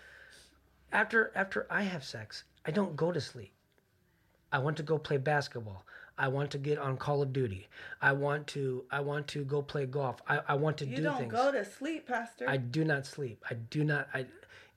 After 0.92 1.32
after 1.36 1.68
I 1.70 1.84
have 1.84 2.04
sex, 2.04 2.46
I 2.66 2.72
don't 2.72 2.96
go 2.96 3.12
to 3.12 3.22
sleep. 3.22 3.54
I 4.52 4.58
want 4.60 4.78
to 4.78 4.84
go 4.84 4.98
play 4.98 5.18
basketball. 5.18 5.86
I 6.20 6.28
want 6.28 6.52
to 6.52 6.58
get 6.58 6.78
on 6.78 6.98
Call 6.98 7.22
of 7.22 7.32
Duty. 7.32 7.68
I 8.02 8.12
want 8.12 8.46
to 8.48 8.84
I 8.92 9.00
want 9.00 9.28
to 9.30 9.44
go 9.46 9.62
play 9.62 9.86
golf. 9.86 10.22
I, 10.28 10.42
I 10.50 10.54
want 10.56 10.78
to 10.80 10.86
You 10.86 10.98
do 10.98 11.04
don't 11.04 11.28
go 11.30 11.52
to 11.52 11.64
sleep, 11.64 12.08
Pastor. 12.08 12.46
I 12.48 12.58
do 12.58 12.84
not 12.84 13.06
sleep. 13.06 13.44
I 13.50 13.54
do 13.56 13.84
not 13.86 14.10
I 14.14 14.26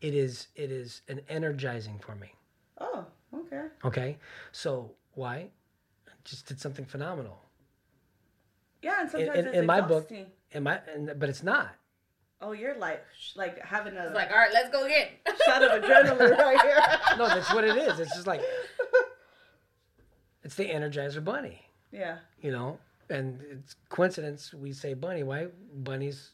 it 0.00 0.14
is 0.14 0.46
it 0.54 0.70
is 0.70 1.02
an 1.08 1.20
energizing 1.28 1.98
for 1.98 2.14
me. 2.14 2.32
Oh, 2.80 3.04
okay. 3.34 3.64
Okay? 3.84 4.18
So 4.52 4.92
why? 5.14 5.48
I 6.06 6.10
just 6.24 6.46
did 6.46 6.60
something 6.60 6.84
phenomenal. 6.84 7.38
Yeah, 8.82 9.00
and 9.02 9.10
sometimes 9.10 9.38
in- 9.38 9.46
it's 9.46 9.56
in 9.58 9.66
my 9.66 9.80
book- 9.80 10.10
in 10.52 10.62
my, 10.62 10.74
I 10.76 10.80
and, 10.94 11.12
but 11.18 11.28
it's 11.28 11.42
not. 11.42 11.70
Oh, 12.40 12.50
you're 12.52 12.76
like 12.76 13.04
like 13.36 13.60
having 13.64 13.96
a 13.96 14.06
It's 14.06 14.14
like, 14.14 14.30
all 14.30 14.36
right, 14.36 14.52
let's 14.52 14.68
go 14.70 14.84
again. 14.84 15.08
shot 15.46 15.62
of 15.62 15.80
adrenaline 15.82 16.36
right 16.38 16.60
here. 16.60 16.82
No, 17.18 17.28
that's 17.28 17.52
what 17.54 17.62
it 17.62 17.76
is. 17.76 18.00
It's 18.00 18.14
just 18.14 18.26
like 18.26 18.42
it's 20.52 20.58
the 20.58 20.68
Energizer 20.68 21.24
Bunny. 21.24 21.62
yeah. 21.92 22.18
you 22.42 22.52
know 22.52 22.78
and 23.08 23.40
it's 23.50 23.74
coincidence 23.88 24.52
we 24.52 24.70
say 24.72 24.92
bunny 24.94 25.22
why 25.22 25.46
bunnies 25.82 26.30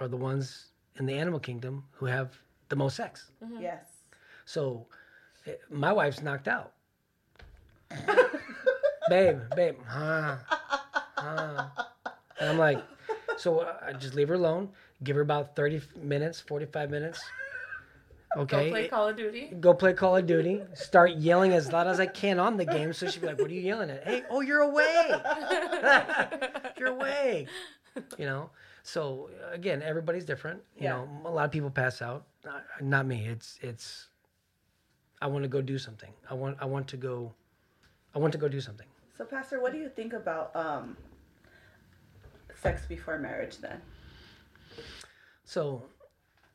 are 0.00 0.08
the 0.08 0.16
ones 0.16 0.68
in 0.98 1.04
the 1.04 1.12
animal 1.12 1.38
kingdom 1.38 1.84
who 1.92 2.06
have 2.06 2.28
the 2.70 2.76
most 2.76 2.96
sex 2.96 3.30
Yes. 3.58 3.84
so 4.46 4.86
eh, 5.46 5.52
my 5.68 5.92
wife's 5.92 6.22
knocked 6.22 6.48
out 6.48 6.72
babe 9.10 9.40
babe 9.54 9.76
huh, 9.86 10.36
huh. 11.16 11.64
and 12.40 12.50
i'm 12.50 12.58
like 12.58 12.82
so 13.36 13.58
uh, 13.60 13.76
i 13.86 13.92
just 13.92 14.14
leave 14.14 14.28
her 14.28 14.34
alone 14.34 14.70
give 15.04 15.16
her 15.16 15.22
about 15.22 15.54
30 15.54 15.82
minutes 16.02 16.40
45 16.40 16.90
minutes 16.90 17.20
okay 18.36 18.64
Go 18.66 18.70
play 18.70 18.88
Call 18.88 19.08
of 19.08 19.16
Duty. 19.16 19.54
go 19.60 19.74
play 19.74 19.92
Call 19.92 20.16
of 20.16 20.26
Duty, 20.26 20.62
start 20.74 21.12
yelling 21.16 21.52
as 21.52 21.72
loud 21.72 21.86
as 21.86 21.98
I 22.00 22.06
can 22.06 22.38
on 22.38 22.56
the 22.56 22.64
game. 22.64 22.92
So 22.92 23.08
she'd 23.08 23.20
be 23.20 23.26
like, 23.26 23.38
What 23.40 23.50
are 23.50 23.54
you 23.54 23.60
yelling 23.60 23.90
at? 23.90 24.04
Hey, 24.06 24.22
oh, 24.30 24.40
you're 24.40 24.60
away. 24.60 25.10
you're 26.78 26.88
away. 26.88 27.46
You 28.18 28.26
know? 28.26 28.50
So 28.82 29.30
again, 29.52 29.82
everybody's 29.82 30.24
different. 30.24 30.62
You 30.76 30.84
Yeah. 30.84 30.90
know, 30.90 31.08
a 31.26 31.30
lot 31.30 31.44
of 31.44 31.50
people 31.50 31.70
pass 31.70 32.00
out. 32.02 32.26
Uh, 32.48 32.60
Not 32.80 33.06
me. 33.06 33.26
It's, 33.26 33.58
it's, 33.62 34.08
I 35.20 35.26
want 35.26 35.42
to 35.42 35.48
go 35.48 35.60
do 35.60 35.76
something. 35.78 36.12
I 36.30 36.34
want, 36.34 36.56
I 36.60 36.64
want 36.64 36.88
to 36.88 36.96
go, 36.96 37.32
I 38.14 38.18
want 38.18 38.32
to 38.32 38.38
go 38.38 38.48
do 38.48 38.60
something. 38.60 38.86
So, 39.18 39.24
Pastor, 39.24 39.60
what 39.60 39.72
do 39.72 39.78
you 39.78 39.88
think 39.90 40.14
about 40.14 40.54
um, 40.56 40.96
sex 42.62 42.86
before 42.86 43.18
marriage 43.18 43.58
then? 43.58 43.80
So, 45.44 45.82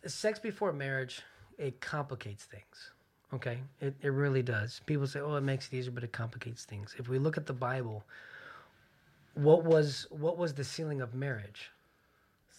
sex 0.08 0.40
before 0.40 0.74
marriage, 0.74 1.22
it 1.58 1.82
complicates 1.82 2.46
things. 2.46 2.92
Okay, 3.34 3.58
it, 3.82 3.96
it 4.02 4.10
really 4.10 4.44
does. 4.44 4.82
People 4.86 5.08
say, 5.08 5.20
"Oh, 5.20 5.36
it 5.36 5.42
makes 5.42 5.68
it 5.68 5.74
easier," 5.74 5.92
but 5.92 6.04
it 6.04 6.14
complicates 6.14 6.64
things. 6.64 6.96
If 6.98 7.10
we 7.10 7.20
look 7.20 7.38
at 7.38 7.46
the 7.46 7.54
Bible, 7.54 8.04
what 9.34 9.64
was 9.64 10.08
what 10.10 10.38
was 10.38 10.54
the 10.54 10.64
sealing 10.64 11.02
of 11.02 11.14
marriage? 11.14 11.72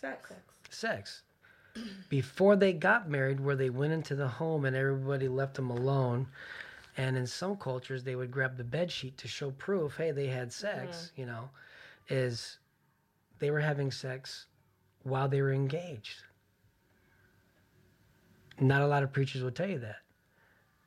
Sex. 0.00 0.32
Sex. 0.68 1.22
Before 2.08 2.56
they 2.56 2.72
got 2.72 3.08
married, 3.08 3.40
where 3.40 3.56
they 3.56 3.70
went 3.70 3.92
into 3.92 4.14
the 4.14 4.28
home 4.28 4.64
and 4.64 4.76
everybody 4.76 5.28
left 5.28 5.54
them 5.54 5.70
alone, 5.70 6.26
and 6.96 7.16
in 7.16 7.26
some 7.26 7.56
cultures 7.56 8.04
they 8.04 8.16
would 8.16 8.30
grab 8.30 8.56
the 8.56 8.64
bed 8.64 8.90
sheet 8.90 9.16
to 9.18 9.28
show 9.28 9.52
proof, 9.52 9.96
hey, 9.96 10.10
they 10.10 10.26
had 10.26 10.52
sex. 10.52 10.96
Mm-hmm. 11.12 11.20
You 11.20 11.26
know, 11.26 11.50
is 12.08 12.58
they 13.38 13.50
were 13.50 13.60
having 13.60 13.90
sex 13.90 14.46
while 15.02 15.28
they 15.28 15.40
were 15.40 15.52
engaged. 15.52 16.22
Not 18.60 18.82
a 18.82 18.86
lot 18.86 19.02
of 19.02 19.12
preachers 19.12 19.42
would 19.42 19.54
tell 19.54 19.68
you 19.68 19.78
that, 19.80 19.96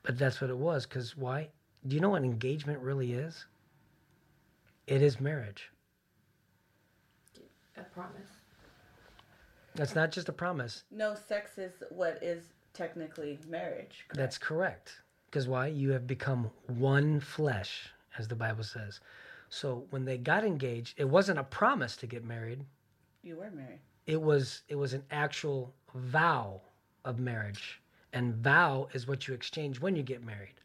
but 0.03 0.17
that's 0.17 0.41
what 0.41 0.49
it 0.49 0.57
was. 0.57 0.85
Because 0.85 1.15
why? 1.15 1.49
Do 1.87 1.95
you 1.95 2.01
know 2.01 2.09
what 2.09 2.23
engagement 2.23 2.79
really 2.79 3.13
is? 3.13 3.45
It 4.87 5.01
is 5.01 5.19
marriage. 5.19 5.71
A 7.77 7.83
promise. 7.83 8.27
That's 9.75 9.95
not 9.95 10.11
just 10.11 10.27
a 10.29 10.33
promise. 10.33 10.83
No, 10.91 11.15
sex 11.15 11.57
is 11.57 11.83
what 11.89 12.17
is 12.21 12.43
technically 12.73 13.39
marriage. 13.47 14.05
correct? 14.07 14.17
That's 14.17 14.37
correct. 14.37 15.01
Because 15.27 15.47
why? 15.47 15.67
You 15.67 15.91
have 15.91 16.07
become 16.07 16.49
one 16.65 17.19
flesh, 17.19 17.89
as 18.17 18.27
the 18.27 18.35
Bible 18.35 18.63
says. 18.63 18.99
So 19.49 19.85
when 19.91 20.05
they 20.05 20.17
got 20.17 20.43
engaged, 20.43 20.95
it 20.97 21.07
wasn't 21.07 21.39
a 21.39 21.43
promise 21.43 21.95
to 21.97 22.07
get 22.07 22.25
married. 22.25 22.65
You 23.23 23.37
were 23.37 23.51
married. 23.51 23.79
It 24.07 24.21
was 24.21 24.63
it 24.67 24.75
was 24.75 24.93
an 24.93 25.03
actual 25.11 25.73
vow 25.93 26.61
of 27.05 27.19
marriage. 27.19 27.81
And 28.13 28.35
vow 28.35 28.87
is 28.93 29.07
what 29.07 29.27
you 29.27 29.33
exchange 29.33 29.79
when 29.79 29.95
you 29.95 30.03
get 30.03 30.23
married. 30.23 30.55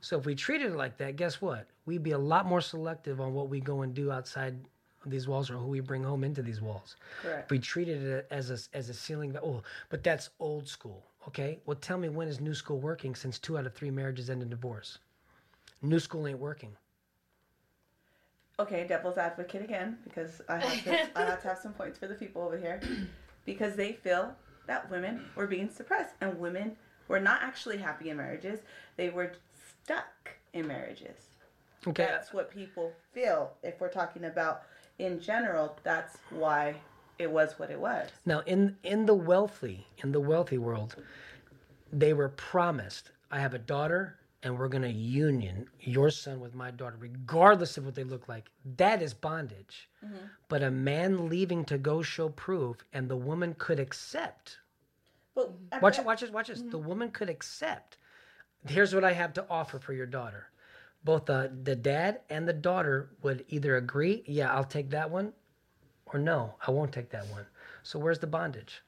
So 0.00 0.18
if 0.18 0.26
we 0.26 0.34
treated 0.34 0.72
it 0.72 0.76
like 0.76 0.96
that, 0.98 1.16
guess 1.16 1.40
what? 1.40 1.66
We'd 1.86 2.02
be 2.02 2.12
a 2.12 2.18
lot 2.18 2.46
more 2.46 2.60
selective 2.60 3.20
on 3.20 3.34
what 3.34 3.48
we 3.48 3.60
go 3.60 3.82
and 3.82 3.94
do 3.94 4.10
outside 4.10 4.56
these 5.06 5.26
walls 5.28 5.50
or 5.50 5.54
who 5.54 5.66
we 5.66 5.80
bring 5.80 6.02
home 6.02 6.24
into 6.24 6.42
these 6.42 6.60
walls. 6.60 6.96
Correct. 7.22 7.44
If 7.44 7.50
we 7.50 7.58
treated 7.58 8.02
it 8.02 8.26
as 8.30 8.50
a, 8.50 8.76
as 8.76 8.88
a 8.88 8.94
sealing, 8.94 9.36
oh, 9.42 9.62
but 9.88 10.02
that's 10.02 10.30
old 10.38 10.68
school. 10.68 11.04
Okay, 11.28 11.58
well, 11.66 11.76
tell 11.76 11.98
me 11.98 12.08
when 12.08 12.28
is 12.28 12.40
new 12.40 12.54
school 12.54 12.78
working 12.78 13.14
since 13.14 13.38
two 13.38 13.58
out 13.58 13.66
of 13.66 13.74
three 13.74 13.90
marriages 13.90 14.30
end 14.30 14.42
in 14.42 14.48
divorce? 14.48 14.98
New 15.82 16.00
school 16.00 16.26
ain't 16.26 16.38
working. 16.38 16.70
Okay, 18.58 18.86
devil's 18.86 19.16
advocate 19.16 19.62
again, 19.62 19.98
because 20.04 20.42
I 20.48 20.58
have 20.58 20.84
to, 20.84 21.18
I 21.18 21.24
have 21.24 21.42
to 21.42 21.48
have 21.48 21.58
some 21.58 21.72
points 21.72 21.98
for 21.98 22.06
the 22.06 22.14
people 22.14 22.42
over 22.42 22.58
here, 22.58 22.80
because 23.46 23.74
they 23.74 23.92
feel 23.92 24.34
that 24.70 24.88
women 24.88 25.24
were 25.34 25.48
being 25.48 25.68
suppressed 25.68 26.14
and 26.20 26.38
women 26.38 26.76
were 27.08 27.18
not 27.18 27.42
actually 27.42 27.76
happy 27.76 28.08
in 28.08 28.16
marriages; 28.16 28.60
they 28.96 29.10
were 29.10 29.32
stuck 29.82 30.30
in 30.52 30.68
marriages. 30.68 31.26
Okay, 31.88 32.06
That's 32.06 32.32
what 32.32 32.52
people 32.52 32.92
feel. 33.12 33.50
If 33.64 33.80
we're 33.80 33.90
talking 33.90 34.26
about 34.26 34.62
in 35.00 35.20
general, 35.20 35.76
that's 35.82 36.18
why 36.30 36.76
it 37.18 37.28
was 37.28 37.58
what 37.58 37.72
it 37.72 37.80
was. 37.80 38.10
Now, 38.24 38.42
in 38.46 38.76
in 38.84 39.06
the 39.06 39.14
wealthy, 39.14 39.88
in 40.04 40.12
the 40.12 40.20
wealthy 40.20 40.58
world, 40.58 40.94
they 41.92 42.12
were 42.12 42.28
promised, 42.28 43.10
"I 43.28 43.40
have 43.40 43.54
a 43.54 43.58
daughter, 43.58 44.19
and 44.42 44.58
we're 44.58 44.68
going 44.68 44.82
to 44.82 44.90
union 44.90 45.68
your 45.80 46.10
son 46.10 46.40
with 46.40 46.54
my 46.54 46.70
daughter, 46.70 46.96
regardless 46.98 47.76
of 47.78 47.84
what 47.84 47.94
they 47.94 48.04
look 48.04 48.28
like." 48.28 48.50
That 48.76 49.02
is 49.02 49.14
bondage. 49.14 49.88
Mm-hmm. 50.04 50.16
But 50.48 50.62
a 50.62 50.70
man 50.70 51.28
leaving 51.28 51.64
to 51.66 51.78
go 51.78 52.02
show 52.02 52.28
proof, 52.30 52.84
and 52.92 53.08
the 53.08 53.16
woman 53.16 53.54
could 53.58 53.80
accept. 53.80 54.58
But 55.34 55.52
Watch 55.82 55.98
it. 55.98 56.04
Watch 56.04 56.20
this. 56.20 56.30
Watch 56.30 56.48
this. 56.48 56.62
The 56.62 56.78
woman 56.78 57.10
could 57.10 57.30
accept. 57.30 57.96
here's 58.66 58.94
what 58.94 59.04
I 59.04 59.12
have 59.12 59.32
to 59.34 59.46
offer 59.48 59.78
for 59.78 59.92
your 59.92 60.06
daughter. 60.06 60.48
Both 61.04 61.26
the, 61.26 61.50
the 61.62 61.76
dad 61.76 62.20
and 62.28 62.46
the 62.46 62.52
daughter 62.52 63.10
would 63.22 63.44
either 63.48 63.76
agree, 63.76 64.22
yeah, 64.26 64.52
I'll 64.52 64.64
take 64.64 64.90
that 64.90 65.10
one, 65.10 65.32
or 66.06 66.18
no, 66.20 66.54
I 66.66 66.70
won't 66.70 66.92
take 66.92 67.10
that 67.10 67.26
one. 67.28 67.46
So 67.82 67.98
where's 67.98 68.18
the 68.18 68.26
bondage? 68.26 68.82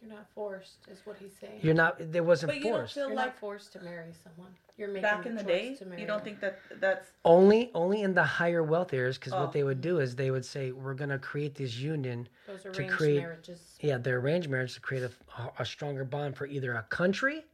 You're 0.00 0.10
not 0.14 0.26
forced, 0.34 0.86
is 0.88 1.00
what 1.04 1.16
he's 1.18 1.32
saying. 1.40 1.58
You're 1.60 1.74
not, 1.74 1.96
there 2.12 2.22
wasn't 2.22 2.50
But 2.52 2.58
you 2.58 2.64
don't 2.64 2.72
forced. 2.80 2.94
feel 2.94 3.08
You're 3.08 3.16
like 3.16 3.26
not 3.26 3.38
forced 3.38 3.72
to 3.72 3.80
marry 3.80 4.12
someone. 4.22 4.52
You're 4.76 4.88
making 4.88 5.02
back 5.02 5.26
in 5.26 5.34
the 5.34 5.42
choice 5.42 5.48
days, 5.48 5.78
to 5.80 5.86
marry 5.86 6.00
you 6.02 6.06
don't 6.06 6.18
them. 6.18 6.38
think 6.38 6.40
that 6.40 6.58
that's 6.80 7.08
Only, 7.24 7.72
only 7.74 8.02
in 8.02 8.14
the 8.14 8.22
higher 8.22 8.62
wealth 8.62 8.94
areas, 8.94 9.18
because 9.18 9.32
Oh. 9.32 9.40
what 9.40 9.52
they 9.52 9.64
would 9.64 9.80
do 9.80 9.98
is 9.98 10.14
they 10.14 10.30
would 10.30 10.44
say, 10.44 10.70
we're 10.70 10.94
going 10.94 11.10
to 11.10 11.18
create 11.18 11.56
this 11.56 11.76
union 11.78 12.28
those 12.46 12.62
to 12.62 12.68
arranged 12.70 12.94
create- 12.96 13.18
marriages? 13.18 13.76
yeah, 13.80 13.98
the 13.98 14.10
arranged 14.10 14.48
marriage 14.48 14.74
to 14.74 14.80
create 14.80 15.02
a, 15.02 15.10
a 15.58 15.64
stronger 15.66 16.04
bond 16.04 16.36
for 16.36 16.46
either 16.46 16.74
a 16.74 16.82
country 16.84 17.44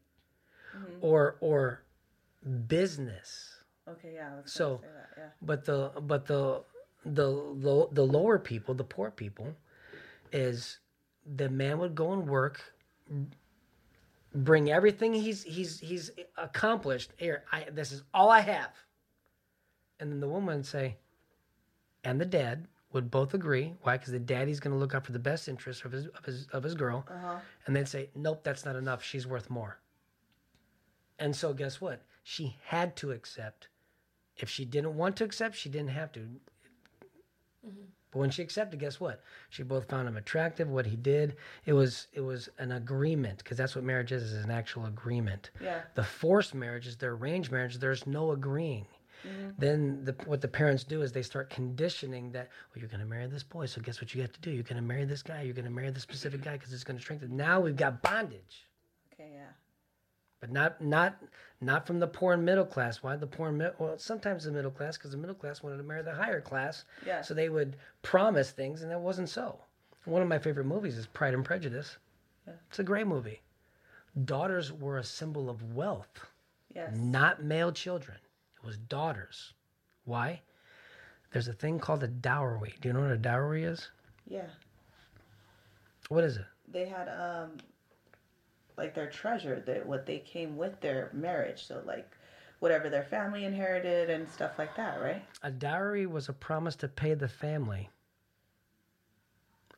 Mhm. 0.77 0.99
or 1.01 1.37
or 1.41 1.81
business. 2.67 3.63
okay. 3.89 4.15
Yeah. 4.15 4.33
I 4.37 4.41
was 4.43 4.53
So- 4.53 4.77
gonna 4.77 4.81
say 4.83 4.93
that, 4.95 5.09
yeah. 5.17 5.29
But 5.43 5.65
the 5.65 5.93
but 6.03 6.27
the 6.27 6.63
the 7.07 7.29
low, 7.29 7.89
the 7.93 8.05
lower 8.07 8.39
people, 8.39 8.75
the 8.75 8.85
poor 8.85 9.11
people, 9.11 9.55
is 10.33 10.79
the 11.37 11.49
man 11.49 11.79
would 11.79 11.95
go 11.95 12.13
and 12.13 12.29
work, 12.29 12.61
bring 14.35 14.71
everything 14.71 15.15
he's 15.15 15.43
he's 15.43 15.81
he's 15.81 16.11
accomplished. 16.37 17.13
Here, 17.17 17.45
I 17.53 17.67
this 17.71 17.93
is 17.93 18.03
all 18.13 18.31
I 18.31 18.41
have. 18.41 18.71
And 20.01 20.11
then 20.11 20.21
the 20.21 20.29
woman 20.29 20.57
would 20.57 20.67
say, 20.67 20.97
and 22.03 22.21
the 22.21 22.27
dad 22.27 22.67
would 22.93 23.11
both 23.11 23.35
agree. 23.35 23.75
Why? 23.83 23.97
Because 23.97 24.13
the 24.13 24.19
daddy's 24.19 24.61
going 24.61 24.73
to 24.73 24.79
look 24.79 24.95
out 24.95 25.05
for 25.05 25.13
the 25.13 25.19
best 25.19 25.49
interest 25.49 25.85
of 25.85 25.93
his 25.93 26.07
of 26.07 26.25
his 26.25 26.47
of 26.53 26.63
his 26.63 26.75
girl. 26.75 27.07
Uh 27.09 27.19
huh. 27.19 27.39
And 27.67 27.77
they'd 27.77 27.89
say, 27.89 28.11
nope, 28.15 28.43
that's 28.43 28.65
not 28.65 28.77
enough. 28.77 29.03
She's 29.03 29.27
worth 29.27 29.51
more. 29.51 29.79
And 31.19 31.35
so, 31.35 31.53
guess 31.53 31.81
what? 31.81 32.03
She 32.23 32.57
had 32.65 32.97
to 32.97 33.13
accept. 33.13 33.69
If 34.37 34.49
she 34.49 34.65
didn't 34.65 34.97
want 34.97 35.17
to 35.17 35.25
accept, 35.25 35.55
she 35.57 35.69
didn't 35.69 35.91
have 35.91 36.11
to. 36.13 36.21
But 38.15 38.21
when 38.21 38.31
she 38.31 38.43
accepted, 38.43 38.79
guess 38.79 39.01
what? 39.01 39.23
She 39.51 39.65
both 39.65 39.89
found 39.89 40.07
him 40.07 40.17
attractive. 40.17 40.71
What 40.71 40.87
he 40.87 40.95
did, 40.95 41.35
it 41.67 41.73
was 41.73 42.07
it 42.13 42.21
was 42.21 42.49
an 42.59 42.71
agreement 42.71 43.39
because 43.39 43.59
that's 43.59 43.75
what 43.75 43.83
marriage 43.83 44.13
is: 44.13 44.23
is 44.23 44.45
an 44.45 44.53
actual 44.53 44.87
agreement. 44.87 45.51
Yeah. 45.61 45.81
The 45.97 46.05
forced 46.05 46.55
marriages, 46.55 46.97
the 46.97 47.07
arranged 47.07 47.51
marriage, 47.51 47.79
there's 47.79 48.07
no 48.07 48.31
agreeing. 48.31 48.87
Mm-hmm. 49.27 49.49
Then 49.59 50.05
the, 50.05 50.15
what 50.27 50.41
the 50.41 50.49
parents 50.49 50.85
do 50.85 51.03
is 51.03 51.11
they 51.11 51.23
start 51.23 51.51
conditioning 51.51 52.31
that, 52.33 52.51
well, 52.71 52.81
you're 52.81 52.89
going 52.89 53.01
to 53.01 53.07
marry 53.07 53.27
this 53.27 53.43
boy, 53.43 53.65
so 53.67 53.81
guess 53.81 54.01
what 54.01 54.15
you 54.15 54.21
have 54.21 54.33
to 54.33 54.41
do? 54.41 54.51
You're 54.51 54.63
going 54.63 54.77
to 54.77 54.83
marry 54.83 55.07
this 55.07 55.23
guy. 55.23 55.43
You're 55.43 55.55
going 55.55 55.65
to 55.65 55.71
marry 55.71 55.91
this 55.91 56.03
specific 56.03 56.43
guy 56.45 56.53
because 56.53 56.73
it's 56.73 56.85
going 56.85 56.99
to 56.99 57.03
strengthen. 57.03 57.37
Now 57.37 57.59
we've 57.61 57.77
got 57.77 58.03
bondage, 58.03 58.67
Okay. 59.13 59.31
Yeah. 59.35 59.47
But 60.45 60.53
not 60.53 60.79
not 60.83 61.17
not 61.63 61.87
from 61.87 61.99
the 61.99 62.07
poor 62.07 62.35
and 62.35 62.45
middle 62.45 62.67
class. 62.67 63.03
Why 63.03 63.17
the 63.17 63.27
poor 63.27 63.49
and 63.49 63.57
middle? 63.57 63.75
Well, 63.79 63.99
sometimes 63.99 64.45
the 64.45 64.53
middle 64.53 64.71
class 64.71 64.99
because 64.99 65.11
the 65.13 65.17
middle 65.17 65.35
class 65.35 65.63
wanted 65.63 65.79
to 65.79 65.83
marry 65.83 66.03
the 66.03 66.13
higher 66.15 66.43
class, 66.43 66.85
Yeah. 67.07 67.23
so 67.23 67.33
they 67.33 67.49
would 67.49 67.77
promise 68.03 68.51
things, 68.51 68.83
and 68.83 68.91
that 68.91 69.01
wasn't 69.01 69.31
so. 69.31 69.59
One 70.05 70.21
of 70.21 70.29
my 70.29 70.39
favorite 70.39 70.67
movies 70.67 70.99
is 70.99 71.07
Pride 71.07 71.33
and 71.33 71.43
Prejudice. 71.47 71.97
Yeah. 72.47 72.53
It's 72.69 72.79
a 72.79 72.83
great 72.85 73.07
movie. 73.07 73.41
Daughters 74.27 74.71
were 74.71 74.99
a 74.99 75.05
symbol 75.05 75.49
of 75.49 75.75
wealth 75.75 76.27
Yes. 76.75 76.95
not 76.95 77.43
male 77.43 77.73
children. 77.73 78.19
It 78.63 78.67
was 78.67 78.77
daughters. 78.77 79.55
Why? 80.05 80.43
There's 81.33 81.49
a 81.49 81.55
thing 81.55 81.79
called 81.79 82.03
a 82.03 82.09
dowry. 82.09 82.75
Do 82.83 82.89
you 82.89 82.93
know 82.93 83.01
what 83.01 83.11
a 83.13 83.17
dowry 83.17 83.65
is? 83.65 83.91
Yeah. 84.27 84.49
What 86.11 86.23
is 86.25 86.37
it? 86.37 86.45
They 86.69 86.85
had 86.85 87.09
um, 87.09 87.57
like 88.77 88.95
their 88.95 89.09
treasure, 89.09 89.63
that 89.67 89.87
what 89.87 90.07
they 90.07 90.19
came 90.19 90.57
with 90.57 90.81
their 90.81 91.11
marriage. 91.13 91.67
So 91.67 91.83
like, 91.87 92.11
whatever 92.61 92.89
their 92.89 93.05
family 93.05 93.45
inherited 93.45 94.11
and 94.11 94.29
stuff 94.29 94.53
like 94.59 94.75
that, 94.77 95.01
right? 95.01 95.23
A 95.43 95.51
dowry 95.51 96.07
was 96.07 96.29
a 96.29 96.33
promise 96.33 96.75
to 96.77 96.89
pay 96.89 97.15
the 97.15 97.29
family 97.29 97.91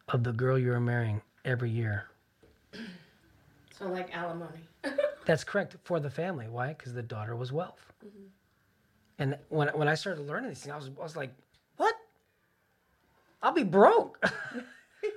of 0.09 0.23
the 0.23 0.33
girl 0.33 0.59
you 0.59 0.71
were 0.71 0.81
marrying 0.81 1.21
every 1.45 1.71
year. 1.71 2.05
So 3.77 3.89
like 3.89 4.17
alimony. 4.17 4.61
That's 5.27 5.45
correct 5.45 5.77
for 5.85 6.01
the 6.01 6.11
family. 6.11 6.47
Why? 6.49 6.69
Because 6.69 6.95
the 6.95 7.03
daughter 7.03 7.35
was 7.35 7.53
wealth. 7.53 7.93
Mm-hmm. 8.07 8.27
And 9.19 9.37
when 9.49 9.69
when 9.69 9.89
I 9.89 9.95
started 9.95 10.27
learning 10.27 10.51
these 10.51 10.61
things, 10.61 10.73
I 10.73 10.77
was 10.77 10.91
I 10.99 11.03
was 11.03 11.17
like, 11.17 11.35
what? 11.77 11.95
I'll 13.43 13.53
be 13.53 13.65
broke. 13.65 14.25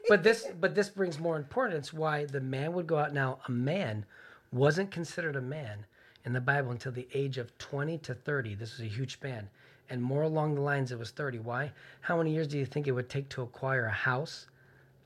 but 0.09 0.23
this 0.23 0.47
but 0.59 0.75
this 0.75 0.89
brings 0.89 1.19
more 1.19 1.37
importance 1.37 1.93
why 1.93 2.25
the 2.25 2.41
man 2.41 2.73
would 2.73 2.87
go 2.87 2.97
out 2.97 3.13
now. 3.13 3.39
A 3.47 3.51
man 3.51 4.05
wasn't 4.51 4.91
considered 4.91 5.35
a 5.35 5.41
man 5.41 5.85
in 6.25 6.33
the 6.33 6.41
Bible 6.41 6.71
until 6.71 6.91
the 6.91 7.07
age 7.13 7.37
of 7.37 7.55
20 7.59 7.97
to 7.99 8.13
30. 8.13 8.55
This 8.55 8.77
was 8.77 8.81
a 8.85 8.89
huge 8.89 9.13
span. 9.13 9.49
And 9.91 10.01
more 10.03 10.23
along 10.23 10.55
the 10.55 10.61
lines, 10.61 10.91
it 10.91 10.99
was 10.99 11.11
30. 11.11 11.39
Why? 11.39 11.71
How 12.01 12.17
many 12.17 12.31
years 12.33 12.47
do 12.47 12.57
you 12.57 12.65
think 12.65 12.87
it 12.87 12.91
would 12.91 13.09
take 13.09 13.29
to 13.29 13.41
acquire 13.41 13.85
a 13.85 13.91
house, 13.91 14.47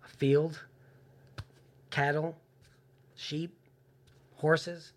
a 0.04 0.08
field, 0.08 0.60
cattle, 1.90 2.36
sheep, 3.16 3.56
horses? 4.36 4.94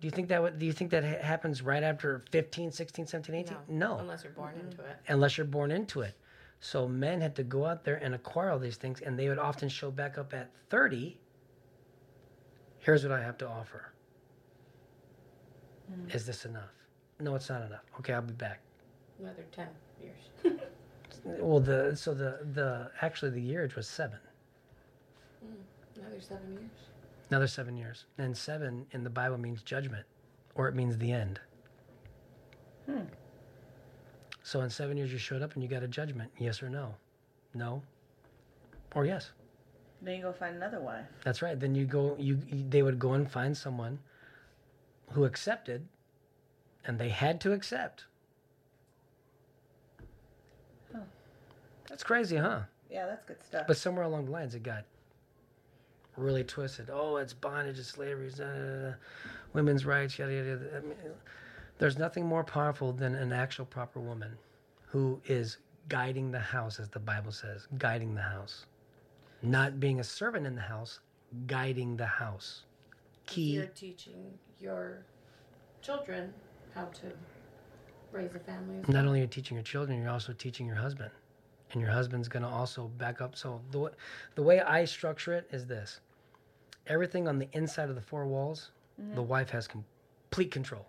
Do 0.00 0.06
you 0.06 0.10
think 0.10 0.28
that 0.28 0.42
would, 0.42 0.58
do 0.58 0.66
you 0.66 0.72
think 0.72 0.90
that 0.90 1.02
happens 1.04 1.62
right 1.62 1.82
after 1.82 2.24
15, 2.30 2.70
16, 2.72 3.06
17, 3.06 3.34
18? 3.34 3.56
No, 3.68 3.96
Unless 3.98 4.24
you're 4.24 4.32
born 4.32 4.54
into 4.60 4.82
it. 4.82 4.96
unless 5.08 5.38
you're 5.38 5.46
born 5.46 5.70
into 5.70 6.02
it. 6.02 6.14
So 6.60 6.88
men 6.88 7.20
had 7.20 7.36
to 7.36 7.42
go 7.42 7.66
out 7.66 7.84
there 7.84 7.96
and 7.96 8.14
acquire 8.14 8.50
all 8.50 8.58
these 8.58 8.76
things, 8.76 9.00
and 9.00 9.18
they 9.18 9.28
would 9.28 9.38
often 9.38 9.68
show 9.68 9.90
back 9.90 10.18
up 10.18 10.34
at 10.34 10.50
30. 10.70 11.18
Here's 12.78 13.02
what 13.02 13.12
I 13.12 13.22
have 13.22 13.38
to 13.38 13.48
offer. 13.48 13.92
Is 16.12 16.26
this 16.26 16.44
enough? 16.44 16.72
No, 17.20 17.34
it's 17.34 17.48
not 17.48 17.62
enough. 17.62 17.84
Okay, 18.00 18.12
I'll 18.12 18.22
be 18.22 18.32
back. 18.32 18.60
Another 19.20 19.44
10 19.52 19.68
years. 20.02 20.60
Well, 21.24 21.58
the 21.58 21.96
so 21.96 22.14
the 22.14 22.38
the 22.54 22.90
actually 23.02 23.32
the 23.32 23.40
yearage 23.40 23.74
was 23.74 23.88
seven. 23.88 24.18
Another 25.96 26.20
seven 26.20 26.52
years. 26.52 26.70
Another 27.30 27.48
seven 27.48 27.76
years, 27.76 28.04
and 28.18 28.36
seven 28.36 28.86
in 28.92 29.02
the 29.02 29.10
Bible 29.10 29.36
means 29.36 29.62
judgment, 29.62 30.06
or 30.54 30.68
it 30.68 30.76
means 30.76 30.96
the 30.98 31.10
end. 31.10 31.40
Hmm. 32.86 33.00
So 34.46 34.60
in 34.60 34.70
seven 34.70 34.96
years, 34.96 35.10
you 35.10 35.18
showed 35.18 35.42
up 35.42 35.54
and 35.54 35.62
you 35.64 35.68
got 35.68 35.82
a 35.82 35.88
judgment. 35.88 36.30
Yes 36.38 36.62
or 36.62 36.70
no? 36.70 36.94
No. 37.52 37.82
Or 38.94 39.04
yes. 39.04 39.30
Then 40.00 40.18
you 40.18 40.22
go 40.22 40.32
find 40.32 40.54
another 40.54 40.78
wife. 40.78 41.06
That's 41.24 41.42
right. 41.42 41.58
Then 41.58 41.74
you 41.74 41.84
go. 41.84 42.14
You 42.16 42.38
they 42.70 42.84
would 42.84 43.00
go 43.00 43.14
and 43.14 43.28
find 43.28 43.56
someone 43.56 43.98
who 45.10 45.24
accepted, 45.24 45.88
and 46.84 46.96
they 46.96 47.08
had 47.08 47.40
to 47.40 47.52
accept. 47.52 48.04
Huh. 50.92 51.00
That's 51.88 52.04
crazy, 52.04 52.36
huh? 52.36 52.60
Yeah, 52.88 53.06
that's 53.06 53.24
good 53.24 53.42
stuff. 53.42 53.66
But 53.66 53.78
somewhere 53.78 54.04
along 54.04 54.26
the 54.26 54.30
lines, 54.30 54.54
it 54.54 54.62
got 54.62 54.84
really 56.16 56.44
twisted. 56.44 56.88
Oh, 56.92 57.16
it's 57.16 57.32
bondage, 57.32 57.80
it's 57.80 57.88
slavery, 57.88 58.28
it's, 58.28 58.38
uh, 58.38 58.94
women's 59.54 59.84
rights, 59.84 60.16
yada 60.20 60.32
yada. 60.32 60.48
yada. 60.50 60.76
I 60.76 60.80
mean, 60.82 60.96
there's 61.78 61.98
nothing 61.98 62.26
more 62.26 62.44
powerful 62.44 62.92
than 62.92 63.14
an 63.14 63.32
actual 63.32 63.64
proper 63.64 64.00
woman 64.00 64.36
who 64.86 65.20
is 65.26 65.58
guiding 65.88 66.30
the 66.30 66.40
house, 66.40 66.80
as 66.80 66.88
the 66.88 66.98
Bible 66.98 67.32
says, 67.32 67.66
guiding 67.78 68.14
the 68.14 68.22
house, 68.22 68.66
not 69.42 69.78
being 69.78 70.00
a 70.00 70.04
servant 70.04 70.46
in 70.46 70.54
the 70.54 70.60
house, 70.60 71.00
guiding 71.46 71.96
the 71.96 72.06
house. 72.06 72.64
Key. 73.26 73.52
You're 73.52 73.66
teaching 73.66 74.38
your 74.58 75.04
children 75.82 76.32
how 76.74 76.86
to 76.86 77.12
raise 78.12 78.34
a 78.34 78.38
family. 78.38 78.80
Not 78.88 79.04
only 79.04 79.20
are 79.20 79.22
you 79.22 79.28
teaching 79.28 79.56
your 79.56 79.64
children, 79.64 80.00
you're 80.00 80.10
also 80.10 80.32
teaching 80.32 80.66
your 80.66 80.76
husband. 80.76 81.10
And 81.72 81.80
your 81.80 81.90
husband's 81.90 82.28
going 82.28 82.44
to 82.44 82.48
also 82.48 82.88
back 82.96 83.20
up. 83.20 83.36
So 83.36 83.60
the, 83.72 83.90
the 84.36 84.42
way 84.42 84.60
I 84.60 84.84
structure 84.84 85.34
it 85.34 85.48
is 85.50 85.66
this 85.66 86.00
everything 86.86 87.26
on 87.26 87.38
the 87.38 87.48
inside 87.52 87.88
of 87.88 87.96
the 87.96 88.00
four 88.00 88.26
walls, 88.26 88.70
the 88.96 89.02
mm-hmm. 89.02 89.26
wife 89.26 89.50
has 89.50 89.66
complete 89.66 90.52
control. 90.52 90.86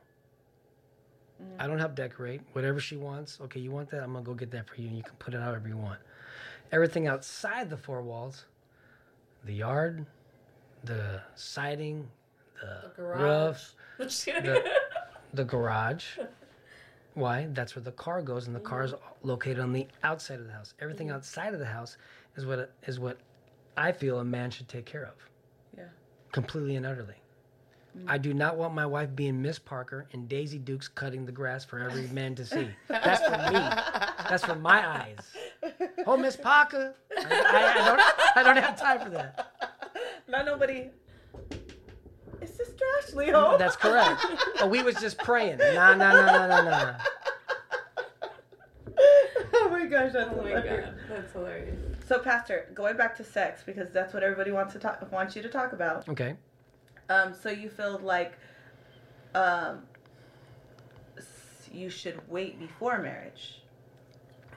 I 1.60 1.68
don't 1.68 1.80
help 1.80 1.96
decorate. 1.96 2.42
Whatever 2.54 2.80
she 2.80 2.98
wants, 2.98 3.40
okay, 3.42 3.60
you 3.60 3.72
want 3.72 3.90
that? 3.92 4.04
I'm 4.04 4.14
to 4.14 4.22
go 4.22 4.34
get 4.34 4.52
that 4.52 4.68
for 4.68 4.80
you, 4.82 4.88
and 4.88 4.98
you 4.98 5.04
can 5.04 5.16
put 5.20 5.34
it 5.34 5.42
however 5.42 5.68
you 5.68 5.78
want. 5.78 6.00
Everything 6.72 7.08
outside 7.08 7.70
the 7.70 7.78
four 7.78 8.02
walls, 8.02 8.46
the 9.46 9.54
yard, 9.54 10.06
the 10.84 11.22
siding, 11.36 12.08
the, 12.62 12.92
The 12.96 13.04
roof, 13.04 13.76
the, 13.98 14.72
the 15.34 15.44
garage. 15.44 16.06
Why? 17.14 17.48
That's 17.52 17.76
where 17.76 17.84
the 17.84 17.92
car 17.92 18.22
goes, 18.22 18.48
and 18.48 18.56
the 18.56 18.60
car 18.60 18.84
is 18.84 18.94
located 19.24 19.60
on 19.60 19.74
the 19.74 19.88
outside 20.04 20.40
of 20.40 20.46
the 20.46 20.54
house. 20.54 20.74
Everything 20.80 21.10
outside 21.10 21.54
of 21.54 21.60
the 21.60 21.66
house 21.66 21.98
is 22.36 22.46
what 22.46 22.72
is 22.86 23.00
what 23.00 23.18
I 23.76 23.92
feel 23.92 24.20
a 24.20 24.26
man 24.26 24.52
should 24.52 24.68
take 24.68 24.86
care 24.86 25.06
of, 25.06 25.16
yeah. 25.76 25.86
completely 26.32 26.76
and 26.76 26.86
utterly. 26.86 27.16
I 28.08 28.18
do 28.18 28.34
not 28.34 28.58
want 28.58 28.74
my 28.74 28.86
wife 28.86 29.16
being 29.16 29.42
Miss 29.42 29.60
Parker 29.60 30.08
and 30.14 30.28
Daisy 30.30 30.60
Dukes 30.60 30.88
cutting 30.88 31.26
the 31.26 31.32
grass 31.32 31.64
for 31.66 31.80
every 31.80 32.08
man 32.08 32.36
to 32.36 32.46
see. 32.46 32.68
That's 32.88 33.22
for 33.24 33.52
me. 33.52 33.60
That's 34.30 34.46
for 34.46 34.56
my 34.56 34.88
eyes. 34.88 35.18
Oh, 36.06 36.18
Miss 36.18 36.36
Parker, 36.36 36.96
I, 37.18 37.24
I, 37.24 37.82
I 37.82 37.86
don't. 37.86 38.38
I 38.38 38.44
don't 38.44 38.64
have 38.64 38.80
time 38.80 39.00
for 39.00 39.10
that. 39.10 39.54
Not 40.28 40.46
nobody. 40.46 40.90
Is 42.42 42.50
Sister 42.56 42.84
Ashley. 43.00 43.32
Oh, 43.34 43.58
That's 43.58 43.76
correct. 43.76 44.26
But 44.60 44.70
we 44.70 44.84
was 44.84 44.96
just 44.96 45.18
praying. 45.20 45.58
Nah, 45.58 45.96
nah, 45.96 46.12
nah, 46.14 46.26
nah, 46.26 46.48
nah, 46.48 46.62
nah. 46.64 46.94
oh 49.54 49.68
my 49.72 49.86
gosh, 49.86 50.14
that's 50.14 50.30
Oh 50.32 50.42
my 50.42 50.50
hilarious. 50.50 50.86
god, 50.86 50.96
that's 51.10 51.34
hilarious. 51.34 51.80
So, 52.08 52.20
Pastor, 52.20 52.70
going 52.74 52.96
back 52.96 53.16
to 53.18 53.24
sex 53.24 53.64
because 53.66 53.92
that's 53.92 54.14
what 54.14 54.24
everybody 54.24 54.52
wants 54.52 54.74
to 54.74 54.80
talk 54.80 55.12
wants 55.12 55.36
you 55.36 55.42
to 55.42 55.50
talk 55.50 55.74
about. 55.74 56.08
Okay. 56.10 56.36
Um, 57.10 57.34
so 57.34 57.50
you 57.50 57.70
feel 57.70 58.00
like 58.00 58.34
um, 59.36 59.84
you 61.72 61.90
should 61.90 62.20
wait 62.30 62.60
before 62.60 62.98
marriage 63.00 63.62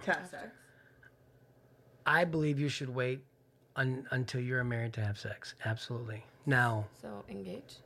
to 0.05 0.12
have 0.12 0.28
sex. 0.28 0.48
I 2.06 2.24
believe 2.24 2.59
you 2.59 2.68
should 2.68 2.93
wait 2.94 3.20
un- 3.77 4.06
until 4.10 4.40
you're 4.40 4.64
married 4.64 4.93
to 4.94 5.01
have 5.05 5.18
sex. 5.18 5.55
Absolutely. 5.64 6.24
Now, 6.47 6.86
So 7.01 7.24
engage. 7.28 7.77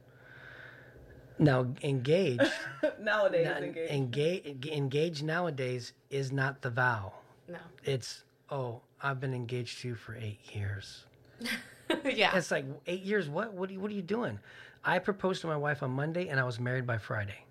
now 1.38 1.66
engage. 1.82 2.40
Nowadays, 3.00 3.46
Now, 3.46 3.56
engaged. 3.58 3.92
engage 3.92 4.66
engage 4.66 5.22
nowadays 5.22 5.92
is 6.10 6.30
not 6.32 6.62
the 6.62 6.70
vow. 6.70 7.12
No. 7.48 7.58
It's 7.82 8.22
oh, 8.50 8.80
I've 9.02 9.20
been 9.20 9.34
engaged 9.34 9.80
to 9.82 9.88
you 9.88 9.94
for 9.96 10.14
eight 10.14 10.38
years. 10.54 11.04
yeah. 12.04 12.36
It's 12.36 12.50
like 12.50 12.64
eight 12.86 13.02
years. 13.02 13.28
What? 13.28 13.52
What 13.52 13.70
are 13.70 13.72
you, 13.72 13.80
What 13.80 13.90
are 13.90 13.94
you 13.94 14.02
doing? 14.02 14.38
I 14.84 14.98
proposed 14.98 15.40
to 15.42 15.46
my 15.46 15.56
wife 15.56 15.82
on 15.82 15.90
Monday, 15.90 16.28
and 16.28 16.38
I 16.38 16.44
was 16.44 16.60
married 16.60 16.86
by 16.86 16.98
Friday. 16.98 17.44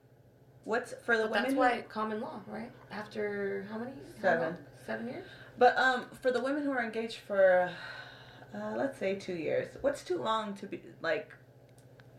What's 0.65 0.93
for 1.05 1.17
the 1.17 1.23
But 1.23 1.31
women? 1.31 1.43
that's 1.43 1.53
who- 1.53 1.59
why 1.59 1.81
common 1.89 2.21
law, 2.21 2.41
right? 2.47 2.71
After 2.91 3.65
how 3.71 3.77
many? 3.79 3.91
Seven. 4.21 4.43
long? 4.49 4.57
Seven 4.85 5.07
years. 5.07 5.25
But 5.57 5.77
um, 5.77 6.05
for 6.21 6.31
the 6.31 6.41
women 6.41 6.63
who 6.63 6.71
are 6.71 6.83
engaged 6.83 7.17
for, 7.27 7.69
uh, 8.55 8.73
let's 8.75 8.97
say 8.97 9.15
two 9.15 9.33
years, 9.35 9.67
what's 9.81 10.03
too 10.03 10.17
long 10.17 10.53
to 10.55 10.65
be 10.67 10.81
like, 11.01 11.31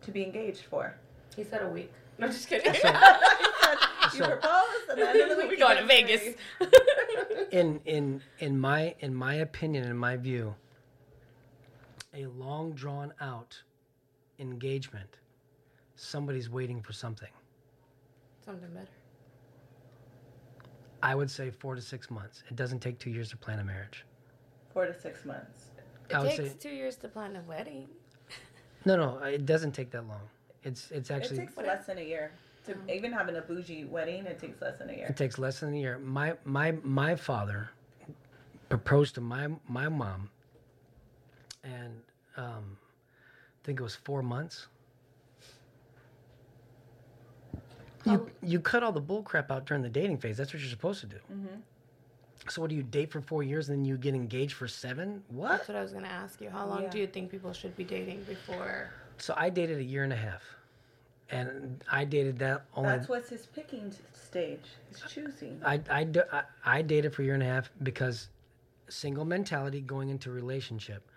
to 0.03 0.11
be 0.11 0.23
engaged 0.23 0.63
for? 0.65 0.95
He 1.37 1.43
said 1.45 1.63
a 1.63 1.69
week. 1.69 1.93
No, 2.17 2.29
just 2.29 2.47
kidding. 2.49 2.73
you 2.75 2.81
So- 2.81 4.27
propose 4.27 4.89
and 4.91 5.01
then 5.01 5.29
the 5.31 5.35
week 5.37 5.47
we 5.49 5.51
you 5.55 5.59
going 5.59 5.79
to 5.79 5.85
Vegas. 5.85 6.37
In 7.51 7.81
in 7.85 8.23
in 8.39 8.61
my 8.61 8.95
in 9.01 9.13
my 9.17 9.35
opinion, 9.35 9.85
in 9.89 9.97
my 9.97 10.17
view, 10.17 10.55
a 12.15 12.27
long 12.27 12.73
drawn 12.73 13.13
out 13.21 13.61
engagement, 14.39 15.19
somebody's 15.97 16.49
waiting 16.51 16.83
for 16.83 16.93
something. 16.93 17.31
Something 18.45 18.71
better. 18.71 18.89
I 21.03 21.15
would 21.15 21.31
say 21.31 21.51
four 21.51 21.75
to 21.75 21.83
six 21.83 22.11
months. 22.11 22.43
It 22.49 22.57
doesn't 22.57 22.81
take 22.81 22.99
two 22.99 23.11
years 23.11 23.29
to 23.31 23.37
plan 23.37 23.59
a 23.59 23.65
marriage. 23.65 24.05
Four 24.73 24.87
to 24.87 24.99
six 24.99 25.25
months. 25.25 25.67
It 26.09 26.17
I 26.17 26.23
takes 26.23 26.37
say 26.37 26.57
two 26.59 26.75
years 26.75 26.97
to 26.97 27.09
plan 27.09 27.37
a 27.37 27.43
wedding. 27.43 27.89
no, 28.85 28.97
no. 28.97 29.19
It 29.19 29.47
doesn't 29.47 29.73
take 29.73 29.91
that 29.91 30.07
long. 30.09 30.23
It's 30.63 30.91
it's 30.91 31.11
It 31.11 31.15
actually 31.15 31.39
takes 31.39 31.57
less 31.57 31.87
than 31.87 31.99
a 31.99 32.03
year. 32.03 32.33
To 32.67 32.73
oh. 32.73 32.93
even 32.93 33.13
having 33.13 33.37
a 33.37 33.43
bougie 33.43 33.85
wedding, 33.85 34.25
it 34.25 34.39
takes 34.39 34.61
less 34.63 34.79
than 34.79 34.89
a 34.89 34.95
year. 34.95 35.07
It 35.07 35.17
takes 35.17 35.39
less 35.39 35.61
than 35.61 35.75
a 35.75 35.77
year. 35.77 35.99
My 35.99 36.35
my 36.45 36.73
my 36.83 37.15
father 37.15 37.71
proposed 38.71 39.15
to 39.17 39.21
my 39.21 39.49
my 39.69 39.89
mom, 39.89 40.31
and 41.65 41.93
um, 42.37 42.77
I 42.77 43.61
think 43.65 43.81
it 43.81 43.83
was 43.83 43.95
four 43.95 44.23
months. 44.23 44.67
You 48.05 48.31
you 48.43 48.61
cut 48.61 48.83
all 48.83 48.93
the 48.93 49.01
bull 49.01 49.23
crap 49.23 49.51
out 49.51 49.65
during 49.65 49.83
the 49.83 49.89
dating 49.89 50.19
phase. 50.19 50.37
That's 50.37 50.53
what 50.53 50.61
you're 50.61 50.69
supposed 50.71 51.01
to 51.01 51.07
do. 51.07 51.17
Mm-hmm. 51.33 51.57
So 52.51 52.61
what 52.61 52.69
do 52.69 52.77
you 52.77 52.83
date 52.83 53.11
for 53.11 53.23
four 53.23 53.43
years 53.43 53.71
and 53.71 53.79
then 53.79 53.85
you 53.87 53.97
get 53.97 54.15
engaged 54.15 54.53
for 54.55 54.69
seven? 54.69 55.23
What? 55.29 55.49
That's 55.49 55.69
what 55.69 55.77
I 55.79 55.83
was 55.83 55.93
going 55.93 56.05
to 56.05 56.11
ask 56.11 56.41
you. 56.43 56.51
How 56.51 56.67
long 56.67 56.83
Yeah. 56.83 56.91
do 56.91 56.99
you 56.99 57.07
think 57.07 57.31
people 57.31 57.55
should 57.55 57.75
be 57.75 57.85
dating 57.85 58.25
before? 58.25 58.91
So 59.17 59.33
I 59.37 59.49
dated 59.49 59.79
a 59.79 59.83
year 59.83 60.05
and 60.05 60.13
a 60.13 60.17
half, 60.17 60.43
and 61.31 61.83
I 61.91 62.05
dated 62.05 62.39
that 62.41 62.65
only. 62.75 62.91
That's 62.91 63.09
what's 63.09 63.31
his 63.31 63.47
picking 63.47 63.95
stage. 64.13 64.67
His 64.91 65.11
choosing. 65.11 65.59
I 65.65 65.81
I 65.91 66.43
I 66.67 66.83
dated 66.83 67.15
for 67.15 67.23
a 67.23 67.25
year 67.25 67.35
and 67.35 67.43
a 67.43 67.47
half 67.47 67.71
because 67.83 68.29
single 68.89 69.25
mentality 69.25 69.81
going 69.81 70.11
into 70.11 70.31
relationship, 70.31 71.09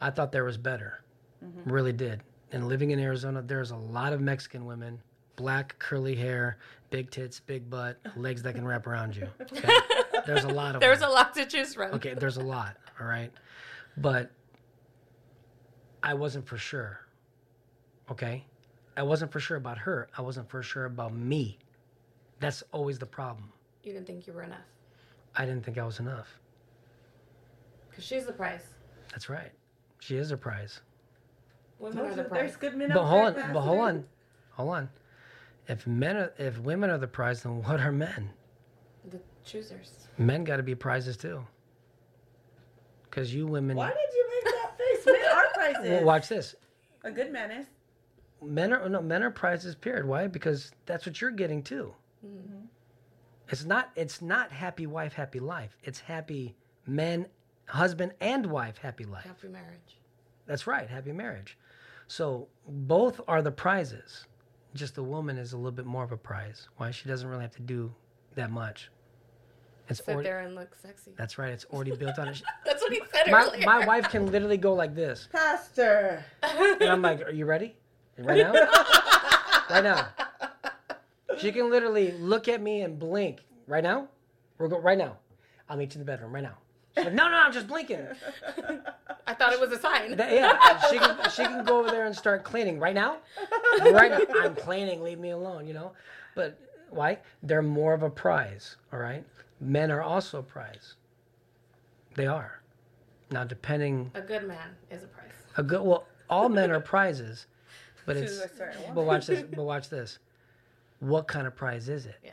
I 0.00 0.10
thought 0.10 0.32
there 0.32 0.44
was 0.44 0.56
better. 0.56 1.04
Mm-hmm. 1.44 1.70
Really 1.70 1.92
did. 1.92 2.22
And 2.52 2.68
living 2.68 2.90
in 2.90 2.98
Arizona, 2.98 3.42
there's 3.42 3.70
a 3.70 3.76
lot 3.76 4.12
of 4.12 4.20
Mexican 4.20 4.64
women, 4.66 5.00
black 5.36 5.78
curly 5.78 6.14
hair, 6.14 6.58
big 6.90 7.10
tits, 7.10 7.40
big 7.40 7.70
butt, 7.70 7.98
legs 8.16 8.42
that 8.42 8.54
can 8.54 8.66
wrap 8.66 8.86
around 8.86 9.14
you. 9.16 9.28
Okay? 9.40 9.68
There's 10.26 10.44
a 10.44 10.48
lot 10.48 10.74
of 10.74 10.80
There's 10.82 11.00
them. 11.00 11.08
a 11.08 11.12
lot 11.12 11.34
to 11.34 11.46
choose 11.46 11.74
from. 11.74 11.94
Okay, 11.94 12.12
there's 12.12 12.36
a 12.36 12.42
lot, 12.42 12.76
all 13.00 13.06
right? 13.06 13.32
But 13.96 14.30
I 16.02 16.12
wasn't 16.12 16.46
for 16.46 16.58
sure. 16.58 17.00
Okay? 18.10 18.44
I 18.98 19.02
wasn't 19.02 19.32
for 19.32 19.40
sure 19.40 19.56
about 19.56 19.78
her. 19.78 20.10
I 20.18 20.20
wasn't 20.20 20.50
for 20.50 20.62
sure 20.62 20.84
about 20.84 21.14
me. 21.14 21.58
That's 22.38 22.62
always 22.70 22.98
the 22.98 23.06
problem. 23.06 23.50
You 23.82 23.94
didn't 23.94 24.06
think 24.06 24.26
you 24.26 24.34
were 24.34 24.42
enough. 24.42 24.58
I 25.34 25.46
didn't 25.46 25.64
think 25.64 25.78
I 25.78 25.86
was 25.86 26.00
enough. 26.00 26.28
Because 27.88 28.04
she's 28.04 28.26
the 28.26 28.32
price. 28.32 28.66
That's 29.12 29.30
right. 29.30 29.52
She 30.00 30.16
is 30.16 30.32
a 30.32 30.36
prize. 30.36 30.80
Women 31.78 31.98
are 31.98 32.08
the 32.10 32.14
There's 32.24 32.28
prize. 32.52 32.56
good 32.56 32.76
men 32.76 32.90
But 32.92 33.04
hold 33.04 33.36
on, 33.36 33.52
but 33.52 33.60
hold 33.60 33.80
on. 33.80 34.04
Hold 34.52 34.70
on. 34.70 34.90
If 35.68 35.86
men 35.86 36.16
are, 36.16 36.32
if 36.36 36.58
women 36.58 36.90
are 36.90 36.98
the 36.98 37.06
prize, 37.06 37.42
then 37.42 37.62
what 37.62 37.80
are 37.80 37.92
men? 37.92 38.30
The 39.10 39.20
choosers. 39.44 40.08
Men 40.18 40.44
got 40.44 40.56
to 40.56 40.62
be 40.62 40.74
prizes 40.74 41.16
too. 41.16 41.46
Cuz 43.10 43.32
you 43.34 43.46
women 43.46 43.76
Why 43.76 43.88
did 43.88 44.14
you 44.14 44.30
make 44.30 44.54
that 44.54 44.78
face? 44.78 45.06
Men 45.06 45.16
are 45.32 45.46
prizes. 45.54 45.90
Well, 45.90 46.04
watch 46.04 46.28
this. 46.28 46.54
A 47.04 47.10
good 47.10 47.32
man 47.32 47.50
is. 47.50 47.66
Men 48.42 48.72
are 48.72 48.88
no 48.88 49.00
men 49.02 49.22
are 49.22 49.30
prizes 49.30 49.74
period. 49.74 50.06
Why? 50.06 50.26
Because 50.26 50.72
that's 50.86 51.06
what 51.06 51.20
you're 51.20 51.30
getting 51.30 51.62
too. 51.62 51.94
Mm-hmm. 52.24 52.64
It's 53.48 53.64
not 53.64 53.90
it's 53.96 54.22
not 54.22 54.52
happy 54.52 54.86
wife 54.86 55.12
happy 55.14 55.40
life. 55.40 55.76
It's 55.82 56.00
happy 56.00 56.56
men 56.86 57.26
husband 57.70 58.12
and 58.20 58.46
wife 58.46 58.78
happy 58.78 59.04
life. 59.04 59.24
Happy 59.24 59.48
marriage. 59.48 59.98
That's 60.46 60.66
right, 60.66 60.88
happy 60.88 61.12
marriage. 61.12 61.56
So 62.08 62.48
both 62.66 63.20
are 63.28 63.40
the 63.42 63.52
prizes. 63.52 64.26
Just 64.74 64.94
the 64.94 65.02
woman 65.02 65.36
is 65.38 65.52
a 65.52 65.56
little 65.56 65.70
bit 65.72 65.86
more 65.86 66.04
of 66.04 66.12
a 66.12 66.16
prize. 66.16 66.68
Why? 66.76 66.90
She 66.90 67.08
doesn't 67.08 67.28
really 67.28 67.42
have 67.42 67.54
to 67.56 67.62
do 67.62 67.92
that 68.34 68.50
much. 68.50 68.90
It's 69.88 69.98
Sit 69.98 70.08
already, 70.08 70.28
there 70.28 70.40
and 70.40 70.54
look 70.54 70.76
sexy. 70.80 71.10
that's 71.16 71.36
right. 71.38 71.50
It's 71.52 71.64
already 71.66 71.90
built 71.96 72.16
on 72.20 72.28
it. 72.28 72.40
That's 72.64 72.80
what 72.80 72.92
he 72.92 73.00
said 73.12 73.28
My, 73.28 73.42
earlier. 73.44 73.66
my 73.66 73.84
wife 73.84 74.08
can 74.08 74.26
literally 74.30 74.56
go 74.56 74.72
like 74.72 74.94
this, 74.94 75.26
Pastor. 75.32 76.24
and 76.44 76.82
I'm 76.84 77.02
like, 77.02 77.22
"Are 77.26 77.32
you 77.32 77.44
ready? 77.44 77.74
Right 78.16 78.38
now? 78.38 78.52
right 79.70 79.82
now?" 79.82 80.06
She 81.38 81.50
can 81.50 81.70
literally 81.70 82.12
look 82.12 82.46
at 82.46 82.62
me 82.62 82.82
and 82.82 83.00
blink. 83.00 83.40
Right 83.66 83.82
now? 83.82 84.06
We're 84.58 84.68
go 84.68 84.78
right 84.78 84.98
now. 84.98 85.16
I'll 85.68 85.76
meet 85.76 85.90
you 85.94 86.00
in 86.00 86.06
the 86.06 86.12
bedroom 86.12 86.32
right 86.32 86.42
now. 86.44 86.58
She's 86.96 87.04
like, 87.04 87.14
"No, 87.14 87.28
no, 87.28 87.36
I'm 87.36 87.52
just 87.52 87.68
blinking." 87.68 88.04
I 89.26 89.34
thought 89.34 89.52
it 89.52 89.60
was 89.60 89.70
a 89.72 89.78
sign. 89.78 90.16
That- 90.16 90.32
yeah, 90.32 90.88
she 90.90 90.98
can 90.98 91.30
she 91.30 91.44
can 91.44 91.64
go 91.64 91.78
over 91.80 91.90
there 91.90 92.06
and 92.06 92.14
start 92.16 92.42
cleaning 92.44 92.78
right 92.80 92.94
now. 92.94 93.18
Right 93.80 94.10
now, 94.10 94.40
I'm 94.42 94.54
cleaning. 94.56 95.02
Leave 95.02 95.18
me 95.18 95.30
alone. 95.30 95.66
You 95.66 95.74
know, 95.74 95.92
but 96.34 96.58
why? 96.90 97.18
They're 97.42 97.62
more 97.62 97.94
of 97.94 98.02
a 98.02 98.10
prize. 98.10 98.76
All 98.92 98.98
right, 98.98 99.24
men 99.60 99.90
are 99.90 100.02
also 100.02 100.40
a 100.40 100.42
prize. 100.42 100.94
They 102.16 102.26
are. 102.26 102.60
Now, 103.30 103.44
depending 103.44 104.10
A 104.14 104.20
good 104.20 104.48
man 104.48 104.70
is 104.90 105.04
a 105.04 105.06
prize. 105.06 105.30
a 105.56 105.62
good 105.62 105.82
well, 105.82 106.06
all 106.28 106.48
men 106.48 106.72
are 106.72 106.80
prizes, 106.80 107.46
but 108.04 108.16
it's 108.16 108.32
a 108.32 108.48
certain 108.48 108.82
one. 108.82 108.94
but 108.94 109.02
watch 109.04 109.26
this. 109.28 109.44
But 109.54 109.62
watch 109.62 109.88
this. 109.88 110.18
What 110.98 111.28
kind 111.28 111.46
of 111.46 111.54
prize 111.54 111.88
is 111.88 112.06
it? 112.06 112.16
Yeah. 112.24 112.32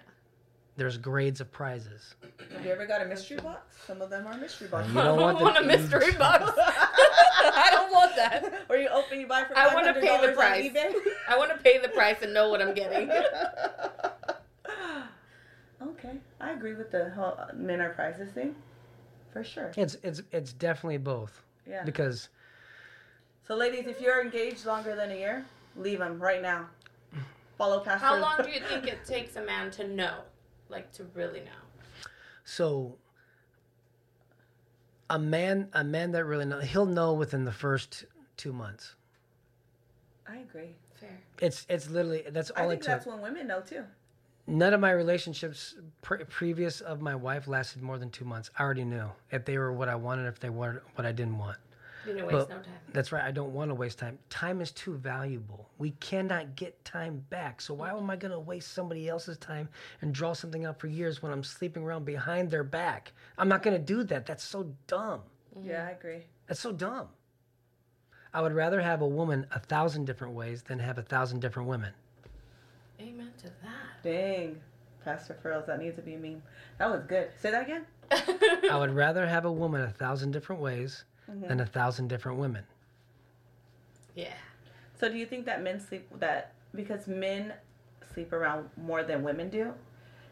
There's 0.78 0.98
grades 0.98 1.42
of 1.42 1.52
prizes. 1.52 2.16
Have 2.54 2.64
you 2.64 2.72
ever 2.72 2.86
got 2.86 3.02
a 3.02 3.06
mystery 3.06 3.38
box? 3.38 3.76
Some 3.88 4.00
of 4.02 4.12
them 4.12 4.28
are 4.28 4.38
mystery 4.38 4.68
boxes. 4.68 4.94
You 4.94 5.02
don't 5.02 5.20
want 5.20 5.40
the- 5.56 5.62
a 5.62 5.66
mystery 5.66 6.12
box. 6.14 6.52
I 6.60 7.70
don't 7.72 7.92
want 7.92 8.16
that. 8.16 8.66
Or 8.70 8.78
you 8.78 8.88
open, 8.90 9.20
you 9.20 9.26
buy 9.28 9.44
for 9.46 9.58
I 9.58 9.74
wanna 9.74 9.94
pay 9.96 10.22
the 10.26 10.34
price. 10.34 10.72
I 11.28 11.36
want 11.38 11.52
to 11.52 11.58
pay 11.58 11.80
the 11.80 11.90
price 11.90 12.18
and 12.22 12.32
know 12.34 12.50
what 12.50 12.62
I'm 12.62 12.76
getting. 12.76 13.10
okay, 15.82 16.18
I 16.40 16.52
agree 16.52 16.76
with 16.76 16.92
the 16.92 17.10
whole 17.12 17.36
uh, 17.40 17.48
men 17.56 17.82
are 17.82 17.90
prizes 17.90 18.32
thing, 18.32 18.56
for 19.34 19.44
sure. 19.44 19.72
It's 19.78 19.98
it's 20.04 20.22
it's 20.32 20.54
definitely 20.54 20.98
both 20.98 21.42
Yeah. 21.68 21.84
because 21.84 22.30
So, 23.48 23.56
ladies, 23.56 23.88
if 23.88 24.00
you're 24.02 24.22
engaged 24.22 24.66
longer 24.66 24.96
than 24.96 25.12
a 25.12 25.16
year, 25.16 25.46
leave 25.76 26.00
them 26.00 26.20
right 26.20 26.42
now. 26.42 26.68
Follow 27.58 27.80
Pastor. 27.80 28.06
How 28.06 28.20
long 28.20 28.38
do 28.44 28.50
you 28.52 28.60
think 28.70 28.86
it 28.88 29.04
takes 29.06 29.36
a 29.38 29.42
man 29.42 29.72
to 29.72 29.88
know? 29.88 30.18
Like 30.70 30.92
to 30.94 31.06
really 31.14 31.40
know? 31.40 32.10
So 32.44 32.98
a 35.10 35.20
man 35.20 35.70
a 35.74 35.84
man 35.84 36.12
that 36.12 36.26
really 36.26 36.46
know 36.46 36.60
he'll 36.60 36.86
know 36.86 37.14
within 37.14 37.46
the 37.46 37.52
first 37.52 38.06
two 38.36 38.54
months. 38.54 38.96
I 40.28 40.38
agree. 40.38 40.76
Fair. 40.96 41.20
It's 41.42 41.66
it's 41.70 41.90
literally 41.90 42.24
that's 42.30 42.52
I 42.56 42.64
all 42.64 42.70
think 42.70 42.82
it 42.82 42.84
took. 42.84 42.94
that's 42.96 43.06
when 43.06 43.22
women 43.22 43.48
know 43.48 43.62
too. 43.62 43.84
None 44.50 44.74
of 44.74 44.80
my 44.80 44.92
relationships 44.92 45.76
pre- 46.02 46.24
previous 46.24 46.80
of 46.80 47.02
my 47.02 47.16
wife 47.16 47.48
lasted 47.48 47.82
more 47.82 47.98
than 47.98 48.10
two 48.10 48.24
months. 48.24 48.50
I 48.58 48.64
already 48.64 48.86
knew 48.86 49.12
if 49.30 49.44
they 49.44 49.58
were 49.58 49.74
what 49.74 49.90
I 49.90 49.96
wanted, 49.96 50.28
if 50.28 50.40
they 50.40 50.50
were 50.50 50.84
what 50.96 51.06
I 51.06 51.12
didn't 51.12 51.38
want. 51.38 51.58
You 52.08 52.14
know, 52.14 52.28
But- 52.30 52.50
no 52.50 52.56
time. 52.56 52.64
That's 52.94 53.12
right. 53.12 53.24
I 53.24 53.32
don't 53.32 53.54
want 53.54 53.70
to 53.70 53.76
waste 53.76 54.00
time. 54.00 54.18
Time 54.30 54.62
is 54.62 54.72
too 54.72 54.96
valuable. 54.96 55.70
We 55.78 55.92
cannot 55.92 56.56
get 56.56 56.84
time 56.86 57.26
back. 57.30 57.60
So 57.60 57.74
why 57.74 57.92
am 57.92 58.10
I 58.10 58.16
going 58.16 58.32
to 58.32 58.40
waste 58.40 58.72
somebody 58.72 59.10
else's 59.10 59.38
time 59.38 59.68
and 60.02 60.14
draw 60.14 60.34
something 60.34 60.66
out 60.66 60.80
for 60.80 60.88
years 60.88 61.22
when 61.22 61.32
I'm 61.32 61.44
sleeping 61.44 61.84
around 61.84 62.06
behind 62.06 62.50
their 62.50 62.64
back? 62.64 63.12
I'm 63.38 63.50
not 63.50 63.62
going 63.62 63.76
to 63.78 63.84
do 63.84 64.04
that. 64.06 64.26
That's 64.26 64.44
so 64.44 64.74
dumb. 64.88 65.22
Yeah, 65.62 65.86
I 65.88 65.92
agree. 65.92 66.26
That's 66.48 66.62
so 66.62 66.72
dumb. 66.72 67.10
I 68.34 68.42
would 68.42 68.54
rather 68.54 68.82
have 68.82 69.02
a 69.02 69.08
woman 69.08 69.46
a 69.52 69.60
thousand 69.60 70.06
different 70.06 70.34
ways 70.34 70.64
than 70.64 70.80
have 70.80 70.98
a 70.98 71.02
thousand 71.04 71.40
different 71.42 71.68
women. 71.68 71.94
Amen 73.02 73.32
to 73.40 73.46
that. 73.46 74.04
Dang. 74.04 74.62
Pastor 75.04 75.38
Furls, 75.42 75.66
that 75.68 75.80
needs 75.80 75.96
to 75.96 76.02
be 76.02 76.16
a 76.16 76.18
meme. 76.18 76.42
That 76.80 76.90
was 76.90 77.02
good. 77.08 77.30
Say 77.40 77.52
that 77.52 77.64
again. 77.64 77.86
I 78.72 78.78
would 78.78 78.94
rather 78.94 79.26
have 79.28 79.46
a 79.46 79.52
woman 79.52 79.82
a 79.82 79.90
thousand 79.90 80.32
different 80.32 80.62
ways 80.62 81.06
Mm-hmm. 81.30 81.48
than 81.48 81.60
a 81.60 81.66
thousand 81.66 82.08
different 82.08 82.38
women. 82.38 82.64
yeah. 84.16 84.34
So 85.00 85.10
do 85.10 85.18
you 85.18 85.26
think 85.26 85.46
that 85.46 85.62
men 85.62 85.80
sleep 85.80 86.08
that 86.20 86.54
because 86.74 87.08
men 87.08 87.54
sleep 88.14 88.34
around 88.34 88.70
more 88.78 89.04
than 89.04 89.24
women 89.24 89.50
do? 89.50 89.74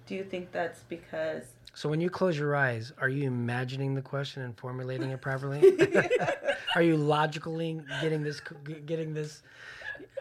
Do 0.07 0.15
you 0.15 0.23
think 0.23 0.51
that's 0.51 0.83
because 0.83 1.43
So 1.73 1.89
when 1.89 1.99
you 1.99 2.09
close 2.09 2.37
your 2.37 2.55
eyes, 2.55 2.93
are 2.97 3.09
you 3.09 3.27
imagining 3.27 3.93
the 3.93 4.01
question 4.01 4.43
and 4.43 4.57
formulating 4.57 5.11
it 5.11 5.21
properly? 5.21 5.77
are 6.75 6.81
you 6.81 6.95
logically 6.97 7.81
getting 8.01 8.23
this 8.23 8.41
getting 8.85 9.13
this 9.13 9.43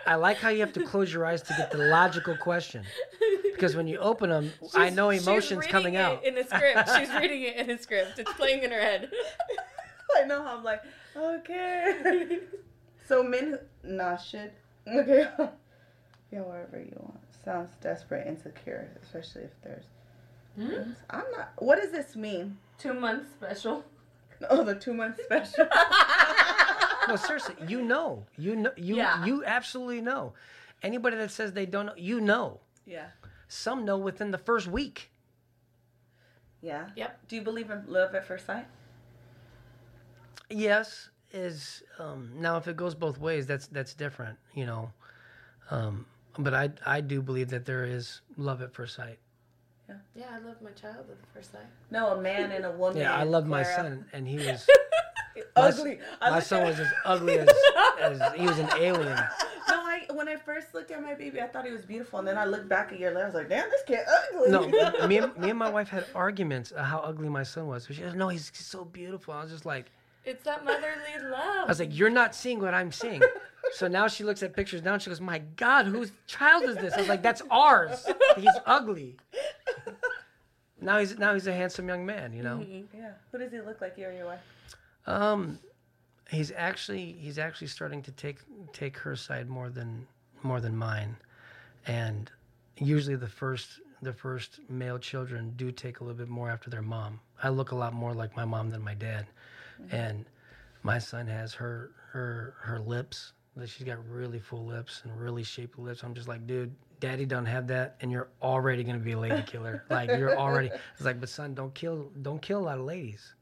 I 0.06 0.16
like 0.16 0.36
how 0.36 0.50
you 0.50 0.60
have 0.60 0.72
to 0.74 0.84
close 0.84 1.12
your 1.12 1.24
eyes 1.24 1.42
to 1.42 1.54
get 1.56 1.70
the 1.70 1.78
logical 1.78 2.36
question. 2.36 2.84
Because 3.54 3.76
when 3.76 3.86
you 3.86 3.98
open 3.98 4.30
them, 4.30 4.52
I 4.74 4.90
know 4.90 5.10
emotions 5.10 5.60
reading 5.60 5.72
coming 5.72 5.94
it 5.94 5.98
out. 5.98 6.24
in 6.24 6.36
a 6.36 6.44
script. 6.44 6.90
She's 6.98 7.10
reading 7.14 7.42
it 7.42 7.56
in 7.56 7.70
a 7.70 7.78
script. 7.78 8.18
It's 8.18 8.32
playing 8.34 8.62
in 8.64 8.70
her 8.70 8.80
head. 8.80 9.10
I 10.16 10.24
know 10.26 10.42
how 10.42 10.56
I'm 10.58 10.64
like, 10.64 10.82
okay. 11.16 12.38
so 13.08 13.22
men 13.22 13.58
who 13.82 13.92
nah 13.96 14.16
shit. 14.16 14.54
Okay. 14.86 15.26
yeah, 16.30 16.40
wherever 16.40 16.78
you 16.78 16.94
want. 16.98 17.20
Sounds 17.44 17.70
desperate, 17.80 18.26
insecure, 18.26 18.88
especially 19.02 19.42
if 19.42 19.50
there's 19.62 19.84
hmm? 20.56 20.92
I'm 21.10 21.24
not 21.36 21.52
what 21.58 21.80
does 21.80 21.90
this 21.92 22.16
mean? 22.16 22.56
Two 22.78 22.94
months 22.94 23.30
special. 23.32 23.84
Oh, 24.50 24.62
the 24.64 24.74
two 24.74 24.92
months 24.92 25.22
special. 25.24 25.66
No, 27.08 27.16
seriously, 27.16 27.54
you 27.68 27.82
know. 27.82 28.26
You 28.36 28.56
know 28.56 28.72
you 28.76 28.96
Yeah. 28.96 29.24
you 29.24 29.44
absolutely 29.44 30.00
know. 30.00 30.32
Anybody 30.82 31.16
that 31.16 31.30
says 31.30 31.52
they 31.52 31.66
don't 31.66 31.86
know, 31.86 31.94
you 31.96 32.20
know. 32.20 32.60
yeah. 32.84 33.06
Some 33.48 33.84
know 33.84 33.96
within 33.96 34.32
the 34.32 34.38
first 34.38 34.66
week. 34.66 35.10
Yeah. 36.60 36.88
Yep. 36.96 37.28
Do 37.28 37.36
you 37.36 37.42
believe 37.42 37.70
in 37.70 37.84
love 37.86 38.14
at 38.14 38.26
first 38.26 38.46
sight? 38.46 38.66
Yes, 40.50 41.10
is 41.32 41.82
um, 41.98 42.30
now 42.36 42.56
if 42.56 42.68
it 42.68 42.76
goes 42.76 42.94
both 42.94 43.18
ways, 43.18 43.46
that's 43.46 43.66
that's 43.68 43.94
different, 43.94 44.38
you 44.54 44.66
know. 44.66 44.92
Um, 45.70 46.06
but 46.38 46.54
I 46.54 46.70
I 46.84 47.00
do 47.00 47.22
believe 47.22 47.48
that 47.50 47.64
there 47.64 47.84
is 47.84 48.20
love 48.36 48.62
at 48.62 48.72
first 48.72 48.94
sight. 48.94 49.18
Yeah, 49.88 49.96
yeah, 50.14 50.26
I 50.32 50.38
love 50.38 50.56
my 50.62 50.70
child 50.70 51.06
at 51.10 51.16
first 51.34 51.52
sight. 51.52 51.66
No, 51.90 52.08
a 52.16 52.20
man 52.20 52.50
and 52.52 52.64
a 52.64 52.70
woman. 52.72 52.98
Yeah, 52.98 53.14
I 53.14 53.24
love 53.24 53.46
my 53.46 53.62
son, 53.62 54.06
and 54.12 54.26
he 54.26 54.36
was 54.36 54.66
Ugly. 55.56 55.98
I 56.20 56.30
my 56.30 56.40
son 56.40 56.62
at- 56.62 56.68
was 56.68 56.80
as 56.80 56.92
ugly 57.04 57.38
as, 57.38 57.48
as 58.00 58.32
he 58.34 58.46
was 58.46 58.58
an 58.58 58.68
alien. 58.78 59.16
No, 59.68 59.74
I 59.80 60.02
when 60.12 60.28
I 60.28 60.36
first 60.36 60.74
looked 60.74 60.90
at 60.90 61.02
my 61.02 61.14
baby, 61.14 61.40
I 61.40 61.46
thought 61.48 61.64
he 61.64 61.72
was 61.72 61.84
beautiful, 61.84 62.18
and 62.18 62.28
then 62.28 62.38
I 62.38 62.44
looked 62.44 62.68
back 62.68 62.92
a 62.92 62.98
year 62.98 63.10
later. 63.10 63.22
I 63.24 63.26
was 63.26 63.34
like, 63.34 63.48
"Damn, 63.48 63.68
this 63.70 63.82
kid 63.86 64.00
ugly." 64.32 64.50
No, 64.50 64.68
me 65.08 65.18
and, 65.18 65.36
me 65.36 65.50
and 65.50 65.58
my 65.58 65.70
wife 65.70 65.88
had 65.88 66.06
arguments 66.14 66.70
of 66.70 66.84
how 66.86 66.98
ugly 66.98 67.28
my 67.28 67.42
son 67.42 67.66
was. 67.66 67.86
She 67.90 68.00
goes, 68.02 68.14
"No, 68.14 68.28
he's 68.28 68.50
so 68.54 68.84
beautiful." 68.84 69.34
I 69.34 69.42
was 69.42 69.50
just 69.50 69.66
like, 69.66 69.86
It's 70.24 70.42
that 70.44 70.64
motherly 70.64 71.30
love. 71.30 71.64
I 71.64 71.68
was 71.68 71.78
like, 71.80 71.96
"You're 71.96 72.10
not 72.10 72.34
seeing 72.34 72.60
what 72.60 72.74
I'm 72.74 72.92
seeing." 72.92 73.22
So 73.72 73.88
now 73.88 74.08
she 74.08 74.24
looks 74.24 74.42
at 74.42 74.54
pictures 74.54 74.82
now 74.82 74.92
and 74.92 75.00
she 75.02 75.08
goes, 75.08 75.22
"My 75.22 75.38
God, 75.56 75.86
whose 75.86 76.12
child 76.26 76.64
is 76.64 76.76
this?" 76.76 76.92
I 76.92 76.98
was 76.98 77.08
like, 77.08 77.22
"That's 77.22 77.40
ours. 77.50 78.06
He's 78.36 78.52
ugly." 78.66 79.16
Now 80.80 80.98
he's 80.98 81.18
now 81.18 81.32
he's 81.32 81.46
a 81.46 81.52
handsome 81.52 81.88
young 81.88 82.04
man, 82.04 82.34
you 82.34 82.42
know. 82.42 82.64
yeah. 82.94 83.12
Who 83.32 83.38
does 83.38 83.50
he 83.50 83.60
look 83.60 83.80
like? 83.80 83.96
You 83.96 84.06
or 84.08 84.12
your 84.12 84.26
wife? 84.26 84.40
Um, 85.06 85.58
he's 86.30 86.52
actually 86.54 87.12
he's 87.12 87.38
actually 87.38 87.68
starting 87.68 88.02
to 88.02 88.12
take 88.12 88.40
take 88.72 88.98
her 88.98 89.16
side 89.16 89.48
more 89.48 89.70
than 89.70 90.06
more 90.42 90.60
than 90.60 90.76
mine, 90.76 91.16
and 91.86 92.30
usually 92.76 93.16
the 93.16 93.28
first 93.28 93.80
the 94.02 94.12
first 94.12 94.60
male 94.68 94.98
children 94.98 95.54
do 95.56 95.72
take 95.72 96.00
a 96.00 96.04
little 96.04 96.18
bit 96.18 96.28
more 96.28 96.50
after 96.50 96.68
their 96.68 96.82
mom. 96.82 97.18
I 97.42 97.48
look 97.48 97.70
a 97.70 97.74
lot 97.76 97.94
more 97.94 98.12
like 98.12 98.36
my 98.36 98.44
mom 98.44 98.70
than 98.70 98.82
my 98.82 98.94
dad, 98.94 99.26
and 99.90 100.24
my 100.82 100.98
son 100.98 101.26
has 101.26 101.54
her 101.54 101.90
her 102.12 102.54
her 102.60 102.78
lips. 102.78 103.32
That 103.56 103.68
she's 103.68 103.86
got 103.86 103.98
really 104.08 104.40
full 104.40 104.64
lips 104.66 105.02
and 105.04 105.16
really 105.18 105.44
shaped 105.44 105.78
lips. 105.78 106.02
I'm 106.02 106.12
just 106.14 106.26
like, 106.26 106.44
dude, 106.44 106.74
daddy 106.98 107.24
don't 107.24 107.46
have 107.46 107.68
that, 107.68 107.94
and 108.00 108.10
you're 108.10 108.28
already 108.42 108.82
gonna 108.82 108.98
be 108.98 109.12
a 109.12 109.18
lady 109.18 109.42
killer. 109.42 109.84
like 109.90 110.08
you're 110.08 110.36
already. 110.44 110.70
It's 110.94 111.04
like, 111.04 111.20
but 111.20 111.28
son, 111.28 111.54
don't 111.54 111.72
kill 111.74 112.10
don't 112.22 112.42
kill 112.42 112.58
a 112.58 112.64
lot 112.64 112.78
of 112.78 112.84
ladies. 112.84 113.34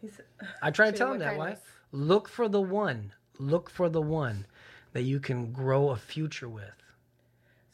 He's 0.00 0.20
I 0.62 0.70
try 0.70 0.90
to 0.90 0.96
tell 0.96 1.08
him 1.08 1.14
him 1.14 1.20
that. 1.20 1.36
Why? 1.36 1.56
Look 1.92 2.28
for 2.28 2.48
the 2.48 2.60
one. 2.60 3.12
Look 3.38 3.68
for 3.70 3.88
the 3.88 4.02
one 4.02 4.46
that 4.92 5.02
you 5.02 5.18
can 5.20 5.52
grow 5.52 5.90
a 5.90 5.96
future 5.96 6.48
with. 6.48 6.64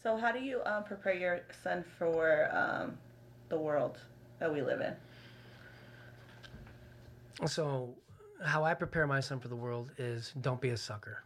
so. 0.03 0.17
How 0.17 0.33
do 0.33 0.39
you 0.41 0.61
um, 0.65 0.85
prepare 0.85 1.15
your 1.15 1.41
son 1.63 1.85
for 1.99 2.49
um, 2.53 2.97
the 3.49 3.59
world 3.59 3.99
that 4.41 4.53
we 4.53 4.63
live 4.63 4.81
in? 4.81 4.95
So, 7.47 7.95
how 8.45 8.65
I 8.65 8.75
prepare 8.75 9.07
my 9.07 9.21
son 9.21 9.39
for 9.41 9.49
the 9.49 9.57
world 9.57 9.93
is 9.99 10.33
don't 10.41 10.61
be 10.61 10.71
a 10.71 10.77
sucker, 10.77 11.25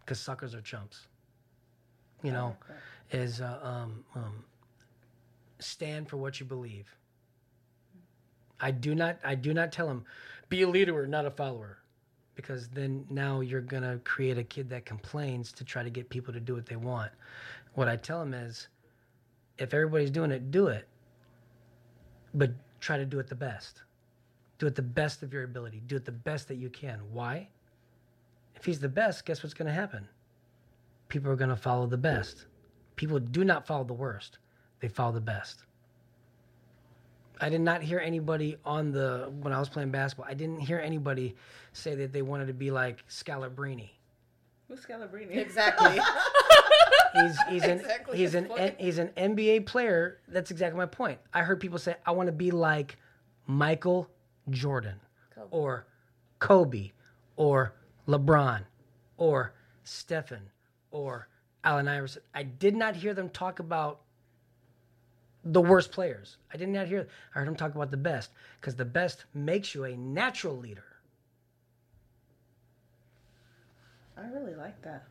because 0.00 0.20
suckers 0.20 0.54
are 0.54 0.60
chumps. 0.60 1.08
You 2.22 2.32
know, 2.32 2.56
is 3.10 3.40
uh, 3.40 3.58
um, 3.62 4.04
um, 4.14 4.44
stand 5.58 6.08
for 6.08 6.16
what 6.16 6.40
you 6.40 6.46
believe. 6.46 6.88
I 8.60 8.70
do 8.70 8.94
not. 8.94 9.18
I 9.24 9.34
do 9.34 9.52
not 9.52 9.72
tell 9.72 9.88
him 9.88 10.04
be 10.48 10.62
a 10.62 10.68
leader, 10.68 11.06
not 11.06 11.26
a 11.26 11.30
follower, 11.30 11.78
because 12.34 12.68
then 12.68 13.04
now 13.10 13.40
you're 13.40 13.60
gonna 13.60 13.98
create 14.04 14.38
a 14.38 14.44
kid 14.44 14.70
that 14.70 14.86
complains 14.86 15.52
to 15.52 15.64
try 15.64 15.82
to 15.82 15.90
get 15.90 16.08
people 16.08 16.32
to 16.32 16.40
do 16.40 16.54
what 16.54 16.66
they 16.66 16.76
want. 16.76 17.10
What 17.74 17.88
I 17.88 17.96
tell 17.96 18.22
him 18.22 18.32
is, 18.32 18.68
if 19.58 19.74
everybody's 19.74 20.10
doing 20.10 20.30
it, 20.30 20.50
do 20.50 20.68
it, 20.68 20.86
but 22.34 22.52
try 22.80 22.96
to 22.96 23.04
do 23.04 23.18
it 23.18 23.26
the 23.26 23.34
best. 23.34 23.82
Do 24.64 24.68
it 24.68 24.76
the 24.76 24.80
best 24.80 25.22
of 25.22 25.30
your 25.30 25.44
ability. 25.44 25.82
Do 25.86 25.96
it 25.96 26.06
the 26.06 26.10
best 26.10 26.48
that 26.48 26.54
you 26.54 26.70
can. 26.70 26.98
Why? 27.12 27.48
If 28.56 28.64
he's 28.64 28.80
the 28.80 28.88
best, 28.88 29.26
guess 29.26 29.42
what's 29.42 29.52
going 29.52 29.66
to 29.66 29.74
happen? 29.74 30.08
People 31.08 31.30
are 31.30 31.36
going 31.36 31.50
to 31.50 31.56
follow 31.56 31.86
the 31.86 31.98
best. 31.98 32.46
People 32.96 33.18
do 33.18 33.44
not 33.44 33.66
follow 33.66 33.84
the 33.84 33.92
worst, 33.92 34.38
they 34.80 34.88
follow 34.88 35.12
the 35.12 35.20
best. 35.20 35.64
I 37.42 37.50
did 37.50 37.60
not 37.60 37.82
hear 37.82 37.98
anybody 37.98 38.56
on 38.64 38.90
the, 38.90 39.30
when 39.42 39.52
I 39.52 39.58
was 39.58 39.68
playing 39.68 39.90
basketball, 39.90 40.30
I 40.30 40.32
didn't 40.32 40.60
hear 40.60 40.78
anybody 40.78 41.36
say 41.74 41.94
that 41.96 42.14
they 42.14 42.22
wanted 42.22 42.46
to 42.46 42.54
be 42.54 42.70
like 42.70 43.06
Scalabrine. 43.06 43.90
Who's 44.68 44.80
Scalabrine? 44.80 45.30
Exactly. 45.30 45.98
He's, 47.12 47.38
he's, 47.50 47.64
an, 47.64 47.80
Exactly 47.80 48.16
he's, 48.18 48.34
an, 48.34 48.46
point. 48.46 48.74
he's 48.80 48.98
an 48.98 49.08
NBA 49.16 49.66
player. 49.66 50.20
That's 50.26 50.50
exactly 50.50 50.78
my 50.78 50.86
point. 50.86 51.18
I 51.34 51.42
heard 51.42 51.60
people 51.60 51.78
say, 51.78 51.94
I 52.06 52.12
want 52.12 52.28
to 52.28 52.32
be 52.32 52.50
like 52.50 52.96
Michael 53.46 54.10
Jordan 54.50 55.00
Kobe. 55.34 55.48
or 55.50 55.86
Kobe 56.38 56.92
or 57.36 57.74
LeBron 58.06 58.62
or 59.16 59.54
Stephen 59.84 60.50
or 60.90 61.28
Allen 61.62 61.88
Iverson. 61.88 62.22
I 62.34 62.42
did 62.42 62.76
not 62.76 62.96
hear 62.96 63.14
them 63.14 63.30
talk 63.30 63.58
about 63.58 64.00
the 65.44 65.60
worst 65.60 65.92
players. 65.92 66.36
I 66.52 66.56
did 66.56 66.68
not 66.68 66.86
hear. 66.86 67.06
I 67.34 67.38
heard 67.38 67.48
them 67.48 67.56
talk 67.56 67.74
about 67.74 67.90
the 67.90 67.96
best 67.96 68.30
because 68.60 68.76
the 68.76 68.84
best 68.84 69.24
makes 69.34 69.74
you 69.74 69.84
a 69.84 69.96
natural 69.96 70.56
leader. 70.56 70.84
I 74.16 74.26
really 74.28 74.54
like 74.54 74.80
that. 74.82 75.04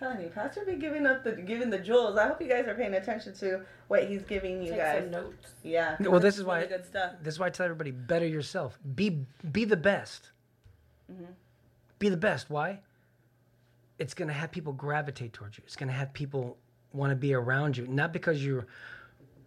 Telling 0.00 0.20
you, 0.22 0.28
Pastor 0.30 0.64
be 0.64 0.74
giving 0.76 1.06
up 1.06 1.22
the 1.22 1.32
giving 1.32 1.70
the 1.70 1.78
jewels. 1.78 2.18
I 2.18 2.26
hope 2.26 2.40
you 2.40 2.48
guys 2.48 2.66
are 2.66 2.74
paying 2.74 2.94
attention 2.94 3.34
to 3.36 3.60
what 3.88 4.08
he's 4.08 4.22
giving 4.22 4.62
you 4.62 4.70
Take 4.70 4.78
guys. 4.78 5.02
some 5.02 5.10
notes. 5.12 5.52
Yeah. 5.62 5.96
'cause 5.96 6.08
Well, 6.08 6.18
this 6.20 6.38
is 6.38 6.44
why- 6.44 6.66
good 6.66 6.84
stuff. 6.86 7.12
This 7.22 7.34
is 7.34 7.38
why 7.38 7.46
I 7.46 7.50
tell 7.50 7.64
everybody: 7.66 7.90
better 7.92 8.26
yourself. 8.26 8.78
Be 8.96 9.24
be 9.52 9.64
the 9.64 9.76
best. 9.76 10.32
Mm-hmm. 11.12 11.32
Be 12.00 12.08
the 12.08 12.16
best. 12.16 12.50
Why? 12.50 12.80
It's 13.98 14.14
gonna 14.14 14.32
have 14.32 14.50
people 14.50 14.72
gravitate 14.72 15.32
towards 15.34 15.58
you. 15.58 15.64
It's 15.66 15.76
gonna 15.76 15.92
have 15.92 16.12
people 16.14 16.56
want 16.92 17.10
to 17.10 17.16
be 17.16 17.34
around 17.34 17.76
you, 17.76 17.86
not 17.86 18.12
because 18.12 18.44
you're 18.44 18.66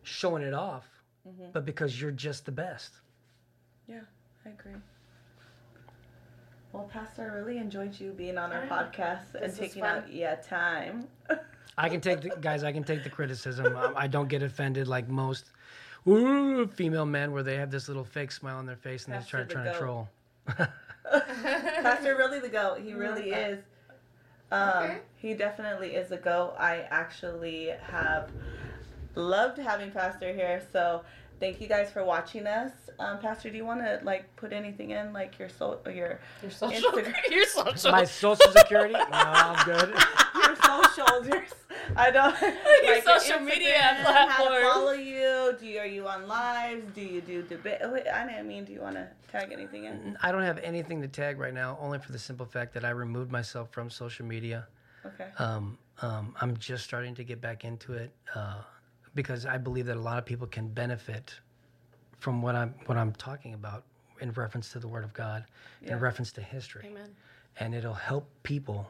showing 0.04 0.44
it 0.44 0.54
off, 0.54 0.88
mm-hmm. 1.28 1.52
but 1.52 1.66
because 1.66 2.00
you're 2.00 2.12
just 2.12 2.46
the 2.46 2.52
best. 2.52 3.00
Yeah, 3.88 4.02
I 4.46 4.50
agree. 4.50 4.74
Well, 6.74 6.90
Pastor, 6.92 7.22
I 7.22 7.26
really 7.38 7.60
enjoyed 7.60 7.98
you 8.00 8.12
being 8.12 8.38
on 8.38 8.52
our 8.52 8.66
Yeah. 8.66 8.70
podcast 8.86 9.36
and 9.36 9.44
This 9.44 9.60
was 9.60 9.70
taking 9.70 9.84
out 9.84 10.12
yeah 10.12 10.36
time. 10.36 11.08
I 11.78 11.88
can 11.88 12.02
take 12.02 12.22
the 12.22 12.30
guys. 12.42 12.64
I 12.64 12.72
can 12.72 12.84
take 12.84 13.04
the 13.04 13.10
criticism. 13.10 13.76
Um, 13.78 13.94
I 13.96 14.08
don't 14.08 14.28
get 14.28 14.44
offended 14.44 14.88
like 14.88 15.08
most 15.08 15.52
ooh, 16.08 16.68
female 16.68 17.06
men, 17.06 17.32
where 17.32 17.44
they 17.44 17.56
have 17.58 17.72
this 17.72 17.88
little 17.88 18.04
fake 18.04 18.32
smile 18.32 18.58
on 18.58 18.66
their 18.66 18.76
face 18.76 19.06
and 19.06 19.14
they 19.14 19.18
Pastor 19.18 19.46
start 19.46 19.48
the 19.50 19.54
trying 19.54 19.72
to 19.72 19.80
troll. 19.80 20.10
Pastor 21.84 22.16
really 22.16 22.40
the 22.40 22.50
goat. 22.50 22.80
He 22.80 22.94
really 22.94 23.32
is. 23.32 23.60
Um, 24.52 24.70
Okay. 24.84 24.98
He 25.16 25.34
definitely 25.34 25.96
is 25.96 26.12
a 26.12 26.18
goat. 26.18 26.56
I 26.60 26.86
actually 26.90 27.72
have 27.82 28.30
loved 29.16 29.58
having 29.58 29.92
Pastor 29.92 30.34
here. 30.34 30.62
So 30.72 31.04
thank 31.44 31.60
you 31.60 31.68
guys 31.68 31.92
for 31.92 32.06
watching 32.06 32.48
us. 32.48 32.72
Um, 33.00 33.20
Pastor, 33.20 33.50
do 33.50 33.58
you 33.58 33.66
want 33.66 33.82
to 33.82 34.00
like 34.04 34.34
put 34.38 34.54
anything 34.54 34.92
in 34.92 35.12
like 35.12 35.38
your 35.38 35.50
so 35.50 35.82
your 35.86 36.22
Your 36.42 36.52
social. 36.52 36.92
Instagram. 36.92 37.14
Your 37.30 37.46
social. 37.46 37.92
My 37.92 38.06
social 38.06 38.52
security? 38.52 38.94
No, 39.04 39.06
I'm 39.12 39.66
good. 39.66 39.90
your 40.36 40.56
socials? 40.56 41.28
Your, 41.28 41.44
I 41.98 42.12
don't. 42.12 42.40
Your 42.42 42.96
like 42.96 43.04
social 43.04 43.40
media 43.42 43.78
How 43.78 44.48
to 44.48 44.62
follow 44.62 44.94
you? 44.94 45.58
Do 45.60 45.66
you 45.66 45.80
are 45.80 45.86
you 45.86 46.08
on 46.08 46.28
lives? 46.30 46.86
Do 46.96 47.02
you 47.02 47.20
do 47.20 47.42
debate? 47.44 47.80
Oh, 47.84 47.92
wait, 47.92 48.08
I 48.08 48.26
didn't 48.26 48.48
mean. 48.48 48.64
Do 48.64 48.72
you 48.72 48.80
want 48.80 48.96
to 48.96 49.10
tag 49.30 49.52
anything 49.52 49.84
in? 49.84 50.18
I 50.22 50.32
don't 50.32 50.44
have 50.44 50.60
anything 50.60 51.02
to 51.02 51.10
tag 51.10 51.40
right 51.40 51.54
now, 51.54 51.78
only 51.82 52.00
for 52.00 52.14
the 52.14 52.20
simple 52.20 52.46
fact 52.46 52.74
that 52.76 52.86
I 52.86 52.92
removed 52.92 53.32
myself 53.32 53.70
from 53.72 53.90
social 53.90 54.26
media. 54.26 54.68
Okay. 55.06 55.28
Um, 55.40 55.78
um, 56.02 56.36
I'm 56.40 56.56
just 56.56 56.86
starting 56.86 57.14
to 57.16 57.26
get 57.26 57.42
back 57.42 57.66
into 57.66 57.94
it 57.94 58.12
uh, 58.34 58.62
because 59.16 59.46
I 59.46 59.58
believe 59.58 59.86
that 59.88 59.98
a 59.98 60.00
lot 60.02 60.18
of 60.18 60.26
people 60.26 60.48
can 60.48 60.68
benefit 60.68 61.34
from 62.20 62.42
what 62.42 62.56
I'm 62.56 62.74
what 62.86 62.98
I'm 62.98 63.12
talking 63.14 63.54
about 63.54 63.84
in 64.22 64.32
reference 64.32 64.72
to 64.72 64.80
the 64.80 64.88
Word 64.88 65.04
of 65.04 65.14
God, 65.14 65.44
Yeah. 65.82 65.94
in 65.94 66.00
reference 66.00 66.32
to 66.34 66.42
history, 66.42 66.86
Amen. 66.86 67.10
and 67.60 67.76
it'll 67.76 67.94
help 67.94 68.28
people 68.44 68.90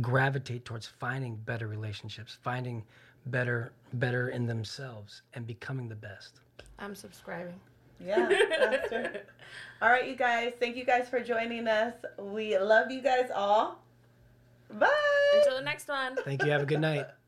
gravitate 0.00 0.64
towards 0.64 0.86
finding 0.86 1.36
better 1.36 1.66
relationships, 1.68 2.36
finding 2.42 2.82
better 3.26 3.72
better 3.94 4.30
in 4.30 4.46
themselves, 4.46 5.22
and 5.34 5.46
becoming 5.46 5.88
the 5.88 5.94
best. 5.94 6.40
I'm 6.78 6.94
subscribing. 6.94 7.60
Yeah, 8.00 8.28
Pastor. 8.58 9.22
All 9.82 9.88
right, 9.90 10.08
you 10.08 10.16
guys. 10.16 10.54
Thank 10.58 10.76
you 10.76 10.84
guys 10.84 11.08
for 11.08 11.20
joining 11.20 11.68
us. 11.68 11.94
We 12.18 12.58
love 12.58 12.90
you 12.90 13.00
guys 13.00 13.30
all. 13.32 13.82
Bye. 14.70 14.88
Until 15.36 15.58
the 15.58 15.64
next 15.64 15.86
one. 15.88 16.16
Thank 16.24 16.42
you. 16.44 16.50
Have 16.50 16.62
a 16.62 16.66
good 16.66 16.80
night. 16.80 17.06